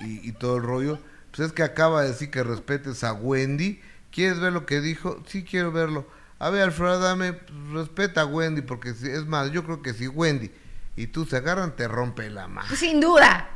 Y, 0.00 0.04
y- 0.04 0.28
y 0.28 0.32
todo 0.32 0.56
el 0.56 0.62
rollo. 0.62 0.98
Pues 1.34 1.48
es 1.48 1.52
que 1.52 1.62
acaba 1.62 2.02
de 2.02 2.08
decir 2.08 2.30
que 2.30 2.42
respetes 2.42 3.04
a 3.04 3.12
Wendy. 3.12 3.80
¿Quieres 4.10 4.40
ver 4.40 4.52
lo 4.52 4.66
que 4.66 4.80
dijo? 4.80 5.22
Sí, 5.26 5.44
quiero 5.44 5.70
verlo. 5.72 6.06
A 6.38 6.50
ver, 6.50 6.62
Alfredo, 6.62 6.98
dame, 6.98 7.34
pues, 7.34 7.52
respeta 7.72 8.22
a 8.22 8.26
Wendy, 8.26 8.62
porque 8.62 8.94
si, 8.94 9.08
es 9.08 9.26
más, 9.26 9.52
yo 9.52 9.62
creo 9.64 9.82
que 9.82 9.92
si 9.94 10.08
Wendy 10.08 10.50
y 10.96 11.06
tú 11.06 11.24
se 11.26 11.36
agarran, 11.36 11.76
te 11.76 11.86
rompe 11.86 12.28
la 12.30 12.48
mano. 12.48 12.74
Sin 12.74 13.00
duda. 13.00 13.48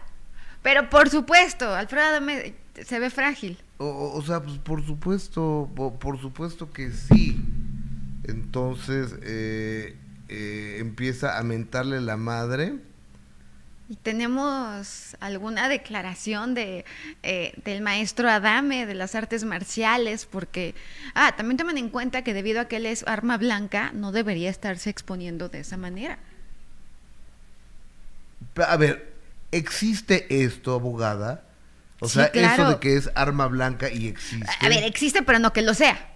Pero 0.63 0.89
por 0.91 1.09
supuesto, 1.11 1.75
Alfredo 1.75 2.07
Adame 2.07 2.55
se 2.85 2.99
ve 3.01 3.11
frágil. 3.11 3.59
O, 3.79 4.23
sea, 4.23 4.41
pues 4.43 4.59
por 4.59 4.85
supuesto, 4.87 5.69
po- 5.75 5.99
por, 5.99 6.21
supuesto 6.21 6.73
que 6.73 6.91
sí. 6.93 7.41
Entonces, 8.25 9.15
eh, 9.23 9.97
eh, 10.29 10.77
empieza 10.79 11.39
a 11.39 11.43
mentarle 11.43 12.01
la 12.01 12.17
madre. 12.17 12.79
Y 13.89 13.97
tenemos 13.97 15.15
alguna 15.21 15.69
declaración 15.69 16.55
de 16.55 16.87
eh, 17.23 17.53
del 17.65 17.83
maestro 17.83 18.31
Adame 18.31 18.87
de 18.87 18.95
las 18.95 19.15
artes 19.15 19.45
marciales, 19.45 20.25
porque 20.25 20.75
ah, 21.15 21.35
también 21.37 21.59
tomen 21.59 21.77
en 21.77 21.91
cuenta 21.91 22.23
que 22.25 22.33
debido 22.33 22.61
a 22.63 22.65
que 22.67 22.77
él 22.77 22.87
es 22.87 23.05
arma 23.07 23.37
blanca, 23.37 23.93
no 23.93 24.11
debería 24.11 24.49
estarse 24.49 24.89
exponiendo 24.89 25.51
de 25.51 25.61
esa 25.61 25.77
manera. 25.77 26.19
A 28.69 28.77
ver, 28.77 29.13
¿existe 29.53 30.45
esto, 30.45 30.75
abogada? 30.75 31.44
O 32.05 32.09
Sí, 32.09 32.15
sea, 32.15 32.27
eso 32.27 32.69
de 32.71 32.79
que 32.81 32.97
es 32.97 33.11
arma 33.15 33.47
blanca 33.47 33.91
y 33.91 34.09
existe. 34.09 34.47
A 34.61 34.69
ver, 34.69 34.85
existe, 34.85 35.23
pero 35.23 35.39
no 35.39 35.53
que 35.53 35.63
lo 35.63 35.75
sea. 35.75 36.11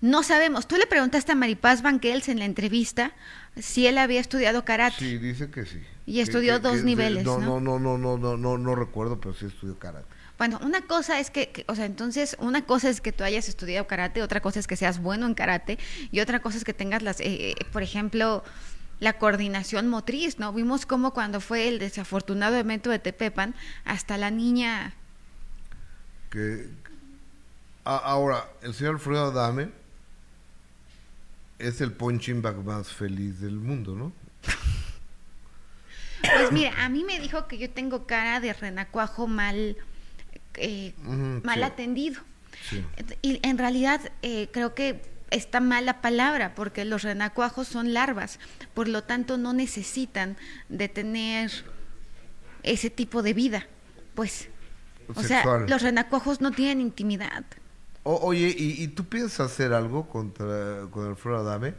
No 0.00 0.22
sabemos. 0.24 0.66
Tú 0.66 0.76
le 0.76 0.86
preguntaste 0.86 1.30
a 1.32 1.34
Maripaz 1.36 1.82
Banquels 1.82 2.28
en 2.28 2.38
la 2.40 2.44
entrevista 2.44 3.12
si 3.60 3.86
él 3.86 3.98
había 3.98 4.20
estudiado 4.20 4.64
karate. 4.64 4.96
Sí, 4.98 5.18
dice 5.18 5.50
que 5.50 5.64
sí. 5.64 5.80
Y 6.06 6.20
estudió 6.20 6.54
que- 6.54 6.60
dos 6.68 6.78
que- 6.78 6.82
niveles, 6.82 7.24
no, 7.24 7.38
¿no? 7.38 7.60
no, 7.60 7.78
no, 7.78 7.96
no, 7.98 8.18
no, 8.18 8.36
no, 8.36 8.58
no 8.58 8.74
recuerdo, 8.74 9.20
pero 9.20 9.34
sí 9.34 9.46
estudió 9.46 9.78
karate. 9.78 10.06
Bueno, 10.38 10.58
una 10.64 10.80
cosa 10.80 11.20
es 11.20 11.30
que, 11.30 11.50
que- 11.50 11.64
o 11.68 11.76
sea, 11.76 11.84
entonces, 11.84 12.36
una 12.40 12.62
cosa 12.64 12.88
es 12.88 13.00
que 13.00 13.12
tú 13.12 13.22
hayas 13.22 13.48
estudiado 13.48 13.86
karate, 13.86 14.22
otra 14.22 14.40
cosa 14.40 14.58
es 14.58 14.66
que 14.66 14.74
seas 14.74 15.00
bueno 15.00 15.26
en 15.26 15.34
karate, 15.34 15.78
y 16.10 16.18
otra 16.18 16.40
cosa 16.40 16.58
es 16.58 16.64
que 16.64 16.74
tengas 16.74 17.02
las, 17.02 17.20
eh, 17.20 17.50
eh, 17.50 17.54
por 17.72 17.84
ejemplo, 17.84 18.42
la 19.02 19.14
coordinación 19.18 19.88
motriz, 19.88 20.38
¿no? 20.38 20.52
Vimos 20.52 20.86
cómo 20.86 21.12
cuando 21.12 21.40
fue 21.40 21.66
el 21.66 21.80
desafortunado 21.80 22.54
evento 22.56 22.88
de 22.88 23.00
Tepepan, 23.00 23.52
hasta 23.84 24.16
la 24.16 24.30
niña, 24.30 24.94
Que, 26.30 26.68
a- 27.84 27.96
ahora, 27.96 28.48
el 28.62 28.72
señor 28.74 28.94
Alfredo 28.94 29.24
Adame 29.32 29.70
es 31.58 31.80
el 31.80 31.90
punching 31.92 32.42
bag 32.42 32.62
más 32.64 32.92
feliz 32.92 33.40
del 33.40 33.56
mundo, 33.56 33.96
¿no? 33.96 34.12
pues 36.22 36.52
mira, 36.52 36.72
a 36.84 36.88
mí 36.88 37.02
me 37.02 37.18
dijo 37.18 37.48
que 37.48 37.58
yo 37.58 37.68
tengo 37.70 38.06
cara 38.06 38.38
de 38.38 38.52
renacuajo 38.52 39.26
mal, 39.26 39.76
eh, 40.54 40.94
mal 41.42 41.58
sí. 41.58 41.62
atendido. 41.64 42.22
Sí. 42.70 42.84
Y 43.22 43.40
en 43.46 43.58
realidad 43.58 44.00
eh, 44.22 44.48
creo 44.52 44.76
que 44.76 45.02
está 45.32 45.60
mal 45.60 45.86
la 45.86 46.00
palabra 46.00 46.54
porque 46.54 46.84
los 46.84 47.02
renacuajos 47.02 47.66
son 47.68 47.92
larvas, 47.92 48.38
por 48.74 48.88
lo 48.88 49.02
tanto 49.04 49.36
no 49.38 49.52
necesitan 49.52 50.36
de 50.68 50.88
tener 50.88 51.50
ese 52.62 52.90
tipo 52.90 53.22
de 53.22 53.34
vida. 53.34 53.66
Pues, 54.14 54.48
o 55.14 55.22
sea, 55.22 55.42
los 55.68 55.82
renacuajos 55.82 56.40
no 56.40 56.50
tienen 56.52 56.80
intimidad. 56.80 57.44
O- 58.04 58.16
oye, 58.26 58.54
¿y, 58.56 58.82
y 58.82 58.88
tú 58.88 59.04
piensas 59.06 59.52
hacer 59.52 59.72
algo 59.72 60.08
contra 60.08 60.86
con 60.90 61.06
Alfredo 61.06 61.38
Adame? 61.38 61.74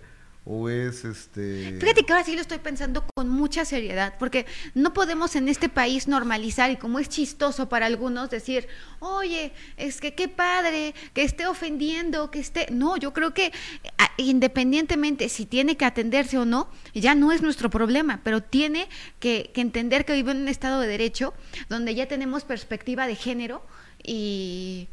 ¿O 0.45 0.67
es 0.67 1.05
este.? 1.05 1.77
Fíjate 1.79 2.03
que 2.03 2.11
ahora 2.11 2.25
sí 2.25 2.35
lo 2.35 2.41
estoy 2.41 2.59
pensando 2.59 3.05
con 3.15 3.29
mucha 3.29 3.63
seriedad, 3.63 4.15
porque 4.19 4.45
no 4.73 4.91
podemos 4.91 5.37
en 5.37 5.47
este 5.47 5.69
país 5.69 6.09
normalizar 6.09 6.69
y 6.69 6.75
como 6.75 6.99
es 6.99 7.07
chistoso 7.07 7.69
para 7.69 7.85
algunos 7.85 8.29
decir, 8.29 8.67
oye, 8.99 9.53
es 9.77 10.01
que 10.01 10.13
qué 10.15 10.27
padre, 10.27 10.95
que 11.13 11.23
esté 11.23 11.47
ofendiendo, 11.47 12.29
que 12.29 12.39
esté... 12.41 12.67
No, 12.71 12.97
yo 12.97 13.13
creo 13.13 13.33
que 13.33 13.53
a- 13.97 14.11
independientemente 14.17 15.29
si 15.29 15.45
tiene 15.45 15.77
que 15.77 15.85
atenderse 15.85 16.37
o 16.37 16.43
no, 16.43 16.67
ya 16.93 17.15
no 17.15 17.31
es 17.31 17.41
nuestro 17.41 17.69
problema, 17.69 18.19
pero 18.25 18.43
tiene 18.43 18.89
que, 19.21 19.49
que 19.53 19.61
entender 19.61 20.03
que 20.03 20.11
vive 20.11 20.31
en 20.33 20.41
un 20.41 20.49
estado 20.49 20.81
de 20.81 20.87
derecho 20.89 21.33
donde 21.69 21.95
ya 21.95 22.05
tenemos 22.09 22.43
perspectiva 22.43 23.07
de 23.07 23.15
género 23.15 23.65
y... 24.03 24.89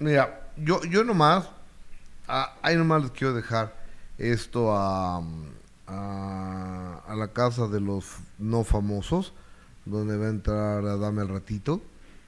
Mira, 0.00 0.50
yo, 0.56 0.82
yo 0.84 1.04
nomás, 1.04 1.48
a- 2.26 2.56
ahí 2.60 2.74
nomás 2.74 3.02
les 3.02 3.12
quiero 3.12 3.32
dejar 3.32 3.85
esto 4.18 4.76
a, 4.76 5.22
a, 5.86 7.02
a 7.06 7.16
la 7.16 7.28
casa 7.32 7.68
de 7.68 7.80
los 7.80 8.06
no 8.38 8.64
famosos, 8.64 9.32
donde 9.84 10.16
va 10.16 10.26
a 10.26 10.30
entrar 10.30 10.84
Adame 10.84 11.22
al 11.22 11.28
ratito, 11.28 11.80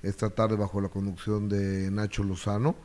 esta 0.02 0.30
tarde 0.30 0.56
bajo 0.56 0.80
la 0.80 0.88
conducción 0.88 1.48
de 1.48 1.90
Nacho 1.90 2.22
Lozano, 2.22 2.76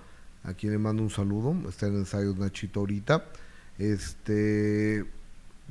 a 0.44 0.54
quien 0.54 0.74
le 0.74 0.80
mando 0.80 1.04
un 1.04 1.10
saludo, 1.10 1.56
está 1.70 1.88
en 1.88 1.96
ensayos 1.96 2.38
Nachito 2.38 2.82
ahorita, 2.82 3.26
este 3.78 5.06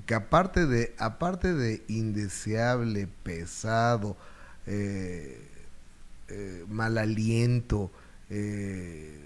que 0.07 0.15
aparte 0.15 0.67
de, 0.67 0.95
aparte 0.99 1.53
de 1.53 1.83
indeseable, 1.89 3.09
pesado, 3.23 4.17
eh, 4.67 5.47
eh, 6.29 6.65
mal 6.69 6.97
aliento, 6.99 7.91
eh, 8.31 9.22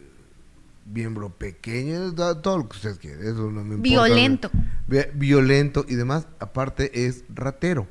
miembro 0.92 1.30
pequeño, 1.30 2.14
todo 2.14 2.58
lo 2.58 2.68
que 2.68 2.76
ustedes 2.76 2.98
quieran, 2.98 3.22
eso 3.22 3.50
no 3.50 3.64
me 3.64 3.74
importa. 3.76 3.82
Violento. 3.82 4.50
Vi- 4.86 4.98
violento 5.14 5.84
y 5.88 5.94
demás, 5.96 6.26
aparte 6.38 7.06
es 7.06 7.24
ratero. 7.34 7.86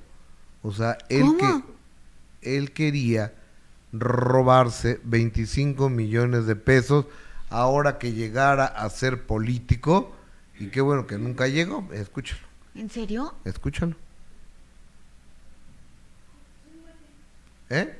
O 0.62 0.72
sea, 0.72 0.98
él 1.10 1.26
¿Cómo? 1.26 1.38
que 2.42 2.58
él 2.58 2.72
quería 2.72 3.34
robarse 3.92 5.00
25 5.04 5.90
millones 5.90 6.46
de 6.48 6.56
pesos 6.56 7.06
ahora 7.50 7.98
que 7.98 8.14
llegara 8.14 8.66
a 8.66 8.90
ser 8.90 9.24
político 9.26 10.14
y 10.60 10.68
qué 10.68 10.82
bueno 10.82 11.06
que 11.08 11.18
nunca 11.18 11.48
llegó, 11.48 11.88
escúchalo, 11.94 12.42
¿En 12.76 12.90
serio? 12.90 13.34
escúchalo. 13.46 13.96
¿Eh? 17.70 17.96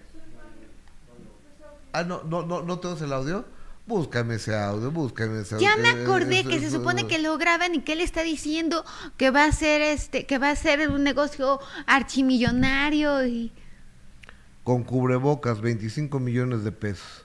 Ah, 1.94 2.04
no, 2.04 2.24
no, 2.24 2.46
no, 2.46 2.62
¿no 2.62 2.80
tenemos 2.80 3.02
el 3.02 3.14
audio? 3.14 3.46
Búscame 3.88 4.36
ese 4.36 4.56
audio, 4.56 4.90
búscame 4.92 5.42
ese 5.42 5.56
audio. 5.56 5.68
Ya 5.70 5.78
me 5.78 5.90
acordé 5.90 6.40
eso- 6.40 6.50
que 6.50 6.60
se 6.60 6.68
eso- 6.68 6.78
supone 6.78 7.06
que 7.08 7.20
lo 7.20 7.38
graban 7.38 7.76
y 7.76 7.82
que 7.82 7.94
él 7.94 8.02
está 8.02 8.24
diciendo 8.24 8.84
que 9.18 9.30
va 9.30 9.46
a 9.46 9.52
ser 9.52 9.82
este, 9.82 10.26
que 10.26 10.40
va 10.40 10.50
a 10.50 10.56
ser 10.56 10.90
un 10.90 11.04
negocio 11.04 11.60
archimillonario 11.86 13.26
y 13.28 13.52
Con 14.64 14.84
cubrebocas, 14.84 15.62
25 15.62 16.20
millones 16.20 16.64
de 16.64 16.72
pesos. 16.72 17.22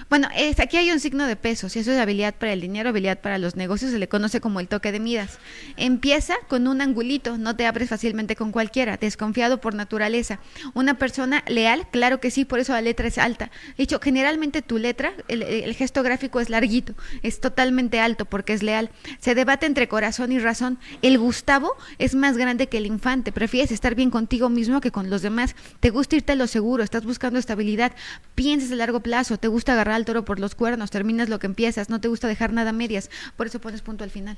Bueno, 0.09 0.27
es- 0.35 0.59
aquí 0.59 0.77
hay 0.77 0.91
un 0.91 0.99
signo 0.99 1.25
de 1.27 1.35
pesos 1.35 1.75
y 1.75 1.79
eso 1.79 1.91
es 1.91 1.99
habilidad 1.99 2.33
para 2.35 2.53
el 2.53 2.61
dinero, 2.61 2.89
habilidad 2.89 3.19
para 3.19 3.37
los 3.37 3.55
negocios, 3.55 3.91
se 3.91 3.99
le 3.99 4.07
conoce 4.07 4.39
como 4.41 4.59
el 4.59 4.67
toque 4.67 4.91
de 4.91 4.99
Midas. 4.99 5.39
Empieza 5.77 6.35
con 6.47 6.67
un 6.67 6.81
angulito, 6.81 7.37
no 7.37 7.55
te 7.55 7.65
abres 7.65 7.89
fácilmente 7.89 8.35
con 8.35 8.51
cualquiera, 8.51 8.97
desconfiado 8.97 9.59
por 9.59 9.75
naturaleza. 9.75 10.39
Una 10.73 10.97
persona 10.97 11.43
leal, 11.47 11.87
claro 11.91 12.19
que 12.19 12.31
sí, 12.31 12.45
por 12.45 12.59
eso 12.59 12.73
la 12.73 12.81
letra 12.81 13.07
es 13.07 13.17
alta. 13.17 13.51
De 13.77 13.83
hecho, 13.83 13.99
generalmente 13.99 14.61
tu 14.61 14.77
letra, 14.77 15.13
el, 15.27 15.43
el 15.43 15.73
gesto 15.75 16.01
gráfico 16.03 16.39
es 16.39 16.49
larguito, 16.49 16.93
es 17.21 17.41
totalmente 17.41 17.99
alto 17.99 18.25
porque 18.25 18.53
es 18.53 18.63
leal. 18.63 18.89
Se 19.19 19.35
debate 19.35 19.65
entre 19.65 19.87
corazón 19.87 20.31
y 20.31 20.39
razón. 20.39 20.79
El 21.01 21.17
Gustavo 21.17 21.73
es 21.97 22.15
más 22.15 22.37
grande 22.37 22.67
que 22.67 22.77
el 22.77 22.85
infante, 22.85 23.31
prefieres 23.31 23.71
estar 23.71 23.95
bien 23.95 24.11
contigo 24.11 24.49
mismo 24.49 24.79
que 24.81 24.91
con 24.91 25.09
los 25.09 25.21
demás. 25.21 25.55
Te 25.79 25.89
gusta 25.89 26.15
irte 26.15 26.31
a 26.33 26.35
lo 26.35 26.47
seguro, 26.47 26.83
estás 26.83 27.03
buscando 27.03 27.39
estabilidad, 27.39 27.91
piensas 28.35 28.71
a 28.71 28.75
largo 28.75 29.01
plazo, 29.01 29.37
te 29.37 29.47
gusta 29.47 29.72
agarrar 29.73 29.95
al 29.95 30.05
toro 30.05 30.25
por 30.25 30.39
los 30.39 30.55
cuernos, 30.55 30.91
terminas 30.91 31.29
lo 31.29 31.39
que 31.39 31.47
empiezas, 31.47 31.89
no 31.89 31.99
te 31.99 32.07
gusta 32.07 32.27
dejar 32.27 32.53
nada 32.53 32.71
a 32.71 32.73
medias, 32.73 33.09
por 33.35 33.47
eso 33.47 33.59
pones 33.59 33.81
punto 33.81 34.03
al 34.03 34.11
final. 34.11 34.37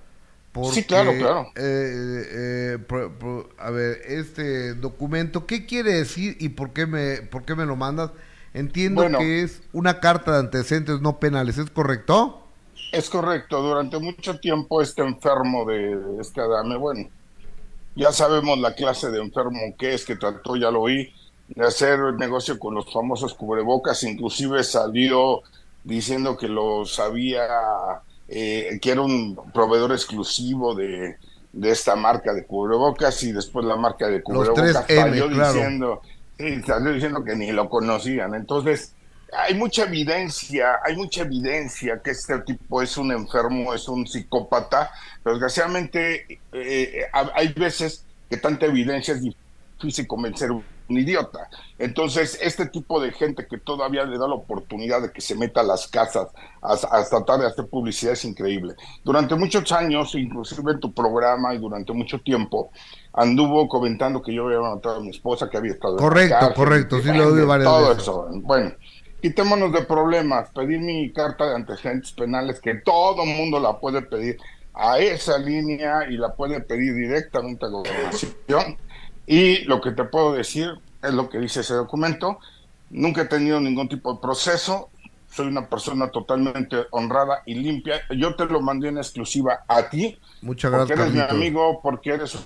Sí, 0.61 0.85
claro, 0.85 1.17
claro. 1.17 1.47
eh, 1.55 2.73
eh, 2.75 2.77
pro- 2.88 3.17
pro- 3.17 3.49
a 3.57 3.71
ver, 3.71 4.01
este 4.05 4.73
documento, 4.75 5.45
¿qué 5.45 5.65
quiere 5.65 5.93
decir 5.93 6.38
y 6.39 6.49
por 6.49 6.71
qué 6.73 6.85
me, 6.85 7.21
por 7.23 7.43
qué 7.45 7.55
me 7.55 7.65
lo 7.65 7.75
mandas? 7.75 8.11
Entiendo 8.53 9.03
Bueno. 9.03 9.17
que 9.17 9.41
es 9.43 9.61
una 9.73 9.99
carta 9.99 10.34
de 10.34 10.39
antecedentes 10.39 11.01
no 11.01 11.19
penales, 11.19 11.57
¿es 11.57 11.69
correcto? 11.69 12.43
Es 12.91 13.09
correcto, 13.09 13.61
durante 13.61 13.99
mucho 13.99 14.39
tiempo 14.39 14.81
este 14.81 15.01
enfermo 15.01 15.65
de 15.65 16.21
este 16.21 16.41
Adame, 16.41 16.77
bueno, 16.77 17.09
ya 17.95 18.11
sabemos 18.13 18.59
la 18.59 18.75
clase 18.75 19.11
de 19.11 19.19
enfermo 19.21 19.59
que 19.77 19.93
es, 19.95 20.05
que 20.05 20.15
trató, 20.17 20.55
ya 20.57 20.71
lo 20.71 20.81
oí, 20.84 21.13
de 21.49 21.65
hacer 21.67 21.99
negocio 22.15 22.59
con 22.59 22.75
los 22.75 22.91
famosos 22.93 23.34
cubrebocas, 23.35 24.03
inclusive 24.03 24.63
salió 24.63 25.41
diciendo 25.84 26.38
que 26.38 26.47
los 26.49 26.99
había, 26.99 27.47
eh, 28.28 28.80
que 28.82 28.91
era 28.91 29.02
un 29.02 29.36
proveedor 29.54 29.91
exclusivo 29.91 30.76
de, 30.76 31.16
de 31.54 31.70
esta 31.72 31.95
marca 31.95 32.34
de 32.34 32.45
cubrebocas 32.45 33.24
y 33.24 33.32
después 33.32 33.66
la 33.66 33.76
marca 33.76 34.08
de 34.08 34.22
cubrebocas 34.22 34.88
3M, 34.88 34.95
salió 34.95 35.30
claro. 35.30 35.54
diciendo, 35.54 36.02
salió 36.66 36.94
diciendo 36.94 37.24
que 37.24 37.36
ni 37.36 37.52
lo 37.52 37.70
conocían. 37.70 38.36
Entonces, 38.36 38.94
hay 39.34 39.56
mucha 39.56 39.84
evidencia, 39.84 40.80
hay 40.86 40.95
mucha 40.95 41.22
evidencia 41.24 42.02
que 42.04 42.12
este 42.12 42.40
tipo 42.41 42.82
es 42.82 42.98
un 42.98 43.12
enfermo, 43.12 43.74
es 43.74 43.88
un 43.88 44.08
psicópata, 44.08 44.90
pero 45.24 45.36
desgraciadamente 45.36 46.40
eh, 46.54 47.02
ha- 47.12 47.32
hay 47.36 47.54
veces 47.54 48.06
que 48.30 48.38
tanta 48.38 48.66
evidencia 48.68 49.14
es 49.14 49.22
difícil 49.22 50.08
convencer 50.08 50.52
a 50.52 50.54
un 50.89 50.97
idiota. 50.97 51.49
Entonces, 51.77 52.38
este 52.41 52.68
tipo 52.68 52.99
de 52.99 53.11
gente 53.11 53.47
que 53.47 53.57
todavía 53.57 54.05
le 54.05 54.18
da 54.18 54.27
la 54.27 54.35
oportunidad 54.35 55.01
de 55.01 55.11
que 55.11 55.22
se 55.22 55.35
meta 55.35 55.61
a 55.61 55.64
las 55.64 55.88
casas 55.88 56.30
hasta, 56.61 56.88
hasta 56.88 57.18
tratar 57.18 57.39
de 57.41 57.47
hacer 57.47 57.68
publicidad 57.68 58.14
es 58.14 58.26
increíble. 58.26 58.76
Durante 59.03 59.35
muchos 59.35 59.72
años, 59.72 60.15
inclusive 60.15 60.72
en 60.72 60.80
tu 60.80 60.93
programa 60.93 61.53
y 61.53 61.57
durante 61.57 61.93
mucho 61.93 62.19
tiempo, 62.19 62.72
anduvo 63.14 63.68
comentando 63.68 64.22
que 64.22 64.34
yo 64.34 64.45
había 64.45 64.59
matado 64.59 64.97
a 64.97 65.01
mi 65.01 65.09
esposa, 65.09 65.49
que 65.49 65.57
había 65.57 65.73
estado 65.73 65.99
en 65.99 66.09
la 66.09 66.09
Correcto, 66.09 66.35
cárcel, 66.39 66.53
correcto, 66.55 67.01
sí 67.01 67.11
lo 67.14 67.30
bueno, 67.31 67.47
varias 67.47 67.65
todo 67.65 67.89
veces. 67.89 68.03
eso. 68.03 68.27
Bueno, 68.41 68.72
quitémonos 69.22 69.72
de 69.73 69.81
problemas. 69.84 70.49
Pedir 70.51 70.80
mi 70.80 71.11
carta 71.11 71.49
de 71.49 71.55
antecedentes 71.55 72.11
penales, 72.11 72.59
que 72.59 72.76
todo 72.76 73.26
mundo 73.26 73.59
la 73.59 73.80
puede 73.80 74.01
pedir 74.01 74.38
a 74.73 74.99
esa 74.99 75.38
línea 75.39 76.07
y 76.09 76.18
la 76.18 76.35
puede 76.35 76.61
pedir 76.61 76.93
directamente 76.93 77.65
a 77.65 77.69
gobernación. 77.69 78.77
Y 79.28 79.66
lo 79.66 79.82
que 79.82 79.91
te 79.91 80.06
puedo 80.06 80.34
decir 80.34 80.72
es 81.04 81.14
lo 81.14 81.30
que 81.30 81.38
dice 81.38 81.60
ese 81.60 81.74
documento. 81.74 82.40
Nunca 82.90 83.24
he 83.24 83.26
tenido 83.26 83.60
ningún 83.60 83.90
tipo 83.90 84.14
de 84.14 84.20
proceso. 84.20 84.90
soy 85.30 85.48
una 85.48 85.68
persona 85.68 86.10
totalmente 86.10 86.86
honrada 86.91 87.44
y 87.45 87.56
limpia. 87.56 88.02
Yo 88.18 88.36
te 88.36 88.45
lo 88.45 88.62
mandé 88.62 88.88
en 88.88 88.98
exclusiva 88.98 89.66
a 89.68 89.90
ti. 89.90 90.18
Muchas 90.41 90.72
Porque 90.72 90.95
gracias, 90.95 91.14
eres 91.14 91.14
mi 91.14 91.38
amigo, 91.38 91.82
porque 91.84 92.12
eres 92.12 92.38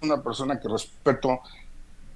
una 0.00 0.22
persona 0.22 0.58
que 0.60 0.68
respeto, 0.68 1.40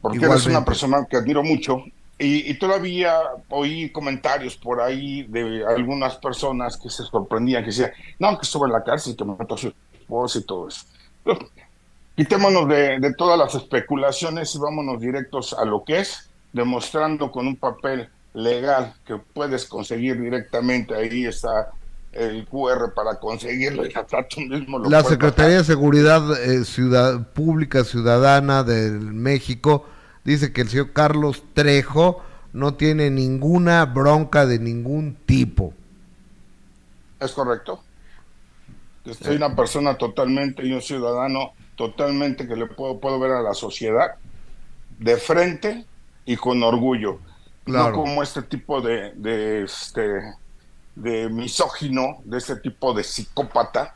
porque 0.01 0.25
eres 0.25 0.47
una 0.47 0.65
persona 0.65 1.05
que 1.11 1.17
admiro 1.17 1.43
mucho. 1.43 1.83
Y, 2.17 2.49
y 2.49 2.55
todavía 2.61 3.19
oí 3.49 3.91
comentarios 3.91 4.57
por 4.57 4.81
ahí 4.81 5.25
de 5.25 5.67
algunas 5.67 6.17
personas 6.17 6.77
que 6.77 6.89
se 6.89 7.03
sorprendían, 7.03 7.65
que 7.65 7.71
decían, 7.71 7.91
no, 8.21 8.39
que 8.39 8.45
estuvo 8.45 8.67
en 8.67 8.73
la 8.73 8.85
cárcel, 8.85 9.17
que 9.17 9.25
mató 9.25 9.57
a 9.57 9.59
su 9.59 9.75
esposa 9.93 10.39
y 10.39 10.45
todo 10.45 10.69
eso. 10.69 10.87
Quitémonos 12.17 12.69
de, 12.69 13.01
de 13.01 13.15
todas 13.15 13.39
las 13.39 13.55
especulaciones 13.55 14.55
y 14.55 14.59
vámonos 14.59 15.01
directos 15.01 15.53
a 15.53 15.65
lo 15.65 15.83
que 15.85 15.99
es, 16.01 16.31
demostrando 16.53 17.31
con 17.33 17.47
un 17.47 17.57
papel 17.57 18.09
legal 18.35 18.95
que 19.05 19.17
puedes 19.17 19.65
conseguir 19.67 20.21
directamente, 20.21 20.95
ahí 20.95 21.25
está 21.27 21.71
el 22.13 22.47
QR 22.47 22.93
para 22.95 23.19
conseguirlo 23.19 23.85
y 23.85 23.93
hasta 23.93 24.27
tú 24.29 24.41
mismo 24.41 24.79
lo 24.79 24.89
La 24.89 25.03
Secretaría 25.03 25.59
de 25.59 25.65
Seguridad 25.65 26.23
eh, 26.45 26.65
Ciudad- 26.65 27.33
Pública 27.33 27.83
Ciudadana 27.83 28.63
de 28.63 28.91
México 28.91 29.85
dice 30.23 30.53
que 30.53 30.61
el 30.61 30.69
señor 30.69 30.93
Carlos 30.93 31.43
Trejo 31.55 32.23
no 32.53 32.75
tiene 32.75 33.11
ninguna 33.11 33.85
bronca 33.87 34.47
de 34.47 34.61
ningún 34.61 35.17
tipo. 35.27 35.75
¿Es 37.19 37.33
correcto? 37.33 37.83
Soy 39.21 39.37
una 39.37 39.55
persona 39.55 39.97
totalmente 39.99 40.65
y 40.65 40.73
un 40.73 40.81
ciudadano 40.81 41.53
totalmente 41.77 42.47
que 42.47 42.57
le 42.57 42.67
puedo, 42.67 42.99
puedo 42.99 43.19
ver 43.19 43.33
a 43.33 43.43
la 43.43 43.55
sociedad 43.55 44.15
de 44.99 45.17
frente 45.17 45.85
y 46.25 46.37
con 46.37 46.63
orgullo. 46.63 47.19
Claro. 47.65 47.91
No 47.91 47.97
como 47.97 48.23
este 48.23 48.43
tipo 48.43 48.81
de, 48.81 49.13
de, 49.15 49.65
este, 49.65 50.21
de 50.95 51.29
misógino, 51.29 52.19
de 52.25 52.39
este 52.39 52.57
tipo 52.57 52.93
de 52.93 53.05
psicópata 53.05 53.95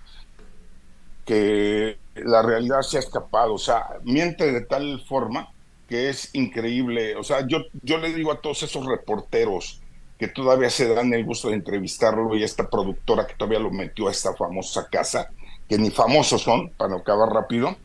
que 1.25 1.99
la 2.15 2.43
realidad 2.43 2.81
se 2.83 2.97
ha 2.97 3.01
escapado. 3.01 3.55
O 3.55 3.59
sea, 3.59 3.87
miente 4.05 4.51
de 4.51 4.63
tal 4.63 5.01
forma 5.07 5.53
que 5.89 6.09
es 6.09 6.35
increíble. 6.35 7.17
O 7.17 7.25
sea, 7.25 7.47
yo, 7.47 7.59
yo 7.83 7.99
le 7.99 8.13
digo 8.13 8.33
a 8.33 8.41
todos 8.41 8.63
esos 8.63 8.87
reporteros 8.87 9.81
que 10.19 10.29
todavía 10.29 10.69
se 10.69 10.93
dan 10.93 11.13
el 11.15 11.25
gusto 11.25 11.49
de 11.49 11.55
entrevistarlo 11.55 12.35
y 12.37 12.43
esta 12.43 12.69
productora 12.69 13.27
que 13.27 13.35
todavía 13.35 13.61
lo 13.61 13.71
metió 13.71 14.09
a 14.09 14.11
esta 14.11 14.35
famosa 14.35 14.89
casa, 14.91 15.31
que 15.69 15.79
ni 15.79 15.91
famosos 15.91 16.43
son, 16.43 16.71
para 16.77 16.97
acabar 16.97 17.31
rápido, 17.31 17.77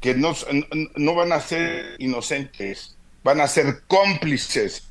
que 0.00 0.14
no, 0.14 0.32
no 0.96 1.14
van 1.14 1.32
a 1.32 1.40
ser 1.40 1.96
inocentes, 1.98 2.96
van 3.24 3.40
a 3.40 3.48
ser 3.48 3.84
cómplices 3.86 4.84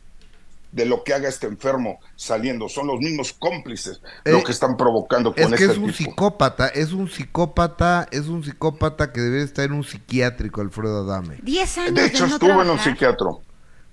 de 0.71 0.85
lo 0.85 1.03
que 1.03 1.13
haga 1.13 1.29
este 1.29 1.47
enfermo 1.47 1.99
saliendo. 2.15 2.69
Son 2.69 2.87
los 2.87 2.99
mismos 2.99 3.33
cómplices 3.33 4.01
lo 4.25 4.39
Eh, 4.39 4.43
que 4.43 4.51
están 4.51 4.77
provocando 4.77 5.35
con 5.35 5.53
Es 5.53 5.53
que 5.53 5.65
este 5.65 5.65
es 5.65 5.77
un 5.77 5.93
tipo. 5.93 5.93
psicópata, 5.93 6.67
es 6.69 6.91
un 6.93 7.09
psicópata, 7.09 8.07
es 8.11 8.27
un 8.27 8.43
psicópata 8.43 9.11
que 9.13 9.21
debe 9.21 9.41
estar 9.43 9.65
en 9.65 9.73
un 9.73 9.83
psiquiátrico, 9.83 10.61
Alfredo 10.61 11.03
Adame. 11.03 11.43
10 11.43 11.77
años 11.79 11.93
De 11.95 12.05
hecho, 12.05 12.27
no 12.27 12.27
estuvo 12.27 12.61
en 12.61 12.69
un 12.69 12.79
psiquiatro. 12.79 13.43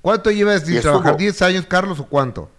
¿Cuánto 0.01 0.31
llevas 0.31 0.65
sin 0.67 0.81
trabajar? 0.81 1.17
¿10 1.17 1.43
años, 1.43 1.67
Carlos, 1.67 1.99
o 2.01 2.07
cuánto? 2.09 2.51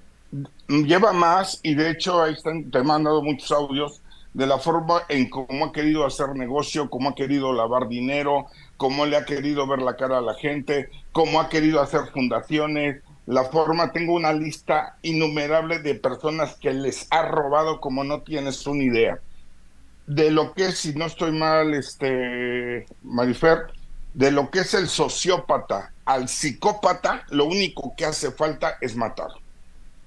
Lleva 0.68 1.14
más 1.14 1.60
y 1.64 1.76
de 1.76 1.92
hecho 1.92 2.22
ahí 2.22 2.34
están, 2.34 2.72
te 2.72 2.80
he 2.80 2.84
mandado 2.84 3.22
muchos 3.22 3.52
audios 3.52 4.02
de 4.36 4.46
la 4.46 4.60
forma 4.60 5.04
en 5.08 5.30
cómo 5.30 5.66
ha 5.66 5.72
querido 5.72 6.06
hacer 6.06 6.36
negocio, 6.36 6.90
cómo 6.90 7.10
ha 7.10 7.16
querido 7.16 7.54
lavar 7.54 7.88
dinero, 7.88 8.48
cómo 8.76 9.06
le 9.06 9.16
ha 9.16 9.24
querido 9.24 9.66
ver 9.66 9.82
la 9.82 9.96
cara 9.96 10.18
a 10.18 10.22
la 10.22 10.34
gente, 10.34 10.90
cómo 11.14 11.40
ha 11.40 11.48
querido 11.48 11.80
hacer 11.82 12.02
fundaciones, 12.14 13.02
la 13.28 13.46
forma, 13.46 13.94
tengo 13.94 14.14
una 14.14 14.34
lista 14.34 14.98
innumerable 15.04 15.80
de 15.80 15.96
personas 15.96 16.58
que 16.60 16.74
les 16.74 17.08
ha 17.12 17.22
robado 17.22 17.80
como 17.80 18.04
no 18.04 18.24
tienes 18.24 18.68
una 18.68 18.84
idea. 18.84 19.20
De 20.06 20.30
lo 20.32 20.54
que 20.54 20.74
si 20.74 20.94
no 20.94 21.06
estoy 21.06 21.32
mal, 21.32 21.74
este, 21.74 22.86
Marifer, 23.04 23.68
de 24.14 24.32
lo 24.32 24.52
que 24.52 24.60
es 24.60 24.74
el 24.74 24.90
sociópata 24.90 25.94
al 26.04 26.28
psicópata, 26.28 27.24
lo 27.30 27.46
único 27.46 27.94
que 27.96 28.04
hace 28.04 28.32
falta 28.32 28.78
es 28.82 28.98
matar. 28.98 29.30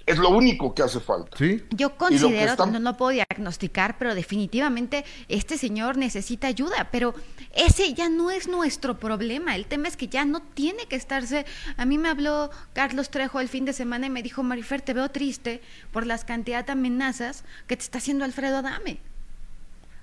Es 0.09 0.19
lo 0.19 0.31
único 0.31 0.75
que 0.75 0.83
hace 0.83 1.01
falta. 1.01 1.37
¿Sí? 1.37 1.65
Yo 1.71 1.97
considero, 1.97 2.53
están- 2.53 2.73
no, 2.73 2.79
no 2.79 2.97
puedo 2.97 3.11
diagnosticar, 3.11 3.99
pero 3.99 4.15
definitivamente 4.15 5.05
este 5.29 5.59
señor 5.59 5.97
necesita 5.97 6.47
ayuda, 6.47 6.89
pero 6.91 7.15
ese 7.55 7.93
ya 7.95 8.09
no 8.09 8.31
es 8.31 8.49
nuestro 8.49 8.99
problema. 8.99 9.55
El 9.55 9.67
tema 9.67 9.87
es 9.89 9.97
que 9.97 10.09
ya 10.09 10.25
no 10.25 10.41
tiene 10.41 10.87
que 10.87 10.97
estarse. 10.97 11.45
A 11.77 11.85
mí 11.85 11.99
me 11.99 12.09
habló 12.09 12.51
Carlos 12.73 13.11
Trejo 13.11 13.41
el 13.41 13.49
fin 13.49 13.65
de 13.65 13.73
semana 13.73 14.07
y 14.07 14.11
me 14.11 14.23
dijo, 14.23 14.43
Marifer, 14.43 14.81
te 14.81 14.95
veo 14.95 15.11
triste 15.11 15.61
por 15.93 16.07
las 16.07 16.25
cantidad 16.25 16.65
de 16.65 16.73
amenazas 16.73 17.45
que 17.67 17.77
te 17.77 17.83
está 17.83 17.99
haciendo 17.99 18.25
Alfredo 18.25 18.59
Adame. 18.59 18.99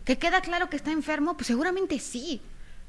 ¿Que 0.03 0.18
queda 0.19 0.41
claro 0.41 0.69
que 0.69 0.77
está 0.77 0.91
enfermo? 0.91 1.36
Pues 1.36 1.48
seguramente 1.48 1.99
sí. 1.99 2.41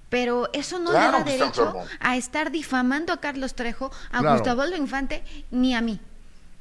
Pero 0.09 0.49
eso 0.53 0.79
no 0.79 0.91
Claro 0.91 1.19
le 1.19 1.25
da 1.25 1.31
está 1.33 1.45
derecho 1.45 1.75
a 1.99 2.17
estar 2.17 2.51
difamando 2.53 3.13
a 3.13 3.21
Carlos 3.21 3.55
Trejo, 3.55 3.91
a 4.13 4.21
Claro. 4.21 4.39
Gustavo 4.39 4.65
Infante, 4.77 5.25
ni 5.51 5.75
a 5.75 5.81
mí. 5.81 5.99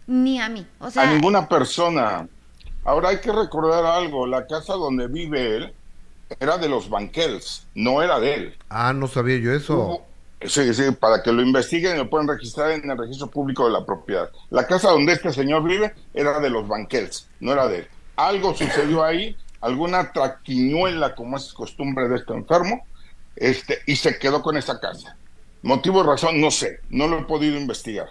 Ni 0.08 0.40
a 0.40 0.50
mí. 0.50 0.66
O 0.80 0.90
sea, 0.92 1.04
a 1.04 1.14
ninguna 1.14 1.48
persona. 1.50 2.28
Ahora 2.84 3.10
hay 3.10 3.18
que 3.18 3.32
recordar 3.32 3.84
algo, 3.86 4.28
la 4.28 4.46
casa 4.46 4.74
donde 4.74 5.08
vive 5.08 5.56
él 5.58 5.74
era 6.40 6.58
de 6.58 6.70
los 6.70 6.90
Banquels, 6.90 7.66
no 7.74 8.02
era 8.02 8.20
de 8.20 8.34
él. 8.36 8.58
Ah, 8.70 8.94
no 8.94 9.08
sabía 9.08 9.38
yo 9.38 9.52
eso. 9.52 9.74
Hubo- 9.76 10.06
Sí, 10.48 10.74
sí, 10.76 10.84
para 11.00 11.24
que 11.24 11.32
lo 11.32 11.42
investiguen 11.42 11.96
y 11.96 11.98
lo 12.00 12.10
puedan 12.10 12.28
registrar 12.28 12.70
en 12.72 12.88
el 12.92 12.98
registro 12.98 13.28
público 13.32 13.66
de 13.66 13.72
la 13.72 13.84
propiedad. 13.86 14.30
La 14.52 14.68
casa 14.68 14.92
donde 14.92 15.14
este 15.14 15.32
señor 15.34 15.64
vive 15.64 15.96
era 16.14 16.40
de 16.40 16.50
los 16.52 16.68
Banquels, 16.68 17.28
no 17.40 17.54
era 17.54 17.68
de 17.68 17.80
él. 17.80 17.88
Algo 18.16 18.54
sucedió 18.54 19.04
ahí, 19.04 19.36
alguna 19.62 20.12
traquiñuela, 20.12 21.16
como 21.16 21.38
es 21.38 21.52
costumbre 21.54 22.08
de 22.10 22.18
este 22.18 22.34
enfermo, 22.34 22.86
este, 23.36 23.80
y 23.88 23.96
se 23.96 24.20
quedó 24.20 24.44
con 24.44 24.56
esa 24.58 24.80
casa. 24.80 25.16
Motivo 25.64 26.04
razón, 26.04 26.40
no 26.40 26.52
sé, 26.52 26.80
no 26.90 27.08
lo 27.08 27.20
he 27.20 27.24
podido 27.24 27.58
investigar. 27.58 28.10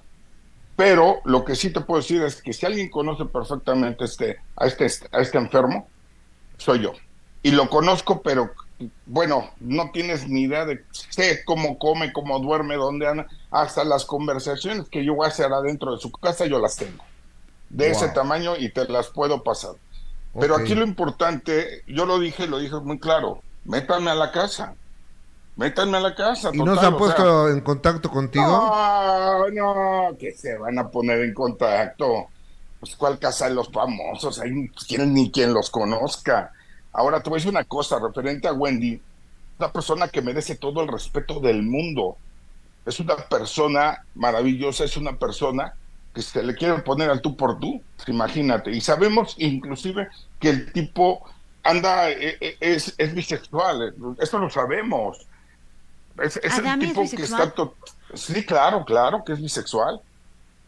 Pero 0.77 1.21
lo 1.25 1.45
que 1.45 1.55
sí 1.55 1.71
te 1.71 1.81
puedo 1.81 2.01
decir 2.01 2.23
es 2.23 2.43
que 2.43 2.53
si 2.53 2.67
alguien 2.67 2.91
conoce 2.91 3.25
perfectamente 3.27 4.05
este, 4.05 4.39
a, 4.57 4.67
este, 4.67 4.87
a 5.13 5.21
este 5.21 5.39
enfermo, 5.39 5.89
soy 6.57 6.81
yo. 6.81 6.93
Y 7.43 7.53
lo 7.53 7.69
conozco, 7.69 8.23
pero 8.23 8.51
bueno, 9.07 9.51
no 9.61 9.91
tienes 9.93 10.29
ni 10.29 10.43
idea 10.43 10.65
de 10.65 10.85
sé 11.11 11.45
cómo 11.45 11.79
come, 11.79 12.13
cómo 12.13 12.39
duerme, 12.41 12.77
dónde 12.77 13.07
anda, 13.07 13.27
hasta 13.51 13.85
las 13.85 14.05
conversaciones 14.05 14.89
que 14.89 15.05
yo 15.05 15.15
voy 15.15 15.27
a 15.27 15.29
hacer 15.29 15.53
adentro 15.53 15.93
de 15.93 16.01
su 16.01 16.11
casa, 16.11 16.47
yo 16.47 16.59
las 16.59 16.77
tengo. 16.77 17.05
De 17.71 17.91
ese 17.91 18.09
tamaño 18.09 18.57
y 18.57 18.71
te 18.71 18.87
las 18.89 19.09
puedo 19.09 19.43
pasar. 19.43 19.73
Pero 20.39 20.57
aquí 20.57 20.75
lo 20.75 20.85
importante, 20.85 21.83
yo 21.87 22.07
lo 22.07 22.19
dije, 22.19 22.47
lo 22.47 22.59
dije 22.59 22.77
muy 22.77 22.99
claro, 22.99 23.41
métanme 23.65 24.11
a 24.11 24.15
la 24.15 24.33
casa. 24.33 24.75
Métanme 25.57 25.99
a 25.99 26.01
la 26.01 26.15
casa. 26.15 26.51
¿Y 26.53 26.59
no 26.59 26.65
total, 26.65 26.81
se 26.81 26.87
han 26.87 26.97
puesto 26.97 27.47
sea, 27.47 27.55
en 27.55 27.61
contacto 27.61 28.11
contigo? 28.11 28.47
no, 28.47 30.09
no, 30.09 30.17
que 30.19 30.33
se 30.33 30.59
van 30.59 30.79
a 30.79 30.89
poner 30.89 31.21
en 31.21 31.33
contacto. 31.33 32.27
Pues 32.81 32.97
cuál 32.97 33.19
casa 33.19 33.49
de 33.49 33.55
los 33.55 33.71
famosos, 33.71 34.41
ahí 34.41 34.69
quieren 34.87 35.15
ni 35.15 35.31
quien 35.31 35.55
los 35.55 35.71
conozca. 35.71 36.53
Ahora 36.93 37.23
te 37.23 37.31
voy 37.31 37.37
a 37.37 37.39
decir 37.39 37.51
una 37.51 37.65
cosa 37.65 37.99
referente 37.99 38.47
a 38.47 38.53
Wendy, 38.53 39.01
una 39.59 39.73
persona 39.73 40.09
que 40.09 40.21
merece 40.21 40.57
todo 40.57 40.83
el 40.83 40.89
respeto 40.89 41.41
del 41.41 41.63
mundo. 41.63 42.17
Es 42.85 43.01
una 43.01 43.17
persona 43.17 44.05
maravillosa, 44.15 44.85
es 44.85 44.97
una 44.97 45.17
persona 45.17 45.73
que 46.13 46.21
se 46.23 46.43
le 46.43 46.55
quiere 46.55 46.79
poner 46.83 47.11
al 47.11 47.23
tú 47.23 47.37
por 47.37 47.59
tú, 47.59 47.81
pues 47.97 48.09
imagínate. 48.09 48.71
Y 48.71 48.81
sabemos 48.81 49.35
inclusive 49.39 50.09
que 50.39 50.51
el 50.51 50.73
tipo 50.73 51.25
anda, 51.63 52.11
eh, 52.11 52.37
eh, 52.41 52.57
es, 52.61 52.95
es 52.99 53.15
bisexual, 53.15 53.95
eso 54.21 54.39
lo 54.39 54.51
sabemos. 54.51 55.27
Es, 56.23 56.37
es 56.39 56.59
el 56.59 56.67
¿Adame 56.67 56.85
es 56.87 56.91
tipo 56.95 57.17
que 57.17 57.23
está... 57.23 57.51
to- 57.51 57.75
Sí, 58.15 58.45
claro, 58.47 58.85
claro 58.85 59.25
que 59.25 59.33
es 59.33 59.41
bisexual. 59.43 60.01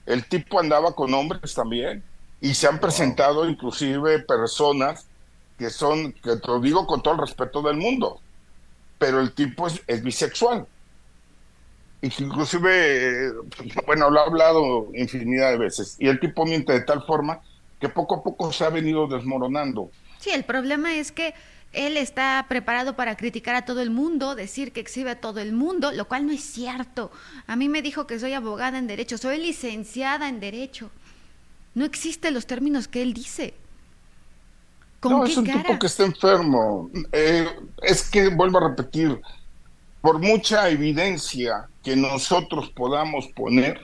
El 0.04 0.24
tipo 0.26 0.58
andaba 0.58 0.94
con 0.94 1.12
hombres 1.14 1.54
también. 1.54 2.02
Y 2.40 2.54
se 2.54 2.66
han 2.66 2.80
presentado 2.80 3.48
inclusive 3.48 4.18
personas 4.20 5.06
que 5.58 5.70
son, 5.70 6.12
que 6.12 6.36
te 6.36 6.48
lo 6.48 6.60
digo 6.60 6.86
con 6.86 7.02
todo 7.02 7.14
el 7.14 7.20
respeto 7.20 7.62
del 7.62 7.76
mundo, 7.78 8.20
pero 8.98 9.20
el 9.20 9.32
tipo 9.32 9.66
es, 9.66 9.80
es 9.86 10.02
bisexual. 10.02 10.66
Y 12.02 12.10
que 12.10 12.24
inclusive, 12.24 13.28
eh, 13.28 13.32
bueno, 13.86 14.10
lo 14.10 14.20
ha 14.20 14.24
hablado 14.24 14.88
infinidad 14.94 15.50
de 15.52 15.58
veces. 15.58 15.96
Y 15.98 16.08
el 16.08 16.20
tipo 16.20 16.44
miente 16.44 16.72
de 16.72 16.82
tal 16.82 17.02
forma 17.06 17.40
que 17.80 17.88
poco 17.88 18.16
a 18.16 18.22
poco 18.22 18.52
se 18.52 18.64
ha 18.64 18.68
venido 18.70 19.06
desmoronando. 19.06 19.90
Sí, 20.18 20.30
el 20.30 20.44
problema 20.44 20.94
es 20.94 21.10
que 21.10 21.34
él 21.76 21.96
está 21.96 22.44
preparado 22.48 22.96
para 22.96 23.16
criticar 23.16 23.54
a 23.54 23.64
todo 23.64 23.82
el 23.82 23.90
mundo, 23.90 24.34
decir 24.34 24.72
que 24.72 24.80
exhibe 24.80 25.10
a 25.10 25.20
todo 25.20 25.40
el 25.40 25.52
mundo, 25.52 25.92
lo 25.92 26.08
cual 26.08 26.26
no 26.26 26.32
es 26.32 26.42
cierto. 26.42 27.10
A 27.46 27.54
mí 27.54 27.68
me 27.68 27.82
dijo 27.82 28.06
que 28.06 28.18
soy 28.18 28.32
abogada 28.32 28.78
en 28.78 28.86
derecho, 28.86 29.18
soy 29.18 29.38
licenciada 29.38 30.28
en 30.28 30.40
derecho. 30.40 30.90
No 31.74 31.84
existen 31.84 32.32
los 32.32 32.46
términos 32.46 32.88
que 32.88 33.02
él 33.02 33.12
dice. 33.12 33.54
¿Con 35.00 35.12
no, 35.12 35.24
qué 35.24 35.32
es 35.32 35.36
un 35.36 35.44
cara? 35.44 35.62
tipo 35.62 35.78
que 35.78 35.86
está 35.86 36.04
enfermo. 36.04 36.90
Eh, 37.12 37.46
es 37.82 38.08
que, 38.08 38.28
vuelvo 38.28 38.58
a 38.58 38.70
repetir, 38.70 39.20
por, 40.00 40.14
por 40.14 40.18
mucha 40.18 40.70
evidencia 40.70 41.68
que 41.82 41.94
nosotros 41.94 42.70
podamos 42.70 43.26
poner, 43.28 43.80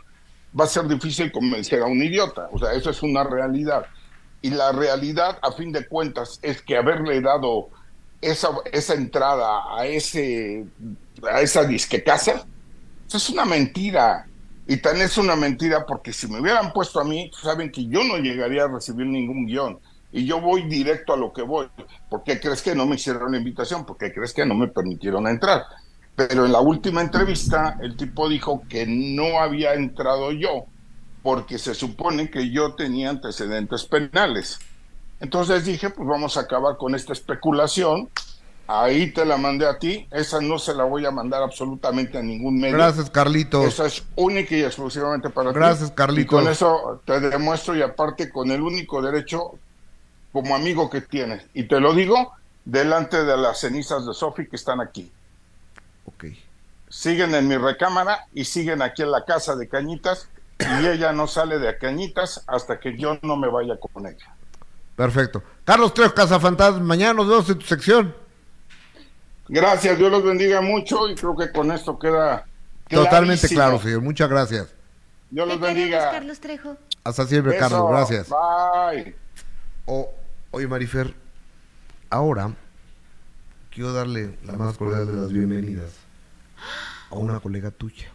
va 0.59 0.65
a 0.65 0.69
ser 0.69 0.89
difícil 0.89 1.31
convencer 1.31 1.83
a 1.83 1.87
un 1.87 2.03
idiota. 2.03 2.49
O 2.53 2.59
sea, 2.59 2.73
eso 2.73 2.89
es 2.89 3.03
una 3.03 3.25
realidad. 3.25 3.87
Y 4.41 4.51
la 4.51 4.73
realidad, 4.73 5.39
a 5.43 5.53
fin 5.53 5.71
de 5.71 5.87
cuentas, 5.87 6.41
es 6.43 6.63
que 6.63 6.77
haberle 6.77 7.21
dado 7.21 7.69
esa, 8.23 8.49
esa 8.73 8.95
entrada 8.95 9.77
a, 9.77 9.87
ese, 9.87 10.65
a 11.31 11.41
esa 11.43 11.65
disque 11.65 12.03
casa, 12.03 12.47
eso 13.07 13.17
es 13.17 13.31
una 13.31 13.45
mentira. 13.45 14.27
Y 14.67 14.77
tan 14.79 14.97
es 15.03 15.19
una 15.19 15.37
mentira 15.37 15.85
porque 15.85 16.13
si 16.13 16.29
me 16.29 16.41
hubieran 16.41 16.73
puesto 16.73 17.01
a 17.01 17.05
mí, 17.05 17.31
saben 17.43 17.71
que 17.71 17.85
yo 17.87 18.05
no 18.05 18.17
llegaría 18.17 18.65
a 18.65 18.69
recibir 18.69 19.07
ningún 19.07 19.45
guion. 19.45 19.79
Y 20.13 20.25
yo 20.25 20.41
voy 20.41 20.63
directo 20.69 21.13
a 21.13 21.17
lo 21.17 21.33
que 21.33 21.43
voy. 21.43 21.69
¿Por 22.09 22.23
qué 22.23 22.39
crees 22.39 22.63
que 22.63 22.75
no 22.75 22.87
me 22.87 22.97
hicieron 22.97 23.33
la 23.33 23.39
invitación? 23.39 23.85
¿Por 23.85 23.97
qué 23.99 24.13
crees 24.13 24.33
que 24.33 24.47
no 24.47 24.55
me 24.55 24.69
permitieron 24.69 25.27
entrar? 25.27 25.65
Pero 26.15 26.47
en 26.47 26.53
la 26.53 26.61
última 26.61 27.01
entrevista, 27.01 27.79
el 27.83 27.97
tipo 27.97 28.29
dijo 28.29 28.63
que 28.69 28.87
no 28.87 29.41
había 29.41 29.75
entrado 29.75 30.31
yo 30.33 30.67
porque 31.23 31.59
se 31.59 31.75
supone 31.75 32.31
que 32.31 32.51
yo 32.51 32.75
tenía 32.75 33.11
antecedentes 33.11 33.85
penales. 33.85 34.59
Entonces 35.23 35.65
dije, 35.65 35.89
pues 35.89 36.07
vamos 36.07 36.37
a 36.37 36.41
acabar 36.41 36.77
con 36.77 36.97
esta 36.97 37.13
especulación. 37.13 38.11
Ahí 38.67 39.13
te 39.13 39.25
la 39.25 39.37
mandé 39.37 39.67
a 39.69 39.79
ti. 39.79 40.09
Esa 40.11 40.41
no 40.41 40.59
se 40.59 40.75
la 40.75 40.83
voy 40.83 41.07
a 41.07 41.13
mandar 41.13 41.45
absolutamente 41.45 42.19
a 42.19 42.23
ningún 42.23 42.59
medio. 42.59 42.75
Gracias, 42.75 43.09
Carlitos. 43.09 43.65
Esa 43.65 43.87
es 43.87 44.03
única 44.17 44.57
y 44.57 44.65
exclusivamente 44.65 45.31
para 45.31 45.51
ti. 45.53 45.55
Gracias, 45.55 45.93
Carlitos. 45.93 46.25
Y 46.25 46.27
con 46.27 46.51
eso 46.51 47.01
te 47.05 47.21
demuestro 47.21 47.77
y 47.77 47.83
aparte 47.83 48.31
con 48.31 48.51
el 48.51 48.63
único 48.63 49.01
derecho 49.01 49.53
como 50.33 50.57
amigo 50.57 50.91
que 50.91 51.01
tienes. 51.01 51.45
Y 51.55 51.69
te 51.69 51.79
lo 51.79 51.95
digo 51.95 52.33
delante 52.65 53.23
de 53.23 53.37
las 53.37 53.61
cenizas 53.61 54.05
de 54.05 54.15
Sofi 54.15 54.49
que 54.49 54.57
están 54.57 54.81
aquí. 54.81 55.13
Ok. 56.07 56.25
Siguen 56.89 57.33
en 57.37 57.47
mi 57.47 57.57
recámara 57.57 58.27
y 58.35 58.45
siguen 58.45 58.83
aquí 58.83 59.03
en 59.03 59.13
la 59.13 59.25
casa 59.25 59.55
de 59.55 59.69
Cañitas 59.69 60.29
y 60.59 60.87
ella 60.87 61.13
no 61.13 61.29
sale 61.29 61.61
de 61.61 61.79
Cañitas 61.79 62.43
hasta 62.49 62.81
que 62.81 62.99
yo 62.99 63.21
no 63.23 63.37
me 63.37 63.49
vaya 63.49 63.77
con 63.77 64.07
ella. 64.09 64.35
Perfecto. 65.03 65.43
Carlos 65.65 65.93
Trejo 65.95 66.15
Cazafantasmas, 66.15 66.81
mañana 66.81 67.15
nos 67.15 67.29
vemos 67.29 67.51
en 67.51 67.59
tu 67.59 67.67
sección. 67.67 68.15
Gracias, 69.49 69.99
Dios 69.99 70.13
los 70.13 70.23
bendiga 70.23 70.61
mucho 70.61 71.09
y 71.09 71.17
creo 71.17 71.37
que 71.37 71.51
con 71.51 71.73
esto 71.73 71.99
queda 71.99 72.47
Totalmente 72.89 73.49
claro, 73.49 73.81
señor. 73.81 74.01
Muchas 74.01 74.31
gracias. 74.31 74.73
Dios 75.29 75.49
los 75.49 75.59
bendiga. 75.59 76.13
Carlos 76.13 76.39
Trejo. 76.39 76.77
Hasta 77.03 77.27
siempre, 77.27 77.55
Beso. 77.55 77.69
Carlos. 77.69 77.91
Gracias. 77.91 78.29
Bye. 78.29 79.17
O, 79.87 80.09
oye, 80.53 80.69
Marifer, 80.69 81.13
ahora 82.09 82.55
quiero 83.73 83.93
darle 83.93 84.39
la 84.45 84.53
más 84.53 84.77
cordial 84.77 85.09
de 85.09 85.21
las 85.21 85.33
bienvenidas 85.33 85.95
a 87.11 87.17
una 87.17 87.41
colega 87.41 87.73
tuya. 87.73 88.07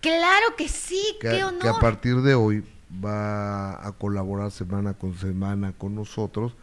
Claro 0.00 0.54
que 0.56 0.68
sí, 0.68 1.16
que, 1.20 1.30
qué 1.30 1.44
honor. 1.44 1.60
que 1.60 1.68
a 1.68 1.80
partir 1.80 2.22
de 2.22 2.36
hoy 2.36 2.64
va 3.04 3.86
a 3.86 3.92
colaborar 3.92 4.50
semana 4.50 4.94
con 4.94 5.14
semana 5.16 5.72
con 5.72 5.94
nosotros, 5.94 6.54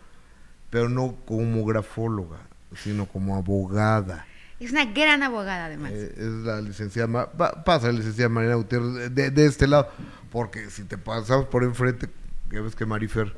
pero 0.69 0.89
no 0.89 1.15
como 1.25 1.65
grafóloga, 1.65 2.37
sino 2.75 3.05
como 3.05 3.35
abogada. 3.35 4.25
Es 4.59 4.71
una 4.71 4.85
gran 4.85 5.23
abogada, 5.23 5.65
además. 5.65 5.91
Eh, 5.93 6.13
es 6.17 6.25
la 6.45 6.61
licenciada, 6.61 7.31
pa- 7.31 7.63
pasa 7.63 7.87
la 7.87 7.93
licenciada 7.93 8.29
Mariana 8.29 8.55
Gutiérrez 8.55 9.13
de, 9.13 9.31
de 9.31 9.45
este 9.45 9.67
lado, 9.67 9.89
porque 10.31 10.69
si 10.69 10.83
te 10.83 10.97
pasamos 10.97 11.47
por 11.47 11.63
enfrente, 11.63 12.07
ya 12.51 12.61
ves 12.61 12.75
que 12.75 12.85
Marifer, 12.85 13.35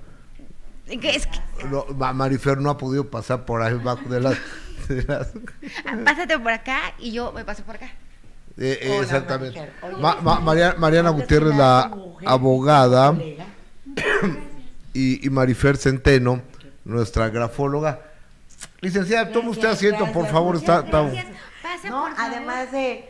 es 0.88 1.28
que- 1.28 1.40
no, 1.70 1.86
Ma- 1.96 2.12
Marifer 2.14 2.58
no 2.58 2.70
ha 2.70 2.78
podido 2.78 3.10
pasar 3.10 3.46
por 3.46 3.62
ahí 3.62 3.74
abajo 3.74 4.08
de 4.10 4.20
las... 4.20 4.38
de 4.90 5.04
las- 5.04 5.32
ah, 5.86 5.96
pásate 6.04 6.38
por 6.40 6.52
acá 6.52 6.94
y 7.00 7.14
yo 7.14 7.32
me 7.32 7.46
paso 7.46 7.64
por 7.64 7.76
acá. 7.78 7.90
Eh, 8.58 8.80
eh, 8.82 8.90
Hola, 8.92 9.02
exactamente. 9.04 9.60
Marifer. 9.60 9.84
Oye, 9.94 10.02
Ma- 10.02 10.22
Ma- 10.22 10.40
María- 10.40 10.76
Mariana 10.78 11.10
Gutiérrez, 11.10 11.56
la 11.56 11.92
mujer, 11.94 12.28
abogada, 12.30 13.16
y, 14.94 15.26
y 15.26 15.30
Marifer 15.30 15.78
Centeno, 15.78 16.42
nuestra 16.86 17.30
grafóloga. 17.30 18.02
Licenciada, 18.82 19.32
tome 19.32 19.50
usted 19.50 19.64
Gracias, 19.70 19.94
asiento, 19.94 20.12
por 20.14 20.28
favor. 20.28 20.56
Está, 20.56 20.82
muchas 20.84 20.86
está- 20.86 21.02
gracias. 21.64 21.92
No, 21.92 22.06
además 22.18 22.72
de 22.72 23.10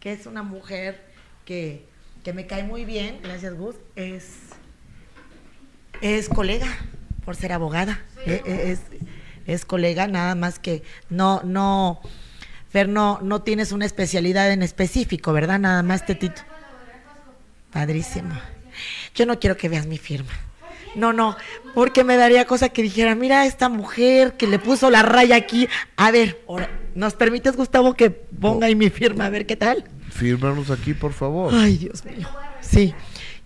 que 0.00 0.12
es 0.12 0.26
una 0.26 0.42
mujer 0.42 1.04
que, 1.44 1.86
que 2.24 2.32
me 2.32 2.46
cae 2.46 2.64
muy 2.64 2.84
bien, 2.84 3.20
gracias 3.22 3.54
Gus, 3.54 3.76
es, 3.96 4.26
es 6.00 6.28
colega 6.28 6.66
por 7.24 7.36
ser 7.36 7.52
abogada. 7.52 8.00
Eh, 8.26 8.42
Es, 8.46 8.80
es 9.46 9.64
colega, 9.64 10.06
nada 10.06 10.34
más 10.34 10.58
que 10.58 10.82
no, 11.08 11.40
no, 11.44 12.00
Fer, 12.70 12.88
no, 12.88 13.18
no 13.22 13.42
tienes 13.42 13.72
una 13.72 13.84
especialidad 13.84 14.50
en 14.52 14.62
específico, 14.62 15.32
¿verdad? 15.32 15.58
Nada 15.58 15.82
más 15.82 16.06
te 16.06 16.18
tit- 16.18 16.44
Padrísimo. 17.72 18.34
Yo 19.14 19.26
no 19.26 19.38
quiero 19.38 19.56
que 19.56 19.68
veas 19.68 19.86
mi 19.86 19.98
firma. 19.98 20.30
No, 20.96 21.12
no, 21.12 21.36
porque 21.74 22.02
me 22.02 22.16
daría 22.16 22.46
cosa 22.46 22.68
que 22.68 22.82
dijera, 22.82 23.14
mira 23.14 23.46
esta 23.46 23.68
mujer 23.68 24.36
que 24.36 24.48
le 24.48 24.58
puso 24.58 24.90
la 24.90 25.02
raya 25.02 25.36
aquí. 25.36 25.68
A 25.96 26.10
ver, 26.10 26.40
¿nos 26.96 27.14
permites, 27.14 27.56
Gustavo, 27.56 27.94
que 27.94 28.10
ponga 28.10 28.66
ahí 28.66 28.74
mi 28.74 28.90
firma? 28.90 29.26
A 29.26 29.30
ver 29.30 29.46
qué 29.46 29.54
tal. 29.54 29.84
Fírmanos 30.10 30.70
aquí, 30.70 30.94
por 30.94 31.12
favor. 31.12 31.54
Ay, 31.54 31.76
Dios 31.78 32.04
mío. 32.04 32.28
Sí. 32.60 32.92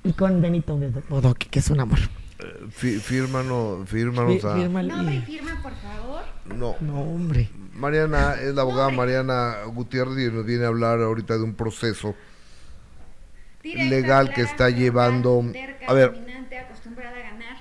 Y 0.04 0.12
con 0.14 0.40
Benito 0.40 0.78
Bodoque, 1.10 1.48
que 1.48 1.58
es 1.58 1.68
un 1.68 1.80
amor. 1.80 1.98
Eh, 2.38 2.44
fí- 2.70 2.98
fírmanos, 2.98 3.86
fírmanos 3.88 4.42
Fí- 4.42 4.44
a... 4.64 4.68
Nombre 4.68 5.16
y 5.16 5.20
firma, 5.20 5.60
por 5.62 5.72
favor. 5.76 6.22
No. 6.46 6.76
No, 6.80 7.00
hombre. 7.02 7.50
Mariana 7.74 8.34
es 8.40 8.54
la 8.54 8.62
abogada 8.62 8.90
Mariana 8.90 9.64
Gutiérrez 9.66 10.18
y 10.18 10.32
nos 10.32 10.46
viene 10.46 10.64
a 10.64 10.68
hablar 10.68 11.00
ahorita 11.00 11.36
de 11.36 11.42
un 11.42 11.54
proceso 11.54 12.14
legal 13.62 14.32
que 14.32 14.42
está 14.42 14.70
llevando. 14.70 15.44
A 15.86 15.92
ver, 15.92 16.12
dominante, 16.12 16.58
acostumbrada 16.58 17.16
a 17.16 17.22
ganar. 17.22 17.56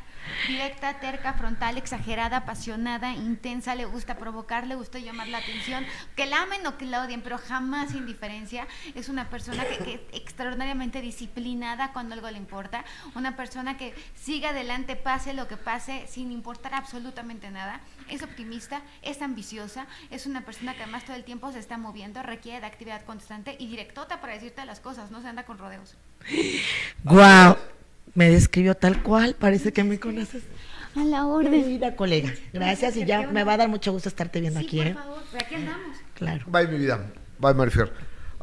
Directa, 0.47 0.99
terca, 0.99 1.33
frontal, 1.33 1.77
exagerada, 1.77 2.37
apasionada, 2.37 3.13
intensa, 3.13 3.75
le 3.75 3.85
gusta 3.85 4.17
provocar, 4.17 4.67
le 4.67 4.75
gusta 4.75 4.99
llamar 4.99 5.27
la 5.29 5.37
atención, 5.37 5.85
que 6.15 6.25
la 6.25 6.41
amen 6.41 6.65
o 6.67 6.77
que 6.77 6.85
la 6.85 7.01
odien, 7.01 7.21
pero 7.21 7.37
jamás 7.37 7.93
indiferencia. 7.93 8.67
Es 8.93 9.09
una 9.09 9.29
persona 9.29 9.63
que, 9.65 9.77
que 9.77 10.07
extraordinariamente 10.11 11.01
disciplinada 11.01 11.93
cuando 11.93 12.15
algo 12.15 12.29
le 12.29 12.37
importa, 12.37 12.83
una 13.15 13.35
persona 13.35 13.77
que 13.77 13.93
sigue 14.15 14.47
adelante, 14.47 14.95
pase 14.95 15.33
lo 15.33 15.47
que 15.47 15.57
pase, 15.57 16.05
sin 16.07 16.31
importar 16.31 16.73
absolutamente 16.73 17.49
nada. 17.49 17.79
Es 18.09 18.21
optimista, 18.21 18.81
es 19.01 19.21
ambiciosa, 19.21 19.87
es 20.11 20.25
una 20.25 20.41
persona 20.41 20.73
que 20.75 20.83
además 20.83 21.05
todo 21.05 21.15
el 21.15 21.23
tiempo 21.23 21.51
se 21.51 21.59
está 21.59 21.77
moviendo, 21.77 22.21
requiere 22.21 22.59
de 22.59 22.67
actividad 22.67 23.05
constante 23.05 23.55
y 23.59 23.67
directota 23.67 24.19
para 24.19 24.33
decirte 24.33 24.65
las 24.65 24.79
cosas, 24.79 25.11
no 25.11 25.21
se 25.21 25.27
anda 25.27 25.43
con 25.43 25.57
rodeos. 25.57 25.95
Guau. 27.03 27.57
Me 28.15 28.29
describió 28.29 28.75
tal 28.75 29.01
cual, 29.01 29.35
parece 29.37 29.73
que 29.73 29.83
me 29.83 29.99
conoces. 29.99 30.43
A 30.95 31.03
la 31.03 31.25
orden. 31.25 31.65
vida, 31.65 31.95
colega. 31.95 32.31
Gracias 32.53 32.95
y 32.95 33.05
ya 33.05 33.27
me 33.27 33.43
va 33.43 33.53
a 33.53 33.57
dar 33.57 33.69
mucho 33.69 33.91
gusto 33.91 34.09
estarte 34.09 34.39
viendo 34.39 34.59
aquí, 34.59 34.81
¿eh? 34.81 34.93
favor, 34.93 35.23
aquí 35.33 35.55
andamos. 35.55 35.97
Claro. 36.13 36.45
bye 36.47 36.67
mi 36.67 36.77
vida. 36.77 37.11
Bye 37.39 37.55
Marifer. 37.55 37.91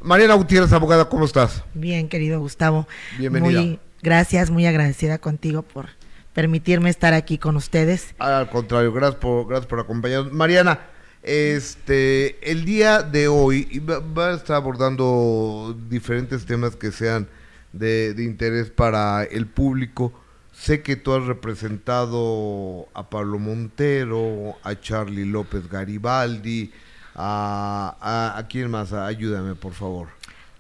Mariana 0.03 0.35
Gutiérrez, 0.35 0.73
abogada, 0.73 1.09
¿cómo 1.09 1.25
estás? 1.25 1.63
Bien, 1.75 2.09
querido 2.09 2.41
Gustavo. 2.41 2.89
Bienvenida. 3.19 3.61
Muy, 3.61 3.79
gracias, 4.03 4.51
muy 4.51 4.67
agradecida 4.67 5.19
contigo 5.19 5.63
por 5.63 5.91
permitirme 6.33 6.91
estar 6.91 7.15
aquí 7.15 7.39
con 7.39 7.55
ustedes. 7.55 8.15
Al 8.19 8.51
contrario, 8.51 8.93
gracias 8.93 9.21
por, 9.21 9.47
gracias 9.47 9.67
por 9.67 9.79
acompañarnos. 9.79 10.33
Mariana, 10.33 10.81
este, 11.23 12.51
el 12.51 12.65
día 12.65 13.03
de 13.03 13.29
hoy 13.29 13.69
y 13.71 13.79
va, 13.79 14.01
va 14.01 14.31
a 14.31 14.35
estar 14.35 14.57
abordando 14.57 15.77
diferentes 15.89 16.47
temas 16.47 16.75
que 16.75 16.91
sean 16.91 17.29
de, 17.73 18.15
de 18.15 18.25
interés 18.25 18.71
para 18.71 19.25
el 19.25 19.47
público. 19.47 20.13
Sé 20.53 20.83
que 20.83 20.97
tú 20.97 21.15
has 21.15 21.25
representado 21.25 22.89
a 22.95 23.09
Pablo 23.09 23.39
Montero, 23.39 24.57
a 24.63 24.79
Charlie 24.79 25.25
López 25.25 25.69
Garibaldi, 25.71 26.73
a, 27.15 27.97
a, 28.01 28.39
¿a 28.39 28.47
quién 28.49 28.71
más? 28.71 28.93
Ayúdame, 28.93 29.55
por 29.55 29.73
favor. 29.73 30.09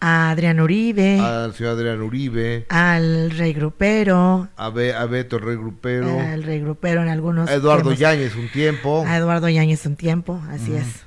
A 0.02 0.30
Adrián 0.30 0.58
Uribe, 0.60 1.20
Al 1.20 1.52
señor 1.54 1.72
Adrián 1.76 2.00
Uribe, 2.00 2.64
al 2.70 3.30
Rey 3.32 3.52
Grupero, 3.52 4.48
a, 4.56 4.70
Be- 4.70 4.94
a 4.94 5.04
Beto 5.04 5.36
el 5.36 5.42
Rey 5.42 5.56
Grupero, 5.56 6.18
al 6.18 6.42
Rey 6.42 6.60
Grupero 6.60 7.02
en 7.02 7.08
algunos. 7.08 7.50
a 7.50 7.52
Eduardo. 7.54 7.92
Yáñez 7.92 8.34
un 8.36 8.48
tiempo. 8.50 9.04
A 9.06 9.18
Eduardo 9.18 9.50
Yáñez 9.50 9.84
un 9.84 9.96
tiempo, 9.96 10.40
así 10.48 10.72
es. 10.74 11.04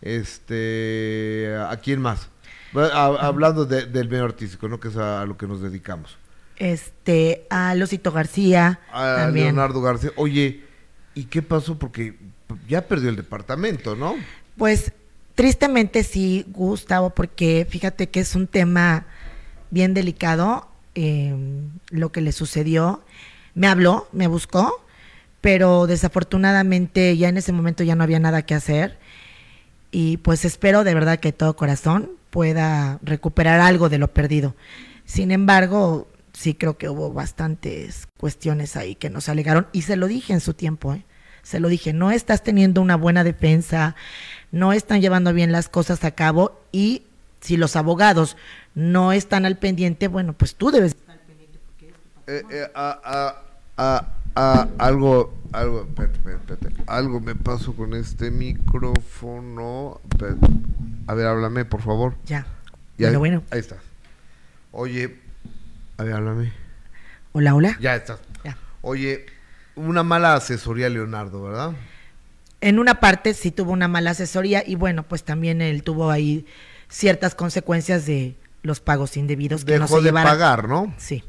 Este, 0.00 1.54
¿a 1.68 1.76
quién 1.76 2.00
más? 2.00 2.28
Hablando 2.74 3.64
de- 3.64 3.86
del 3.86 4.08
medio 4.08 4.24
artístico, 4.24 4.68
¿no? 4.68 4.78
Que 4.80 4.88
es 4.88 4.96
a, 4.96 5.22
a 5.22 5.26
lo 5.26 5.36
que 5.36 5.46
nos 5.46 5.60
dedicamos. 5.60 6.16
Este, 6.56 7.46
a 7.50 7.74
Losito 7.74 8.12
García, 8.12 8.80
A 8.92 9.16
también. 9.16 9.46
Leonardo 9.46 9.80
García. 9.80 10.10
Oye, 10.16 10.62
¿y 11.14 11.24
qué 11.24 11.42
pasó? 11.42 11.78
Porque 11.78 12.16
ya 12.68 12.82
perdió 12.86 13.08
el 13.08 13.16
departamento, 13.16 13.96
¿no? 13.96 14.14
Pues 14.56 14.92
tristemente 15.34 16.04
sí, 16.04 16.44
Gustavo, 16.48 17.10
porque 17.10 17.66
fíjate 17.68 18.10
que 18.10 18.20
es 18.20 18.34
un 18.34 18.46
tema 18.46 19.06
bien 19.70 19.94
delicado 19.94 20.68
eh, 20.94 21.34
lo 21.90 22.12
que 22.12 22.20
le 22.20 22.32
sucedió. 22.32 23.02
Me 23.54 23.66
habló, 23.66 24.08
me 24.12 24.26
buscó, 24.26 24.84
pero 25.40 25.86
desafortunadamente 25.86 27.16
ya 27.16 27.28
en 27.30 27.38
ese 27.38 27.52
momento 27.52 27.82
ya 27.84 27.94
no 27.96 28.04
había 28.04 28.20
nada 28.20 28.42
que 28.42 28.54
hacer. 28.54 28.98
Y 29.90 30.18
pues 30.18 30.44
espero 30.44 30.84
de 30.84 30.94
verdad 30.94 31.18
que 31.20 31.28
de 31.28 31.32
todo 31.32 31.56
corazón 31.56 32.10
pueda 32.30 32.98
recuperar 33.02 33.60
algo 33.60 33.88
de 33.88 33.98
lo 33.98 34.12
perdido. 34.12 34.54
Sin 35.04 35.30
embargo, 35.30 36.08
sí 36.32 36.54
creo 36.54 36.78
que 36.78 36.88
hubo 36.88 37.12
bastantes 37.12 38.06
cuestiones 38.18 38.76
ahí 38.76 38.94
que 38.94 39.10
nos 39.10 39.28
alegaron 39.28 39.66
y 39.72 39.82
se 39.82 39.96
lo 39.96 40.06
dije 40.06 40.32
en 40.32 40.40
su 40.40 40.54
tiempo, 40.54 40.94
¿eh? 40.94 41.04
se 41.42 41.60
lo 41.60 41.68
dije, 41.68 41.92
no 41.92 42.10
estás 42.10 42.42
teniendo 42.42 42.80
una 42.80 42.96
buena 42.96 43.24
defensa, 43.24 43.96
no 44.52 44.72
están 44.72 45.00
llevando 45.00 45.32
bien 45.32 45.52
las 45.52 45.68
cosas 45.68 46.04
a 46.04 46.12
cabo 46.12 46.60
y 46.70 47.02
si 47.40 47.56
los 47.56 47.76
abogados 47.76 48.36
no 48.74 49.12
están 49.12 49.46
al 49.46 49.56
pendiente, 49.58 50.08
bueno, 50.08 50.34
pues 50.34 50.54
tú 50.54 50.70
debes 50.70 50.92
estar 50.92 51.16
al 51.16 51.20
pendiente. 51.20 52.70
A, 52.74 53.00
a, 53.04 53.42
a, 53.76 54.08
a- 54.34 54.68
algo, 54.78 55.34
algo, 55.52 55.82
espérate, 55.82 56.16
espérate, 56.18 56.52
espérate. 56.54 56.82
algo 56.86 57.20
me 57.20 57.34
pasó 57.34 57.74
con 57.74 57.94
este 57.94 58.30
micrófono. 58.30 60.00
Espérate. 60.10 60.46
A 61.06 61.14
ver, 61.14 61.26
háblame, 61.26 61.64
por 61.64 61.82
favor. 61.82 62.14
Ya. 62.26 62.46
Ya, 62.98 63.06
Bueno, 63.08 63.18
bueno. 63.18 63.42
Ahí 63.50 63.60
está. 63.60 63.76
Oye, 64.72 65.18
a 65.96 66.04
ver, 66.04 66.14
háblame. 66.14 66.52
Hola, 67.32 67.54
hola. 67.54 67.76
Ya 67.80 67.96
estás. 67.96 68.18
Ya. 68.44 68.56
Oye, 68.82 69.26
una 69.76 70.02
mala 70.02 70.34
asesoría, 70.34 70.88
Leonardo, 70.88 71.42
¿verdad? 71.42 71.72
En 72.60 72.78
una 72.78 73.00
parte 73.00 73.32
sí 73.34 73.50
tuvo 73.50 73.72
una 73.72 73.88
mala 73.88 74.10
asesoría 74.10 74.62
y 74.66 74.74
bueno, 74.74 75.02
pues 75.04 75.24
también 75.24 75.62
él 75.62 75.82
tuvo 75.82 76.10
ahí 76.10 76.44
ciertas 76.88 77.34
consecuencias 77.34 78.04
de 78.04 78.36
los 78.62 78.80
pagos 78.80 79.16
indebidos 79.16 79.64
que 79.64 79.78
no 79.78 79.86
Dejó 79.86 79.98
se 79.98 80.04
de 80.04 80.12
pagar, 80.12 80.68
¿no? 80.68 80.92
Sí. 80.98 81.24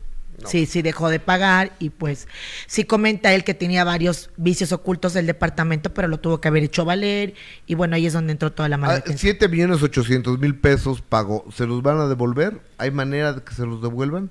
Sí, 0.45 0.65
sí 0.65 0.81
dejó 0.81 1.09
de 1.09 1.19
pagar 1.19 1.73
y 1.79 1.89
pues 1.89 2.27
sí 2.67 2.83
comenta 2.83 3.33
él 3.33 3.43
que 3.43 3.53
tenía 3.53 3.83
varios 3.83 4.29
vicios 4.37 4.71
ocultos 4.71 5.13
del 5.13 5.25
departamento, 5.27 5.93
pero 5.93 6.07
lo 6.07 6.19
tuvo 6.19 6.41
que 6.41 6.47
haber 6.47 6.63
hecho 6.63 6.85
valer 6.85 7.33
y 7.67 7.75
bueno, 7.75 7.95
ahí 7.95 8.05
es 8.05 8.13
donde 8.13 8.31
entró 8.33 8.51
toda 8.51 8.69
la 8.69 8.77
mala 8.77 8.93
Ah, 8.93 8.95
defensa. 8.97 9.19
7 9.19 9.47
millones 9.49 9.81
800 9.83 10.39
mil 10.39 10.55
pesos 10.55 11.01
pagó. 11.01 11.45
¿Se 11.55 11.65
los 11.67 11.81
van 11.81 11.99
a 11.99 12.07
devolver? 12.07 12.61
¿Hay 12.77 12.91
manera 12.91 13.33
de 13.33 13.43
que 13.43 13.53
se 13.53 13.65
los 13.65 13.81
devuelvan? 13.81 14.29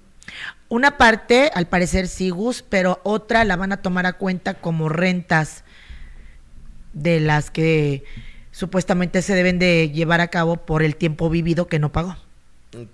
Una 0.68 0.96
parte, 0.96 1.50
al 1.54 1.66
parecer 1.66 2.06
sí, 2.06 2.30
Gus, 2.30 2.62
pero 2.68 3.00
otra 3.02 3.44
la 3.44 3.56
van 3.56 3.72
a 3.72 3.78
tomar 3.82 4.06
a 4.06 4.12
cuenta 4.12 4.54
como 4.54 4.88
rentas 4.88 5.64
de 6.92 7.20
las 7.20 7.50
que 7.50 8.04
supuestamente 8.52 9.22
se 9.22 9.34
deben 9.34 9.58
de 9.58 9.90
llevar 9.90 10.20
a 10.20 10.28
cabo 10.28 10.56
por 10.56 10.82
el 10.82 10.96
tiempo 10.96 11.30
vivido 11.30 11.66
que 11.68 11.78
no 11.78 11.90
pagó. 11.92 12.16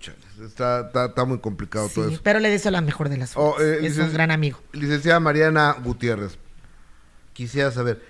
Chales, 0.00 0.18
Está, 0.40 0.80
está, 0.86 1.06
está 1.06 1.24
muy 1.24 1.38
complicado 1.38 1.88
todo 1.88 2.08
Sí, 2.08 2.14
eso. 2.14 2.22
pero 2.24 2.38
le 2.40 2.50
deseo 2.50 2.70
la 2.70 2.80
mejor 2.80 3.08
de 3.08 3.16
las 3.16 3.32
Oh, 3.36 3.54
suertes. 3.56 3.82
eh, 3.82 3.86
es 3.86 3.98
un 3.98 4.12
gran 4.12 4.30
amigo. 4.30 4.58
Licenciada 4.72 5.18
Mariana 5.20 5.76
Gutiérrez, 5.82 6.36
quisiera 7.32 7.70
saber, 7.70 8.02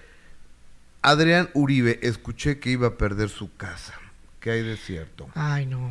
Adrián 1.02 1.50
Uribe, 1.54 1.98
escuché 2.02 2.58
que 2.58 2.70
iba 2.70 2.88
a 2.88 2.94
perder 2.96 3.28
su 3.28 3.54
casa. 3.56 3.94
¿Qué 4.40 4.50
hay 4.50 4.62
de 4.62 4.76
cierto? 4.76 5.28
Ay, 5.34 5.66
no. 5.66 5.90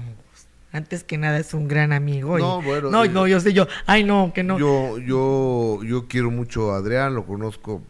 Antes 0.72 1.04
que 1.06 1.18
nada 1.18 1.38
es 1.40 1.54
un 1.54 1.68
gran 1.70 1.94
amigo. 1.94 2.38
y- 2.38 2.42
No, 2.42 2.62
bueno, 2.62 2.90
No, 2.92 3.06
eh, 3.06 3.10
no, 3.10 3.28
yo 3.28 3.40
sé 3.40 3.54
yo. 3.54 3.66
Ay, 3.86 4.04
no, 4.04 4.32
que 4.34 4.44
no. 4.44 4.60
Yo, 4.60 4.98
yo, 5.00 5.82
yo 5.86 6.08
quiero 6.10 6.32
mucho 6.32 6.74
a 6.74 6.78
Adrián, 6.78 7.16
lo 7.16 7.26
conozco 7.26 7.82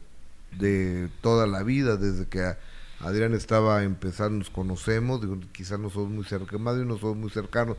de 0.51 1.09
toda 1.21 1.47
la 1.47 1.63
vida, 1.63 1.97
desde 1.97 2.27
que 2.27 2.53
Adrián 2.99 3.33
estaba 3.33 3.83
empezando, 3.83 4.37
nos 4.37 4.49
conocemos, 4.51 5.19
digo, 5.21 5.37
quizás 5.51 5.79
no 5.79 5.89
somos 5.89 6.09
muy 6.11 6.23
cercanos, 6.25 6.61
más 6.61 6.75
bien 6.75 6.87
no 6.87 6.97
somos 6.99 7.17
muy 7.17 7.29
cercanos, 7.31 7.77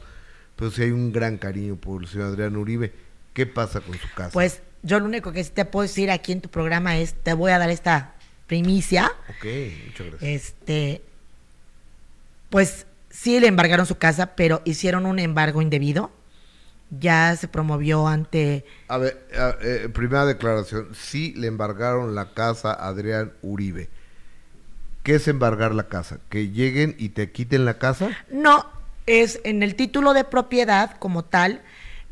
pero 0.56 0.70
sí 0.70 0.82
hay 0.82 0.90
un 0.90 1.12
gran 1.12 1.36
cariño 1.38 1.76
por 1.76 2.02
el 2.02 2.08
señor 2.08 2.28
Adrián 2.28 2.56
Uribe. 2.56 2.92
¿Qué 3.34 3.46
pasa 3.46 3.80
con 3.80 3.98
su 3.98 4.08
casa? 4.14 4.30
Pues 4.32 4.60
yo 4.82 4.98
lo 4.98 5.04
único 5.06 5.32
que 5.32 5.44
sí 5.44 5.50
te 5.54 5.64
puedo 5.64 5.82
decir 5.82 6.10
aquí 6.10 6.32
en 6.32 6.40
tu 6.40 6.48
programa 6.48 6.96
es, 6.96 7.14
te 7.14 7.34
voy 7.34 7.52
a 7.52 7.58
dar 7.58 7.70
esta 7.70 8.14
primicia. 8.46 9.12
Ok, 9.28 9.44
muchas 9.86 10.06
gracias. 10.06 10.22
Este, 10.22 11.02
pues 12.50 12.86
sí 13.10 13.38
le 13.40 13.48
embargaron 13.48 13.86
su 13.86 13.98
casa, 13.98 14.34
pero 14.36 14.62
hicieron 14.64 15.06
un 15.06 15.18
embargo 15.18 15.60
indebido. 15.62 16.10
Ya 17.00 17.34
se 17.34 17.48
promovió 17.48 18.06
ante 18.06 18.64
A 18.88 18.98
ver, 18.98 19.26
a- 19.36 19.56
eh, 19.60 19.88
primera 19.92 20.24
declaración, 20.24 20.88
sí 20.94 21.34
le 21.36 21.48
embargaron 21.48 22.14
la 22.14 22.32
casa 22.32 22.70
a 22.72 22.86
Adrián 22.88 23.32
Uribe. 23.42 23.88
¿Qué 25.02 25.16
es 25.16 25.26
embargar 25.28 25.74
la 25.74 25.88
casa? 25.88 26.18
¿Que 26.30 26.48
lleguen 26.50 26.94
y 26.98 27.08
te 27.10 27.30
quiten 27.32 27.64
la 27.64 27.78
casa? 27.78 28.10
No, 28.30 28.66
es 29.06 29.40
en 29.44 29.62
el 29.62 29.74
título 29.74 30.12
de 30.12 30.24
propiedad 30.24 30.96
como 30.98 31.24
tal, 31.24 31.62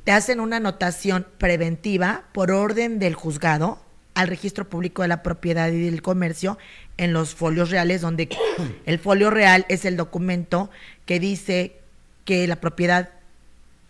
te 0.04 0.12
hacen 0.12 0.40
una 0.40 0.56
anotación 0.56 1.26
preventiva 1.38 2.24
por 2.32 2.50
orden 2.50 2.98
del 2.98 3.14
juzgado 3.14 3.80
al 4.14 4.28
registro 4.28 4.68
público 4.68 5.02
de 5.02 5.08
la 5.08 5.22
propiedad 5.22 5.70
y 5.70 5.84
del 5.84 6.02
comercio 6.02 6.56
en 6.96 7.12
los 7.12 7.34
folios 7.34 7.70
reales, 7.70 8.00
donde 8.00 8.28
el 8.86 8.98
folio 8.98 9.30
real 9.30 9.66
es 9.68 9.84
el 9.84 9.96
documento 9.96 10.70
que 11.06 11.18
dice 11.18 11.76
que 12.24 12.46
la 12.46 12.56
propiedad 12.56 13.10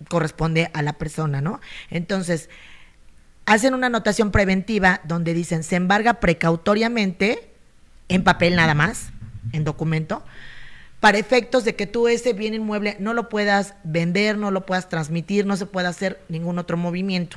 corresponde 0.09 0.71
a 0.73 0.83
la 0.83 0.95
persona, 0.95 1.41
¿no? 1.41 1.61
Entonces, 1.91 2.49
hacen 3.47 3.75
una 3.75 3.89
anotación 3.89 4.31
preventiva 4.31 5.01
donde 5.05 5.35
dicen 5.35 5.63
se 5.63 5.77
embarga 5.77 6.15
precautoriamente 6.15 7.51
en 8.09 8.25
papel 8.25 8.57
nada 8.57 8.75
más, 8.75 9.11
en 9.53 9.65
documento, 9.65 10.25
para 11.05 11.19
efectos 11.19 11.65
de 11.67 11.77
que 11.77 11.87
tú 11.87 12.09
ese 12.09 12.33
bien 12.33 12.55
inmueble 12.55 12.97
no 12.99 13.13
lo 13.13 13.29
puedas 13.29 13.75
vender, 13.85 14.39
no 14.39 14.51
lo 14.51 14.65
puedas 14.65 14.89
transmitir, 14.89 15.45
no 15.45 15.55
se 15.59 15.67
pueda 15.67 15.91
hacer 15.91 16.19
ningún 16.31 16.59
otro 16.59 16.79
movimiento, 16.79 17.37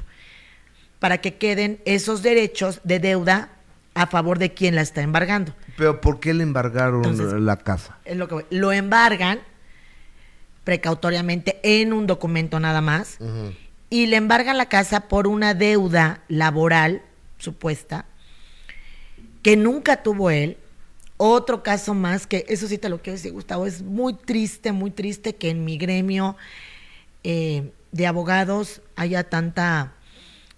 para 0.99 1.17
que 1.17 1.35
queden 1.35 1.81
esos 1.83 2.23
derechos 2.23 2.79
de 2.85 2.99
deuda 2.99 3.49
a 3.93 4.07
favor 4.07 4.39
de 4.39 4.53
quien 4.53 4.75
la 4.75 4.83
está 4.83 5.01
embargando. 5.01 5.53
Pero 5.75 5.99
¿por 5.99 6.21
qué 6.21 6.33
le 6.33 6.43
embargaron 6.43 7.03
Entonces- 7.03 7.41
la 7.41 7.57
casa? 7.57 7.97
Es 8.05 8.15
lo 8.15 8.29
que 8.29 8.35
voy. 8.35 8.45
Lo 8.51 8.71
embargan 8.71 9.41
precautoriamente 10.63 11.59
en 11.61 11.91
un 11.91 12.07
documento 12.07 12.61
nada 12.61 12.79
más 12.79 13.17
y 13.89 14.05
le 14.05 14.15
embargan 14.15 14.57
la 14.57 14.67
casa 14.67 15.09
por 15.09 15.27
una 15.27 15.53
deuda 15.53 16.21
laboral 16.29 17.01
supuesta 17.37 18.05
que 19.41 19.57
nunca 19.57 20.03
tuvo 20.03 20.29
él. 20.29 20.55
Otro 21.17 21.63
caso 21.63 21.95
más 21.95 22.27
que, 22.27 22.45
eso 22.47 22.67
sí 22.67 22.77
te 22.77 22.89
lo 22.89 23.01
quiero 23.01 23.17
decir, 23.17 23.31
Gustavo, 23.31 23.65
es 23.65 23.81
muy 23.81 24.13
triste, 24.13 24.71
muy 24.71 24.91
triste 24.91 25.35
que 25.35 25.49
en 25.49 25.65
mi 25.65 25.79
gremio 25.79 26.37
eh, 27.23 27.71
de 27.91 28.05
abogados 28.05 28.81
haya 28.95 29.23
tanta, 29.23 29.93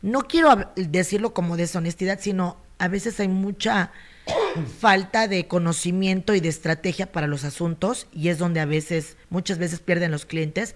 no 0.01 0.23
quiero 0.23 0.69
decirlo 0.75 1.33
como 1.33 1.55
deshonestidad, 1.55 2.19
sino 2.19 2.57
a 2.77 2.89
veces 2.89 3.21
hay 3.21 3.29
mucha 3.29 3.93
falta 4.79 5.29
de 5.29 5.47
conocimiento 5.47 6.35
y 6.35 6.41
de 6.41 6.49
estrategia 6.49 7.09
para 7.09 7.27
los 7.27 7.45
asuntos 7.45 8.07
y 8.11 8.27
es 8.27 8.37
donde 8.37 8.59
a 8.59 8.65
veces, 8.65 9.15
muchas 9.29 9.59
veces 9.59 9.79
pierden 9.79 10.11
los 10.11 10.25
clientes. 10.25 10.75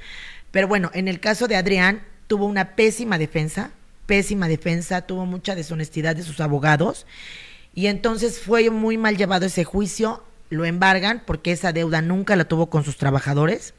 Pero 0.52 0.70
bueno, 0.70 0.92
en 0.94 1.10
el 1.10 1.20
caso 1.20 1.50
de 1.50 1.58
Adrián, 1.58 2.04
tuvo 2.28 2.46
una 2.46 2.78
pésima 2.78 3.18
defensa, 3.18 3.72
pésima 4.06 4.48
defensa, 4.48 5.02
tuvo 5.02 5.26
mucha 5.26 5.56
deshonestidad 5.56 6.16
de 6.16 6.24
sus 6.24 6.40
abogados 6.40 7.06
y 7.74 7.88
entonces 7.88 8.40
fue 8.40 8.70
muy 8.70 8.98
mal 8.98 9.18
llevado 9.18 9.46
ese 9.46 9.64
juicio, 9.64 10.24
lo 10.50 10.66
embargan 10.66 11.24
porque 11.26 11.52
esa 11.52 11.74
deuda 11.74 12.02
nunca 12.02 12.36
la 12.36 12.46
tuvo 12.46 12.70
con 12.70 12.84
sus 12.84 12.98
trabajadores. 12.98 13.74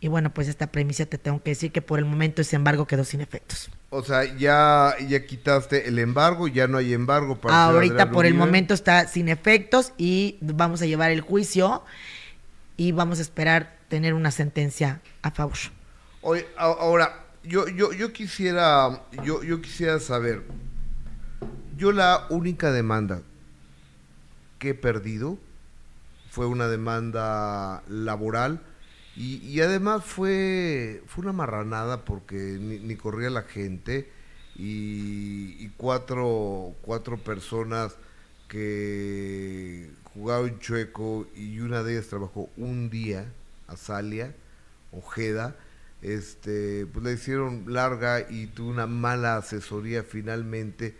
Y 0.00 0.08
bueno, 0.08 0.34
pues 0.34 0.48
esta 0.48 0.66
premisa 0.66 1.06
te 1.06 1.16
tengo 1.16 1.42
que 1.42 1.50
decir 1.50 1.72
que 1.72 1.80
por 1.80 1.98
el 1.98 2.04
momento 2.04 2.42
ese 2.42 2.56
embargo 2.56 2.86
quedó 2.86 3.04
sin 3.04 3.22
efectos. 3.22 3.70
O 3.88 4.02
sea, 4.04 4.24
ya, 4.36 4.94
ya 5.08 5.24
quitaste 5.24 5.88
el 5.88 5.98
embargo, 5.98 6.46
ya 6.46 6.66
no 6.68 6.76
hay 6.78 6.92
embargo 6.92 7.40
para 7.40 7.64
Ahorita 7.64 8.10
por 8.10 8.26
el 8.26 8.34
momento 8.34 8.74
está 8.74 9.08
sin 9.08 9.28
efectos 9.30 9.92
y 9.96 10.36
vamos 10.42 10.82
a 10.82 10.86
llevar 10.86 11.10
el 11.10 11.22
juicio 11.22 11.82
y 12.76 12.92
vamos 12.92 13.18
a 13.18 13.22
esperar 13.22 13.78
tener 13.88 14.12
una 14.12 14.30
sentencia 14.30 15.00
a 15.22 15.30
favor. 15.30 15.56
Oye, 16.20 16.46
a- 16.58 16.64
ahora, 16.64 17.24
yo, 17.42 17.66
yo, 17.68 17.92
yo 17.94 18.12
quisiera, 18.12 19.00
yo, 19.24 19.42
yo 19.42 19.62
quisiera 19.62 20.00
saber, 20.00 20.42
yo 21.76 21.92
la 21.92 22.26
única 22.30 22.72
demanda 22.72 23.22
que 24.58 24.70
he 24.70 24.74
perdido 24.74 25.38
fue 26.30 26.46
una 26.46 26.68
demanda 26.68 27.82
laboral 27.88 28.60
y, 29.16 29.60
además 29.60 30.04
fue, 30.04 31.00
fue 31.06 31.22
una 31.22 31.32
marranada 31.32 32.04
porque 32.04 32.36
ni, 32.36 32.96
corría 32.96 33.30
la 33.30 33.42
gente 33.42 34.10
y, 34.56 35.68
cuatro, 35.76 36.74
cuatro 36.82 37.18
personas 37.18 37.94
que 38.48 39.90
jugaron 40.12 40.58
chueco 40.58 41.28
y 41.36 41.60
una 41.60 41.84
de 41.84 41.92
ellas 41.92 42.08
trabajó 42.08 42.50
un 42.56 42.90
día, 42.90 43.32
Azalia, 43.68 44.34
Ojeda, 44.90 45.54
este, 46.02 46.86
pues 46.86 47.04
la 47.04 47.12
hicieron 47.12 47.72
larga 47.72 48.28
y 48.28 48.48
tuve 48.48 48.70
una 48.70 48.88
mala 48.88 49.36
asesoría 49.36 50.02
finalmente 50.02 50.96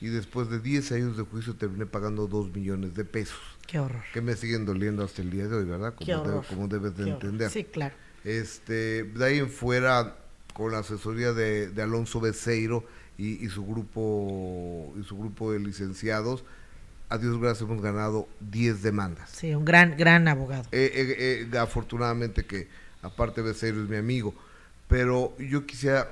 y 0.00 0.08
después 0.08 0.48
de 0.48 0.60
10 0.60 0.92
años 0.92 1.16
de 1.16 1.24
juicio 1.24 1.54
terminé 1.54 1.86
pagando 1.86 2.26
2 2.26 2.52
millones 2.52 2.94
de 2.94 3.04
pesos. 3.04 3.38
Qué 3.66 3.78
horror. 3.78 4.02
Que 4.12 4.20
me 4.20 4.36
siguen 4.36 4.64
doliendo 4.64 5.04
hasta 5.04 5.22
el 5.22 5.30
día 5.30 5.48
de 5.48 5.56
hoy, 5.56 5.64
¿verdad? 5.64 5.94
Como, 5.94 6.06
Qué 6.40 6.46
como 6.48 6.68
debes 6.68 6.96
de 6.96 7.04
Qué 7.04 7.10
horror. 7.12 7.24
entender. 7.24 7.50
Sí, 7.50 7.64
claro. 7.64 7.94
Este, 8.24 9.04
de 9.04 9.24
ahí 9.24 9.38
en 9.38 9.50
fuera, 9.50 10.16
con 10.54 10.72
la 10.72 10.78
asesoría 10.78 11.32
de, 11.32 11.68
de 11.68 11.82
Alonso 11.82 12.20
Becerro 12.20 12.84
y, 13.16 13.44
y 13.44 13.48
su 13.48 13.64
grupo 13.66 14.94
y 14.98 15.04
su 15.04 15.16
grupo 15.18 15.52
de 15.52 15.60
licenciados, 15.60 16.44
a 17.08 17.18
Dios 17.18 17.40
gracias 17.40 17.68
hemos 17.68 17.82
ganado 17.82 18.28
10 18.40 18.82
demandas. 18.82 19.30
Sí, 19.30 19.54
un 19.54 19.64
gran, 19.64 19.96
gran 19.96 20.28
abogado. 20.28 20.64
Eh, 20.72 20.90
eh, 20.94 21.48
eh, 21.52 21.58
afortunadamente 21.58 22.44
que 22.44 22.68
aparte 23.02 23.40
Becerro 23.40 23.82
es 23.82 23.88
mi 23.88 23.96
amigo, 23.96 24.34
pero 24.88 25.36
yo 25.38 25.64
quisiera, 25.66 26.10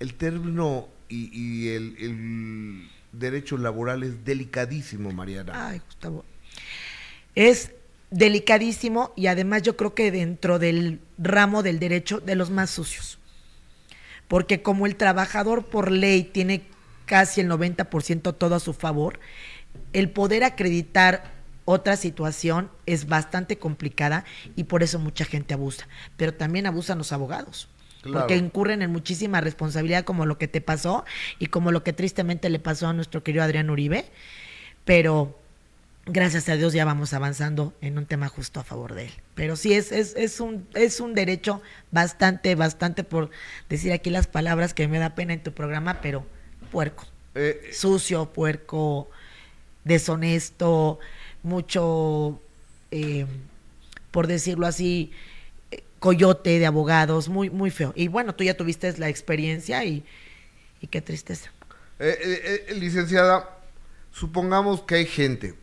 el 0.00 0.14
término 0.14 0.88
y, 1.08 1.30
y 1.32 1.68
el, 1.68 1.96
el 1.98 2.90
derecho 3.18 3.56
laboral 3.56 4.02
es 4.02 4.24
delicadísimo, 4.24 5.12
Mariana. 5.12 5.68
Ay, 5.68 5.80
Gustavo. 5.84 6.24
Es 7.34 7.72
delicadísimo 8.10 9.12
y 9.16 9.26
además 9.26 9.62
yo 9.62 9.76
creo 9.76 9.94
que 9.94 10.10
dentro 10.10 10.58
del 10.58 11.00
ramo 11.18 11.62
del 11.62 11.78
derecho 11.78 12.20
de 12.20 12.36
los 12.36 12.50
más 12.50 12.70
sucios. 12.70 13.18
Porque 14.28 14.62
como 14.62 14.86
el 14.86 14.96
trabajador 14.96 15.66
por 15.66 15.90
ley 15.90 16.24
tiene 16.24 16.66
casi 17.06 17.40
el 17.40 17.50
90% 17.50 18.36
todo 18.36 18.54
a 18.54 18.60
su 18.60 18.72
favor, 18.72 19.18
el 19.92 20.10
poder 20.10 20.44
acreditar 20.44 21.32
otra 21.64 21.96
situación 21.96 22.70
es 22.86 23.06
bastante 23.06 23.58
complicada 23.58 24.24
y 24.54 24.64
por 24.64 24.82
eso 24.82 24.98
mucha 24.98 25.24
gente 25.24 25.54
abusa. 25.54 25.88
Pero 26.16 26.34
también 26.34 26.66
abusan 26.66 26.98
los 26.98 27.12
abogados. 27.12 27.68
Claro. 28.04 28.20
Porque 28.20 28.36
incurren 28.36 28.82
en 28.82 28.92
muchísima 28.92 29.40
responsabilidad 29.40 30.04
como 30.04 30.26
lo 30.26 30.36
que 30.36 30.46
te 30.46 30.60
pasó 30.60 31.04
y 31.38 31.46
como 31.46 31.72
lo 31.72 31.82
que 31.82 31.92
tristemente 31.92 32.50
le 32.50 32.58
pasó 32.58 32.88
a 32.88 32.92
nuestro 32.92 33.22
querido 33.22 33.42
Adrián 33.42 33.70
Uribe. 33.70 34.04
Pero 34.84 35.38
gracias 36.06 36.48
a 36.50 36.56
Dios 36.56 36.74
ya 36.74 36.84
vamos 36.84 37.14
avanzando 37.14 37.72
en 37.80 37.96
un 37.96 38.04
tema 38.04 38.28
justo 38.28 38.60
a 38.60 38.64
favor 38.64 38.94
de 38.94 39.06
él. 39.06 39.12
Pero 39.34 39.56
sí, 39.56 39.72
es, 39.72 39.90
es, 39.90 40.14
es, 40.16 40.38
un, 40.40 40.68
es 40.74 41.00
un 41.00 41.14
derecho 41.14 41.62
bastante, 41.90 42.54
bastante 42.54 43.04
por 43.04 43.30
decir 43.68 43.92
aquí 43.92 44.10
las 44.10 44.26
palabras 44.26 44.74
que 44.74 44.86
me 44.86 44.98
da 44.98 45.14
pena 45.14 45.32
en 45.32 45.42
tu 45.42 45.52
programa, 45.52 46.00
pero 46.02 46.26
puerco. 46.70 47.06
Eh, 47.34 47.70
Sucio, 47.72 48.32
puerco, 48.32 49.08
deshonesto, 49.84 50.98
mucho, 51.42 52.40
eh, 52.90 53.26
por 54.10 54.26
decirlo 54.26 54.66
así, 54.66 55.10
coyote 56.04 56.58
de 56.58 56.66
abogados, 56.66 57.30
muy, 57.30 57.48
muy 57.48 57.70
feo. 57.70 57.94
Y 57.96 58.08
bueno, 58.08 58.34
tú 58.34 58.44
ya 58.44 58.54
tuviste 58.54 58.92
la 58.98 59.08
experiencia 59.08 59.82
y, 59.86 60.04
qué 60.90 61.00
tristeza. 61.00 61.50
Eh, 61.98 62.18
eh, 62.22 62.66
eh, 62.68 62.74
licenciada, 62.74 63.58
supongamos 64.12 64.82
que 64.82 64.96
hay 64.96 65.06
gente 65.06 65.54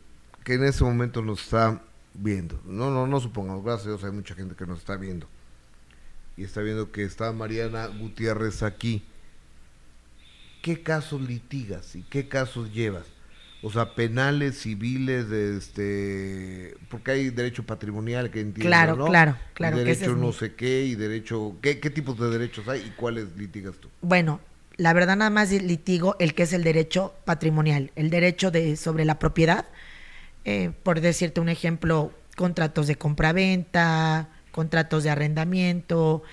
que 0.44 0.56
en 0.56 0.64
ese 0.64 0.84
momento 0.84 1.22
nos 1.22 1.44
está 1.44 1.84
viendo. 2.16 2.60
No, 2.66 2.90
no, 2.90 3.06
no 3.06 3.20
supongamos, 3.20 3.64
gracias 3.64 3.86
a 3.86 3.90
Dios 3.90 4.04
hay 4.04 4.14
mucha 4.14 4.34
gente 4.34 4.56
que 4.56 4.66
nos 4.66 4.80
está 4.80 4.96
viendo. 4.96 5.28
Y 6.36 6.44
está 6.44 6.62
viendo 6.62 6.92
que 6.92 7.04
está 7.04 7.32
Mariana 7.34 7.86
Gutiérrez 7.86 8.64
aquí. 8.64 9.06
¿Qué 10.64 10.82
casos 10.82 11.22
litigas 11.22 11.96
y 11.96 12.02
qué 12.02 12.28
casos 12.28 12.74
llevas? 12.74 13.06
O 13.62 13.72
sea, 13.72 13.94
penales, 13.96 14.60
civiles, 14.60 15.30
este, 15.32 16.76
porque 16.90 17.12
hay 17.12 17.30
derecho 17.30 17.64
patrimonial 17.66 18.32
que 18.32 18.42
entiendo, 18.42 18.80
Claro, 18.80 18.96
¿no? 18.96 19.08
claro, 19.08 19.38
Y 19.60 19.70
claro, 19.70 19.78
que 19.84 19.92
ese 19.92 20.06
Derecho 20.06 20.06
es 20.06 20.16
no 20.16 20.32
mi- 20.32 20.34
sé 20.34 20.56
qué 20.56 20.86
y 20.86 20.96
derecho, 20.96 21.58
¿qué, 21.62 21.80
¿qué 21.80 21.90
tipos 21.92 22.18
de 22.20 22.30
derechos 22.30 22.68
hay 22.68 22.82
y 22.88 22.92
cuáles 22.92 23.36
litigas 23.38 23.78
tú? 23.80 23.90
Bueno, 24.02 24.40
la 24.78 24.94
verdad 24.94 25.16
nada 25.18 25.30
más 25.30 25.52
litigo 25.52 26.16
el 26.20 26.34
que 26.34 26.44
es 26.44 26.54
el 26.54 26.64
derecho 26.64 27.14
patrimonial, 27.26 27.92
el 27.96 28.10
derecho 28.10 28.52
de 28.52 28.76
sobre 28.76 29.06
la 29.06 29.20
propiedad. 29.20 29.66
Eh, 30.46 30.72
por 30.84 31.02
decirte 31.02 31.42
un 31.42 31.50
ejemplo, 31.50 32.14
contratos 32.38 32.88
de 32.88 32.98
compraventa, 32.98 34.30
contratos 34.52 35.04
de 35.04 35.12
arrendamiento, 35.12 36.24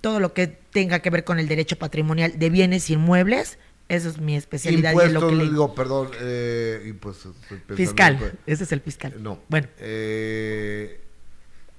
todo 0.00 0.20
lo 0.20 0.34
que 0.34 0.48
tenga 0.48 1.00
que 1.00 1.10
ver 1.10 1.24
con 1.24 1.38
el 1.38 1.48
derecho 1.48 1.78
patrimonial 1.78 2.38
de 2.38 2.50
bienes 2.50 2.90
inmuebles, 2.90 3.58
eso 3.88 4.08
es 4.08 4.18
mi 4.18 4.34
especialidad 4.36 4.92
y 4.94 4.98
es 5.06 5.12
lo 5.12 5.28
que 5.28 5.34
le- 5.34 5.44
digo, 5.44 5.74
perdón, 5.74 6.10
eh, 6.20 6.82
impuestos. 6.86 7.34
pensando, 7.48 7.76
Fiscal, 7.76 8.16
pues, 8.18 8.32
ese 8.46 8.64
es 8.64 8.72
el 8.72 8.80
fiscal. 8.80 9.14
No. 9.22 9.38
Bueno. 9.48 9.68
Eh, 9.78 11.00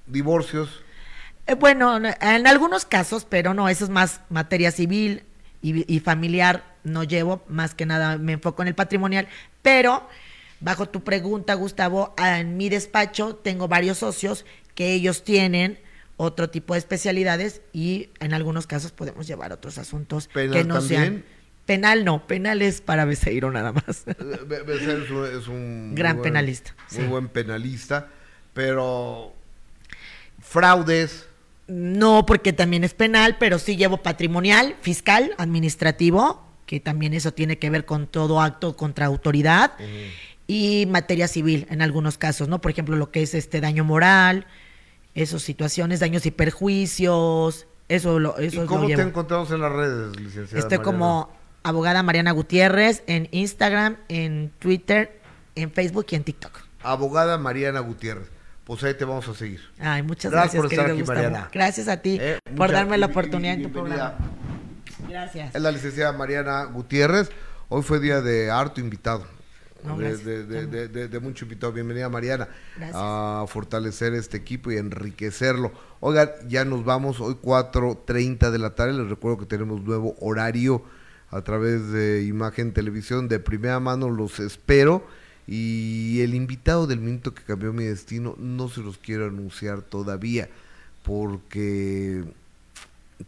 divorcios. 0.06 0.82
Eh, 1.46 1.54
bueno, 1.54 1.98
no, 2.00 2.08
en 2.20 2.46
algunos 2.46 2.84
casos, 2.84 3.26
pero 3.28 3.54
no, 3.54 3.68
eso 3.68 3.84
es 3.84 3.90
más 3.90 4.20
materia 4.30 4.70
civil 4.70 5.22
y, 5.62 5.92
y 5.92 6.00
familiar, 6.00 6.74
no 6.84 7.04
llevo, 7.04 7.42
más 7.48 7.74
que 7.74 7.86
nada 7.86 8.18
me 8.18 8.32
enfoco 8.32 8.62
en 8.62 8.68
el 8.68 8.74
patrimonial, 8.74 9.28
pero 9.62 10.08
bajo 10.60 10.88
tu 10.88 11.02
pregunta, 11.04 11.54
Gustavo, 11.54 12.14
en 12.18 12.56
mi 12.56 12.68
despacho 12.68 13.36
tengo 13.36 13.68
varios 13.68 13.98
socios 13.98 14.44
que 14.74 14.92
ellos 14.92 15.24
tienen 15.24 15.78
otro 16.16 16.48
tipo 16.50 16.74
de 16.74 16.78
especialidades 16.78 17.60
y 17.72 18.08
en 18.20 18.32
algunos 18.32 18.66
casos 18.66 18.90
podemos 18.92 19.26
llevar 19.26 19.52
otros 19.52 19.78
asuntos 19.78 20.28
¿Penal 20.28 20.52
que 20.56 20.64
no 20.64 20.80
sean... 20.80 21.24
Penal 21.66 22.04
no, 22.04 22.26
penal 22.26 22.62
es 22.62 22.80
para 22.80 23.04
Beseiro 23.04 23.50
nada 23.50 23.72
más. 23.72 24.04
Be- 24.46 24.62
Becerra 24.62 25.02
es 25.04 25.10
un, 25.10 25.24
es 25.40 25.48
un 25.48 25.94
Gran 25.96 26.16
buen- 26.16 26.22
penalista, 26.22 26.74
Muy 26.92 27.02
sí. 27.02 27.06
buen 27.08 27.28
penalista, 27.28 28.08
pero 28.54 29.34
fraudes. 30.40 31.28
No, 31.68 32.24
porque 32.26 32.52
también 32.52 32.84
es 32.84 32.94
penal, 32.94 33.36
pero 33.40 33.58
sí 33.58 33.76
llevo 33.76 33.96
patrimonial, 33.98 34.76
fiscal, 34.80 35.34
administrativo, 35.38 36.46
que 36.64 36.78
también 36.78 37.12
eso 37.12 37.32
tiene 37.32 37.58
que 37.58 37.70
ver 37.70 37.84
con 37.84 38.06
todo 38.06 38.40
acto 38.40 38.76
contra 38.76 39.06
autoridad, 39.06 39.72
y 40.46 40.86
materia 40.88 41.26
civil 41.26 41.66
en 41.70 41.82
algunos 41.82 42.18
casos, 42.18 42.46
¿no? 42.48 42.60
Por 42.60 42.70
ejemplo, 42.70 42.94
lo 42.94 43.10
que 43.10 43.22
es 43.22 43.34
este 43.34 43.60
daño 43.60 43.82
moral, 43.82 44.46
esas 45.16 45.42
situaciones, 45.42 45.98
daños 45.98 46.24
y 46.26 46.30
perjuicios, 46.30 47.66
eso 47.88 48.20
lo, 48.20 48.36
eso 48.38 48.58
¿Y 48.58 48.60
lo 48.60 48.66
cómo 48.66 48.82
te 48.82 48.88
llevo. 48.88 49.02
encontramos 49.02 49.50
en 49.50 49.60
las 49.60 49.72
redes, 49.72 50.14
licenciada? 50.20 50.60
Estoy 50.60 50.78
Mariana? 50.78 50.84
como 50.84 51.35
abogada 51.68 52.02
Mariana 52.02 52.32
Gutiérrez 52.32 53.02
en 53.06 53.28
Instagram, 53.32 53.96
en 54.08 54.50
Twitter, 54.58 55.20
en 55.54 55.70
Facebook 55.70 56.06
y 56.10 56.14
en 56.16 56.24
TikTok. 56.24 56.52
Abogada 56.82 57.38
Mariana 57.38 57.80
Gutiérrez. 57.80 58.28
Pues 58.64 58.82
ahí 58.84 58.94
te 58.94 59.04
vamos 59.04 59.28
a 59.28 59.34
seguir. 59.34 59.60
Ay, 59.78 60.02
muchas 60.02 60.32
gracias, 60.32 60.60
por 60.62 60.72
estar 60.72 60.86
aquí, 60.90 60.98
Gustavo. 61.00 61.18
Mariana. 61.22 61.48
Gracias 61.52 61.88
a 61.88 61.98
ti 62.02 62.18
Eh, 62.20 62.38
por 62.56 62.72
darme 62.72 62.98
la 62.98 63.06
oportunidad 63.06 63.54
en 63.54 63.62
tu 63.62 63.70
programa. 63.72 64.14
Gracias. 65.08 65.54
Es 65.54 65.60
la 65.62 65.70
licenciada 65.70 66.12
Mariana 66.12 66.64
Gutiérrez. 66.64 67.30
Hoy 67.68 67.82
fue 67.82 68.00
día 68.00 68.20
de 68.20 68.50
harto 68.50 68.80
invitado. 68.80 69.24
No, 69.84 69.96
gracias. 69.96 70.24
de- 70.24 70.66
de- 70.88 71.08
de 71.08 71.20
mucho 71.20 71.44
invitado. 71.44 71.72
Bienvenida 71.72 72.08
Mariana. 72.08 72.48
Gracias. 72.76 72.96
A 73.00 73.44
fortalecer 73.46 74.14
este 74.14 74.36
equipo 74.36 74.72
y 74.72 74.78
enriquecerlo. 74.78 75.72
Oigan, 76.00 76.30
ya 76.48 76.64
nos 76.64 76.84
vamos. 76.84 77.20
Hoy 77.20 77.36
4.30 77.40 78.50
de 78.50 78.58
la 78.58 78.74
tarde. 78.74 78.94
Les 78.94 79.08
recuerdo 79.08 79.38
que 79.38 79.46
tenemos 79.46 79.80
nuevo 79.82 80.16
horario 80.20 80.82
a 81.30 81.42
través 81.42 81.90
de 81.90 82.24
Imagen 82.24 82.72
Televisión. 82.72 83.28
De 83.28 83.38
primera 83.38 83.80
mano 83.80 84.10
los 84.10 84.40
espero. 84.40 85.06
Y 85.46 86.20
el 86.22 86.34
invitado 86.34 86.86
del 86.86 87.00
minuto 87.00 87.32
que 87.32 87.42
cambió 87.42 87.72
mi 87.72 87.84
destino 87.84 88.34
no 88.38 88.68
se 88.68 88.80
los 88.80 88.98
quiero 88.98 89.26
anunciar 89.26 89.82
todavía. 89.82 90.48
Porque 91.02 92.24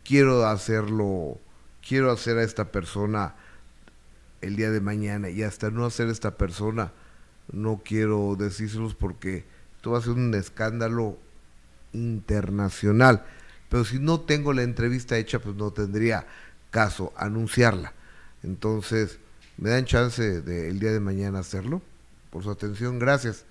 quiero 0.04 0.46
hacerlo, 0.46 1.38
quiero 1.86 2.10
hacer 2.10 2.38
a 2.38 2.42
esta 2.42 2.72
persona 2.72 3.34
el 4.40 4.56
día 4.56 4.70
de 4.70 4.80
mañana 4.80 5.30
y 5.30 5.42
hasta 5.42 5.70
no 5.70 5.84
hacer 5.84 6.08
esta 6.08 6.36
persona 6.36 6.92
no 7.52 7.80
quiero 7.84 8.36
decírselos 8.38 8.94
porque 8.94 9.44
esto 9.76 9.92
va 9.92 9.98
a 9.98 10.02
ser 10.02 10.12
un 10.12 10.34
escándalo 10.34 11.18
internacional. 11.92 13.24
Pero 13.68 13.84
si 13.84 13.98
no 13.98 14.20
tengo 14.20 14.52
la 14.52 14.62
entrevista 14.62 15.18
hecha, 15.18 15.38
pues 15.38 15.56
no 15.56 15.70
tendría 15.72 16.26
caso 16.70 17.12
anunciarla. 17.16 17.92
Entonces, 18.42 19.18
¿me 19.56 19.70
dan 19.70 19.84
chance 19.84 20.40
de 20.42 20.68
el 20.68 20.78
día 20.78 20.92
de 20.92 21.00
mañana 21.00 21.40
hacerlo? 21.40 21.82
Por 22.30 22.44
su 22.44 22.50
atención, 22.50 22.98
gracias. 22.98 23.44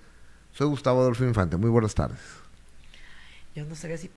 Soy 0.52 0.68
Gustavo 0.68 1.00
Adolfo 1.00 1.24
Infante. 1.24 1.56
Muy 1.56 1.70
buenas 1.70 1.94
tardes. 1.94 2.18
Yo 3.54 3.64
no 3.64 3.74
sabía 3.74 3.98
si 3.98 4.08